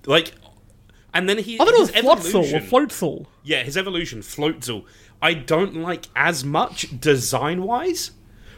Like, 0.07 0.33
and 1.13 1.29
then 1.29 1.39
he. 1.39 1.57
I 1.57 1.59
thought 1.59 1.69
it 1.75 1.81
was 1.81 1.91
his 1.91 2.03
Floatzel 2.05 2.35
or 2.37 2.57
evolution- 2.57 2.71
Floatzel. 2.71 3.27
Yeah, 3.43 3.63
his 3.65 3.77
evolution, 3.77 4.21
Floatzel, 4.21 4.85
I 5.21 5.35
don't 5.35 5.77
like 5.77 6.07
as 6.17 6.43
much 6.45 6.99
design 7.01 7.63
wise, 7.65 8.13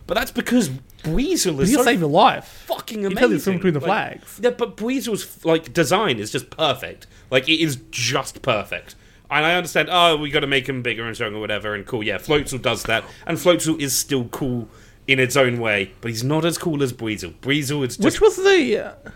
but 0.07 0.15
that's 0.15 0.31
because 0.31 0.71
Buizel 1.03 1.61
is 1.61 1.71
He'll 1.71 1.79
so 1.79 1.85
save 1.85 2.01
your 2.01 2.09
life. 2.11 2.45
fucking 2.67 3.01
He 3.01 3.05
amazing. 3.07 3.29
tells 3.31 3.47
you 3.47 3.53
between 3.55 3.75
the 3.75 3.81
Like, 3.81 3.87
flags. 4.25 4.41
Yeah, 4.43 4.51
but 4.51 4.77
Buizel's 4.77 5.45
like 5.45 5.73
design 5.73 6.19
is 6.19 6.31
just 6.33 6.51
perfect. 6.51 7.07
Like 7.31 7.49
it 7.49 7.61
is 7.61 7.77
just 7.91 8.43
perfect. 8.43 8.95
And 9.31 9.45
I 9.45 9.55
understand. 9.55 9.89
Oh, 9.93 10.17
we 10.17 10.31
got 10.31 10.41
to 10.41 10.47
make 10.47 10.69
him 10.69 10.83
bigger 10.83 11.05
and 11.07 11.15
stronger, 11.15 11.39
whatever. 11.39 11.75
And 11.75 11.85
cool, 11.87 12.03
yeah. 12.03 12.17
Floatzel 12.19 12.61
does 12.63 12.83
that, 12.85 13.05
and 13.27 13.37
Floatzel 13.39 13.79
is 13.81 13.97
still 13.97 14.25
cool 14.29 14.69
in 15.07 15.19
its 15.21 15.37
own 15.37 15.59
way, 15.59 15.93
but 16.01 16.09
he's 16.11 16.25
not 16.25 16.45
as 16.45 16.57
cool 16.59 16.83
as 16.83 16.93
Buizel. 16.93 17.35
Buizel 17.43 17.87
is 17.87 17.97
just 17.97 18.01
Which 18.05 18.21
was 18.21 18.37
the 18.37 18.79
uh, 19.07 19.11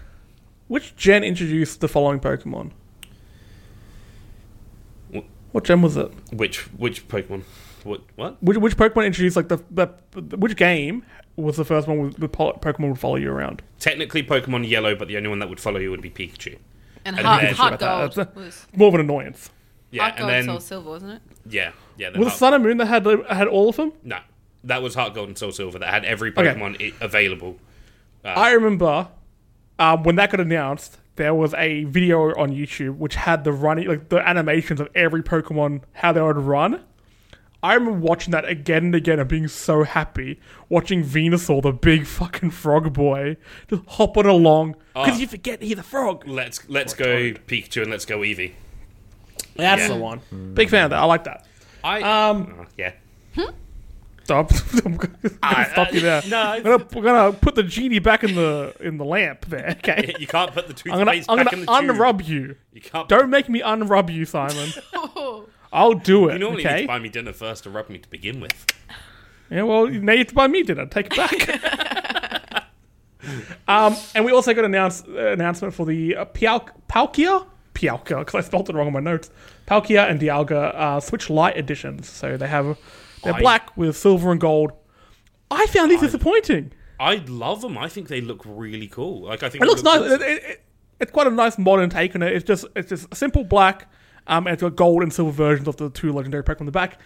which 0.69 0.95
gen 0.97 1.25
introduced 1.25 1.81
the 1.81 1.89
following 1.89 2.21
Pokemon? 2.21 2.71
Wh- 5.15 5.21
What 5.53 5.65
gen 5.65 5.83
was 5.83 5.97
it? 5.97 6.11
which 6.33 6.61
which 6.77 7.09
Pokemon? 7.09 7.43
What? 7.85 8.03
What? 8.17 8.43
Which, 8.43 8.57
which 8.59 8.77
Pokemon 8.77 9.07
introduced 9.07 9.37
like 9.37 9.49
the, 9.49 9.63
the 9.71 9.89
which 10.37 10.57
game 10.57 11.05
was 11.37 11.57
the 11.57 11.65
first 11.65 11.89
one 11.89 11.99
with, 12.01 12.19
with 12.19 12.33
Pokemon 12.33 12.91
would 12.91 12.99
follow 13.01 13.17
you 13.17 13.31
around? 13.33 13.63
Technically, 13.79 14.23
Pokemon 14.23 14.69
Yellow, 14.69 14.95
but 14.95 15.09
the 15.09 15.17
only 15.17 15.29
one 15.29 15.39
that 15.41 15.49
would 15.49 15.61
follow 15.61 15.79
you 15.81 15.91
would 15.91 16.03
be 16.03 16.11
Pikachu. 16.11 16.59
And 17.05 17.17
And 17.19 17.27
Heart, 17.27 17.45
Heart 17.53 17.81
Gold 17.81 18.13
that. 18.15 18.37
was 18.37 18.67
More 18.77 18.89
of 18.89 18.95
an 18.95 19.01
annoyance. 19.01 19.51
Yeah, 19.91 20.03
Heart 20.03 20.13
and 20.15 20.21
Gold, 20.21 20.31
then 20.31 20.45
Soul 20.45 20.61
Silver, 20.61 20.89
wasn't 20.91 21.13
it? 21.15 21.23
yeah, 21.51 21.73
yeah. 21.99 22.11
Then 22.11 22.21
Was 22.21 22.27
it 22.27 22.31
Heart- 22.31 22.39
Sun 22.39 22.55
and 22.55 22.65
Moon 22.65 22.77
that 22.79 22.87
had 22.87 23.07
had 23.29 23.49
all 23.49 23.69
of 23.69 23.77
them? 23.77 23.93
no, 24.05 24.19
that 24.65 24.83
was 24.83 24.95
Heart 24.95 25.15
Gold 25.15 25.29
and 25.29 25.37
Soul 25.39 25.53
Silver 25.53 25.79
that 25.81 25.89
had 25.89 26.05
every 26.05 26.31
Okay. 26.31 26.43
Pokemon 26.45 26.81
i- 26.81 27.05
available. 27.05 27.59
I 28.25 28.53
remember 28.53 29.09
um, 29.81 30.05
when 30.05 30.15
that 30.17 30.31
got 30.31 30.39
announced, 30.41 30.99
there 31.17 31.35
was 31.35 31.55
a 31.55 31.85
video 31.85 32.33
on 32.37 32.51
YouTube 32.51 32.97
which 32.99 33.17
had 33.17 33.43
the 33.43 33.53
running, 33.53 33.89
like 33.89 34.09
the 34.11 34.19
animations 34.27 34.81
of 34.81 34.89
every 34.95 35.23
Pokemon, 35.23 35.83
how 35.95 36.13
they 36.13 36.23
would 36.23 36.37
run. 36.39 36.85
I 37.63 37.75
remember 37.75 37.99
watching 38.01 38.33
that 38.33 38.45
again 38.45 38.87
and 38.87 38.95
again 38.95 39.21
and 39.21 39.29
being 39.29 39.47
so 39.49 39.85
happy 39.85 40.41
watching 40.69 41.05
Venusaur, 41.05 41.63
the 41.63 41.73
big 41.73 42.07
fucking 42.07 42.51
frog 42.51 42.93
boy, 42.93 43.37
just 43.69 43.83
hopping 43.87 44.27
along 44.27 44.73
because 44.95 45.17
Ah. 45.17 45.19
you 45.19 45.27
forget 45.29 45.63
he's 45.63 45.79
a 45.79 45.83
frog. 45.83 46.27
Let's 46.27 46.69
let's 46.69 46.93
go 46.95 47.07
Pikachu 47.47 47.83
and 47.83 47.91
let's 47.91 48.05
go 48.05 48.19
Eevee. 48.19 48.53
That's 49.55 49.83
Yeah. 49.83 49.89
the 49.89 49.97
one. 49.97 50.21
Big 50.55 50.71
fan 50.71 50.85
of 50.85 50.91
that. 50.91 50.99
I 51.01 51.05
like 51.05 51.25
that. 51.25 51.47
I 51.85 52.01
Um, 52.31 52.57
oh, 52.61 52.67
yeah. 52.77 52.93
Stop. 54.25 54.53
I'm 54.85 54.97
gonna 54.97 55.69
stop 55.73 55.93
you 55.93 56.01
there. 56.01 56.23
no, 56.29 56.41
I'm 56.41 56.63
gonna, 56.63 56.87
we're 56.95 57.03
gonna 57.03 57.33
put 57.33 57.57
the 57.57 57.63
genie 57.65 57.99
back 57.99 58.23
in 58.23 58.35
the 58.37 58.73
in 58.81 58.97
the 58.97 59.05
lamp 59.05 59.47
there. 59.47 59.71
Okay. 59.79 60.15
You 60.19 60.27
can't 60.29 60.53
put 60.53 60.69
the 60.69 60.91
I'm 60.93 60.99
gonna 60.99 61.05
toothpaste 61.13 61.31
I'm 61.31 61.37
gonna 61.39 61.51
in 61.53 61.61
the 61.61 61.67
tube. 61.67 61.97
unrub 61.97 62.27
you. 62.27 62.57
You 62.73 62.81
can't. 62.81 63.09
Don't 63.09 63.31
make 63.31 63.49
me 63.49 63.61
unrub 63.61 64.13
you, 64.13 64.25
Simon. 64.25 64.71
Oh, 64.95 65.47
I'll 65.73 65.95
do 65.95 66.29
it. 66.29 66.35
You 66.35 66.39
normally 66.41 66.65
need 66.65 66.81
to 66.83 66.87
buy 66.87 66.99
me 66.99 67.09
dinner 67.09 67.33
first 67.33 67.65
to 67.65 67.71
rub 67.71 67.89
me 67.89 67.99
to 67.99 68.09
begin 68.11 68.41
with. 68.41 68.67
Yeah, 69.51 69.63
well, 69.63 69.87
now 69.87 70.13
you 70.13 70.19
have 70.19 70.29
to 70.29 70.35
buy 70.35 70.47
me 70.47 70.63
dinner. 70.63 70.87
Take 70.87 71.07
it 71.11 71.17
back. 71.17 72.65
um, 73.69 73.97
and 74.15 74.25
we 74.25 74.33
also 74.33 74.53
got 74.55 74.65
an 74.65 74.75
announce, 74.75 75.03
uh, 75.09 75.33
announcement 75.33 75.75
for 75.75 75.87
the 75.87 76.17
uh, 76.17 76.25
Piau- 76.27 76.69
Palkia? 76.89 77.47
Because 77.75 78.35
I 78.35 78.41
spelled 78.43 78.69
it 78.71 78.77
wrong 78.77 78.87
on 78.87 78.93
my 78.93 79.01
notes. 79.01 79.31
Palkia 79.67 80.09
and 80.09 80.21
Dialga 80.21 80.75
uh, 80.75 81.01
Switch 81.01 81.29
Lite 81.31 81.57
editions. 81.57 82.09
So 82.09 82.37
they 82.37 82.47
have, 82.47 82.79
they're 83.25 83.35
I- 83.35 83.41
black 83.41 83.77
with 83.77 83.97
silver 83.97 84.31
and 84.31 84.41
gold. 84.41 84.73
I 85.51 85.67
found 85.67 85.91
these 85.91 86.01
disappointing. 86.01 86.73
I 87.01 87.17
love 87.27 87.61
them. 87.63 87.77
I 87.77 87.89
think 87.89 88.09
they 88.09 88.21
look 88.21 88.43
really 88.47 88.87
cool. 88.89 89.23
Like 89.23 89.43
I 89.43 89.49
think 89.49 89.65
It 89.65 89.67
looks 89.67 89.83
nice. 89.83 90.01
it, 90.03 90.23
it- 90.23 90.63
it's 91.01 91.11
quite 91.11 91.27
a 91.27 91.31
nice 91.31 91.59
modern 91.59 91.91
take 91.91 92.15
on 92.15 92.23
it. 92.23 92.33
It's 92.33 92.45
just 92.47 92.65
it's 92.77 92.89
just 92.91 93.13
simple 93.13 93.43
black, 93.43 93.91
um, 94.27 94.47
and 94.47 94.55
it's 94.55 94.63
got 94.63 94.77
gold 94.77 95.03
and 95.03 95.13
silver 95.13 95.31
versions 95.33 95.69
of 95.69 95.77
the 95.77 95.91
two 95.91 96.13
legendary 96.13 96.43
Pokemon 96.43 96.61
on 96.61 96.67
the 96.67 96.73
back. 96.73 96.99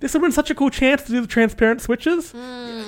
This 0.00 0.14
would 0.14 0.20
have 0.20 0.28
been 0.28 0.32
such 0.32 0.48
a 0.50 0.54
cool 0.54 0.70
chance 0.70 1.02
to 1.02 1.12
do 1.12 1.20
the 1.20 1.26
transparent 1.26 1.82
switches, 1.82 2.32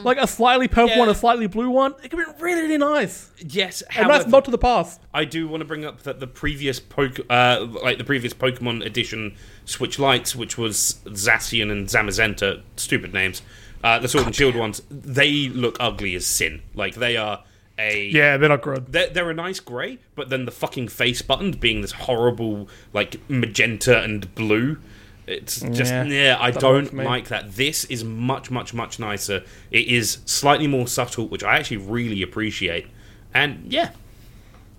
like 0.03 0.17
a 0.17 0.27
slightly 0.27 0.67
purple 0.67 0.99
one, 0.99 1.11
a 1.11 1.15
slightly 1.15 1.47
blue 1.47 1.69
one. 1.69 1.95
It 2.03 2.09
could 2.09 2.17
be 2.17 2.25
really, 2.41 2.63
really 2.63 2.79
nice. 2.79 3.31
Yes, 3.37 3.83
A 3.83 3.85
nice 3.85 3.97
however, 4.05 4.29
nod 4.31 4.45
to 4.47 4.51
the 4.51 4.57
past. 4.57 4.99
I 5.13 5.27
do 5.27 5.47
want 5.47 5.61
to 5.61 5.67
bring 5.67 5.85
up 5.85 6.05
that 6.05 6.21
the 6.21 6.27
previous 6.27 6.81
poke, 6.81 7.21
uh, 7.29 7.67
like 7.83 7.99
the 7.99 8.05
previous 8.05 8.33
Pokemon 8.33 8.83
edition 8.83 9.37
Switch 9.67 9.99
Lites, 9.99 10.35
which 10.35 10.57
was 10.57 11.01
Zacian 11.09 11.71
and 11.71 11.87
Zamazenta, 11.87 12.63
stupid 12.77 13.13
names, 13.13 13.43
uh, 13.85 13.99
the 13.99 14.09
Sword 14.09 14.25
and 14.25 14.35
Shield 14.35 14.57
ones, 14.57 14.81
they 14.91 15.51
look 15.51 15.77
ugly 15.81 16.15
as 16.15 16.25
sin. 16.27 16.63
Like 16.75 16.95
they 16.95 17.19
are 17.19 17.45
a 17.79 18.09
Yeah, 18.09 18.37
they're 18.37 18.49
not 18.49 18.63
good. 18.63 18.93
They're, 18.93 19.09
they're 19.09 19.31
a 19.31 19.35
nice 19.35 19.61
grey, 19.61 19.99
but 20.15 20.29
then 20.29 20.45
the 20.45 20.51
fucking 20.51 20.89
face 20.89 21.23
buttons 21.23 21.57
being 21.57 21.81
this 21.81 21.93
horrible 21.93 22.69
like 22.93 23.17
magenta 23.29 24.03
and 24.03 24.35
blue. 24.35 24.79
It's 25.27 25.61
just 25.61 25.93
Yeah, 25.93 26.05
yeah, 26.05 26.37
I 26.41 26.51
don't 26.51 26.93
like 26.95 27.29
that. 27.29 27.53
This 27.53 27.85
is 27.85 28.05
much, 28.05 28.51
much, 28.51 28.75
much 28.75 28.99
nicer. 28.99 29.45
It 29.71 29.87
is 29.87 30.19
slightly 30.27 30.67
more 30.67 30.89
subtle, 30.89 31.29
which 31.29 31.45
I 31.45 31.57
actually 31.57 31.77
really 31.79 32.23
appreciate. 32.23 32.87
And 33.33 33.73
yeah, 33.73 33.91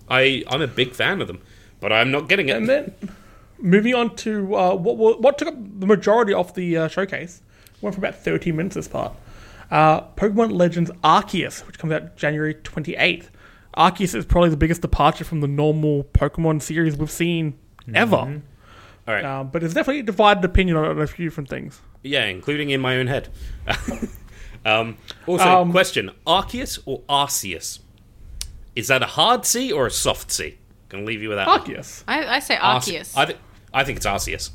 I 0.08 0.44
I'm 0.48 0.62
a 0.62 0.66
big 0.66 0.92
fan 0.92 1.20
of 1.20 1.28
them, 1.28 1.40
but 1.80 1.92
I'm 1.92 2.10
not 2.10 2.28
getting 2.28 2.48
it. 2.48 2.56
And 2.56 2.68
then 2.68 2.94
moving 3.58 3.94
on 3.94 4.14
to 4.16 4.54
uh, 4.54 4.74
what 4.74 4.96
what 4.96 5.20
what 5.20 5.38
took 5.38 5.48
up 5.48 5.54
the 5.56 5.86
majority 5.86 6.34
of 6.34 6.54
the 6.54 6.76
uh, 6.76 6.88
showcase. 6.88 7.40
Went 7.80 7.96
for 7.96 8.00
about 8.00 8.16
30 8.16 8.52
minutes 8.52 8.76
this 8.76 8.88
part. 8.88 9.12
Uh, 9.74 10.02
Pokemon 10.16 10.52
Legends 10.52 10.90
Arceus, 11.02 11.66
which 11.66 11.78
comes 11.78 11.92
out 11.92 12.16
January 12.16 12.54
28th. 12.54 13.26
Arceus 13.76 14.14
is 14.14 14.24
probably 14.24 14.50
the 14.50 14.56
biggest 14.56 14.82
departure 14.82 15.24
from 15.24 15.40
the 15.40 15.48
normal 15.48 16.04
Pokemon 16.04 16.62
series 16.62 16.96
we've 16.96 17.10
seen 17.10 17.58
ever. 17.92 18.16
All 18.16 19.12
right, 19.14 19.24
Um, 19.24 19.48
but 19.48 19.64
it's 19.64 19.74
definitely 19.74 20.00
a 20.00 20.04
divided 20.04 20.44
opinion 20.44 20.76
on 20.76 21.00
a 21.00 21.06
few 21.08 21.26
different 21.26 21.50
things. 21.50 21.80
yeah, 22.04 22.24
including 22.26 22.70
in 22.70 22.80
my 22.80 22.96
own 22.98 23.08
head. 23.08 23.28
um, 24.64 24.96
also, 25.26 25.44
Um, 25.62 25.70
question: 25.72 26.10
Arceus 26.26 26.78
or 26.86 27.00
Arceus? 27.08 27.80
Is 28.76 28.88
that 28.88 29.02
a 29.02 29.06
hard 29.06 29.44
C 29.44 29.72
or 29.72 29.86
a 29.86 29.90
soft 29.90 30.30
C? 30.30 30.58
Gonna 30.88 31.04
leave 31.04 31.20
you 31.22 31.28
with 31.30 31.38
that. 31.38 31.48
Arceus. 31.48 32.04
I, 32.06 32.36
I 32.36 32.38
say 32.38 32.56
Arce- 32.56 32.88
Arceus. 32.88 33.16
I, 33.16 33.24
th- 33.26 33.38
I 33.72 33.82
think 33.84 33.96
it's 33.96 34.06
Arceus. 34.06 34.50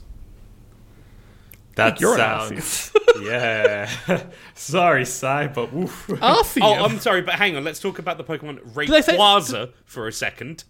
That 1.75 2.01
You're 2.01 2.17
sounds. 2.17 2.91
yeah. 3.21 3.89
Sorry, 4.53 5.05
Sai, 5.05 5.47
but 5.47 5.71
woof. 5.73 6.09
Oh, 6.21 6.43
I'm 6.61 6.83
um, 6.83 6.99
sorry, 6.99 7.21
but 7.21 7.35
hang 7.35 7.55
on. 7.55 7.63
Let's 7.63 7.79
talk 7.79 7.99
about 7.99 8.17
the 8.17 8.23
Pokemon 8.23 8.73
they 8.87 9.01
say- 9.01 9.17
Rayquaza 9.17 9.71
for 9.85 10.07
a 10.07 10.11
second. 10.11 10.63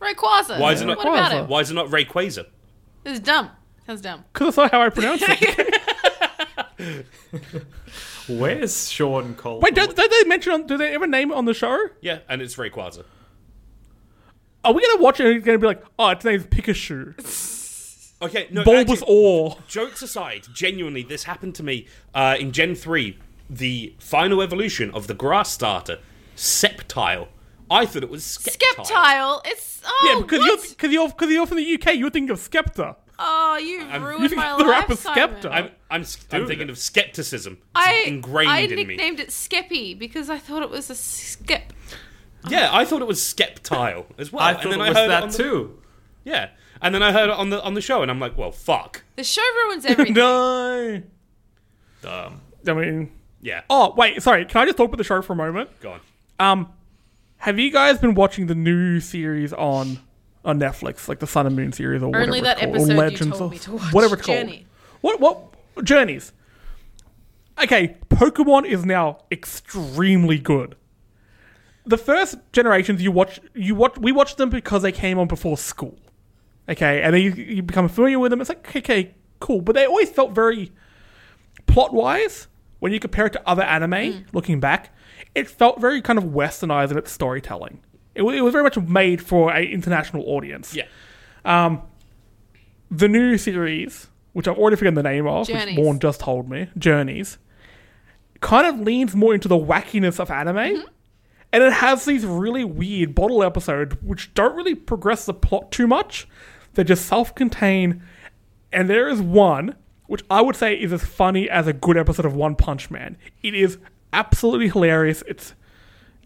Rayquaza. 0.00 0.58
Why 0.58 0.72
is 0.72 0.82
it 0.82 0.86
not- 0.86 0.98
What 0.98 1.08
about 1.08 1.32
it? 1.32 1.48
Why 1.48 1.60
is 1.60 1.70
it 1.70 1.74
not 1.74 1.86
Rayquaza? 1.88 2.46
It's 3.04 3.20
dumb. 3.20 3.50
Sounds 3.86 4.00
dumb. 4.00 4.24
Because 4.32 4.54
that's 4.54 4.56
not 4.56 4.72
how 4.72 4.82
I 4.82 4.88
pronounce 4.90 5.22
it. 5.24 7.06
Where's 8.28 8.90
Sean 8.90 9.34
Cole? 9.34 9.60
Wait, 9.60 9.74
don't, 9.74 9.94
don't 9.94 10.10
they 10.10 10.28
mention 10.28 10.52
on? 10.52 10.66
Do 10.66 10.76
they 10.76 10.94
ever 10.94 11.06
name 11.06 11.30
it 11.30 11.34
on 11.34 11.44
the 11.46 11.54
show? 11.54 11.88
Yeah, 12.00 12.20
and 12.28 12.40
it's 12.40 12.56
Rayquaza. 12.56 13.04
Are 14.64 14.72
we 14.72 14.86
gonna 14.86 15.02
watch 15.02 15.20
it 15.20 15.26
and 15.26 15.36
it's 15.36 15.46
gonna 15.46 15.58
be 15.58 15.66
like, 15.66 15.82
oh, 15.98 16.10
its 16.10 16.24
name's 16.24 16.44
Pikachu, 16.44 17.20
Okay, 18.22 18.48
no, 18.50 18.64
Bulbous 18.64 19.00
actually, 19.00 19.06
Ore? 19.16 19.58
jokes 19.66 20.02
aside, 20.02 20.46
genuinely, 20.52 21.02
this 21.02 21.24
happened 21.24 21.54
to 21.54 21.62
me 21.62 21.86
uh, 22.14 22.36
in 22.38 22.52
Gen 22.52 22.74
3, 22.74 23.16
the 23.48 23.94
final 23.98 24.42
evolution 24.42 24.90
of 24.90 25.06
the 25.06 25.14
grass 25.14 25.50
starter, 25.50 25.98
Sceptile. 26.36 27.28
I 27.70 27.86
thought 27.86 28.02
it 28.02 28.10
was 28.10 28.22
Skeptile. 28.24 28.84
Skeptile. 28.86 29.40
It's 29.46 29.80
oh 29.86 30.12
Yeah, 30.14 30.20
because 30.22 30.40
what? 30.40 30.46
you're 30.46 30.56
because 30.70 30.92
you're 30.92 31.08
because 31.08 31.30
you're 31.30 31.46
from 31.46 31.56
the 31.58 31.74
UK, 31.74 31.94
you 31.94 32.04
would 32.04 32.12
think 32.12 32.28
of 32.30 32.38
Skepta. 32.40 32.96
oh 33.18 33.56
you've 33.58 33.88
I'm- 33.88 34.02
ruined 34.02 34.22
You 34.24 34.28
think 34.28 34.40
my 34.40 34.56
the 34.58 34.64
life. 34.64 34.70
rapper 34.70 34.96
Simon. 34.96 35.36
Skepta? 35.36 35.50
I'm, 35.50 35.70
I'm, 35.90 36.04
I'm 36.32 36.46
thinking 36.48 36.68
of 36.68 36.78
skepticism. 36.78 37.54
It's 37.54 37.62
I 37.76 38.04
ingrained 38.06 38.50
I 38.50 38.58
in 38.60 38.70
me. 38.74 38.84
nicknamed 38.84 39.20
it 39.20 39.28
Skeppy 39.28 39.96
because 39.98 40.28
I 40.28 40.38
thought 40.38 40.62
it 40.62 40.70
was 40.70 40.90
a 40.90 40.94
skep. 40.96 41.72
Yeah, 42.48 42.70
I 42.72 42.84
thought 42.84 43.02
it 43.02 43.08
was 43.08 43.20
Skeptile 43.20 44.06
as 44.18 44.32
well. 44.32 44.42
I 44.42 44.52
and 44.52 44.62
thought 44.62 44.70
then 44.70 44.80
it 44.80 44.84
I 44.84 44.88
was 44.88 44.98
heard 44.98 45.10
that 45.10 45.22
on 45.24 45.28
the, 45.30 45.36
too. 45.36 45.78
Yeah, 46.24 46.50
and 46.82 46.94
then 46.94 47.02
I 47.02 47.12
heard 47.12 47.30
it 47.30 47.36
on 47.36 47.50
the 47.50 47.62
on 47.62 47.74
the 47.74 47.80
show, 47.80 48.02
and 48.02 48.10
I'm 48.10 48.20
like, 48.20 48.36
well, 48.38 48.52
fuck. 48.52 49.02
The 49.16 49.24
show 49.24 49.42
ruins 49.66 49.84
everything. 49.86 50.14
no, 50.14 51.02
Um, 52.04 52.40
I 52.66 52.72
mean, 52.72 53.10
Yeah, 53.40 53.62
oh 53.70 53.94
wait, 53.96 54.22
sorry. 54.22 54.44
Can 54.44 54.62
I 54.62 54.64
just 54.66 54.76
talk 54.76 54.86
about 54.88 54.98
the 54.98 55.04
show 55.04 55.20
for 55.22 55.32
a 55.32 55.36
moment? 55.36 55.70
go 55.80 55.92
on. 55.92 56.00
Um, 56.38 56.72
have 57.38 57.58
you 57.58 57.70
guys 57.70 57.98
been 57.98 58.14
watching 58.14 58.46
the 58.46 58.54
new 58.54 59.00
series 59.00 59.52
on 59.52 59.98
on 60.44 60.58
Netflix, 60.58 61.06
like 61.08 61.18
the 61.18 61.26
Sun 61.26 61.46
and 61.46 61.54
Moon 61.56 61.72
series, 61.72 62.02
or 62.02 62.06
Only 62.16 62.40
whatever 62.40 62.44
that 62.44 62.62
it's 62.62 62.62
called, 62.62 62.74
episode 62.76 62.90
or 62.90 62.94
you 62.94 62.98
Legends, 63.00 63.38
told 63.38 63.50
or 63.50 63.54
me 63.54 63.58
to 63.58 63.72
watch. 63.72 63.92
whatever 63.92 64.14
it's 64.16 64.26
called? 64.26 64.50
What 65.02 65.20
what 65.20 65.84
journeys? 65.84 66.32
Okay, 67.62 67.96
Pokemon 68.08 68.64
is 68.64 68.86
now 68.86 69.18
extremely 69.30 70.38
good. 70.38 70.76
The 71.84 71.98
first 71.98 72.36
generations 72.52 73.02
you 73.02 73.12
watch, 73.12 73.38
you 73.54 73.74
watch, 73.74 73.98
we 73.98 74.12
watched 74.12 74.36
them 74.38 74.48
because 74.48 74.80
they 74.82 74.92
came 74.92 75.18
on 75.18 75.28
before 75.28 75.58
school. 75.58 75.98
Okay, 76.70 77.02
and 77.02 77.14
then 77.14 77.22
you, 77.22 77.32
you 77.32 77.62
become 77.62 77.88
familiar 77.88 78.18
with 78.18 78.30
them. 78.30 78.40
It's 78.40 78.48
like 78.48 78.74
okay, 78.76 79.14
cool, 79.40 79.60
but 79.60 79.74
they 79.74 79.86
always 79.86 80.10
felt 80.10 80.32
very 80.32 80.70
plot 81.66 81.92
wise 81.92 82.46
when 82.78 82.92
you 82.92 83.00
compare 83.00 83.26
it 83.26 83.32
to 83.32 83.48
other 83.48 83.62
anime. 83.62 84.24
Looking 84.32 84.60
back, 84.60 84.94
it 85.34 85.48
felt 85.48 85.80
very 85.80 86.00
kind 86.00 86.18
of 86.18 86.26
westernized 86.26 86.92
in 86.92 86.98
its 86.98 87.10
storytelling. 87.10 87.80
It, 88.14 88.22
it 88.22 88.40
was 88.42 88.52
very 88.52 88.64
much 88.64 88.76
made 88.78 89.20
for 89.22 89.52
a 89.52 89.64
international 89.64 90.24
audience 90.26 90.74
Yeah, 90.74 90.86
the 92.90 93.08
new 93.08 93.38
series, 93.38 94.08
which 94.32 94.48
I've 94.48 94.58
already 94.58 94.76
forgotten 94.76 94.94
the 94.94 95.02
name 95.02 95.26
of, 95.26 95.46
Journeys. 95.46 95.66
which 95.66 95.76
Morn 95.76 95.98
just 95.98 96.20
told 96.20 96.48
me, 96.48 96.68
Journeys, 96.76 97.38
kind 98.40 98.66
of 98.66 98.80
leans 98.80 99.14
more 99.14 99.34
into 99.34 99.48
the 99.48 99.56
wackiness 99.56 100.18
of 100.18 100.30
anime. 100.30 100.56
Mm-hmm. 100.56 100.86
And 101.52 101.64
it 101.64 101.72
has 101.72 102.04
these 102.04 102.24
really 102.24 102.64
weird 102.64 103.14
bottle 103.14 103.42
episodes 103.42 103.96
which 104.02 104.32
don't 104.34 104.54
really 104.54 104.74
progress 104.74 105.26
the 105.26 105.34
plot 105.34 105.72
too 105.72 105.86
much. 105.86 106.28
They're 106.80 106.84
just 106.96 107.04
self 107.04 107.34
contained. 107.34 108.00
And 108.72 108.88
there 108.88 109.06
is 109.06 109.20
one 109.20 109.76
which 110.06 110.24
I 110.30 110.40
would 110.40 110.56
say 110.56 110.72
is 110.74 110.94
as 110.94 111.04
funny 111.04 111.48
as 111.50 111.66
a 111.66 111.74
good 111.74 111.98
episode 111.98 112.24
of 112.24 112.34
One 112.34 112.56
Punch 112.56 112.90
Man. 112.90 113.18
It 113.42 113.54
is 113.54 113.76
absolutely 114.14 114.70
hilarious. 114.70 115.22
It's 115.28 115.52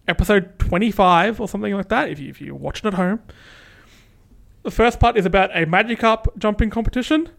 episode 0.07 0.57
25 0.61 1.41
or 1.41 1.49
something 1.49 1.75
like 1.75 1.89
that 1.89 2.09
if, 2.09 2.21
you, 2.21 2.31
if 2.31 2.41
you're 2.41 2.55
watching 2.55 2.87
at 2.87 2.95
home. 2.95 3.21
The 4.63 4.71
first 4.71 5.01
part 5.01 5.17
is 5.17 5.27
about 5.27 5.51
a 5.57 5.67
Magikarp 5.67 6.39
jumping 6.39 6.71
competition, 6.71 7.31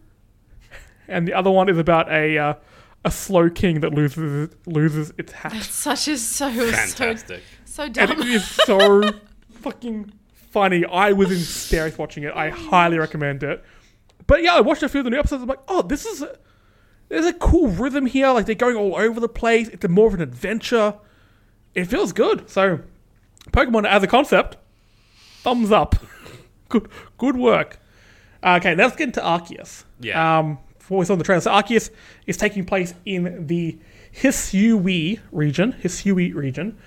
and 1.08 1.26
the 1.26 1.32
other 1.32 1.50
one 1.50 1.70
is 1.70 1.78
about 1.78 2.12
a 2.12 2.36
uh, 2.36 2.54
a 3.02 3.08
Slowking 3.08 3.80
that 3.80 3.94
loses 3.94 4.50
loses 4.66 5.10
its 5.16 5.32
hat. 5.32 5.52
That's 5.52 5.72
such 5.72 6.06
a 6.08 6.18
so 6.18 6.50
so 6.52 6.70
Fantastic. 6.70 7.42
so 7.64 7.84
And 7.84 7.94
dumb. 7.94 8.10
it 8.20 8.26
is 8.26 8.44
so 8.46 9.00
fucking 9.62 10.12
funny. 10.56 10.86
I 10.86 11.12
was 11.12 11.30
in 11.30 11.36
hysterics 11.36 11.98
watching 11.98 12.22
it. 12.22 12.32
I 12.34 12.48
highly 12.48 12.98
recommend 12.98 13.42
it. 13.42 13.62
But 14.26 14.42
yeah, 14.42 14.54
I 14.54 14.62
watched 14.62 14.82
a 14.82 14.88
few 14.88 15.00
of 15.00 15.04
the 15.04 15.10
new 15.10 15.18
episodes. 15.18 15.42
I'm 15.42 15.48
like, 15.50 15.60
oh, 15.68 15.82
this 15.82 16.06
is 16.06 16.22
a, 16.22 16.38
there's 17.10 17.26
a 17.26 17.34
cool 17.34 17.68
rhythm 17.68 18.06
here. 18.06 18.30
Like 18.30 18.46
they're 18.46 18.54
going 18.54 18.74
all 18.74 18.96
over 18.96 19.20
the 19.20 19.28
place. 19.28 19.68
It's 19.68 19.84
a 19.84 19.88
more 19.88 20.08
of 20.08 20.14
an 20.14 20.22
adventure. 20.22 20.94
It 21.74 21.84
feels 21.84 22.14
good. 22.14 22.48
So, 22.48 22.80
Pokemon 23.50 23.86
as 23.86 24.02
a 24.02 24.06
concept, 24.06 24.56
thumbs 25.42 25.70
up. 25.70 25.94
good, 26.70 26.88
good 27.18 27.36
work. 27.36 27.78
Okay, 28.42 28.74
now 28.74 28.84
let's 28.84 28.96
get 28.96 29.08
into 29.08 29.20
Arceus. 29.20 29.84
Yeah. 30.00 30.38
Um, 30.38 30.58
before 30.78 30.96
we 30.96 31.04
saw 31.04 31.16
the 31.16 31.24
trailer, 31.24 31.42
so 31.42 31.50
Arceus 31.50 31.90
is 32.26 32.38
taking 32.38 32.64
place 32.64 32.94
in 33.04 33.46
the 33.46 33.78
Hisui 34.22 35.20
region, 35.32 35.74
Hisui 35.82 36.34
region, 36.34 36.78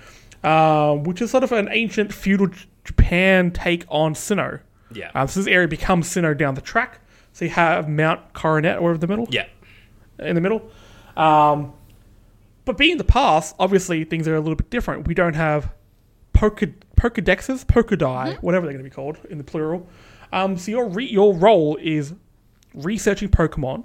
uh, 0.42 0.96
which 0.96 1.22
is 1.22 1.30
sort 1.30 1.44
of 1.44 1.52
an 1.52 1.68
ancient 1.70 2.12
feudal 2.12 2.48
Japan 2.90 3.52
take 3.52 3.84
on 3.88 4.14
Sinnoh. 4.14 4.60
Yeah. 4.92 5.12
Um, 5.14 5.28
so 5.28 5.40
this 5.40 5.46
area 5.46 5.68
becomes 5.68 6.08
Sinnoh 6.08 6.36
down 6.36 6.54
the 6.54 6.60
track. 6.60 7.00
So 7.32 7.44
you 7.44 7.50
have 7.52 7.88
Mount 7.88 8.32
Coronet 8.32 8.78
over 8.78 8.98
the 8.98 9.06
middle 9.06 9.28
yeah. 9.30 9.46
in 10.18 10.34
the 10.34 10.40
middle. 10.40 10.68
Um, 11.16 11.72
but 12.64 12.76
being 12.76 12.96
the 12.96 13.04
past, 13.04 13.54
obviously 13.60 14.02
things 14.02 14.26
are 14.26 14.34
a 14.34 14.40
little 14.40 14.56
bit 14.56 14.70
different. 14.70 15.06
We 15.06 15.14
don't 15.14 15.36
have 15.36 15.72
Poke- 16.32 16.74
Pokedexes, 16.96 17.64
Pokedai, 17.64 18.42
whatever 18.42 18.66
they're 18.66 18.74
going 18.74 18.84
to 18.84 18.90
be 18.90 18.94
called 18.94 19.18
in 19.30 19.38
the 19.38 19.44
plural. 19.44 19.88
Um, 20.32 20.56
so 20.56 20.72
your 20.72 20.88
re- 20.88 21.08
your 21.08 21.34
role 21.34 21.78
is 21.80 22.14
researching 22.74 23.28
Pokemon 23.28 23.84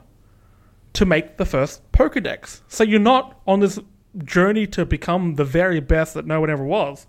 to 0.94 1.06
make 1.06 1.38
the 1.38 1.46
first 1.46 1.92
Pokedex. 1.92 2.62
So 2.68 2.84
you're 2.84 3.00
not 3.00 3.40
on 3.46 3.60
this 3.60 3.78
journey 4.24 4.66
to 4.68 4.84
become 4.84 5.36
the 5.36 5.46
very 5.46 5.80
best 5.80 6.16
that 6.16 6.26
no 6.26 6.40
one 6.40 6.50
ever 6.50 6.64
was. 6.64 7.06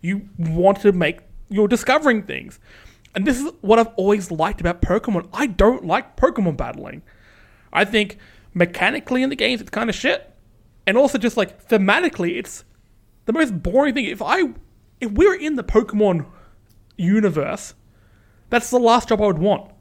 You 0.00 0.28
want 0.38 0.80
to 0.80 0.92
make 0.92 1.20
you're 1.48 1.68
discovering 1.68 2.22
things. 2.22 2.58
And 3.14 3.26
this 3.26 3.40
is 3.40 3.50
what 3.62 3.78
I've 3.78 3.94
always 3.96 4.30
liked 4.30 4.60
about 4.60 4.82
Pokemon. 4.82 5.28
I 5.32 5.46
don't 5.46 5.86
like 5.86 6.16
Pokemon 6.16 6.56
battling. 6.56 7.02
I 7.72 7.84
think 7.84 8.18
mechanically 8.54 9.22
in 9.22 9.30
the 9.30 9.36
games 9.36 9.60
it's 9.60 9.70
kind 9.70 9.88
of 9.88 9.96
shit, 9.96 10.32
and 10.86 10.96
also 10.96 11.18
just 11.18 11.36
like 11.36 11.68
thematically 11.68 12.36
it's 12.38 12.64
the 13.24 13.32
most 13.32 13.62
boring 13.62 13.94
thing. 13.94 14.04
If 14.06 14.22
I 14.22 14.50
if 15.00 15.12
we 15.12 15.26
were 15.26 15.34
in 15.34 15.56
the 15.56 15.64
Pokemon 15.64 16.26
universe, 16.96 17.74
that's 18.50 18.70
the 18.70 18.78
last 18.78 19.08
job 19.08 19.20
I 19.20 19.26
would 19.26 19.38
want. 19.38 19.72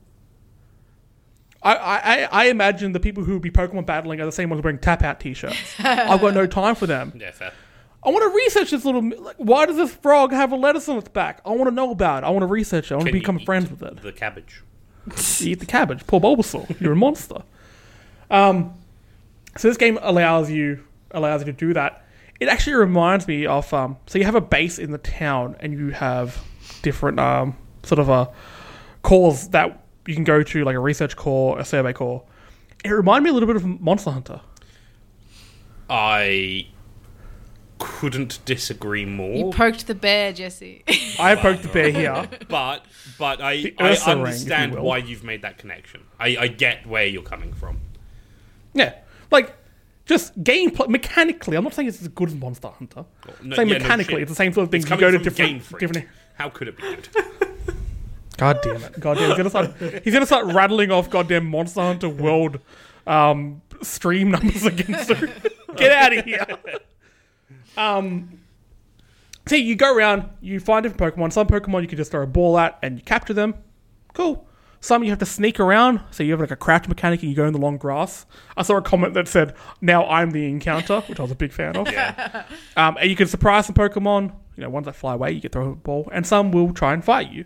I, 1.61 1.73
I, 1.73 2.27
I 2.31 2.45
imagine 2.49 2.91
the 2.91 2.99
people 2.99 3.23
who 3.23 3.33
would 3.33 3.41
be 3.41 3.49
Pokemon 3.49 3.87
battling 3.87 4.21
are 4.21 4.25
the 4.25 4.31
same 4.31 4.51
ones 4.51 4.63
wearing 4.63 4.77
tap 4.77 5.01
out 5.01 5.19
t 5.19 5.33
shirts. 5.33 5.57
I've 5.79 6.21
got 6.21 6.35
no 6.35 6.45
time 6.47 6.75
for 6.75 6.85
them. 6.85 7.11
Yeah, 7.19 7.31
fair. 7.31 7.53
I 8.05 8.09
want 8.09 8.31
to 8.31 8.35
research 8.35 8.71
this 8.71 8.85
little. 8.85 9.01
Like, 9.01 9.37
why 9.37 9.65
does 9.65 9.77
this 9.77 9.91
frog 9.91 10.31
have 10.31 10.51
a 10.51 10.55
lettuce 10.55 10.87
on 10.87 10.97
its 10.97 11.09
back? 11.09 11.41
I 11.43 11.49
want 11.49 11.65
to 11.65 11.71
know 11.73 11.91
about 11.91 12.23
it. 12.23 12.27
I 12.27 12.29
want 12.29 12.43
to 12.43 12.47
research 12.47 12.91
it. 12.91 12.93
I 12.93 12.97
want 12.97 13.07
to 13.07 13.11
Can 13.11 13.15
you 13.15 13.21
become 13.21 13.39
eat 13.39 13.45
friends 13.45 13.69
with 13.69 13.81
it. 13.81 14.01
The 14.01 14.11
cabbage. 14.11 14.61
You 15.07 15.13
eat 15.51 15.59
the 15.59 15.65
cabbage. 15.65 16.05
Poor 16.05 16.21
Bulbasaur. 16.21 16.79
You're 16.79 16.93
a 16.93 16.95
monster. 16.95 17.41
Um, 18.29 18.75
so 19.57 19.67
this 19.67 19.77
game 19.77 19.97
allows 20.01 20.51
you 20.51 20.83
allows 21.11 21.41
you 21.41 21.45
to 21.45 21.53
do 21.53 21.73
that. 21.73 22.05
It 22.39 22.47
actually 22.47 22.75
reminds 22.75 23.27
me 23.27 23.47
of 23.47 23.73
um. 23.73 23.97
So 24.05 24.19
you 24.19 24.25
have 24.25 24.35
a 24.35 24.41
base 24.41 24.77
in 24.77 24.91
the 24.91 24.97
town, 24.99 25.55
and 25.59 25.73
you 25.73 25.89
have 25.89 26.43
different 26.83 27.19
um 27.19 27.57
sort 27.83 27.97
of 27.99 28.09
a 28.09 28.29
calls 29.01 29.49
that 29.49 29.83
you 30.05 30.13
can 30.13 30.23
go 30.23 30.43
to, 30.43 30.63
like 30.63 30.75
a 30.75 30.79
research 30.79 31.15
corps, 31.15 31.57
a 31.57 31.65
survey 31.65 31.93
corps. 31.93 32.23
It 32.83 32.89
reminded 32.89 33.23
me 33.23 33.29
a 33.31 33.33
little 33.33 33.47
bit 33.47 33.55
of 33.55 33.65
Monster 33.81 34.11
Hunter. 34.11 34.41
I 35.89 36.67
couldn't 37.79 38.39
disagree 38.45 39.05
more. 39.05 39.35
you 39.35 39.51
poked 39.51 39.87
the 39.87 39.95
bear, 39.95 40.31
Jesse. 40.33 40.83
I 41.19 41.35
poked 41.35 41.63
the 41.63 41.69
bear 41.69 41.89
here. 41.89 42.29
but 42.47 42.85
but 43.17 43.41
I, 43.41 43.51
I 43.51 43.55
Ursaring, 43.55 44.05
you 44.17 44.23
understand 44.25 44.75
why 44.75 44.97
you've 44.97 45.23
made 45.23 45.41
that 45.41 45.57
connection. 45.57 46.03
I, 46.19 46.37
I 46.39 46.47
get 46.47 46.85
where 46.87 47.05
you're 47.05 47.23
coming 47.23 47.53
from. 47.53 47.79
Yeah, 48.73 48.95
like 49.31 49.55
just 50.05 50.41
gameplay 50.43 50.87
mechanically. 50.87 51.57
I'm 51.57 51.63
not 51.63 51.73
saying 51.73 51.87
it's 51.87 52.01
as 52.01 52.07
good 52.09 52.29
as 52.29 52.35
Monster 52.35 52.69
Hunter. 52.69 53.05
No- 53.41 53.55
saying 53.55 53.69
yeah, 53.69 53.77
mechanically, 53.79 54.15
shit. 54.15 54.21
it's 54.23 54.31
the 54.31 54.35
same 54.35 54.53
sort 54.53 54.65
of 54.65 54.71
thing. 54.71 54.81
It's 54.81 54.89
You 54.89 54.97
coming 54.97 55.01
go 55.01 55.11
to 55.11 55.17
from 55.17 55.23
different, 55.23 55.69
Game 55.69 55.79
different. 55.79 56.07
How 56.35 56.49
could 56.49 56.67
it 56.67 56.77
be 56.77 56.83
good? 56.83 57.09
God 58.37 58.59
damn 58.61 58.83
it! 58.83 58.99
God 58.99 59.17
damn, 59.17 59.29
he's 59.29 59.37
gonna 59.37 59.49
start. 59.49 60.03
He's 60.03 60.13
gonna 60.13 60.25
start 60.25 60.45
rattling 60.53 60.91
off 60.91 61.09
goddamn 61.09 61.45
Monster 61.45 61.81
Hunter 61.81 62.09
World 62.09 62.59
um, 63.07 63.61
stream 63.81 64.31
numbers 64.31 64.65
against 64.65 65.11
her. 65.11 65.27
Get 65.77 65.91
out 65.91 66.17
of 66.17 66.25
here. 66.25 66.45
Um, 67.77 68.39
see, 69.47 69.57
you 69.57 69.75
go 69.75 69.93
around, 69.95 70.29
you 70.41 70.59
find 70.59 70.83
different 70.83 71.15
Pokemon. 71.15 71.31
Some 71.33 71.47
Pokemon 71.47 71.81
you 71.81 71.87
can 71.87 71.97
just 71.97 72.11
throw 72.11 72.23
a 72.23 72.27
ball 72.27 72.57
at 72.57 72.77
and 72.81 72.97
you 72.97 73.03
capture 73.03 73.33
them. 73.33 73.55
Cool. 74.13 74.47
Some 74.81 75.03
you 75.03 75.09
have 75.09 75.19
to 75.19 75.25
sneak 75.25 75.59
around, 75.59 75.99
so 76.11 76.21
you 76.21 76.31
have 76.31 76.39
like 76.39 76.51
a 76.51 76.55
crouch 76.55 76.87
mechanic 76.87 77.21
and 77.21 77.29
you 77.31 77.35
go 77.35 77.45
in 77.45 77.53
the 77.53 77.59
long 77.59 77.77
grass. 77.77 78.27
I 78.55 78.61
saw 78.61 78.77
a 78.77 78.81
comment 78.83 79.15
that 79.15 79.27
said, 79.27 79.55
"Now 79.81 80.05
I'm 80.07 80.29
the 80.29 80.45
encounter," 80.45 80.99
which 81.01 81.19
I 81.19 81.23
was 81.23 81.31
a 81.31 81.35
big 81.35 81.51
fan 81.51 81.75
of. 81.75 81.87
Yeah. 81.91 82.43
Um, 82.77 82.95
and 82.99 83.09
you 83.09 83.15
can 83.15 83.27
surprise 83.27 83.65
some 83.65 83.73
Pokemon. 83.73 84.31
You 84.55 84.63
know, 84.63 84.69
ones 84.69 84.85
that 84.85 84.95
fly 84.95 85.15
away, 85.15 85.31
you 85.31 85.41
can 85.41 85.49
throw 85.49 85.71
a 85.71 85.75
ball, 85.75 86.07
and 86.13 86.25
some 86.25 86.51
will 86.51 86.71
try 86.71 86.93
and 86.93 87.03
fight 87.03 87.31
you. 87.31 87.45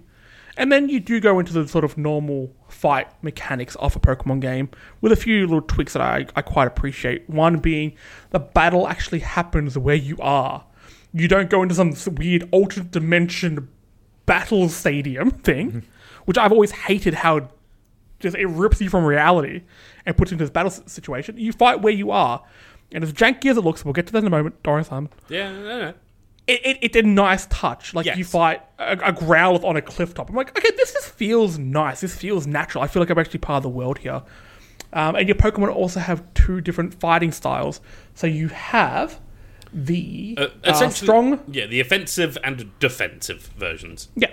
And 0.60 0.74
then 0.74 0.90
you 0.90 1.00
do 1.00 1.22
go 1.22 1.40
into 1.40 1.54
the 1.54 1.66
sort 1.70 1.86
of 1.86 1.98
normal 1.98 2.54
fight 2.68 3.08
mechanics 3.24 3.76
of 3.78 3.96
a 3.96 4.00
Pokemon 4.00 4.42
game 4.42 4.70
with 5.00 5.14
a 5.14 5.16
few 5.16 5.48
little 5.48 5.62
tweaks 5.62 5.94
that 5.94 6.02
I, 6.02 6.26
I 6.36 6.42
quite 6.42 6.68
appreciate. 6.68 7.30
One 7.30 7.60
being 7.60 7.96
the 8.32 8.40
battle 8.40 8.86
actually 8.86 9.20
happens 9.20 9.78
where 9.78 9.96
you 9.96 10.18
are. 10.20 10.66
You 11.14 11.30
don't 11.30 11.50
go 11.50 11.64
into 11.64 11.76
some 11.76 11.96
weird 12.14 12.50
alternate 12.52 12.92
dimension 12.92 13.70
battle 14.26 14.68
stadium 14.68 15.32
thing, 15.48 15.70
mm-hmm. 15.70 15.80
which 16.26 16.38
I've 16.38 16.52
always 16.52 16.72
hated 16.72 17.14
how 17.14 17.50
just 18.20 18.36
it 18.36 18.48
rips 18.48 18.82
you 18.82 18.90
from 18.90 19.06
reality 19.06 19.64
and 20.06 20.18
puts 20.18 20.30
you 20.32 20.36
into 20.36 20.44
this 20.44 20.52
battle 20.52 20.72
situation. 20.72 21.38
You 21.38 21.54
fight 21.54 21.82
where 21.82 21.94
you 21.94 22.12
are. 22.12 22.44
And 22.92 23.02
as 23.02 23.14
janky 23.14 23.50
as 23.50 23.56
it 23.56 23.62
looks, 23.62 23.86
we'll 23.86 23.94
get 23.94 24.08
to 24.08 24.14
that 24.14 24.20
in 24.20 24.28
a 24.28 24.30
moment, 24.30 24.62
Doris 24.62 24.88
Simon 24.88 25.10
Yeah, 25.30 25.54
no, 25.54 25.80
no. 25.80 25.94
It, 26.50 26.62
it, 26.66 26.78
it's 26.82 26.98
a 26.98 27.02
nice 27.04 27.46
touch. 27.48 27.94
Like 27.94 28.06
you 28.18 28.26
fight 28.26 28.62
a, 28.80 28.94
a 28.94 29.14
Growlithe 29.14 29.64
on 29.64 29.78
a 29.78 29.82
cliff 29.82 30.14
top. 30.14 30.30
I'm 30.30 30.36
like, 30.36 30.58
okay, 30.58 30.72
this 30.76 30.94
just 30.94 31.10
feels 31.12 31.58
nice. 31.58 32.02
This 32.02 32.16
feels 32.16 32.48
natural. 32.48 32.84
I 32.84 32.88
feel 32.88 33.02
like 33.02 33.10
I'm 33.10 33.20
actually 33.20 33.40
part 33.40 33.58
of 33.58 33.64
the 33.64 33.70
world 33.70 34.00
here. 34.00 34.22
Um, 34.92 35.16
and 35.16 35.28
your 35.28 35.36
Pokemon 35.36 35.74
also 35.74 36.00
have 36.00 36.24
two 36.34 36.62
different 36.62 36.94
fighting 36.96 37.32
styles. 37.32 37.80
So 38.16 38.26
you 38.28 38.48
have 38.50 39.20
the 39.72 40.36
Uh, 40.38 40.42
uh, 40.42 40.48
essentially, 40.66 41.06
strong, 41.06 41.40
Yeah, 41.48 41.68
the 41.68 41.80
offensive 41.80 42.38
and 42.44 42.72
defensive 42.80 43.52
versions. 43.58 44.10
yeah. 44.16 44.32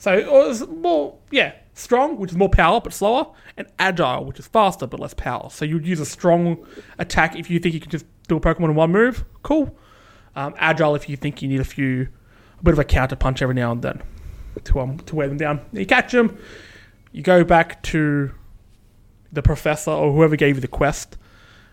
So 0.00 0.12
it's 0.48 0.64
more, 0.66 1.16
yeah, 1.32 1.54
strong, 1.74 2.18
which 2.18 2.30
is 2.30 2.36
more 2.36 2.48
power 2.48 2.80
but 2.80 2.92
slower, 2.92 3.26
and 3.56 3.66
agile, 3.80 4.24
which 4.24 4.38
is 4.38 4.46
faster 4.46 4.86
but 4.86 5.00
less 5.00 5.12
power. 5.12 5.50
So 5.50 5.64
you'd 5.64 5.84
use 5.86 5.98
a 6.00 6.06
strong 6.06 6.64
attack 6.98 7.34
if 7.36 7.50
you 7.50 7.58
think 7.58 7.74
you 7.74 7.80
can 7.80 7.90
just 7.90 8.06
do 8.28 8.36
a 8.36 8.40
Pokemon 8.40 8.66
in 8.70 8.74
one 8.76 8.92
move. 8.92 9.24
Cool. 9.42 9.76
Um, 10.38 10.54
agile 10.56 10.94
if 10.94 11.08
you 11.08 11.16
think 11.16 11.42
you 11.42 11.48
need 11.48 11.60
a 11.60 11.64
few, 11.64 12.08
a 12.60 12.62
bit 12.62 12.72
of 12.72 12.78
a 12.78 12.84
counter 12.84 13.16
punch 13.16 13.42
every 13.42 13.56
now 13.56 13.72
and 13.72 13.82
then 13.82 14.00
to 14.64 14.80
um 14.80 14.98
to 14.98 15.16
wear 15.16 15.26
them 15.28 15.36
down. 15.36 15.60
You 15.72 15.84
catch 15.84 16.12
them, 16.12 16.38
you 17.12 17.22
go 17.22 17.42
back 17.42 17.82
to 17.84 18.30
the 19.32 19.42
professor 19.42 19.90
or 19.90 20.12
whoever 20.12 20.36
gave 20.36 20.54
you 20.54 20.60
the 20.60 20.68
quest, 20.68 21.16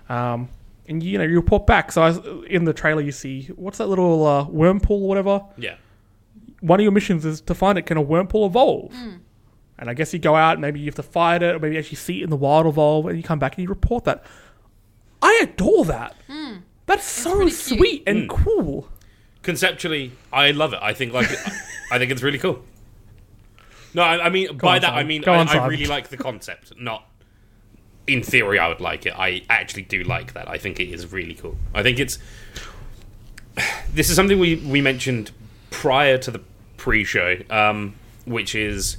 um, 0.09 0.49
and 0.87 1.03
you 1.03 1.17
know 1.19 1.23
you 1.23 1.35
report 1.35 1.67
back. 1.67 1.91
So 1.91 2.01
I 2.01 2.09
was, 2.09 2.19
in 2.47 2.63
the 2.65 2.73
trailer 2.73 3.01
you 3.01 3.11
see 3.11 3.47
what's 3.55 3.77
that 3.77 3.87
little 3.87 4.25
uh, 4.25 4.45
Wurmple 4.45 4.89
or 4.91 5.07
whatever 5.07 5.43
Yeah. 5.57 5.75
one 6.61 6.79
of 6.79 6.83
your 6.83 6.91
missions 6.91 7.23
is 7.25 7.41
to 7.41 7.53
find 7.53 7.77
it. 7.77 7.85
Can 7.85 7.97
a 7.97 8.03
Wurmple 8.03 8.47
evolve? 8.47 8.93
And 9.77 9.89
I 9.89 9.93
guess 9.93 10.11
you 10.13 10.19
go 10.19 10.35
out, 10.35 10.53
and 10.53 10.61
maybe 10.61 10.79
you 10.79 10.85
have 10.87 10.95
to 10.95 11.03
fight 11.03 11.43
it, 11.43 11.53
or 11.53 11.59
maybe 11.59 11.77
actually 11.77 11.97
see 11.97 12.21
it 12.21 12.23
in 12.23 12.29
the 12.29 12.35
wild 12.37 12.65
evolve, 12.65 13.05
and 13.07 13.17
you 13.17 13.23
come 13.23 13.39
back 13.39 13.57
and 13.57 13.63
you 13.63 13.69
report 13.69 14.05
that. 14.05 14.23
I 15.21 15.39
adore 15.43 15.85
that. 15.85 16.15
That's 16.85 17.05
so 17.05 17.49
sweet 17.49 18.03
and 18.05 18.29
cool. 18.29 18.87
Conceptually, 19.41 20.11
I 20.31 20.51
love 20.51 20.73
it. 20.73 20.79
I 20.81 20.93
think 20.93 21.13
like 21.13 21.29
I 21.91 21.97
think 21.97 22.11
it's 22.11 22.21
really 22.21 22.39
cool. 22.39 22.63
No, 23.93 24.01
I, 24.03 24.25
I 24.25 24.29
mean 24.29 24.57
by 24.57 24.75
on, 24.75 24.81
that 24.81 24.93
I 24.93 25.03
mean 25.03 25.21
Go 25.21 25.33
I, 25.33 25.39
on, 25.39 25.47
I 25.47 25.53
Simon. 25.53 25.69
really 25.69 25.85
like 25.85 26.09
the 26.09 26.17
concept. 26.17 26.73
Not 26.79 27.07
in 28.07 28.21
theory, 28.21 28.59
I 28.59 28.67
would 28.67 28.81
like 28.81 29.05
it. 29.05 29.13
I 29.17 29.43
actually 29.49 29.83
do 29.83 30.03
like 30.03 30.33
that. 30.33 30.47
I 30.49 30.57
think 30.57 30.79
it 30.79 30.91
is 30.93 31.11
really 31.11 31.33
cool. 31.33 31.57
I 31.73 31.81
think 31.81 31.99
it's 31.99 32.19
this 33.93 34.09
is 34.09 34.15
something 34.15 34.37
we 34.39 34.55
we 34.55 34.81
mentioned 34.81 35.31
prior 35.71 36.17
to 36.19 36.31
the 36.31 36.41
pre-show, 36.77 37.37
um, 37.49 37.95
which 38.25 38.53
is 38.53 38.97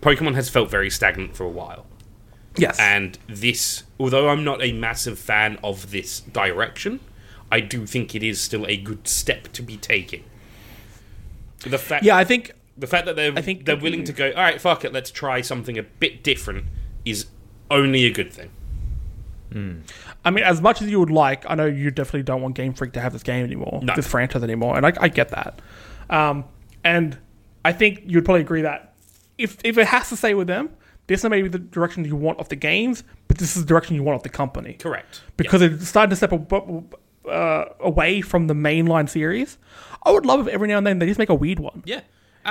Pokemon 0.00 0.34
has 0.34 0.48
felt 0.48 0.70
very 0.70 0.90
stagnant 0.90 1.34
for 1.36 1.44
a 1.44 1.48
while. 1.50 1.86
Yes. 2.56 2.78
And 2.78 3.18
this, 3.28 3.84
although 4.02 4.28
I'm 4.28 4.42
not 4.44 4.60
a 4.62 4.72
massive 4.72 5.18
fan 5.18 5.58
of 5.62 5.90
this 5.92 6.20
direction, 6.20 7.00
I 7.50 7.60
do 7.60 7.86
think 7.86 8.14
it 8.14 8.22
is 8.22 8.40
still 8.40 8.66
a 8.66 8.76
good 8.76 9.06
step 9.06 9.48
to 9.52 9.62
be 9.62 9.76
taking. 9.76 10.24
The 11.60 11.78
fact, 11.78 12.04
yeah, 12.04 12.16
I 12.16 12.24
think 12.24 12.52
the 12.76 12.86
fact 12.86 13.06
that 13.06 13.14
they're 13.16 13.32
I 13.36 13.40
think- 13.42 13.64
they're 13.66 13.76
willing 13.76 14.04
to 14.04 14.12
go, 14.12 14.28
all 14.30 14.42
right, 14.42 14.60
fuck 14.60 14.84
it, 14.84 14.92
let's 14.92 15.10
try 15.10 15.40
something 15.42 15.78
a 15.78 15.82
bit 15.84 16.22
different, 16.24 16.64
is 17.04 17.26
only 17.70 18.04
a 18.04 18.10
good 18.12 18.32
thing. 18.32 18.50
I 20.24 20.30
mean, 20.30 20.44
as 20.44 20.62
much 20.62 20.80
as 20.80 20.88
you 20.90 20.98
would 20.98 21.10
like, 21.10 21.44
I 21.46 21.54
know 21.54 21.66
you 21.66 21.90
definitely 21.90 22.22
don't 22.22 22.40
want 22.40 22.54
Game 22.54 22.72
Freak 22.72 22.92
to 22.94 23.00
have 23.00 23.12
this 23.12 23.22
game 23.22 23.44
anymore, 23.44 23.80
No. 23.82 23.94
this 23.94 24.06
franchise 24.06 24.42
anymore, 24.42 24.78
and 24.78 24.86
I, 24.86 24.94
I 24.98 25.08
get 25.08 25.28
that. 25.28 25.60
Um, 26.08 26.46
and 26.82 27.18
I 27.62 27.72
think 27.72 28.02
you'd 28.06 28.24
probably 28.24 28.40
agree 28.40 28.62
that 28.62 28.94
if 29.36 29.58
if 29.62 29.76
it 29.76 29.88
has 29.88 30.08
to 30.08 30.16
stay 30.16 30.32
with 30.32 30.46
them, 30.46 30.70
this 31.06 31.22
may 31.24 31.42
be 31.42 31.48
the 31.48 31.58
direction 31.58 32.02
you 32.06 32.16
want 32.16 32.38
of 32.38 32.48
the 32.48 32.56
games, 32.56 33.04
but 33.32 33.38
this 33.38 33.56
is 33.56 33.62
the 33.62 33.66
direction 33.68 33.96
you 33.96 34.02
want 34.02 34.16
of 34.16 34.22
the 34.22 34.28
company 34.28 34.74
Correct. 34.74 35.22
because 35.38 35.62
it's 35.62 35.88
starting 35.88 36.10
to 36.10 36.16
step 36.16 36.34
ab- 36.34 36.94
uh, 37.26 37.64
away 37.80 38.20
from 38.20 38.46
the 38.46 38.52
mainline 38.54 39.08
series. 39.08 39.56
I 40.02 40.10
would 40.10 40.26
love 40.26 40.46
if 40.46 40.52
every 40.52 40.68
now 40.68 40.76
and 40.76 40.86
then 40.86 40.98
they 40.98 41.06
just 41.06 41.18
make 41.18 41.30
a 41.30 41.34
weird 41.34 41.58
one. 41.58 41.82
Yeah, 41.86 42.00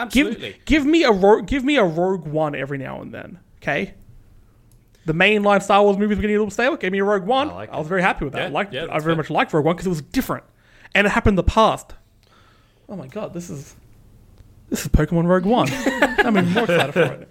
Give 0.09 0.27
absolutely. 0.27 0.55
give 0.65 0.85
me 0.85 1.03
a 1.03 1.11
ro- 1.11 1.41
give 1.43 1.63
me 1.63 1.77
a 1.77 1.83
Rogue 1.83 2.25
One 2.25 2.55
every 2.55 2.79
now 2.79 2.99
and 3.01 3.13
then. 3.13 3.39
Okay. 3.61 3.93
The 5.05 5.13
mainline 5.13 5.61
Star 5.61 5.83
Wars 5.83 5.97
movies 5.97 6.17
were 6.17 6.21
getting 6.21 6.35
a 6.35 6.39
little 6.39 6.51
stale. 6.51 6.75
Give 6.77 6.91
me 6.91 6.99
a 6.99 7.03
Rogue 7.03 7.25
One. 7.25 7.49
I, 7.49 7.53
like 7.53 7.73
was 7.73 7.87
very 7.87 8.01
happy 8.01 8.23
with 8.25 8.33
that. 8.33 8.39
Yeah, 8.39 8.45
I 8.47 8.49
liked. 8.49 8.73
yeah, 8.73 8.83
I 8.85 8.99
very 8.99 9.13
fair. 9.13 9.15
much 9.17 9.29
liked 9.29 9.53
Rogue 9.53 9.65
One 9.65 9.75
because 9.75 9.85
it 9.85 9.89
was 9.89 10.01
different, 10.01 10.45
and 10.95 11.05
it 11.05 11.11
happened 11.11 11.33
in 11.33 11.35
the 11.37 11.43
past. 11.43 11.93
Oh 12.89 12.95
my 12.95 13.07
god, 13.07 13.33
this 13.33 13.49
is 13.51 13.75
this 14.69 14.81
is 14.85 14.87
Pokemon 14.91 15.27
Rogue 15.27 15.45
One. 15.45 15.67
I'm 16.25 16.37
even 16.37 16.53
more 16.53 16.63
excited 16.63 16.93
for 16.93 17.01
it. 17.01 17.30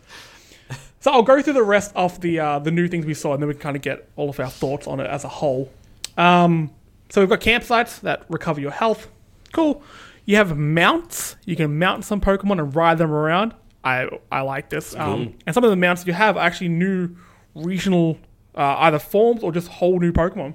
So 1.01 1.11
I'll 1.11 1.23
go 1.23 1.41
through 1.41 1.55
the 1.55 1.63
rest 1.63 1.93
of 1.97 2.21
the 2.21 2.39
uh, 2.41 2.59
the 2.59 2.71
new 2.71 2.87
things 2.89 3.07
we 3.07 3.15
saw, 3.15 3.33
and 3.33 3.43
then 3.43 3.49
we 3.49 3.55
can 3.55 3.63
kind 3.63 3.77
of 3.77 3.83
get 3.83 4.09
all 4.17 4.29
of 4.31 4.39
our 4.39 4.51
thoughts 4.51 4.87
on 4.87 5.01
it 5.01 5.07
as 5.07 5.25
a 5.25 5.29
whole. 5.29 5.71
Um, 6.19 6.71
so 7.09 7.21
we've 7.23 7.31
got 7.31 7.41
campsites 7.41 8.01
that 8.01 8.25
recover 8.29 8.61
your 8.61 8.71
health. 8.71 9.09
Cool. 9.53 9.83
You 10.27 10.37
have 10.37 10.57
mounts. 10.57 11.37
You 11.47 11.57
can 11.57 11.79
mount 11.79 12.05
some 12.05 12.21
Pokemon 12.21 12.59
and 12.61 12.77
ride 12.77 12.99
them 12.99 13.11
around. 13.11 13.55
I 13.83 14.09
I 14.31 14.43
like 14.43 14.69
this. 14.69 14.95
Um, 14.95 15.25
Cool. 15.27 15.35
and 15.47 15.55
some 15.55 15.65
of 15.65 15.71
the 15.71 15.77
mounts 15.77 16.07
you 16.07 16.13
have 16.13 16.37
are 16.37 16.45
actually 16.45 16.69
new 16.69 17.17
regional 17.55 18.19
uh, 18.55 18.77
either 18.81 18.99
forms 18.99 19.43
or 19.43 19.53
just 19.53 19.69
whole 19.69 19.99
new 19.99 20.13
Pokemon. 20.13 20.53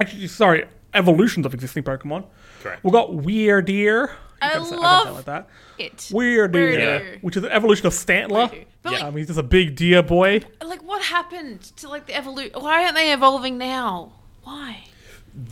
Actually, 0.00 0.26
sorry, 0.26 0.64
evolutions 0.94 1.46
of 1.46 1.54
existing 1.54 1.84
Pokemon. 1.84 2.24
Correct. 2.62 2.82
We've 2.82 2.92
got 2.92 3.10
Wyrdeer. 3.10 4.10
I 4.40 4.54
You 4.54 4.58
gotta 4.58 4.64
say- 4.64 4.70
gotta 4.70 4.70
say 4.70 4.76
it 4.76 4.80
love 4.80 5.14
like 5.16 5.24
that. 5.26 5.48
It. 5.78 5.96
Wyrdeer, 6.10 6.50
Wyrdeer. 6.50 7.22
which 7.22 7.36
is 7.36 7.44
an 7.44 7.50
evolution 7.52 7.86
of 7.86 7.92
Stantler. 7.92 8.50
Wyrdeer. 8.50 8.64
But 8.82 8.94
like, 8.94 9.02
Um, 9.02 9.16
he's 9.16 9.28
just 9.28 9.38
a 9.38 9.42
big 9.44 9.76
deer 9.76 10.02
boy. 10.02 10.40
like, 10.64 10.82
what 10.82 11.02
happened 11.02 11.62
to 11.76 11.88
like 11.88 12.06
the 12.06 12.14
evolution? 12.16 12.52
Why 12.60 12.82
aren't 12.84 12.96
they 12.96 13.12
evolving 13.12 13.58
now? 13.58 14.12
Why? 14.42 14.84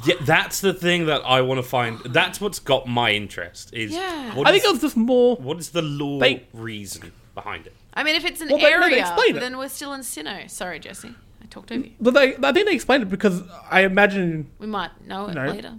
Yeah, 0.05 0.16
that's 0.23 0.61
the 0.61 0.74
thing 0.74 1.07
that 1.07 1.23
I 1.24 1.40
want 1.40 1.59
to 1.59 1.62
find. 1.62 2.01
That's 2.05 2.40
what's 2.40 2.59
got 2.59 2.86
my 2.86 3.12
interest. 3.12 3.73
Is 3.73 3.93
Yeah. 3.93 4.35
what 4.35 4.47
I 4.47 4.51
think 4.51 4.65
is- 4.65 4.69
it 4.70 4.73
was 4.73 4.81
just 4.82 4.97
more. 4.97 5.36
what 5.36 5.59
is 5.59 5.70
the 5.70 5.81
law 5.82 6.19
They- 6.19 6.44
reason 6.52 7.12
behind 7.35 7.66
it? 7.66 7.74
I 7.94 8.02
mean, 8.02 8.15
if 8.15 8.24
it's 8.24 8.40
an 8.40 8.48
Well, 8.48 8.59
they- 8.59 8.65
they 8.65 8.73
area, 8.73 9.15
it. 9.28 9.40
then 9.40 9.57
we're 9.59 9.69
still 9.69 9.93
in 9.94 10.01
Sinnoh. 10.02 10.51
Sorry, 10.51 10.78
Jesse. 10.78 11.15
I 11.43 11.47
talked 11.47 11.73
over 11.73 11.81
you. 11.85 11.93
But 12.01 12.15
they, 12.15 12.36
I 12.36 12.52
think 12.52 12.66
they 12.66 12.74
explained 12.74 13.05
it 13.05 13.09
because 13.11 13.43
I 13.70 13.82
imagine 13.82 14.48
We 14.59 14.66
might 14.66 14.90
know 15.07 15.27
it 15.28 15.35
No. 15.35 15.47
later. 15.47 15.74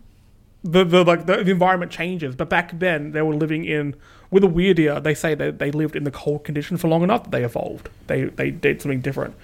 the, 0.63 0.83
the 0.83 1.03
like 1.03 1.25
the, 1.27 1.43
the 1.43 1.51
environment 1.51 1.91
changes. 1.91 2.35
But 2.35 2.49
back 2.49 2.77
then 2.79 3.11
they 3.11 3.21
were 3.21 3.35
living 3.35 3.65
in 3.65 3.95
with 4.31 4.43
a 4.43 4.47
weird 4.47 4.79
ear. 4.79 4.99
They 4.99 5.13
say 5.13 5.35
that 5.35 5.59
they 5.59 5.69
lived 5.71 5.95
in 5.95 6.03
the 6.05 6.11
cold 6.11 6.43
condition 6.43 6.77
for 6.77 6.87
long 6.87 7.03
enough 7.03 7.23
that 7.25 7.31
they 7.31 7.43
evolved. 7.43 7.89
They 8.07 8.23
they 8.25 8.49
did 8.49 8.81
something 8.81 9.01
different. 9.01 9.35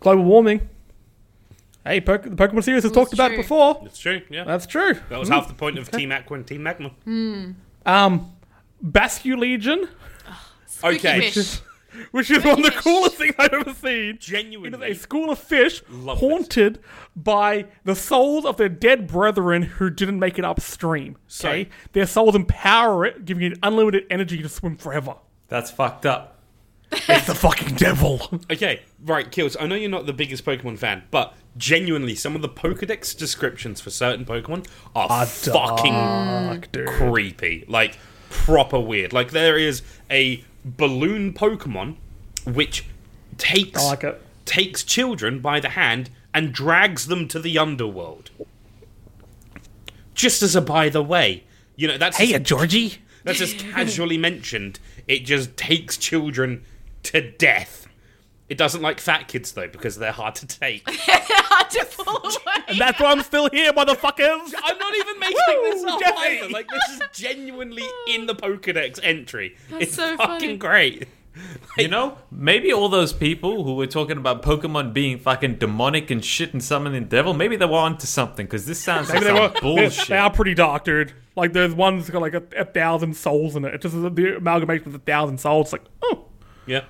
Global 0.00 0.24
warming. 0.24 0.68
Hey, 1.84 2.00
Poke- 2.00 2.22
the 2.24 2.30
Pokemon 2.30 2.62
series 2.64 2.82
has 2.82 2.92
That's 2.92 2.94
talked 2.94 3.12
about 3.14 3.30
it 3.30 3.34
true. 3.36 3.42
before. 3.42 3.82
It's 3.86 3.98
true. 3.98 4.20
Yeah, 4.28 4.44
That's 4.44 4.66
true. 4.66 4.94
that 5.08 5.18
was 5.18 5.28
half 5.30 5.48
the 5.48 5.54
point 5.54 5.78
of 5.78 5.90
Team 5.92 6.12
Aqua 6.12 6.36
and 6.36 6.46
Team 6.46 6.62
Magma. 6.62 6.90
Um, 7.86 8.32
Basculegion, 8.84 9.88
Squeaky 10.66 10.98
Okay. 11.08 11.30
fish. 11.30 11.60
Which 12.10 12.30
is 12.30 12.44
one 12.44 12.58
of 12.58 12.64
the 12.64 12.70
coolest 12.70 13.16
things 13.16 13.34
I've 13.38 13.52
ever 13.52 13.74
seen. 13.74 14.10
It 14.10 14.18
is 14.20 14.26
Genuinely, 14.26 14.90
a 14.90 14.94
school 14.94 15.30
of 15.30 15.38
fish 15.38 15.82
Love 15.90 16.18
haunted 16.18 16.80
by 17.16 17.66
the 17.84 17.94
souls 17.94 18.44
of 18.44 18.56
their 18.56 18.68
dead 18.68 19.06
brethren 19.06 19.62
who 19.62 19.90
didn't 19.90 20.18
make 20.18 20.38
it 20.38 20.44
upstream. 20.44 21.16
Okay, 21.42 21.64
So- 21.64 21.66
their 21.92 22.06
souls 22.06 22.34
empower 22.34 23.04
it, 23.04 23.24
giving 23.24 23.50
it 23.52 23.58
unlimited 23.62 24.04
energy 24.10 24.42
to 24.42 24.48
swim 24.48 24.76
forever. 24.76 25.16
That's 25.48 25.70
fucked 25.70 26.06
up. 26.06 26.36
It's 26.92 27.26
the 27.26 27.36
fucking 27.36 27.76
devil. 27.76 28.20
Okay, 28.50 28.82
right, 29.04 29.30
Kills. 29.30 29.56
I 29.60 29.66
know 29.66 29.76
you're 29.76 29.88
not 29.88 30.06
the 30.06 30.12
biggest 30.12 30.44
Pokemon 30.44 30.76
fan, 30.78 31.04
but 31.12 31.34
genuinely, 31.56 32.16
some 32.16 32.34
of 32.34 32.42
the 32.42 32.48
Pokedex 32.48 33.16
descriptions 33.16 33.80
for 33.80 33.90
certain 33.90 34.24
Pokemon 34.24 34.66
are 34.96 35.24
fucking 35.24 35.92
Fuck, 35.92 36.72
dude. 36.72 36.88
creepy. 36.88 37.64
Like, 37.68 37.96
proper 38.28 38.80
weird. 38.80 39.12
Like, 39.12 39.30
there 39.30 39.56
is 39.56 39.82
a 40.10 40.44
balloon 40.64 41.32
Pokemon 41.32 41.96
which 42.44 42.86
takes 43.38 43.82
like 43.82 44.04
takes 44.44 44.82
children 44.82 45.40
by 45.40 45.60
the 45.60 45.70
hand 45.70 46.10
and 46.34 46.52
drags 46.52 47.06
them 47.06 47.28
to 47.28 47.38
the 47.38 47.58
underworld. 47.58 48.30
Just 50.14 50.42
as 50.42 50.54
a 50.54 50.60
by 50.60 50.88
the 50.88 51.02
way, 51.02 51.44
you 51.76 51.88
know 51.88 51.98
that's 51.98 52.16
Hey, 52.18 52.32
just, 52.32 52.44
Georgie. 52.44 52.98
that's 53.24 53.38
just 53.38 53.58
casually 53.58 54.18
mentioned. 54.18 54.78
It 55.08 55.20
just 55.24 55.56
takes 55.56 55.96
children 55.96 56.64
to 57.04 57.30
death. 57.32 57.86
It 58.50 58.58
doesn't 58.58 58.82
like 58.82 59.00
fat 59.00 59.28
kids 59.28 59.52
though 59.52 59.68
because 59.68 59.96
they're 59.96 60.12
hard 60.12 60.34
to 60.36 60.46
take. 60.46 60.82
Hard 60.90 61.70
to 61.70 61.84
pull 61.96 62.16
away. 62.24 62.64
And 62.68 62.78
that's 62.78 63.00
why 63.00 63.10
I'm 63.12 63.22
still 63.22 63.48
here, 63.50 63.72
motherfuckers. 63.72 64.52
I'm 64.64 64.78
not 64.78 64.94
even 64.94 65.18
making 65.18 65.36
this 65.62 65.84
up 65.84 66.00
Jesse. 66.00 66.38
either. 66.38 66.48
Like 66.50 66.68
this 66.68 66.90
is 66.90 67.00
genuinely 67.12 67.82
in 68.08 68.26
the 68.26 68.34
Pokedex 68.34 69.00
entry. 69.02 69.56
it's 69.70 69.94
so 69.94 70.16
fucking 70.16 70.40
funny. 70.40 70.56
great. 70.56 71.08
You 71.78 71.86
know, 71.88 72.18
maybe 72.30 72.72
all 72.72 72.88
those 72.88 73.12
people 73.12 73.62
who 73.64 73.74
were 73.76 73.86
talking 73.86 74.16
about 74.16 74.42
Pokemon 74.42 74.92
being 74.92 75.18
fucking 75.18 75.56
demonic 75.56 76.10
and 76.10 76.24
shit 76.24 76.52
and 76.52 76.62
summoning 76.62 77.04
the 77.04 77.08
devil, 77.08 77.34
maybe 77.34 77.54
they 77.56 77.66
were 77.66 77.78
onto 77.78 78.06
something 78.06 78.46
because 78.46 78.66
this 78.66 78.80
sounds 78.80 79.08
like 79.10 79.20
they, 79.20 79.26
some 79.26 79.36
were, 79.38 79.48
they, 79.48 79.60
bullshit. 79.60 80.08
they 80.08 80.18
are 80.18 80.30
pretty 80.30 80.54
dark, 80.54 80.84
dude. 80.84 81.12
Like, 81.36 81.52
there's 81.52 81.72
one 81.72 81.98
that's 81.98 82.10
got 82.10 82.20
like 82.20 82.34
a, 82.34 82.42
a 82.56 82.64
thousand 82.64 83.16
souls 83.16 83.54
in 83.54 83.64
it. 83.64 83.74
It's 83.74 83.82
just 83.82 83.94
the 83.94 84.36
amalgamation 84.36 84.88
of 84.88 84.94
a 84.96 84.98
thousand 84.98 85.38
souls. 85.38 85.66
It's 85.66 85.72
like, 85.74 85.84
oh, 86.02 86.24
Yeah. 86.66 86.82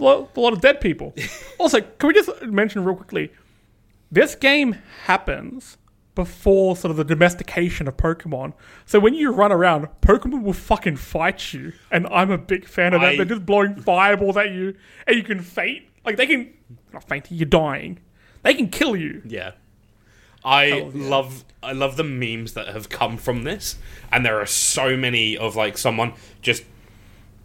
A 0.00 0.04
lot, 0.04 0.30
a 0.36 0.40
lot 0.40 0.52
of 0.52 0.60
dead 0.60 0.80
people. 0.80 1.14
also, 1.58 1.80
can 1.80 2.08
we 2.08 2.14
just 2.14 2.42
mention 2.42 2.84
real 2.84 2.96
quickly? 2.96 3.32
This 4.10 4.34
game 4.34 4.76
happens 5.04 5.76
before 6.14 6.76
sort 6.76 6.90
of 6.90 6.96
the 6.96 7.04
domestication 7.04 7.86
of 7.86 7.96
Pokemon. 7.96 8.52
So 8.86 8.98
when 8.98 9.14
you 9.14 9.30
run 9.30 9.52
around, 9.52 9.86
Pokemon 10.00 10.42
will 10.42 10.52
fucking 10.52 10.96
fight 10.96 11.52
you, 11.52 11.72
and 11.90 12.06
I'm 12.10 12.30
a 12.30 12.38
big 12.38 12.66
fan 12.66 12.92
of 12.94 13.00
that. 13.02 13.16
They're 13.16 13.24
just 13.24 13.46
blowing 13.46 13.76
fireballs 13.76 14.36
at 14.36 14.50
you, 14.50 14.74
and 15.06 15.16
you 15.16 15.22
can 15.22 15.40
faint. 15.40 15.84
Like 16.04 16.16
they 16.16 16.26
can 16.26 16.52
not 16.92 17.04
faint, 17.08 17.26
you're 17.30 17.46
dying. 17.46 18.00
They 18.42 18.54
can 18.54 18.68
kill 18.68 18.96
you. 18.96 19.22
Yeah. 19.26 19.52
I 20.44 20.70
Oh, 20.70 20.90
yeah. 20.94 21.08
love 21.08 21.44
I 21.62 21.72
love 21.72 21.96
the 21.96 22.04
memes 22.04 22.54
that 22.54 22.68
have 22.68 22.88
come 22.88 23.16
from 23.16 23.42
this, 23.44 23.76
and 24.10 24.24
there 24.24 24.40
are 24.40 24.46
so 24.46 24.96
many 24.96 25.36
of 25.36 25.54
like 25.56 25.76
someone 25.76 26.14
just 26.42 26.64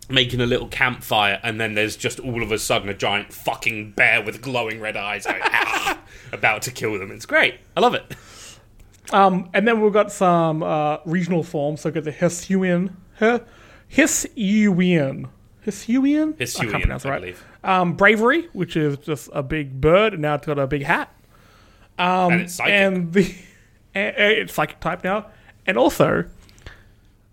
making 0.10 0.42
a 0.42 0.46
little 0.46 0.68
campfire, 0.68 1.40
and 1.44 1.60
then 1.60 1.74
there's 1.76 1.96
just 1.96 2.20
all 2.20 2.44
of 2.44 2.52
a 2.52 2.60
sudden 2.60 2.90
a 2.90 2.94
giant 2.94 3.34
fucking 3.34 3.92
bear 3.92 4.22
with 4.24 4.42
glowing 4.42 4.80
red 4.80 4.98
eyes 4.98 5.26
going, 5.26 5.42
"Ah," 5.44 6.00
about 6.32 6.62
to 6.64 6.72
kill 6.72 6.98
them. 7.00 7.12
It's 7.12 7.26
great. 7.26 7.56
I 7.78 7.80
love 7.80 7.94
it. 7.94 8.16
Um, 9.12 9.50
and 9.54 9.68
then 9.68 9.82
we've 9.82 9.94
got 9.94 10.12
some 10.12 10.64
uh, 10.64 10.98
regional 11.06 11.44
forms. 11.44 11.82
So 11.82 11.90
we've 11.90 11.96
got 11.96 12.04
the 12.06 12.12
Hisuian, 12.14 12.94
H- 13.22 13.42
Hisuian, 13.92 15.30
Hisuian. 15.66 16.34
I 16.42 16.66
can't 16.66 16.82
pronounce 16.84 17.06
it 17.06 17.08
I 17.08 17.12
right. 17.12 17.22
believe. 17.22 17.44
Um, 17.64 17.96
Braviary, 17.98 18.48
which 18.54 18.76
is 18.76 18.98
just 18.98 19.30
a 19.34 19.44
big 19.44 19.80
bird, 19.80 20.14
and 20.14 20.22
now 20.22 20.36
it's 20.36 20.46
got 20.48 20.60
a 20.60 20.68
big 20.68 20.84
hat. 20.84 21.14
Um, 21.98 22.34
And 22.34 22.42
it's 22.42 22.56
psychic. 22.56 22.74
And 22.74 23.14
the 23.14 23.24
and, 23.96 24.16
and 24.16 24.32
it's 24.34 24.54
psychic 24.54 24.80
type 24.80 25.04
now, 25.04 25.28
and 25.66 25.78
also 25.78 26.26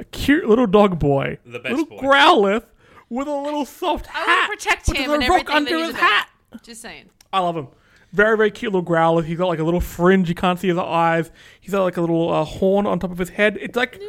a 0.00 0.04
cute 0.04 0.48
little 0.48 0.66
dog 0.66 0.98
boy, 0.98 1.38
The 1.44 1.58
best 1.58 1.76
little 1.76 1.86
boy. 1.86 1.98
Growlithe 2.02 2.64
with 3.08 3.28
a 3.28 3.34
little 3.34 3.64
soft 3.64 4.06
I 4.08 4.18
hat, 4.18 4.48
want 4.48 4.60
to 4.60 4.68
protect 4.68 4.88
with 4.88 4.96
him 4.96 5.10
a 5.10 5.14
and 5.14 5.22
rock 5.28 5.30
everything 5.50 5.56
under 5.56 5.70
that 5.70 5.78
his 5.78 5.90
he's 5.90 5.96
hat. 6.00 6.28
about. 6.52 6.62
Just 6.64 6.82
saying. 6.82 7.10
I 7.32 7.40
love 7.40 7.56
him. 7.56 7.68
Very, 8.12 8.36
very 8.36 8.50
cute 8.50 8.72
little 8.72 8.84
Growlithe. 8.88 9.24
He's 9.26 9.38
got 9.38 9.46
like 9.46 9.58
a 9.60 9.64
little 9.64 9.80
fringe. 9.80 10.28
You 10.28 10.34
can't 10.34 10.58
see 10.58 10.68
his 10.68 10.78
eyes. 10.78 11.30
He's 11.60 11.72
got 11.72 11.84
like 11.84 11.96
a 11.96 12.00
little 12.00 12.32
uh, 12.32 12.44
horn 12.44 12.86
on 12.86 12.98
top 12.98 13.10
of 13.12 13.18
his 13.18 13.28
head. 13.28 13.56
It's 13.60 13.76
like, 13.76 14.00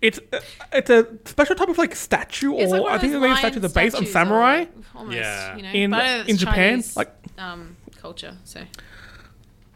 it's 0.00 0.20
uh, 0.32 0.40
it's 0.72 0.88
a 0.88 1.06
special 1.24 1.56
type 1.56 1.68
of 1.68 1.76
like 1.76 1.94
statue, 1.96 2.56
It's 2.56 2.70
like 2.70 2.80
or 2.80 2.84
one 2.84 2.92
I 2.92 2.94
of 2.94 3.00
think 3.00 3.12
those 3.12 3.20
the 3.20 3.26
main 3.26 3.34
lion 3.34 3.38
statue 3.52 3.60
is 3.66 3.72
based 3.72 3.96
on 3.96 4.02
statues 4.06 4.12
samurai. 4.12 4.64
Almost, 4.94 5.16
Yeah. 5.16 5.56
You 5.56 5.62
know, 5.64 5.70
In- 5.70 5.90
but 5.90 5.96
I 6.00 6.06
know 6.06 6.16
that's 6.18 6.28
in 6.28 6.36
Japan, 6.36 6.54
Chinese, 6.70 6.96
like- 6.96 7.14
um, 7.38 7.76
culture. 8.00 8.36
So 8.44 8.62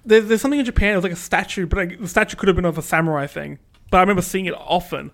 There's, 0.05 0.27
there's 0.27 0.41
something 0.41 0.61
in 0.61 0.67
Japan. 0.67 0.93
It 0.93 0.97
was 0.97 1.03
like 1.05 1.13
a 1.13 1.17
statue, 1.17 1.67
but 1.67 1.77
like, 1.79 2.01
the 2.01 2.09
statue 2.09 2.37
could 2.37 2.47
have 2.49 2.57
been 2.57 2.65
of 2.65 2.79
a 2.79 2.83
samurai 2.83 3.27
thing. 3.27 3.59
But 3.91 3.99
I 3.99 4.01
remember 4.01 4.23
seeing 4.23 4.47
it 4.47 4.55
often, 4.55 5.11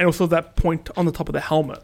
and 0.00 0.06
also 0.06 0.26
that 0.26 0.56
point 0.56 0.88
on 0.96 1.04
the 1.04 1.12
top 1.12 1.28
of 1.28 1.34
the 1.34 1.40
helmet. 1.40 1.82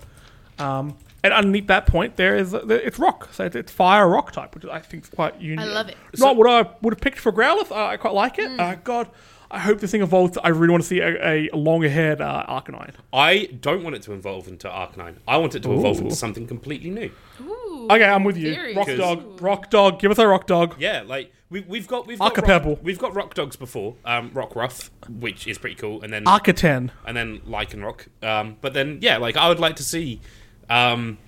Um, 0.58 0.96
and 1.22 1.34
underneath 1.34 1.66
that 1.66 1.86
point, 1.86 2.16
there 2.16 2.34
is 2.34 2.54
it's 2.54 2.98
rock, 2.98 3.28
so 3.30 3.44
it's, 3.44 3.54
it's 3.54 3.70
fire 3.70 4.08
rock 4.08 4.32
type, 4.32 4.54
which 4.54 4.64
I 4.64 4.80
think 4.80 5.04
is 5.04 5.10
quite 5.10 5.38
unique. 5.38 5.60
I 5.60 5.68
love 5.68 5.88
it. 5.90 5.96
Not 6.16 6.36
what 6.36 6.48
I 6.48 6.70
would 6.80 6.94
have 6.94 7.00
picked 7.00 7.18
for 7.18 7.30
Growlithe. 7.30 7.70
I 7.70 7.98
quite 7.98 8.14
like 8.14 8.38
it. 8.38 8.58
Uh, 8.58 8.76
God, 8.76 9.10
I 9.50 9.58
hope 9.60 9.80
this 9.80 9.90
thing 9.92 10.02
evolves. 10.02 10.36
I 10.42 10.48
really 10.48 10.72
want 10.72 10.82
to 10.82 10.88
see 10.88 11.00
a, 11.00 11.48
a 11.52 11.56
longer 11.56 11.88
haired 11.88 12.20
uh, 12.20 12.44
Arcanine. 12.48 12.94
I 13.12 13.48
don't 13.60 13.82
want 13.84 13.94
it 13.96 14.02
to 14.02 14.12
evolve 14.12 14.48
into 14.48 14.68
Arcanine. 14.68 15.16
I 15.28 15.36
want 15.36 15.54
it 15.54 15.62
to 15.64 15.72
evolve 15.72 16.00
into 16.00 16.14
something 16.16 16.46
completely 16.46 16.90
new. 16.90 17.10
Ooh, 17.42 17.86
Okay, 17.90 18.04
I'm 18.04 18.24
with 18.24 18.36
you. 18.36 18.52
theory. 18.54 18.74
Rock 18.74 18.88
dog, 18.96 19.40
rock 19.42 19.70
dog. 19.70 20.00
Give 20.00 20.10
us 20.10 20.18
a 20.18 20.26
rock 20.26 20.46
dog. 20.48 20.74
Yeah, 20.78 21.02
like 21.06 21.32
we, 21.50 21.60
we've 21.60 21.86
got 21.86 22.08
we've 22.08 22.18
got 22.18 22.24
Arca 22.24 22.40
rock, 22.40 22.46
Pebble. 22.48 22.80
we've 22.82 22.98
got 22.98 23.14
rock 23.14 23.34
dogs 23.34 23.54
before. 23.54 23.94
Um, 24.04 24.30
Rockruff, 24.30 24.90
which 25.08 25.46
is 25.46 25.58
pretty 25.58 25.76
cool, 25.76 26.02
and 26.02 26.12
then 26.12 26.24
Arcaten. 26.24 26.90
and 27.06 27.16
then 27.16 27.38
Lycanroc. 27.46 28.06
Um, 28.24 28.56
but 28.60 28.74
then 28.74 28.98
yeah, 29.00 29.18
like 29.18 29.36
I 29.36 29.48
would 29.48 29.60
like 29.60 29.76
to 29.76 29.84
see, 29.84 30.20
um, 30.68 31.18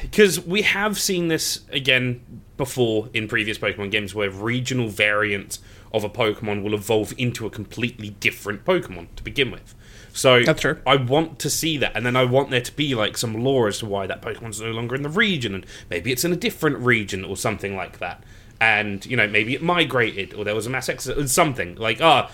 because 0.00 0.40
we 0.40 0.62
have 0.62 0.98
seen 0.98 1.28
this 1.28 1.60
again 1.70 2.22
before 2.56 3.10
in 3.12 3.28
previous 3.28 3.58
Pokemon 3.58 3.90
games 3.90 4.14
where 4.14 4.30
regional 4.30 4.88
variants 4.88 5.58
of 5.94 6.04
a 6.04 6.10
Pokemon 6.10 6.62
will 6.62 6.74
evolve 6.74 7.14
into 7.16 7.46
a 7.46 7.50
completely 7.50 8.10
different 8.10 8.64
Pokemon 8.64 9.06
to 9.16 9.22
begin 9.22 9.50
with. 9.50 9.74
So 10.12 10.42
That's 10.42 10.60
true. 10.60 10.78
I 10.86 10.96
want 10.96 11.38
to 11.40 11.50
see 11.50 11.76
that, 11.78 11.92
and 11.96 12.04
then 12.04 12.16
I 12.16 12.24
want 12.24 12.50
there 12.50 12.60
to 12.60 12.76
be 12.76 12.94
like 12.94 13.16
some 13.16 13.42
lore 13.42 13.68
as 13.68 13.78
to 13.78 13.86
why 13.86 14.06
that 14.06 14.20
Pokemon's 14.20 14.60
no 14.60 14.70
longer 14.70 14.94
in 14.94 15.02
the 15.02 15.08
region, 15.08 15.54
and 15.54 15.66
maybe 15.88 16.12
it's 16.12 16.24
in 16.24 16.32
a 16.32 16.36
different 16.36 16.78
region 16.78 17.24
or 17.24 17.36
something 17.36 17.74
like 17.74 17.98
that. 17.98 18.22
And 18.60 19.04
you 19.06 19.16
know, 19.16 19.26
maybe 19.26 19.54
it 19.54 19.62
migrated, 19.62 20.34
or 20.34 20.44
there 20.44 20.54
was 20.54 20.66
a 20.66 20.70
mass 20.70 20.88
exodus, 20.88 21.32
something 21.32 21.76
like 21.76 22.00
ah, 22.00 22.30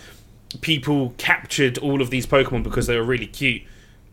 people 0.60 1.14
captured 1.16 1.78
all 1.78 2.02
of 2.02 2.10
these 2.10 2.26
Pokemon 2.26 2.64
because 2.64 2.86
they 2.86 2.96
were 2.96 3.04
really 3.04 3.26
cute, 3.26 3.62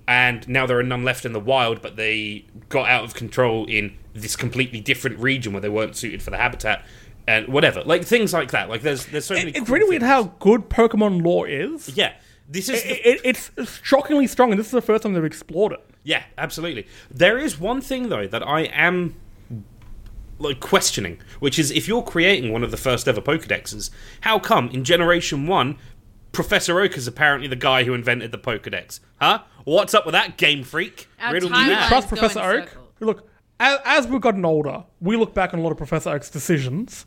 and 0.07 0.47
now 0.47 0.65
there 0.65 0.79
are 0.79 0.83
none 0.83 1.03
left 1.03 1.25
in 1.25 1.33
the 1.33 1.39
wild, 1.39 1.81
but 1.81 1.97
they 1.97 2.45
got 2.69 2.89
out 2.89 3.03
of 3.03 3.15
control 3.15 3.65
in 3.65 3.97
this 4.13 4.35
completely 4.37 4.79
different 4.79 5.19
region 5.19 5.51
where 5.51 5.61
they 5.61 5.69
weren't 5.69 5.95
suited 5.95 6.21
for 6.21 6.31
the 6.31 6.37
habitat, 6.37 6.85
and 7.27 7.47
whatever, 7.49 7.83
like 7.83 8.03
things 8.05 8.33
like 8.33 8.51
that. 8.51 8.69
Like 8.69 8.81
there's 8.81 9.05
there's 9.07 9.25
so 9.25 9.35
many. 9.35 9.51
It's 9.51 9.59
cool 9.67 9.75
really 9.75 9.89
weird 9.89 10.01
things. 10.01 10.09
how 10.11 10.23
good 10.39 10.69
Pokemon 10.69 11.23
lore 11.23 11.47
is. 11.47 11.89
yeah. 11.95 12.13
This 12.49 12.69
is 12.69 12.81
the 12.81 13.09
It, 13.09 13.21
it, 13.25 13.49
it's 13.57 13.81
shockingly 13.83 14.25
strong, 14.25 14.51
and 14.51 14.59
this 14.59 14.67
is 14.67 14.71
the 14.71 14.81
first 14.81 15.03
time 15.03 15.13
they've 15.13 15.23
explored 15.25 15.73
it. 15.73 15.85
Yeah, 16.03 16.23
absolutely. 16.37 16.87
There 17.11 17.37
is 17.37 17.59
one 17.59 17.81
thing 17.81 18.07
though 18.07 18.25
that 18.27 18.41
I 18.47 18.61
am 18.61 19.15
like 20.39 20.59
questioning, 20.59 21.19
which 21.39 21.59
is 21.59 21.71
if 21.71 21.87
you're 21.87 22.03
creating 22.03 22.53
one 22.53 22.63
of 22.63 22.71
the 22.71 22.77
first 22.77 23.07
ever 23.07 23.19
Pokedexes, 23.21 23.89
how 24.21 24.39
come 24.39 24.69
in 24.69 24.83
Generation 24.85 25.47
One, 25.47 25.77
Professor 26.31 26.79
Oak 26.79 26.95
is 26.95 27.07
apparently 27.07 27.47
the 27.47 27.55
guy 27.55 27.83
who 27.83 27.93
invented 27.93 28.31
the 28.31 28.37
Pokedex? 28.37 28.99
Huh? 29.19 29.41
What's 29.65 29.93
up 29.93 30.05
with 30.05 30.13
that, 30.13 30.37
Game 30.37 30.63
Freak? 30.63 31.07
Our 31.19 31.33
Riddle 31.33 31.49
me 31.49 31.57
timeline- 31.57 31.67
that. 31.69 31.87
Trust 31.89 32.09
go 32.09 32.15
in 32.15 32.19
Professor 32.19 32.39
Oak. 32.39 32.69
circle. 32.69 32.87
Look, 33.01 33.29
as, 33.59 33.79
as 33.83 34.07
we've 34.07 34.21
gotten 34.21 34.45
older, 34.45 34.85
we 35.01 35.17
look 35.17 35.33
back 35.33 35.53
on 35.53 35.59
a 35.59 35.63
lot 35.63 35.71
of 35.71 35.77
Professor 35.77 36.11
Oak's 36.11 36.29
decisions, 36.29 37.05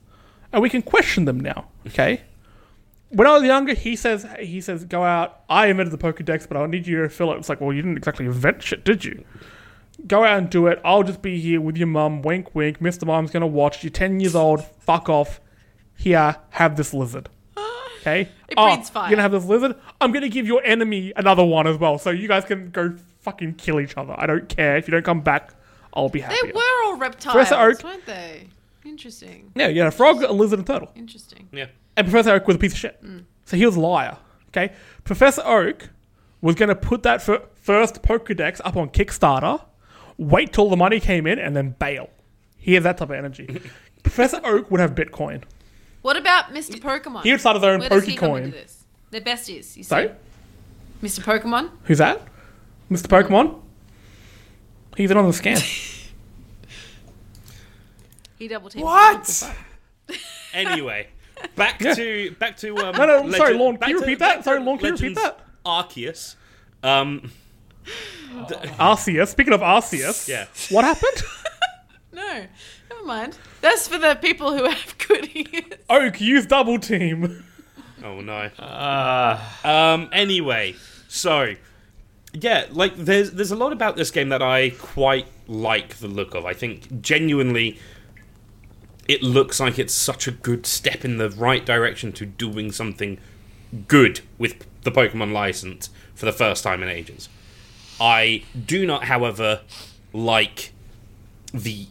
and 0.52 0.62
we 0.62 0.70
can 0.70 0.82
question 0.82 1.24
them 1.24 1.39
now. 1.40 1.68
Okay. 1.86 2.22
when 3.10 3.27
I 3.27 3.35
was 3.35 3.43
younger, 3.43 3.74
he 3.74 3.97
says 3.97 4.27
he 4.39 4.60
says 4.60 4.85
go 4.85 5.02
out. 5.05 5.40
I 5.48 5.66
invented 5.66 5.93
the 5.93 5.98
Pokedex, 5.98 6.47
but 6.48 6.56
I 6.56 6.66
need 6.66 6.86
you 6.86 7.02
to 7.02 7.09
fill 7.09 7.32
it. 7.32 7.39
It's 7.39 7.48
like, 7.48 7.60
well, 7.60 7.72
you 7.72 7.82
didn't 7.82 7.97
exactly 7.97 8.27
invent 8.27 8.62
shit, 8.62 8.85
did 8.85 9.05
you? 9.05 9.24
Go 10.06 10.24
out 10.24 10.39
and 10.39 10.48
do 10.48 10.66
it. 10.66 10.81
I'll 10.85 11.02
just 11.02 11.20
be 11.20 11.39
here 11.40 11.60
with 11.60 11.77
your 11.77 11.86
mum. 11.86 12.22
Wink, 12.22 12.55
wink. 12.55 12.81
Mr. 12.81 13.06
Mom's 13.06 13.31
gonna 13.31 13.47
watch. 13.47 13.82
You're 13.85 13.90
ten 13.90 14.20
years 14.20 14.35
old. 14.35 14.64
Fuck 14.64 15.09
off. 15.09 15.40
Here, 15.97 16.36
have 16.51 16.77
this 16.77 16.94
lizard. 16.94 17.28
Okay. 18.01 18.22
It 18.48 18.55
oh, 18.56 18.62
ah, 18.62 18.74
breathes 18.74 18.89
fire. 18.89 19.05
You're 19.05 19.10
gonna 19.16 19.22
have 19.22 19.32
this 19.32 19.44
lizard. 19.44 19.77
I'm 20.01 20.10
gonna 20.12 20.31
give 20.31 20.47
your 20.47 20.62
enemy 20.64 21.12
another 21.16 21.44
one 21.44 21.66
as 21.66 21.77
well, 21.77 21.98
so 21.98 22.09
you 22.09 22.28
guys 22.28 22.47
can 22.47 22.70
go 22.70 22.94
fucking 23.20 23.55
kill 23.55 23.78
each 23.78 23.94
other. 23.98 24.14
I 24.16 24.24
don't 24.27 24.48
care 24.48 24.78
if 24.78 24.89
you 24.89 24.93
don't 24.93 25.05
come 25.05 25.20
back. 25.20 25.52
I'll 25.93 26.09
be 26.09 26.20
happy. 26.20 26.36
They 26.47 26.52
were 26.52 26.62
all 26.85 26.97
reptiles, 26.97 27.35
Professor 27.35 27.56
Oak- 27.56 27.82
weren't 27.85 28.06
they? 28.06 28.48
Interesting. 28.85 29.52
Yeah, 29.55 29.69
you 29.69 29.81
had 29.81 29.89
a 29.89 29.90
frog, 29.93 30.23
a 30.23 30.32
lizard, 30.32 30.59
and 30.59 30.69
a 30.69 30.73
turtle. 30.73 30.90
Interesting. 30.94 31.48
Yeah. 31.52 31.66
And 31.97 32.07
Professor 32.09 32.32
Oak 32.32 32.47
was 32.47 32.57
a 32.57 32.59
piece 32.59 32.73
of 32.73 32.78
shit. 32.78 33.02
Mm. 33.05 33.24
So 33.44 33.57
he 33.57 33.66
was 33.66 33.77
a 33.77 33.81
liar. 33.81 34.16
Okay? 34.48 34.73
Professor 35.05 35.43
Oak 35.44 35.90
was 36.40 36.55
going 36.55 36.69
to 36.70 36.74
put 36.74 37.02
that 37.02 37.20
fir- 37.23 37.43
first 37.57 38.02
Pokedex 38.02 38.61
up 38.65 38.77
on 38.77 38.89
Kickstarter, 38.90 39.62
wait 40.16 40.52
till 40.52 40.69
the 40.70 40.77
money 40.77 40.98
came 41.01 41.27
in, 41.27 41.39
and 41.39 41.55
then 41.55 41.77
bail. 41.78 42.09
He 42.57 42.74
has 42.74 42.85
that 42.85 42.98
type 42.98 43.11
of 43.11 43.15
energy. 43.16 43.61
Professor 44.02 44.40
Oak 44.44 44.70
would 44.70 44.81
have 44.81 44.94
Bitcoin. 44.94 45.43
What 46.02 46.16
about 46.16 46.47
Mr. 46.55 46.81
Pokemon? 46.81 47.23
He 47.24 47.31
would 47.31 47.40
start 47.40 47.57
his 47.57 47.65
own 47.65 47.81
Where 47.81 47.89
does 47.90 48.05
he 48.05 48.16
come 48.16 48.36
into 48.36 48.48
Pokecoin. 48.48 48.52
this? 48.52 48.85
They're 49.11 49.20
besties, 49.20 49.57
you 49.57 49.62
see. 49.62 49.82
Sorry? 49.82 50.11
Mr. 51.02 51.20
Pokemon? 51.20 51.70
Who's 51.85 51.98
that? 51.98 52.23
Mr. 52.90 53.07
Pokemon? 53.07 53.61
He's 54.97 55.11
in 55.11 55.16
on 55.16 55.27
the 55.27 55.32
scam. 55.32 55.59
He 58.41 58.49
double 58.49 58.69
teamed. 58.71 58.85
What? 58.85 59.55
Anyway, 60.53 61.07
back 61.55 61.81
Yeah. 61.81 61.95
to 61.95 62.31
back 62.41 62.57
to 62.57 62.77
um, 62.79 62.97
No, 62.97 63.23
no, 63.23 63.31
sorry, 63.31 63.55
Lorne, 63.55 63.77
back 63.77 63.83
can 63.83 63.91
you 63.91 64.01
to- 64.01 64.05
repeat 64.07 64.19
that? 64.19 64.35
back 64.39 64.45
Sorry, 64.45 64.59
to 64.59 64.65
Lorne, 64.65 64.79
can 64.79 64.87
you 64.87 64.93
repeat 64.95 65.17
Legends 65.17 65.23
that? 65.23 65.41
Arceus. 65.65 66.35
Um, 66.83 67.31
Arceus. 68.79 69.29
Speaking 69.29 69.53
of 69.53 69.61
Arceus, 69.61 70.27
yeah. 70.29 70.47
what 70.71 70.85
happened? 70.85 71.23
No, 72.12 72.45
never 72.91 73.05
mind. 73.05 73.39
That's 73.61 73.87
for 73.87 73.97
the 73.97 74.17
people 74.17 74.53
who 74.57 74.65
have 74.65 74.99
good 75.07 75.29
ears. 75.33 75.79
Oak, 75.89 76.21
use 76.21 76.45
double 76.47 76.79
team. 76.81 77.45
Oh 78.03 78.21
no. 78.23 78.49
Uh, 78.59 79.39
Um. 79.62 80.09
Anyway, 80.12 80.75
so 81.07 81.55
yeah, 82.33 82.65
like 82.73 82.97
there's 82.97 83.31
there's 83.33 83.51
a 83.53 83.57
lot 83.57 83.73
about 83.73 83.95
this 83.95 84.11
game 84.11 84.31
that 84.31 84.41
I 84.43 84.71
quite 84.71 85.27
like 85.47 85.99
the 85.99 86.09
look 86.09 86.35
of. 86.35 86.47
I 86.47 86.55
think 86.55 87.01
genuinely, 87.03 87.79
it 89.11 89.24
looks 89.24 89.59
like 89.59 89.77
it's 89.77 89.93
such 89.93 90.28
a 90.28 90.31
good 90.31 90.65
step 90.65 91.05
in 91.05 91.16
the 91.19 91.28
right 91.31 91.66
direction 91.66 92.12
to 92.12 92.24
doing 92.24 92.70
something 92.70 93.19
good 93.89 94.20
with 94.39 94.65
the 94.82 94.93
Pokemon 94.93 95.32
license 95.32 95.91
for 96.15 96.27
the 96.27 96.32
first 96.32 96.62
time 96.62 96.81
in 96.81 96.89
ages. 96.89 97.28
I 98.01 98.45
do 98.66 98.87
not, 98.87 99.05
however, 99.05 99.62
like 100.12 100.73
the 101.53 101.89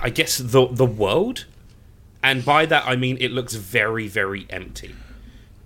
I 0.00 0.10
guess 0.10 0.38
the 0.38 0.68
the 0.68 0.86
world, 0.86 1.46
and 2.22 2.44
by 2.44 2.66
that 2.66 2.84
I 2.86 2.94
mean 2.94 3.16
it 3.20 3.32
looks 3.32 3.54
very 3.54 4.06
very 4.06 4.46
empty. 4.48 4.94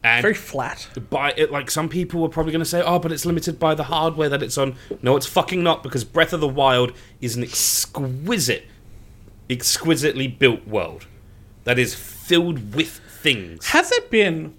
And 0.03 0.23
Very 0.23 0.35
flat. 0.35 0.89
by 1.11 1.33
it 1.37 1.53
like 1.53 1.71
some 1.71 1.91
people 1.91 2.23
were 2.23 2.29
probably 2.31 2.53
going 2.53 2.61
to 2.65 2.71
say 2.71 2.81
oh 2.81 2.99
but 2.99 3.11
it's 3.13 3.27
limited 3.27 3.59
by 3.59 3.75
the 3.75 3.85
hardware 3.85 4.29
that 4.29 4.41
it's 4.43 4.57
on 4.57 4.77
no 5.03 5.17
it's 5.17 5.27
fucking 5.27 5.63
not 5.65 5.83
because 5.83 6.05
breath 6.05 6.33
of 6.33 6.41
the 6.41 6.47
wild 6.49 6.93
is 7.21 7.35
an 7.37 7.43
exquisite 7.43 8.67
exquisitely 9.49 10.27
built 10.29 10.67
world 10.67 11.07
that 11.65 11.79
is 11.79 11.95
filled 11.95 12.75
with 12.75 13.01
things 13.23 13.67
Has 13.67 13.91
it 13.93 14.11
been? 14.11 14.55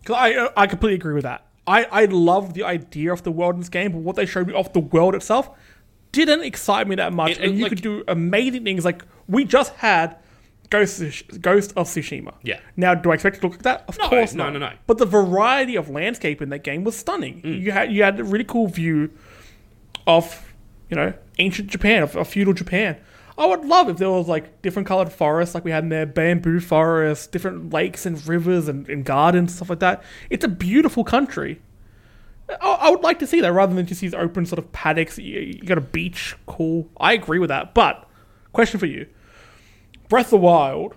Because 0.00 0.16
I 0.16 0.50
I 0.56 0.66
completely 0.66 0.96
agree 0.96 1.14
with 1.14 1.24
that. 1.24 1.46
I 1.66 1.84
I 1.84 2.04
love 2.06 2.54
the 2.54 2.64
idea 2.64 3.12
of 3.12 3.22
the 3.22 3.30
world 3.30 3.54
in 3.54 3.60
this 3.60 3.68
game, 3.68 3.92
but 3.92 3.98
what 3.98 4.16
they 4.16 4.26
showed 4.26 4.46
me 4.48 4.54
of 4.54 4.72
the 4.72 4.80
world 4.80 5.14
itself 5.14 5.50
didn't 6.12 6.42
excite 6.42 6.88
me 6.88 6.96
that 6.96 7.12
much. 7.12 7.32
It 7.32 7.40
and 7.40 7.56
you 7.56 7.62
like- 7.64 7.70
could 7.72 7.82
do 7.82 8.04
amazing 8.08 8.64
things. 8.64 8.84
Like 8.84 9.04
we 9.26 9.44
just 9.44 9.74
had 9.74 10.16
Ghost 10.70 11.00
of, 11.00 11.40
Ghost 11.42 11.72
of 11.76 11.86
Tsushima. 11.86 12.34
Yeah. 12.42 12.60
Now, 12.76 12.94
do 12.94 13.10
I 13.10 13.14
expect 13.14 13.36
it 13.36 13.40
to 13.40 13.46
look 13.46 13.54
like 13.56 13.62
that? 13.62 13.84
Of 13.88 13.96
No, 13.98 14.08
course 14.10 14.34
no, 14.34 14.44
not. 14.44 14.52
no, 14.52 14.58
no. 14.58 14.72
But 14.86 14.98
the 14.98 15.06
variety 15.06 15.76
of 15.76 15.88
landscape 15.88 16.42
in 16.42 16.50
that 16.50 16.62
game 16.62 16.84
was 16.84 16.94
stunning. 16.96 17.40
Mm. 17.42 17.60
You 17.62 17.72
had 17.72 17.92
you 17.92 18.02
had 18.02 18.20
a 18.20 18.24
really 18.24 18.44
cool 18.44 18.68
view 18.68 19.10
of 20.06 20.54
you 20.90 20.96
know 20.96 21.12
ancient 21.38 21.68
Japan, 21.68 22.02
of, 22.02 22.16
of 22.16 22.28
feudal 22.28 22.54
Japan. 22.54 22.96
I 23.38 23.46
would 23.46 23.64
love 23.64 23.88
if 23.88 23.98
there 23.98 24.10
was 24.10 24.26
like 24.26 24.62
different 24.62 24.88
colored 24.88 25.12
forests, 25.12 25.54
like 25.54 25.64
we 25.64 25.70
had 25.70 25.84
in 25.84 25.90
there, 25.90 26.06
bamboo 26.06 26.58
forests, 26.58 27.28
different 27.28 27.72
lakes 27.72 28.04
and 28.04 28.26
rivers 28.26 28.66
and, 28.66 28.88
and 28.88 29.04
gardens, 29.04 29.54
stuff 29.54 29.70
like 29.70 29.78
that. 29.78 30.02
It's 30.28 30.44
a 30.44 30.48
beautiful 30.48 31.04
country. 31.04 31.62
I, 32.60 32.70
I 32.80 32.90
would 32.90 33.02
like 33.02 33.20
to 33.20 33.26
see 33.28 33.40
that 33.40 33.52
rather 33.52 33.74
than 33.74 33.86
just 33.86 34.00
these 34.00 34.12
open 34.12 34.44
sort 34.44 34.58
of 34.58 34.72
paddocks. 34.72 35.18
You, 35.18 35.38
you 35.38 35.62
got 35.62 35.78
a 35.78 35.82
beach, 35.82 36.34
cool. 36.46 36.88
I 36.98 37.12
agree 37.12 37.38
with 37.38 37.48
that. 37.48 37.74
But 37.74 38.08
question 38.52 38.80
for 38.80 38.86
you: 38.86 39.06
Breath 40.08 40.26
of 40.26 40.30
the 40.30 40.36
Wild. 40.38 40.94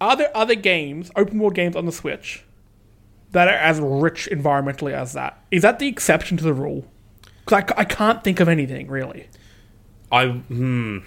Are 0.00 0.14
there 0.14 0.30
other 0.36 0.54
games, 0.54 1.10
open 1.16 1.40
world 1.40 1.54
games 1.56 1.74
on 1.74 1.84
the 1.84 1.90
Switch, 1.90 2.44
that 3.32 3.48
are 3.48 3.54
as 3.54 3.80
rich 3.80 4.28
environmentally 4.30 4.92
as 4.92 5.12
that? 5.14 5.42
Is 5.50 5.62
that 5.62 5.80
the 5.80 5.88
exception 5.88 6.36
to 6.36 6.44
the 6.44 6.54
rule? 6.54 6.84
Because 7.44 7.72
I 7.76 7.84
can't 7.84 8.22
think 8.22 8.38
of 8.38 8.48
anything 8.48 8.86
really. 8.86 9.28
i 10.12 10.28
hmm 10.28 10.98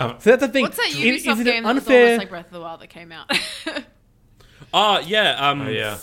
So 0.00 0.16
that's 0.30 0.40
the 0.40 0.48
thing. 0.48 0.62
What's 0.62 0.76
that 0.78 0.88
Is- 0.88 0.96
Ubisoft 0.96 1.32
is 1.34 1.40
it 1.40 1.44
game 1.44 1.62
that 1.64 1.74
was 1.74 1.82
unfair? 1.82 2.02
almost 2.04 2.18
like 2.20 2.28
Breath 2.30 2.46
of 2.46 2.52
the 2.52 2.60
Wild 2.60 2.80
that 2.80 2.88
came 2.88 3.12
out? 3.12 3.30
ah 4.74 5.00
yeah 5.06 5.48
um 5.50 5.62
Oh, 5.62 5.68
yeah. 5.68 5.96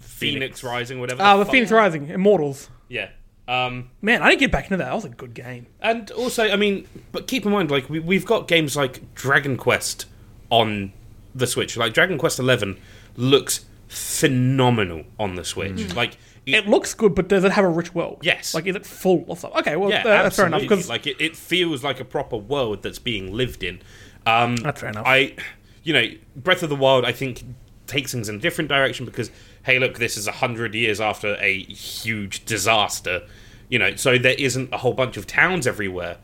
phoenix, 0.00 0.64
rising 0.64 1.00
whatever 1.00 1.22
Ah, 1.22 1.36
the 1.36 1.44
the 1.44 1.44
fuck- 1.46 1.54
Fenyx 1.54 1.70
Rising, 1.70 2.08
Immortals. 2.08 2.68
yeah 2.88 3.10
um 3.48 3.90
Man, 4.02 4.22
I 4.22 4.30
didn't 4.30 4.40
get 4.40 4.52
back 4.52 4.64
into 4.64 4.78
that. 4.78 4.86
That 4.86 4.94
was 4.94 5.04
a 5.04 5.08
good 5.10 5.34
game. 5.34 5.66
and 5.80 6.10
also 6.12 6.44
i 6.50 6.56
mean 6.56 6.86
but 7.12 7.26
keep 7.28 7.44
in 7.46 7.52
mind 7.52 7.70
like 7.70 7.88
we, 7.90 8.00
we've 8.00 8.24
got 8.26 8.48
games 8.48 8.76
like 8.76 9.14
dragon 9.14 9.56
quest 9.56 10.06
on 10.50 10.92
the 11.34 11.46
switch 11.46 11.76
like 11.76 11.92
dragon 11.92 12.18
quest 12.18 12.38
11 12.38 12.78
looks 13.16 13.64
phenomenal 13.88 15.04
on 15.18 15.34
the 15.36 15.44
switch 15.44 15.94
like 15.94 16.16
It 16.46 16.68
looks 16.68 16.94
good, 16.94 17.14
but 17.14 17.28
does 17.28 17.42
it 17.42 17.52
have 17.52 17.64
a 17.64 17.68
rich 17.68 17.92
world? 17.92 18.18
Yes. 18.22 18.54
Like, 18.54 18.66
is 18.66 18.76
it 18.76 18.86
full 18.86 19.24
or 19.26 19.36
something? 19.36 19.58
Okay, 19.60 19.74
well, 19.76 19.90
Yeah, 19.90 20.00
uh, 20.00 20.22
that's 20.22 20.36
fair 20.36 20.46
enough. 20.46 20.60
Because 20.60 20.88
like 20.88 21.06
it, 21.06 21.20
it 21.20 21.36
feels 21.36 21.82
like 21.82 21.98
a 21.98 22.04
proper 22.04 22.36
world 22.36 22.82
that's 22.82 23.00
being 23.00 23.32
lived 23.32 23.64
in. 23.64 23.80
Um, 24.26 24.56
That's 24.56 24.80
fair 24.80 24.90
enough. 24.90 25.04
I, 25.06 25.34
you 25.82 25.92
know, 25.92 26.06
Breath 26.36 26.62
of 26.62 26.68
the 26.68 26.76
Wild, 26.76 27.04
I 27.04 27.12
think 27.12 27.42
takes 27.86 28.12
things 28.12 28.28
in 28.28 28.36
a 28.36 28.38
different 28.38 28.68
direction 28.68 29.06
because 29.06 29.30
hey, 29.64 29.78
look, 29.80 29.98
this 29.98 30.16
is 30.16 30.28
a 30.28 30.32
hundred 30.32 30.74
years 30.74 31.00
after 31.00 31.36
a 31.40 31.62
huge 31.64 32.44
disaster, 32.44 33.22
you 33.68 33.78
know. 33.78 33.96
So 33.96 34.16
there 34.16 34.36
isn't 34.38 34.72
a 34.72 34.78
whole 34.78 34.94
bunch 34.94 35.16
of 35.16 35.26
towns 35.26 35.66
everywhere. 35.66 36.18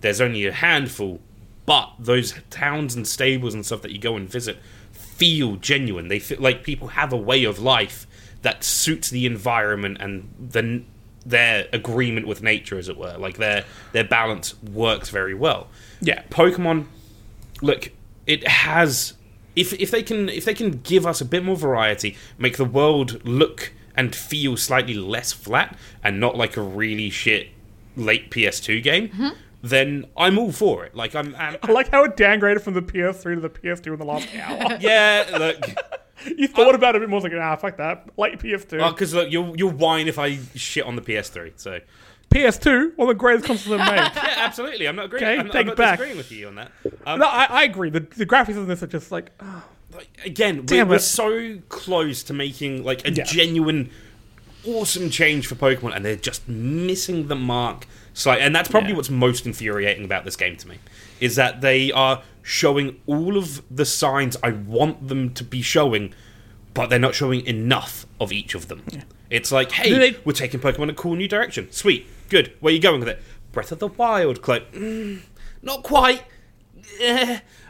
There's 0.00 0.20
only 0.20 0.46
a 0.46 0.52
handful, 0.52 1.20
but 1.66 1.90
those 1.98 2.34
towns 2.50 2.94
and 2.94 3.06
stables 3.06 3.54
and 3.54 3.66
stuff 3.66 3.82
that 3.82 3.90
you 3.90 3.98
go 3.98 4.16
and 4.16 4.28
visit 4.28 4.58
feel 4.92 5.56
genuine. 5.56 6.08
They 6.08 6.18
feel 6.18 6.40
like 6.40 6.62
people 6.62 6.88
have 6.88 7.12
a 7.12 7.16
way 7.16 7.44
of 7.44 7.58
life 7.58 8.06
that 8.44 8.62
suits 8.62 9.10
the 9.10 9.26
environment 9.26 9.96
and 10.00 10.28
the 10.38 10.82
their 11.26 11.66
agreement 11.72 12.26
with 12.26 12.42
nature, 12.42 12.78
as 12.78 12.88
it 12.88 12.96
were. 12.96 13.16
Like 13.16 13.38
their 13.38 13.64
their 13.92 14.04
balance 14.04 14.54
works 14.62 15.08
very 15.08 15.34
well. 15.34 15.68
Yeah. 16.00 16.22
Pokemon, 16.30 16.86
look, 17.62 17.90
it 18.26 18.46
has 18.46 19.14
if 19.56 19.72
if 19.74 19.90
they 19.90 20.02
can 20.02 20.28
if 20.28 20.44
they 20.44 20.54
can 20.54 20.80
give 20.82 21.06
us 21.06 21.20
a 21.20 21.24
bit 21.24 21.42
more 21.42 21.56
variety, 21.56 22.16
make 22.38 22.58
the 22.58 22.64
world 22.64 23.24
look 23.24 23.72
and 23.96 24.14
feel 24.14 24.56
slightly 24.56 24.94
less 24.94 25.32
flat 25.32 25.76
and 26.02 26.20
not 26.20 26.36
like 26.36 26.56
a 26.56 26.62
really 26.62 27.08
shit 27.10 27.48
late 27.96 28.30
PS2 28.30 28.82
game, 28.82 29.08
mm-hmm. 29.08 29.28
then 29.62 30.04
I'm 30.16 30.38
all 30.38 30.52
for 30.52 30.84
it. 30.84 30.94
Like 30.94 31.14
I'm, 31.14 31.34
I'm 31.36 31.56
I 31.62 31.72
like 31.72 31.90
how 31.90 32.04
it 32.04 32.16
downgraded 32.16 32.60
from 32.60 32.74
the 32.74 32.82
PS3 32.82 33.36
to 33.36 33.40
the 33.40 33.48
PS2 33.48 33.86
in 33.86 33.98
the 33.98 34.04
last 34.04 34.28
hour. 34.36 34.78
yeah, 34.80 35.24
look, 35.38 35.64
you 36.36 36.48
thought 36.48 36.74
about 36.74 36.94
it 36.94 36.98
a 36.98 37.00
bit 37.00 37.08
more, 37.10 37.20
like, 37.20 37.32
nah, 37.32 37.56
fuck 37.56 37.76
that. 37.78 38.08
Late 38.16 38.38
PS2. 38.38 38.90
because 38.90 39.14
look, 39.14 39.30
you'll 39.30 39.56
you'll 39.56 39.70
whine 39.72 40.08
if 40.08 40.18
I 40.18 40.38
shit 40.54 40.84
on 40.84 40.96
the 40.96 41.02
PS3. 41.02 41.52
So 41.56 41.80
PS2, 42.30 42.96
one 42.96 43.08
of 43.08 43.14
the 43.14 43.18
greatest 43.18 43.46
consoles 43.46 43.80
ever 43.80 43.90
made. 43.90 43.96
yeah, 44.16 44.34
absolutely, 44.38 44.86
I'm 44.86 44.96
not 44.96 45.06
agreeing. 45.06 45.24
Okay, 45.24 45.38
I'm, 45.38 45.46
take 45.46 45.54
I'm 45.56 45.66
not 45.68 45.76
back. 45.76 45.98
disagreeing 45.98 46.16
with 46.18 46.32
you 46.32 46.48
on 46.48 46.54
that. 46.56 46.72
Um, 47.06 47.18
no, 47.20 47.26
I, 47.26 47.44
I 47.48 47.62
agree. 47.64 47.90
The, 47.90 48.00
the 48.00 48.26
graphics 48.26 48.56
on 48.56 48.66
this 48.66 48.82
are 48.82 48.86
just 48.88 49.12
like, 49.12 49.30
oh, 49.40 49.64
like, 49.92 50.08
again, 50.24 50.56
we're, 50.58 50.62
Damn 50.64 50.88
we're 50.88 50.98
so 50.98 51.58
close 51.68 52.22
to 52.24 52.32
making 52.32 52.82
like 52.84 53.06
a 53.06 53.12
Yeah. 53.12 53.24
genuine, 53.24 53.90
awesome 54.66 55.10
change 55.10 55.46
for 55.46 55.54
Pokemon, 55.54 55.94
and 55.94 56.04
they're 56.04 56.16
just 56.16 56.48
missing 56.48 57.28
the 57.28 57.36
mark. 57.36 57.86
Slight, 58.14 58.40
and 58.40 58.54
that's 58.54 58.68
probably 58.68 58.90
Yeah. 58.90 58.96
what's 58.96 59.10
most 59.10 59.44
infuriating 59.44 60.04
about 60.04 60.24
this 60.24 60.36
game 60.36 60.56
to 60.58 60.68
me, 60.68 60.76
is 61.20 61.34
that 61.36 61.60
they 61.60 61.90
are 61.92 62.22
showing 62.42 63.00
all 63.06 63.36
of 63.36 63.62
the 63.70 63.84
signs 63.84 64.36
I 64.42 64.50
want 64.50 65.08
them 65.08 65.34
to 65.34 65.44
be 65.44 65.60
showing, 65.62 66.14
but 66.74 66.90
they're 66.90 66.98
not 66.98 67.14
showing 67.14 67.44
enough 67.46 68.06
of 68.20 68.32
each 68.32 68.54
of 68.54 68.68
them. 68.68 68.82
It's 69.30 69.50
like, 69.50 69.72
hey, 69.72 69.92
they- 69.92 70.16
we're 70.24 70.32
taking 70.32 70.60
Pokemon 70.60 70.90
a 70.90 70.94
cool 70.94 71.16
new 71.16 71.26
direction. 71.28 71.68
Sweet, 71.72 72.06
good. 72.28 72.52
Where 72.60 72.70
are 72.70 72.74
you 72.74 72.80
going 72.80 73.00
with 73.00 73.08
it? 73.08 73.20
Breath 73.52 73.72
of 73.72 73.78
the 73.80 73.88
Wild, 73.88 74.42
Cloak. 74.42 74.70
Mm, 74.72 75.20
not 75.62 75.82
quite. 75.82 76.22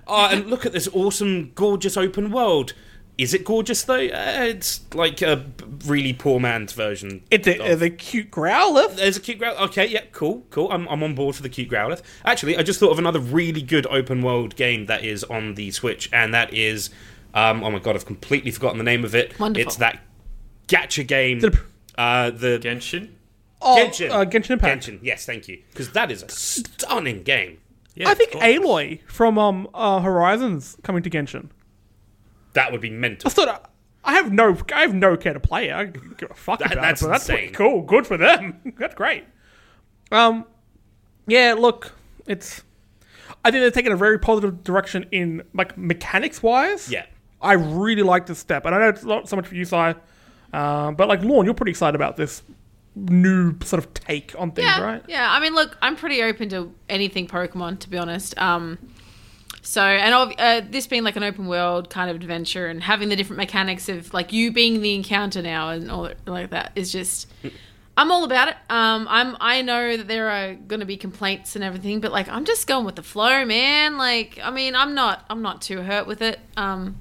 Oh, 0.07 0.29
and 0.31 0.51
look 0.51 0.67
at 0.67 0.73
this 0.73 0.89
awesome, 0.93 1.53
gorgeous 1.55 1.97
open 1.97 2.31
world. 2.31 2.75
Is 3.17 3.33
it 3.33 3.45
gorgeous 3.45 3.83
though? 3.85 3.95
Uh, 3.95 4.45
it's 4.49 4.81
like 4.93 5.23
a 5.23 5.45
really 5.87 6.13
poor 6.13 6.41
man's 6.41 6.73
version. 6.73 7.23
it's 7.31 7.47
a, 7.47 7.59
of- 7.61 7.67
it's 7.67 7.83
a 7.83 7.91
cute 7.91 8.31
Growlithe. 8.33 8.97
There's 8.97 9.17
a 9.17 9.21
cute 9.21 9.39
Growlithe. 9.39 9.61
Okay, 9.69 9.87
yeah, 9.87 10.03
cool, 10.13 10.45
cool. 10.51 10.71
I'm, 10.73 10.89
I'm 10.89 11.03
on 11.03 11.15
board 11.15 11.37
for 11.37 11.43
the 11.43 11.49
cute 11.49 11.71
Growlithe. 11.71 12.03
Actually, 12.25 12.57
I 12.57 12.63
just 12.65 12.81
thought 12.81 12.91
of 12.91 12.99
another 12.99 13.21
really 13.21 13.63
good 13.63 13.87
open 13.87 14.21
world 14.23 14.57
game 14.57 14.87
that 14.87 15.05
is 15.05 15.23
on 15.25 15.55
the 15.55 15.71
Switch, 15.71 16.09
and 16.13 16.35
that 16.35 16.53
is, 16.53 16.91
um, 17.35 17.63
oh 17.63 17.71
my 17.71 17.79
god, 17.79 17.95
I've 17.95 18.05
completely 18.07 18.51
forgotten 18.51 18.79
the 18.79 18.85
name 18.85 19.05
of 19.05 19.15
it. 19.15 19.39
Wonderful. 19.39 19.69
It's 19.69 19.77
that 19.77 20.01
gacha 20.67 21.07
game. 21.07 21.39
Is 21.39 21.45
Uh, 21.97 22.31
the 22.31 22.59
Genshin? 22.61 23.11
Oh, 23.63 23.77
Genshin. 23.79 24.11
Uh, 24.11 24.25
Genshin 24.25 24.51
Impact. 24.51 24.87
Genshin. 24.89 24.99
Yes, 25.03 25.25
thank 25.25 25.47
you. 25.47 25.63
Because 25.71 25.93
that 25.93 26.11
is 26.11 26.25
a 26.25 26.29
stunning 26.29 27.23
game. 27.23 27.59
Yeah, 27.95 28.09
I 28.11 28.15
think 28.15 28.35
of. 28.35 28.41
Aloy 28.41 29.01
from 29.07 29.39
um, 29.39 29.69
uh, 29.73 30.01
Horizons 30.01 30.77
coming 30.83 31.05
to 31.05 31.11
Genshin. 31.11 31.51
That 32.55 32.73
would 32.73 32.81
be 32.81 32.91
mental. 32.91 33.29
I 33.29 33.31
mental. 33.31 33.45
thought 33.47 33.71
I 34.05 34.15
have 34.15 34.33
no, 34.33 34.57
I 34.75 34.81
have 34.83 34.95
no 34.95 35.17
care 35.17 35.33
to 35.35 35.41
play 35.41 35.69
it. 35.69 35.73
I 35.75 35.85
give 35.85 36.31
a 36.31 36.35
fuck 36.35 36.59
That- 36.59 36.73
about 36.73 36.83
that's 36.83 37.03
it. 37.03 37.05
But 37.07 37.11
that's 37.11 37.27
pretty 37.27 37.43
insane. 37.49 37.55
cool. 37.55 37.83
Good 37.83 38.07
for 38.07 38.17
them. 38.17 38.61
that's 38.79 38.95
great. 38.95 39.25
Um, 40.13 40.45
yeah. 41.27 41.55
Look, 41.57 41.93
it's. 42.27 42.63
I 43.45 43.51
think 43.51 43.61
they're 43.63 43.71
taking 43.71 43.93
a 43.93 43.97
very 43.97 44.19
positive 44.19 44.65
direction 44.65 45.07
in 45.13 45.43
like 45.55 45.77
mechanics 45.77 46.43
wise. 46.43 46.91
Yeah. 46.91 47.05
I 47.43 47.53
really 47.55 48.03
like 48.03 48.25
this 48.27 48.39
step, 48.39 48.65
and 48.65 48.75
I 48.75 48.79
know 48.79 48.89
it's 48.89 49.05
not 49.05 49.29
so 49.29 49.37
much 49.37 49.47
for 49.47 49.55
you, 49.55 49.67
Si, 49.67 49.77
um, 50.55 50.95
but 50.95 51.09
like 51.09 51.23
Lorne, 51.23 51.45
you're 51.45 51.53
pretty 51.53 51.73
excited 51.73 51.95
about 51.95 52.17
this 52.17 52.43
new 52.95 53.55
sort 53.63 53.85
of 53.85 53.93
take 53.93 54.35
on 54.39 54.53
things, 54.53 54.65
yeah, 54.67 54.81
right? 54.81 55.03
Yeah, 55.09 55.31
I 55.31 55.41
mean, 55.41 55.55
look, 55.55 55.77
I'm 55.83 55.95
pretty 55.95 56.23
open 56.23 56.49
to 56.51 56.73
anything 56.89 57.27
Pokemon, 57.27 57.81
to 57.81 57.91
be 57.91 57.99
honest. 57.99 58.39
Um, 58.39 58.79
so, 59.65 59.83
and 59.83 60.35
uh, 60.39 60.61
this 60.69 60.87
being 60.87 61.05
like 61.05 61.17
an 61.17 61.25
open 61.25 61.47
world 61.47 61.89
kind 61.89 62.11
of 62.11 62.17
adventure 62.17 62.67
and 62.67 62.83
having 62.83 63.09
the 63.09 63.17
different 63.17 63.39
mechanics 63.39 63.89
of 63.89 64.13
like 64.13 64.31
you 64.31 64.53
being 64.53 64.83
the 64.83 64.95
encounter 64.95 65.41
now 65.41 65.71
and 65.71 65.91
all 65.91 66.03
that, 66.05 66.29
like 66.29 66.51
that 66.51 66.73
is 66.77 66.93
just. 66.93 67.33
I'm 67.97 68.11
all 68.11 68.25
about 68.25 68.49
it. 68.49 68.57
Um, 68.69 69.07
I'm. 69.09 69.37
I 69.41 69.63
know 69.63 69.97
that 69.97 70.09
there 70.09 70.29
are 70.29 70.55
going 70.55 70.81
to 70.81 70.87
be 70.87 70.97
complaints 70.97 71.55
and 71.55 71.65
everything, 71.65 72.01
but 72.01 72.11
like 72.11 72.29
I'm 72.29 72.45
just 72.45 72.67
going 72.67 72.85
with 72.85 72.97
the 72.97 73.05
flow, 73.05 73.45
man. 73.45 73.97
Like, 73.99 74.41
I 74.43 74.51
mean, 74.51 74.75
I'm 74.75 74.95
not. 74.95 75.25
I'm 75.31 75.43
not 75.43 75.63
too 75.63 75.81
hurt 75.81 76.09
with 76.09 76.21
it. 76.21 76.41
Um, 76.57 77.01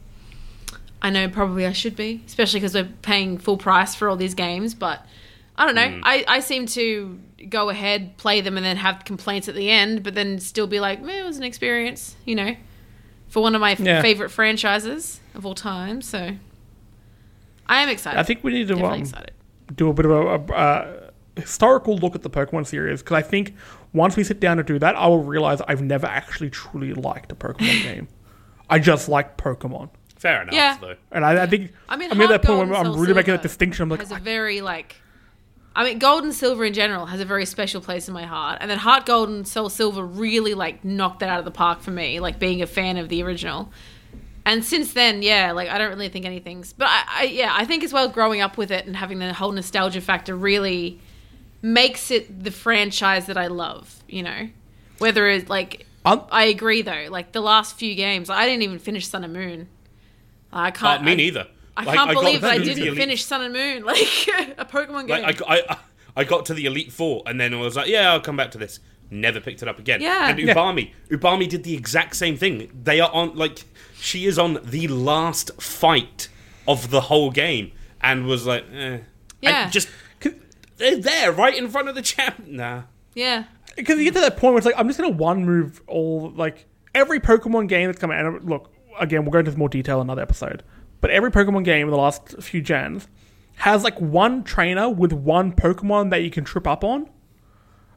I 1.02 1.10
know 1.10 1.28
probably 1.28 1.66
I 1.66 1.74
should 1.74 1.96
be, 1.96 2.22
especially 2.28 2.60
because 2.60 2.76
we're 2.76 2.90
paying 3.02 3.40
full 3.40 3.58
price 3.58 3.96
for 3.96 4.08
all 4.08 4.16
these 4.16 4.36
games. 4.36 4.76
But 4.76 5.04
I 5.58 5.66
don't 5.66 5.76
know. 5.76 6.00
I, 6.04 6.26
I 6.28 6.40
seem 6.42 6.68
to 6.68 7.20
go 7.50 7.70
ahead, 7.70 8.18
play 8.18 8.42
them, 8.42 8.58
and 8.58 8.66
then 8.66 8.78
have 8.78 9.06
complaints 9.06 9.48
at 9.48 9.56
the 9.56 9.70
end, 9.70 10.04
but 10.04 10.16
then 10.16 10.40
still 10.40 10.68
be 10.68 10.80
like, 10.80 11.02
"Man, 11.02 11.24
it 11.24 11.26
was 11.26 11.38
an 11.38 11.44
experience," 11.44 12.16
you 12.26 12.36
know, 12.36 12.56
for 13.28 13.42
one 13.42 13.56
of 13.56 13.62
my 13.62 13.72
f- 13.74 13.80
Yeah. 13.80 14.02
favorite 14.02 14.30
franchises 14.30 15.20
of 15.36 15.46
all 15.46 15.56
time. 15.56 16.02
So 16.02 16.36
I 17.68 17.82
am 17.82 17.90
excited. 17.90 18.20
I 18.20 18.24
think 18.24 18.44
we 18.44 18.54
need 18.54 18.68
to 18.68 18.84
um, 18.86 19.04
do 19.76 19.90
a 19.90 19.94
bit 19.94 20.06
of 20.06 20.12
a, 20.12 20.18
a 20.18 20.56
uh, 20.56 21.10
historical 21.36 21.98
look 21.98 22.16
at 22.16 22.22
the 22.22 22.30
Pokemon 22.30 22.68
series 22.68 23.02
because 23.02 23.16
I 23.16 23.22
think 23.22 23.56
once 23.94 24.16
we 24.16 24.24
sit 24.24 24.40
down 24.40 24.58
to 24.58 24.64
do 24.64 24.78
that, 24.80 24.96
I 24.96 25.08
will 25.08 25.24
realize 25.24 25.62
I've 25.68 25.82
never 25.82 26.08
actually 26.08 26.50
truly 26.50 26.94
liked 26.94 27.32
a 27.32 27.36
Pokemon 27.36 27.84
game. 27.84 28.08
I 28.70 28.80
just 28.80 29.08
like 29.10 29.38
Pokemon, 29.38 29.90
Fair 30.16 30.42
enough, 30.44 30.54
Yeah. 30.54 30.78
though. 30.80 30.96
and 31.12 31.26
I, 31.26 31.44
I 31.44 31.48
think 31.48 31.72
I 31.90 31.98
mean, 31.98 32.10
I'm 32.12 32.22
at 32.22 32.30
that 32.30 32.44
point 32.44 32.70
where 32.70 32.78
I'm 32.80 32.86
Soul 32.86 32.96
really 32.98 33.14
making 33.14 33.34
that 33.34 33.42
distinction. 33.44 33.84
I'm 33.84 33.90
like, 33.90 34.00
has 34.00 34.12
a 34.12 34.16
I- 34.16 34.20
very 34.20 34.62
like. 34.62 34.96
I 35.76 35.84
mean, 35.84 35.98
gold 35.98 36.24
and 36.24 36.34
silver 36.34 36.66
in 36.66 36.74
general 36.74 37.08
has 37.08 37.20
a 37.20 37.26
very 37.26 37.46
special 37.48 37.82
place 37.82 38.08
in 38.08 38.14
my 38.14 38.26
heart, 38.26 38.60
and 38.62 38.70
then 38.70 38.78
Heart 38.78 39.06
Gold 39.08 39.30
and 39.30 39.48
Soul 39.48 39.70
Silver 39.70 40.06
really 40.06 40.54
like 40.54 40.86
knocked 40.86 41.22
that 41.22 41.30
out 41.30 41.40
of 41.40 41.46
the 41.46 41.52
park 41.52 41.82
for 41.82 41.90
me. 41.92 42.20
Like 42.20 42.38
being 42.38 42.62
a 42.62 42.68
fan 42.68 42.98
of 42.98 43.10
the 43.10 43.24
original, 43.24 43.72
and 44.46 44.64
since 44.64 44.94
then, 44.94 45.24
yeah, 45.24 45.52
like 45.52 45.70
I 45.70 45.78
don't 45.80 45.90
really 45.90 46.10
think 46.10 46.26
anything's. 46.26 46.74
But 46.74 46.90
I, 46.90 47.04
I 47.08 47.24
yeah, 47.24 47.52
I 47.56 47.66
think 47.66 47.84
as 47.84 47.92
well 47.92 48.08
growing 48.08 48.40
up 48.40 48.56
with 48.56 48.70
it 48.72 48.86
and 48.86 48.96
having 48.96 49.18
the 49.20 49.34
whole 49.34 49.52
nostalgia 49.52 50.02
factor 50.02 50.36
really 50.36 51.00
makes 51.64 52.12
it 52.12 52.44
the 52.44 52.52
franchise 52.52 53.26
that 53.26 53.38
I 53.38 53.48
love. 53.48 54.04
You 54.08 54.22
know, 54.24 54.50
whether 55.00 55.28
it's 55.28 55.50
like 55.50 55.88
I'm- 56.06 56.22
I 56.32 56.44
agree 56.46 56.84
though. 56.84 57.08
Like 57.10 57.32
the 57.32 57.42
last 57.42 57.78
few 57.80 57.96
games, 57.96 58.30
I 58.30 58.46
didn't 58.46 58.62
even 58.62 58.78
finish 58.78 59.08
Sun 59.08 59.24
and 59.24 59.34
Moon. 59.34 59.70
I 60.52 60.68
Uh, 60.68 60.72
can't. 60.72 61.04
me 61.04 61.14
I- 61.14 61.16
neither. 61.16 61.48
I 61.76 61.84
Like, 61.86 61.98
can't 61.98 62.14
got 62.14 62.22
believe 62.22 62.44
I 62.44 62.58
didn't 62.60 62.84
Elite- 62.88 62.98
finish 62.98 63.26
Sun 63.26 63.42
and 63.42 63.54
Moon, 63.54 63.84
like 63.86 63.98
a 64.58 64.66
Pokemon 64.66 65.08
game. 65.08 65.24
Like 65.24 65.42
I, 65.48 65.64
I, 65.70 65.78
I 66.18 66.24
got 66.24 66.46
to 66.48 66.54
the 66.54 66.66
Elite 66.66 66.92
Four, 66.92 67.24
and 67.26 67.40
then 67.40 67.54
I 67.54 67.58
was 67.58 67.76
like, 67.76 67.88
yeah, 67.88 68.12
I'll 68.12 68.22
come 68.22 68.38
back 68.38 68.52
to 68.52 68.58
this. 68.58 68.80
Never 69.10 69.40
picked 69.40 69.62
it 69.62 69.68
up 69.68 69.80
again. 69.80 70.02
Yeah. 70.02 70.30
And 70.30 70.40
Yeah. 70.40 70.54
Ubami, 70.54 70.92
Ubami 71.10 71.48
did 71.50 71.64
the 71.64 71.74
exact 71.76 72.16
same 72.16 72.38
thing. 72.38 72.72
They 72.84 73.00
are 73.00 73.12
on 73.12 73.36
like 73.36 73.64
she 73.96 74.26
is 74.26 74.38
on 74.40 74.60
the 74.64 74.88
last 74.88 75.52
fight 75.62 76.30
of 76.68 76.90
the 76.92 77.02
whole 77.02 77.32
game, 77.32 77.72
and 78.02 78.26
was 78.26 78.46
like, 78.46 78.66
eh. 78.74 79.00
Yeah. 79.42 79.64
And 79.64 79.72
just 79.72 79.90
they're 80.78 80.98
there 80.98 81.32
right 81.32 81.56
in 81.56 81.70
front 81.70 81.90
of 81.90 81.96
the 81.96 82.02
champ. 82.02 82.44
Nah. 82.48 82.84
yeah, 83.16 83.44
because 83.76 83.98
you 83.98 84.06
get 84.06 84.14
to 84.16 84.20
that 84.22 84.38
point 84.38 84.54
where 84.54 84.58
it's 84.58 84.66
like 84.66 84.76
I'm 84.78 84.88
just 84.88 85.00
gonna 85.00 85.12
one 85.16 85.46
move 85.46 85.82
all 85.88 86.32
like 86.36 86.66
every 86.96 87.20
Pokemon 87.20 87.68
game 87.68 87.88
that's 87.88 88.00
coming 88.00 88.18
out. 88.18 88.26
And 88.26 88.50
look, 88.50 88.72
again, 89.00 89.24
we'll 89.26 89.32
go 89.32 89.40
into 89.40 89.56
more 89.58 89.70
detail 89.70 90.02
in 90.02 90.08
another 90.08 90.22
episode. 90.22 90.64
But 91.04 91.12
every 91.12 91.32
Pokemon 91.32 91.66
game 91.66 91.88
in 91.88 91.92
the 91.92 91.98
last 91.98 92.42
few 92.42 92.62
gens 92.62 93.10
has 93.58 93.84
like 93.84 94.00
one 94.00 94.42
trainer 94.46 94.90
with 94.90 95.12
one 95.12 95.52
Pokemon 95.52 96.12
that 96.12 96.24
you 96.24 96.32
can 96.32 96.46
trip 96.46 96.66
up 96.66 96.86
on. 96.86 97.10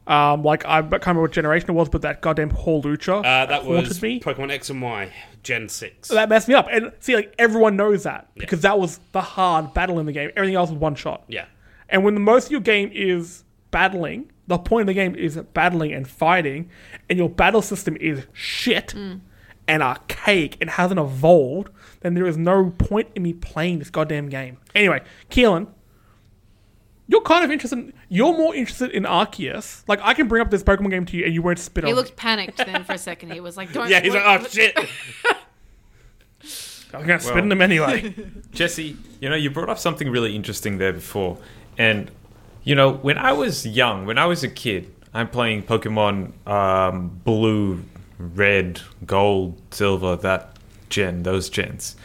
Um, 0.08 0.42
like 0.42 0.64
I 0.66 0.80
can't 0.82 0.92
remember 1.06 1.22
what 1.22 1.30
generation 1.30 1.70
it 1.70 1.74
was, 1.74 1.88
but 1.88 2.02
that 2.02 2.20
goddamn 2.20 2.50
Hawlucha 2.50 3.18
Uh, 3.20 3.46
that 3.46 3.62
haunted 3.62 3.88
was 3.90 4.02
me. 4.02 4.18
Pokemon 4.18 4.50
X 4.50 4.70
and 4.70 4.82
Y 4.82 5.12
Gen 5.44 5.68
Six. 5.68 6.08
that 6.08 6.28
messed 6.28 6.48
me 6.48 6.54
up. 6.54 6.66
And 6.68 6.90
see, 6.98 7.14
like 7.14 7.32
everyone 7.38 7.76
knows 7.76 8.02
that 8.02 8.26
because 8.34 8.62
that 8.62 8.76
was 8.76 8.98
the 9.12 9.20
hard 9.20 9.72
battle 9.72 10.00
in 10.00 10.06
the 10.06 10.12
game. 10.12 10.30
Everything 10.36 10.56
else 10.56 10.70
was 10.70 10.78
one 10.80 10.96
shot. 10.96 11.22
yeah. 11.28 11.44
And 11.88 12.02
when 12.02 12.14
the 12.14 12.20
most 12.20 12.46
of 12.46 12.50
your 12.50 12.60
game 12.60 12.90
is 12.92 13.44
battling, 13.70 14.32
the 14.48 14.58
point 14.58 14.80
of 14.82 14.86
the 14.88 14.94
game 14.94 15.14
is 15.14 15.36
battling 15.54 15.92
and 15.92 16.08
fighting, 16.08 16.70
and 17.08 17.16
your 17.20 17.28
battle 17.28 17.62
system 17.62 17.96
is 18.00 18.26
shit 18.32 18.94
and 19.68 19.82
archaic 19.82 20.56
and 20.60 20.70
hasn't 20.70 20.98
evolved, 20.98 21.68
then 22.00 22.14
there 22.14 22.26
is 22.26 22.36
no 22.36 22.70
point 22.70 23.08
in 23.14 23.22
me 23.22 23.32
playing 23.32 23.78
this 23.78 23.90
goddamn 23.90 24.28
game. 24.28 24.58
Anyway, 24.74 25.02
Keelan, 25.30 25.68
you're 27.08 27.22
kind 27.22 27.44
of 27.44 27.50
interested. 27.50 27.78
In, 27.78 27.92
you're 28.08 28.36
more 28.36 28.54
interested 28.54 28.90
in 28.90 29.04
Arceus. 29.04 29.82
Like 29.88 30.00
I 30.02 30.14
can 30.14 30.28
bring 30.28 30.42
up 30.42 30.50
this 30.50 30.62
Pokemon 30.62 30.90
game 30.90 31.06
to 31.06 31.16
you, 31.16 31.24
and 31.24 31.34
you 31.34 31.42
won't 31.42 31.58
spit 31.58 31.84
he 31.84 31.90
on. 31.90 31.96
looked 31.96 32.16
panicked 32.16 32.56
then 32.58 32.84
for 32.84 32.92
a 32.94 32.98
second. 32.98 33.32
He 33.32 33.40
was 33.40 33.56
like, 33.56 33.72
"Don't." 33.72 33.88
Yeah, 33.88 34.00
he's 34.00 34.12
what- 34.12 34.24
like, 34.24 34.40
oh 34.42 34.48
shit. 34.48 34.76
I'm 36.94 37.06
gonna 37.06 37.20
spin 37.20 37.34
Well- 37.34 37.48
them 37.48 37.60
anyway. 37.62 38.14
Jesse, 38.52 38.96
you 39.20 39.28
know, 39.28 39.36
you 39.36 39.50
brought 39.50 39.68
up 39.68 39.78
something 39.78 40.08
really 40.10 40.34
interesting 40.34 40.78
there 40.78 40.92
before. 40.92 41.36
And, 41.76 42.10
you 42.64 42.74
know, 42.74 42.92
when 42.92 43.18
I 43.18 43.32
was 43.32 43.66
young, 43.66 44.06
when 44.06 44.18
I 44.18 44.24
was 44.26 44.42
a 44.42 44.48
kid, 44.48 44.92
I'm 45.12 45.28
playing 45.28 45.64
Pokemon 45.64 46.46
um, 46.48 47.20
Blue, 47.24 47.84
Red, 48.18 48.80
Gold, 49.04 49.60
Silver, 49.72 50.16
that 50.16 50.55
gen, 50.88 51.22
those 51.22 51.48
gens. 51.48 51.96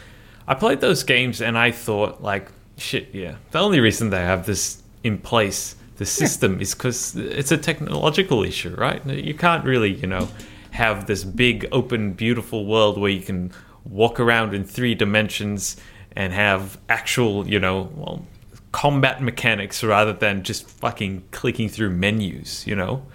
I 0.46 0.54
played 0.54 0.80
those 0.80 1.02
games 1.02 1.40
and 1.40 1.56
I 1.56 1.70
thought, 1.70 2.22
like, 2.22 2.50
shit, 2.76 3.08
yeah. 3.12 3.36
The 3.50 3.60
only 3.60 3.80
reason 3.80 4.10
they 4.10 4.20
have 4.20 4.46
this 4.46 4.82
in 5.04 5.18
place, 5.18 5.76
the 5.96 6.06
system, 6.06 6.60
is 6.60 6.74
because 6.74 7.16
it's 7.16 7.52
a 7.52 7.56
technological 7.56 8.42
issue, 8.42 8.74
right? 8.74 9.04
You 9.06 9.34
can't 9.34 9.64
really, 9.64 9.94
you 9.94 10.06
know, 10.06 10.28
have 10.72 11.06
this 11.06 11.24
big, 11.24 11.68
open, 11.70 12.12
beautiful 12.12 12.66
world 12.66 12.98
where 12.98 13.10
you 13.10 13.22
can 13.22 13.52
walk 13.84 14.18
around 14.18 14.54
in 14.54 14.64
three 14.64 14.94
dimensions 14.94 15.76
and 16.14 16.32
have 16.32 16.78
actual, 16.88 17.46
you 17.48 17.58
know, 17.58 17.90
well, 17.94 18.26
combat 18.72 19.22
mechanics 19.22 19.84
rather 19.84 20.12
than 20.12 20.42
just 20.42 20.68
fucking 20.68 21.22
clicking 21.30 21.68
through 21.68 21.90
menus, 21.90 22.66
you 22.66 22.74
know? 22.74 23.06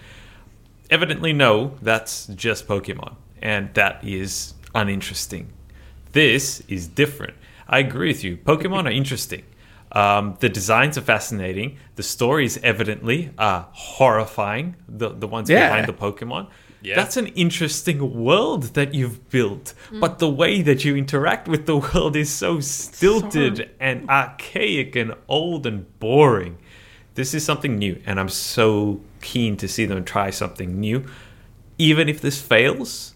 Evidently, 0.90 1.34
no, 1.34 1.76
that's 1.82 2.28
just 2.28 2.68
Pokemon, 2.68 3.16
and 3.42 3.74
that 3.74 4.04
is 4.04 4.54
uninteresting. 4.74 5.52
This 6.14 6.62
is 6.68 6.88
different. 6.88 7.34
I 7.68 7.80
agree 7.80 8.10
with 8.10 8.24
you. 8.24 8.38
Pokemon 8.38 8.86
are 8.86 8.92
interesting. 8.92 9.44
Um, 9.92 10.36
the 10.40 10.50
designs 10.50 10.98
are 10.98 11.02
fascinating. 11.02 11.78
The 11.96 12.04
stories 12.04 12.58
evidently 12.64 13.32
are 13.38 13.68
horrifying. 13.72 14.76
The 14.88 15.10
the 15.10 15.28
ones 15.28 15.50
Yeah. 15.50 15.68
behind 15.70 15.88
the 15.88 15.94
Pokemon. 15.94 16.48
Yeah. 16.82 16.96
That's 16.96 17.18
an 17.18 17.28
interesting 17.28 18.00
world 18.24 18.64
that 18.76 18.94
you've 18.94 19.30
built, 19.30 19.74
but 20.00 20.20
the 20.20 20.30
way 20.30 20.62
that 20.62 20.86
you 20.86 20.96
interact 20.96 21.48
with 21.48 21.66
the 21.66 21.78
world 21.78 22.16
is 22.16 22.30
so 22.30 22.60
stilted 22.60 23.70
and 23.80 24.08
archaic 24.10 24.96
and 24.96 25.14
old 25.28 25.66
and 25.66 25.86
boring. 26.00 26.58
This 27.16 27.34
is 27.34 27.44
something 27.44 27.78
new, 27.80 28.00
and 28.06 28.20
I'm 28.20 28.30
so 28.30 29.02
keen 29.22 29.58
to 29.58 29.68
see 29.68 29.86
them 29.86 30.04
try 30.06 30.30
something 30.30 30.80
new. 30.80 31.04
Even 31.80 32.08
if 32.10 32.22
this 32.22 32.40
fails, 32.42 33.16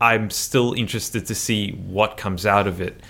I'm 0.00 0.30
still 0.30 0.72
interested 0.74 1.26
to 1.26 1.34
see 1.34 1.72
what 1.72 2.16
comes 2.16 2.44
out 2.46 2.66
of 2.66 2.80
it. 2.80 3.00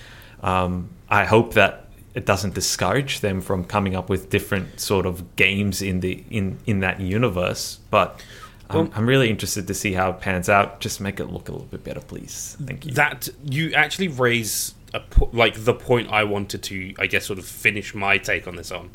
Um, 0.42 0.90
I 1.08 1.24
hope 1.24 1.54
that 1.54 1.88
it 2.14 2.24
doesn't 2.24 2.54
discourage 2.54 3.20
them 3.20 3.40
from 3.40 3.64
coming 3.64 3.94
up 3.96 4.08
with 4.08 4.30
different 4.30 4.80
sort 4.80 5.04
of 5.06 5.36
games 5.36 5.82
in 5.82 6.00
the 6.00 6.24
in 6.30 6.58
in 6.66 6.80
that 6.80 7.00
universe. 7.00 7.80
But 7.90 8.22
I'm, 8.70 8.76
Well- 8.78 8.90
I'm 8.94 9.06
really 9.06 9.28
interested 9.30 9.66
to 9.66 9.74
see 9.74 9.92
how 9.92 10.10
it 10.10 10.20
pans 10.20 10.48
out. 10.48 10.80
Just 10.80 11.00
make 11.00 11.20
it 11.20 11.26
look 11.26 11.48
a 11.48 11.52
little 11.52 11.66
bit 11.66 11.84
better, 11.84 12.00
please. 12.00 12.56
Thank 12.64 12.86
you. 12.86 12.92
that 12.92 13.28
you 13.44 13.72
actually 13.74 14.08
raise 14.08 14.74
a 14.94 15.00
po- 15.00 15.30
like 15.32 15.64
the 15.64 15.74
point 15.74 16.10
I 16.10 16.24
wanted 16.24 16.62
to, 16.64 16.94
I 16.98 17.06
guess, 17.06 17.26
sort 17.26 17.38
of 17.38 17.44
finish 17.46 17.94
my 17.94 18.16
take 18.18 18.46
on 18.48 18.56
this 18.56 18.70
on, 18.72 18.90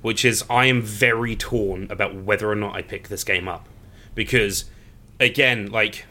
which 0.00 0.24
is 0.24 0.44
I 0.48 0.66
am 0.66 0.80
very 0.80 1.36
torn 1.36 1.88
about 1.90 2.14
whether 2.14 2.48
or 2.50 2.54
not 2.54 2.74
I 2.74 2.82
pick 2.82 3.08
this 3.08 3.22
game 3.24 3.48
up 3.48 3.68
because, 4.14 4.64
again, 5.20 5.70
like 5.70 6.06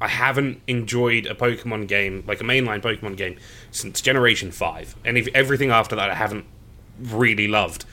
I 0.00 0.08
haven't 0.08 0.60
enjoyed 0.66 1.26
a 1.26 1.34
Pokemon 1.34 1.88
game 1.88 2.22
like 2.26 2.40
a 2.40 2.44
mainline 2.44 2.82
Pokemon 2.82 3.16
game 3.16 3.36
since 3.70 4.00
Generation 4.00 4.50
Five, 4.50 4.94
and 5.04 5.16
if 5.16 5.28
everything 5.34 5.70
after 5.70 5.96
that 5.96 6.10
I 6.10 6.14
haven't 6.14 6.44
really 7.00 7.48
loved, 7.48 7.84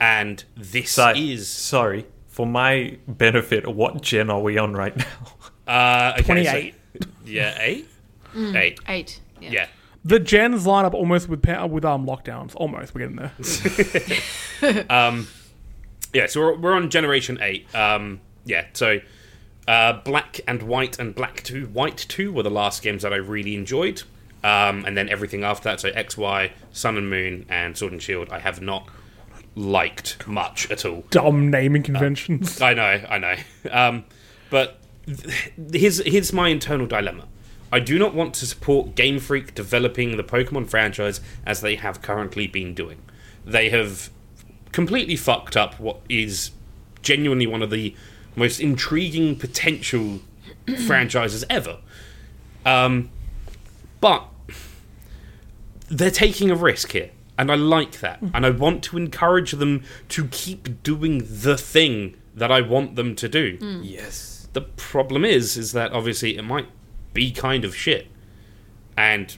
and 0.00 0.42
this 0.56 0.92
So- 0.92 1.12
is 1.16 1.48
sorry 1.48 2.06
for 2.28 2.46
my 2.46 2.96
benefit. 3.06 3.66
What 3.66 4.00
gen 4.02 4.30
are 4.30 4.40
we 4.40 4.56
on 4.58 4.72
right 4.74 4.96
now? 4.96 5.04
uh, 5.66 6.12
okay, 6.20 6.22
so- 6.22 6.50
28. 6.52 6.74
yeah, 7.26 7.56
eight, 7.60 7.88
eight, 8.54 8.80
Eight. 8.88 9.20
yeah. 9.40 9.66
The 10.04 10.18
gens 10.18 10.66
line 10.66 10.84
up 10.84 10.94
almost 10.94 11.28
with 11.28 11.42
pa- 11.42 11.66
with 11.66 11.84
um 11.84 12.06
lockdowns. 12.06 12.54
Almost, 12.56 12.92
we're 12.94 13.08
getting 13.08 13.16
there. 13.16 14.86
um, 14.90 15.28
Yeah, 16.12 16.26
so 16.26 16.40
we're, 16.40 16.56
we're 16.56 16.72
on 16.74 16.90
Generation 16.90 17.38
8. 17.40 17.72
Um, 17.74 18.20
yeah, 18.44 18.66
so 18.72 18.98
uh, 19.68 19.94
Black 20.04 20.40
and 20.46 20.62
White 20.62 20.98
and 20.98 21.14
Black 21.14 21.42
2. 21.42 21.66
White 21.66 21.96
2 22.08 22.32
were 22.32 22.42
the 22.42 22.50
last 22.50 22.82
games 22.82 23.02
that 23.02 23.12
I 23.12 23.16
really 23.16 23.54
enjoyed. 23.54 24.02
Um, 24.44 24.84
and 24.84 24.96
then 24.96 25.08
everything 25.08 25.44
after 25.44 25.64
that, 25.68 25.80
so 25.80 25.90
XY, 25.92 26.50
Sun 26.72 26.96
and 26.96 27.08
Moon, 27.08 27.46
and 27.48 27.76
Sword 27.76 27.92
and 27.92 28.02
Shield, 28.02 28.28
I 28.30 28.40
have 28.40 28.60
not 28.60 28.88
liked 29.54 30.26
much 30.26 30.68
at 30.70 30.84
all. 30.84 31.04
Dumb 31.10 31.50
naming 31.50 31.84
conventions. 31.84 32.60
I 32.60 32.74
know, 32.74 33.04
I 33.08 33.18
know. 33.18 33.36
Um, 33.70 34.04
but 34.50 34.78
th- 35.06 35.52
here's, 35.72 36.04
here's 36.04 36.32
my 36.32 36.48
internal 36.48 36.86
dilemma. 36.86 37.28
I 37.70 37.78
do 37.78 37.98
not 37.98 38.14
want 38.14 38.34
to 38.34 38.46
support 38.46 38.94
Game 38.96 39.18
Freak 39.18 39.54
developing 39.54 40.16
the 40.16 40.24
Pokemon 40.24 40.68
franchise 40.68 41.20
as 41.46 41.60
they 41.60 41.76
have 41.76 42.02
currently 42.02 42.46
been 42.46 42.74
doing. 42.74 43.00
They 43.46 43.70
have 43.70 44.10
completely 44.72 45.16
fucked 45.16 45.56
up 45.56 45.78
what 45.78 46.00
is 46.08 46.50
genuinely 47.02 47.46
one 47.46 47.62
of 47.62 47.70
the 47.70 47.94
most 48.36 48.60
intriguing 48.60 49.36
potential 49.36 50.20
franchises 50.86 51.44
ever. 51.50 51.78
Um, 52.64 53.10
but 54.00 54.28
they're 55.88 56.10
taking 56.10 56.50
a 56.50 56.54
risk 56.54 56.92
here, 56.92 57.10
and 57.38 57.50
I 57.50 57.54
like 57.54 58.00
that, 58.00 58.20
and 58.20 58.46
I 58.46 58.50
want 58.50 58.82
to 58.84 58.96
encourage 58.96 59.52
them 59.52 59.84
to 60.10 60.26
keep 60.28 60.82
doing 60.82 61.22
the 61.24 61.56
thing 61.56 62.16
that 62.34 62.50
I 62.50 62.60
want 62.60 62.96
them 62.96 63.14
to 63.16 63.28
do. 63.28 63.58
yes. 63.82 64.48
The 64.52 64.62
problem 64.62 65.24
is, 65.24 65.56
is 65.56 65.72
that 65.72 65.92
obviously 65.92 66.36
it 66.36 66.42
might 66.42 66.66
be 67.14 67.30
kind 67.30 67.64
of 67.64 67.74
shit, 67.74 68.06
and 68.96 69.36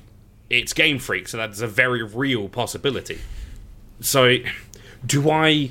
it's 0.51 0.73
Game 0.73 0.99
Freak, 0.99 1.29
so 1.29 1.37
that's 1.37 1.61
a 1.61 1.67
very 1.67 2.03
real 2.03 2.49
possibility. 2.49 3.19
So, 4.01 4.39
do 5.07 5.31
I 5.31 5.71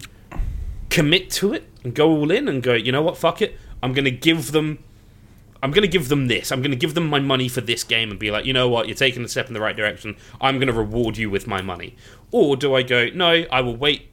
commit 0.90 1.30
to 1.32 1.54
it 1.54 1.68
and 1.84 1.94
go 1.94 2.10
all 2.10 2.32
in 2.32 2.48
and 2.48 2.62
go? 2.62 2.74
You 2.74 2.92
know 2.92 3.02
what? 3.02 3.18
Fuck 3.18 3.42
it. 3.42 3.58
I'm 3.82 3.94
going 3.94 4.06
to 4.06 4.12
give 4.12 4.52
them. 4.52 4.80
I'm 5.62 5.72
going 5.72 5.84
to 5.84 5.88
give 5.88 6.10
them 6.10 6.28
this. 6.28 6.52
I'm 6.52 6.62
going 6.62 6.72
to 6.72 6.78
give 6.78 6.94
them 6.94 7.08
my 7.08 7.20
money 7.20 7.48
for 7.48 7.62
this 7.62 7.86
game 7.86 8.12
and 8.12 8.20
be 8.20 8.32
like, 8.32 8.44
you 8.44 8.52
know 8.52 8.68
what? 8.68 8.88
You're 8.88 8.98
taking 8.98 9.24
a 9.24 9.30
step 9.30 9.48
in 9.48 9.54
the 9.54 9.62
right 9.62 9.76
direction. 9.76 10.18
I'm 10.42 10.58
going 10.58 10.68
to 10.68 10.74
reward 10.74 11.18
you 11.18 11.30
with 11.30 11.48
my 11.48 11.62
money. 11.62 11.96
Or 12.32 12.58
do 12.58 12.76
I 12.76 12.84
go? 12.84 13.08
No, 13.14 13.46
I 13.50 13.62
will 13.62 13.78
wait 13.78 14.10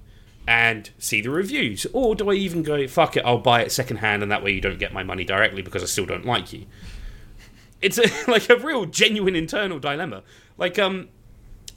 and 0.47 0.89
see 0.99 1.21
the 1.21 1.31
reviews. 1.31 1.87
Or 1.93 2.15
do 2.15 2.31
I 2.31 2.35
even 2.35 2.63
go? 2.63 2.87
Fuck 2.87 3.17
it. 3.17 3.25
I'll 3.25 3.39
buy 3.39 3.63
it 3.63 3.73
secondhand, 3.73 4.23
and 4.23 4.31
that 4.31 4.45
way 4.45 4.53
you 4.53 4.61
don't 4.61 4.79
get 4.79 4.93
my 4.93 5.03
money 5.03 5.25
directly 5.25 5.61
because 5.61 5.83
I 5.83 5.87
still 5.87 6.07
don't 6.07 6.25
like 6.25 6.53
you 6.53 6.67
it's 7.83 7.99
a, 7.99 8.05
like 8.31 8.49
a 8.51 8.57
real 8.57 8.87
genuine 8.87 9.37
internal 9.37 9.79
dilemma. 9.79 10.23
Like 10.57 10.79
um, 10.79 11.09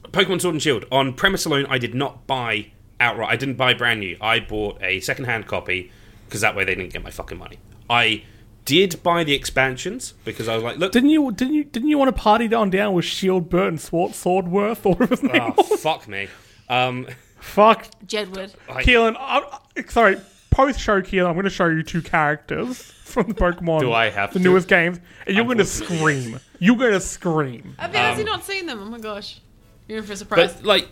Pokemon 0.06 0.42
Sword 0.42 0.56
and 0.56 0.62
Shield 0.62 0.86
on 0.92 1.14
premise 1.14 1.46
alone, 1.46 1.66
I 1.70 1.78
did 1.78 1.96
not 1.96 2.28
buy 2.28 2.72
outright. 3.04 3.30
I 3.32 3.36
didn't 3.36 3.56
buy 3.56 3.74
brand 3.74 4.00
new. 4.00 4.18
I 4.22 4.40
bought 4.40 4.82
a 4.82 5.00
secondhand 5.02 5.46
copy 5.48 5.92
because 6.26 6.42
that 6.42 6.56
way 6.56 6.64
they 6.64 6.76
didn't 6.76 6.94
get 6.94 7.04
my 7.04 7.12
fucking 7.12 7.38
money. 7.38 7.60
I 7.90 8.24
did 8.66 9.04
buy 9.04 9.24
the 9.26 9.34
expansions 9.34 10.14
because 10.24 10.48
I 10.48 10.56
was 10.56 10.64
like, 10.64 10.78
look, 10.78 10.92
Didn't 10.94 11.10
you? 11.10 11.32
Didn't 11.32 11.54
you? 11.54 11.64
Didn't 11.66 11.90
you 11.90 11.98
want 11.98 12.16
to 12.16 12.22
party 12.22 12.52
on 12.54 12.70
down 12.70 12.94
with 12.94 13.06
Shielbert 13.06 13.68
and 13.68 13.80
Sword 13.82 14.12
Swordworth? 14.14 14.86
Or 14.86 14.96
whatever 14.96 15.08
his 15.16 15.24
name 15.24 15.42
oh 15.58 15.68
was? 15.70 15.82
fuck 15.82 16.08
me. 16.08 16.28
Um, 16.70 17.08
Fuck, 17.40 17.88
Jedward. 18.06 18.54
I- 18.70 18.84
Keelan. 18.84 19.18
I, 19.20 19.42
I- 19.78 19.82
sorry, 19.90 20.18
post 20.50 20.80
show 20.80 21.02
Keelan. 21.02 21.28
I'm 21.28 21.34
going 21.34 21.44
to 21.44 21.50
show 21.50 21.68
you 21.68 21.84
two 21.84 22.02
characters 22.02 22.82
from 22.82 23.28
the 23.28 23.34
Pokemon. 23.34 23.82
Do 23.82 23.92
I 23.92 24.10
have 24.10 24.32
the 24.32 24.40
to? 24.40 24.46
newest 24.46 24.70
games? 24.70 25.00
And 25.28 25.36
you're 25.36 25.44
going 25.46 25.58
to 25.58 25.66
scream. 25.66 26.40
You're 26.60 26.78
going 26.78 26.94
to 26.94 27.02
scream. 27.02 27.76
Have 27.78 27.94
you 27.94 28.00
honestly 28.00 28.24
not 28.24 28.46
seen 28.46 28.66
them? 28.66 28.80
Oh 28.82 28.86
my 28.86 29.00
gosh. 29.00 29.42
You're 29.90 29.98
in 29.98 30.06
for 30.06 30.14
a 30.14 30.16
surprise. 30.16 30.54
but 30.54 30.64
like 30.64 30.88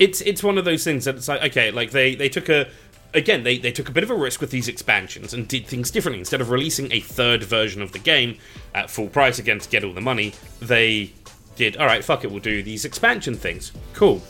it's 0.00 0.22
it's 0.22 0.42
one 0.42 0.58
of 0.58 0.64
those 0.64 0.82
things 0.82 1.04
that 1.04 1.14
it's 1.14 1.28
like 1.28 1.42
okay 1.42 1.70
like 1.70 1.92
they 1.92 2.14
they 2.16 2.28
took 2.28 2.48
a 2.48 2.66
again 3.14 3.42
they, 3.42 3.58
they 3.58 3.70
took 3.70 3.88
a 3.88 3.92
bit 3.92 4.02
of 4.02 4.10
a 4.10 4.14
risk 4.14 4.40
with 4.40 4.50
these 4.50 4.66
expansions 4.66 5.34
and 5.34 5.46
did 5.46 5.66
things 5.66 5.90
differently. 5.90 6.18
Instead 6.18 6.40
of 6.40 6.50
releasing 6.50 6.90
a 6.90 7.00
third 7.00 7.42
version 7.42 7.82
of 7.82 7.92
the 7.92 7.98
game 7.98 8.38
at 8.74 8.90
full 8.90 9.08
price 9.08 9.38
again 9.38 9.58
to 9.58 9.68
get 9.68 9.84
all 9.84 9.92
the 9.92 10.00
money 10.00 10.32
they 10.60 11.12
did 11.56 11.76
all 11.76 11.86
right 11.86 12.04
fuck 12.04 12.24
it 12.24 12.30
we'll 12.30 12.40
do 12.40 12.62
these 12.62 12.84
expansion 12.84 13.34
things. 13.34 13.72
Cool. 13.92 14.22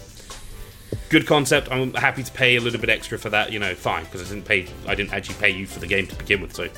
Good 1.08 1.26
concept. 1.26 1.70
I'm 1.70 1.94
happy 1.94 2.24
to 2.24 2.32
pay 2.32 2.56
a 2.56 2.60
little 2.60 2.80
bit 2.80 2.90
extra 2.90 3.18
for 3.18 3.30
that 3.30 3.52
you 3.52 3.58
know 3.58 3.74
fine 3.74 4.04
because 4.04 4.22
i 4.22 4.34
didn't 4.34 4.46
pay 4.46 4.66
i 4.86 4.94
didn't 4.94 5.12
actually 5.12 5.36
pay 5.36 5.50
you 5.50 5.66
for 5.66 5.78
the 5.78 5.86
game 5.86 6.06
to 6.06 6.14
begin 6.16 6.42
with 6.42 6.54
so. 6.54 6.68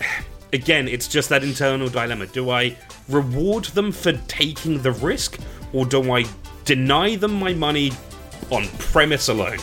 Again, 0.54 0.86
it's 0.86 1.08
just 1.08 1.30
that 1.30 1.42
internal 1.42 1.88
dilemma. 1.88 2.26
Do 2.26 2.50
I 2.50 2.76
reward 3.08 3.64
them 3.64 3.90
for 3.90 4.12
taking 4.28 4.82
the 4.82 4.92
risk, 4.92 5.40
or 5.72 5.86
do 5.86 6.12
I 6.12 6.26
deny 6.66 7.16
them 7.16 7.32
my 7.32 7.54
money 7.54 7.90
on 8.50 8.66
premise 8.78 9.28
alone? 9.28 9.58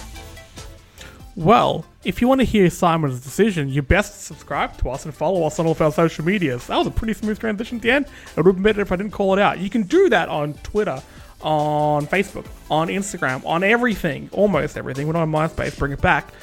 Well, 1.35 1.85
if 2.03 2.22
you 2.22 2.27
want 2.27 2.41
to 2.41 2.45
hear 2.45 2.69
Simon's 2.69 3.22
decision, 3.22 3.69
you 3.69 3.81
best 3.81 4.23
subscribe 4.23 4.77
to 4.80 4.89
us 4.89 5.06
and 5.06 5.14
follow 5.14 5.45
us 5.45 5.57
on 5.60 5.65
all 5.65 5.72
of 5.72 5.81
our 5.81 5.91
social 5.91 6.26
medias. 6.26 6.68
That 6.68 6.77
was 6.77 6.88
a 6.88 6.91
pretty 6.91 7.14
smooth 7.14 7.39
transition 7.39 7.77
at 7.77 7.81
the 7.81 7.91
end. 7.91 8.07
It 8.35 8.43
would 8.43 8.56
been 8.56 8.64
better 8.64 8.81
if 8.81 8.91
I 8.91 8.97
didn't 8.97 9.14
call 9.14 9.34
it 9.34 9.39
out. 9.39 9.60
You 9.60 9.69
can 9.69 9.84
do 9.84 10.10
that 10.10 10.27
on 10.27 10.53
Twitter, 10.56 11.01
on 11.41 12.07
Facebook, 12.07 12.45
on 12.69 12.89
Instagram, 12.89 13.45
on 13.45 13.64
everything, 13.64 14.30
almost 14.34 14.76
everything. 14.77 15.07
We're 15.07 15.14
not 15.14 15.22
on 15.22 15.31
MySpace, 15.31 15.77
bring 15.77 15.93
it 15.93 16.01
back. 16.01 16.34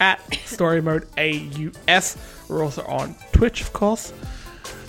At 0.00 0.20
Story 0.44 0.82
Mode 0.82 1.06
AUS. 1.16 2.18
We're 2.48 2.62
also 2.62 2.82
on 2.84 3.14
Twitch, 3.32 3.62
of 3.62 3.72
course. 3.72 4.12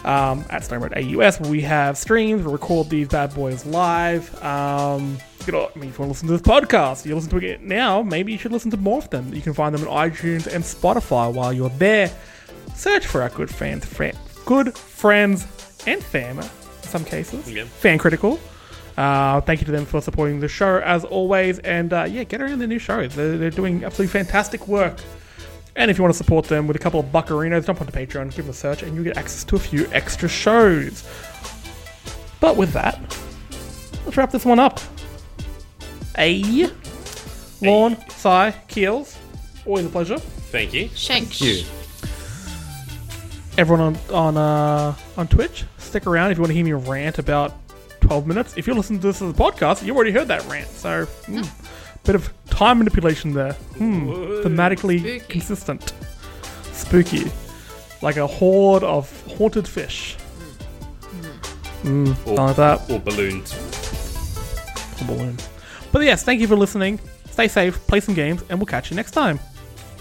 um, 0.04 0.44
at 0.50 0.66
Story 0.66 0.82
Mode 0.82 0.94
AUS, 0.98 1.40
we 1.40 1.62
have 1.62 1.98
streams. 1.98 2.44
We 2.44 2.52
record 2.52 2.90
these 2.90 3.08
bad 3.08 3.34
boys 3.34 3.66
live. 3.66 4.44
Um, 4.44 5.18
you 5.48 5.54
know, 5.54 5.70
I 5.76 5.80
mean, 5.80 5.90
if 5.90 5.98
you 5.98 6.06
want 6.06 6.16
to 6.16 6.26
listen 6.26 6.28
to 6.28 6.34
this 6.34 6.42
podcast, 6.42 7.06
you 7.06 7.16
listen 7.16 7.30
to 7.32 7.38
it 7.46 7.62
now. 7.62 8.02
Maybe 8.02 8.32
you 8.32 8.38
should 8.38 8.52
listen 8.52 8.72
to 8.72 8.78
more 8.78 9.00
of 9.00 9.10
them. 9.10 9.34
You 9.34 9.42
can 9.42 9.54
find 9.54 9.74
them 9.76 9.88
on 9.88 10.10
iTunes 10.10 10.48
and 10.48 10.64
Spotify. 10.64 11.32
While 11.34 11.54
you're 11.54 11.70
there, 11.70 12.12
search 12.76 13.06
for 13.06 13.22
our 13.22 13.30
good 13.30 13.50
fans, 13.50 13.86
good 14.46 14.78
friends, 14.78 15.46
and 15.88 16.04
fam. 16.04 16.40
In 16.40 16.46
some 16.84 17.04
cases, 17.06 17.52
Yeah. 17.52 17.64
fan 17.66 17.98
critical. 17.98 18.40
Uh, 18.98 19.42
thank 19.42 19.60
you 19.60 19.66
to 19.66 19.72
them 19.72 19.86
for 19.86 20.02
supporting 20.02 20.40
the 20.40 20.48
show 20.48 20.78
as 20.80 21.04
always, 21.04 21.60
and 21.60 21.92
uh, 21.92 22.06
yeah, 22.10 22.24
get 22.24 22.42
around 22.42 22.60
their 22.60 22.68
new 22.68 22.80
shows. 22.80 23.14
They're, 23.14 23.38
they're 23.38 23.50
doing 23.50 23.84
absolutely 23.84 24.12
fantastic 24.14 24.68
work. 24.68 25.00
And 25.76 25.92
if 25.92 25.98
you 25.98 26.04
want 26.04 26.14
to 26.14 26.18
support 26.18 26.46
them 26.46 26.68
with 26.68 26.78
a 26.78 26.80
couple 26.80 27.02
of 27.02 27.08
buccarinos, 27.08 27.66
jump 27.66 27.82
onto 27.82 27.92
Patreon, 27.92 28.28
give 28.34 28.46
them 28.46 28.52
a 28.52 28.54
search, 28.54 28.82
and 28.84 28.96
you'll 28.96 29.04
get 29.04 29.18
access 29.18 29.44
to 29.44 29.58
a 29.58 29.60
few 29.60 29.86
extra 29.92 30.30
shows. 30.30 31.04
But 32.40 32.56
with 32.56 32.72
that, 32.72 32.98
let's 34.06 34.16
wrap 34.16 34.32
this 34.32 34.46
one 34.46 34.60
up. 34.60 34.80
A 36.18 36.70
Lawn, 37.62 37.98
Sai, 38.10 38.52
Keels, 38.68 39.18
always 39.66 39.86
a 39.86 39.90
pleasure. 39.90 40.18
Thank 40.18 40.74
you. 40.74 40.90
Shank. 40.94 41.42
You. 41.42 41.64
Everyone 43.58 43.82
on 43.82 43.98
on 44.14 44.38
uh, 44.38 44.96
on 45.18 45.28
Twitch, 45.28 45.64
stick 45.78 46.06
around 46.08 46.32
if 46.32 46.38
you 46.38 46.42
want 46.42 46.50
to 46.52 46.56
hear 46.56 46.66
me 46.66 46.74
rant 46.74 47.20
about 47.20 47.54
12 48.02 48.28
minutes. 48.28 48.58
If 48.58 48.68
you're 48.68 48.76
listening 48.76 49.00
to 49.00 49.08
this 49.08 49.22
as 49.22 49.30
a 49.32 49.34
podcast, 49.34 49.84
you've 49.86 49.96
already 49.96 50.12
heard 50.12 50.28
that 50.28 50.46
rant. 50.48 50.68
So, 50.68 51.06
mm, 51.28 51.48
bit 52.04 52.16
of 52.16 52.30
time 52.50 52.80
manipulation 52.80 53.34
there. 53.34 53.54
Hmm, 53.54 54.10
thematically 54.44 55.00
Spooky. 55.00 55.20
consistent. 55.30 55.94
Spooky. 56.74 57.32
Like 58.02 58.18
a 58.18 58.28
horde 58.28 58.84
of 58.84 59.10
haunted 59.38 59.68
fish. 59.68 60.18
Mm, 61.84 62.12
Or, 62.12 62.16
something 62.16 62.36
like 62.36 62.56
that. 62.58 62.92
or 62.92 63.00
balloons. 63.00 63.54
A 65.02 65.04
balloon. 65.06 65.38
But 65.96 66.04
yes, 66.04 66.24
thank 66.24 66.42
you 66.42 66.48
for 66.48 66.58
listening. 66.58 67.00
Stay 67.32 67.48
safe, 67.48 67.80
play 67.88 68.02
some 68.02 68.16
games, 68.16 68.44
and 68.50 68.60
we'll 68.60 68.66
catch 68.66 68.92
you 68.92 68.98
next 68.98 69.12
time. 69.12 69.40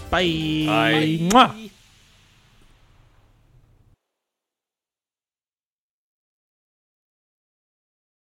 Bye. 0.09 0.65
Bye. 0.67 1.19
Mwah. 1.31 1.71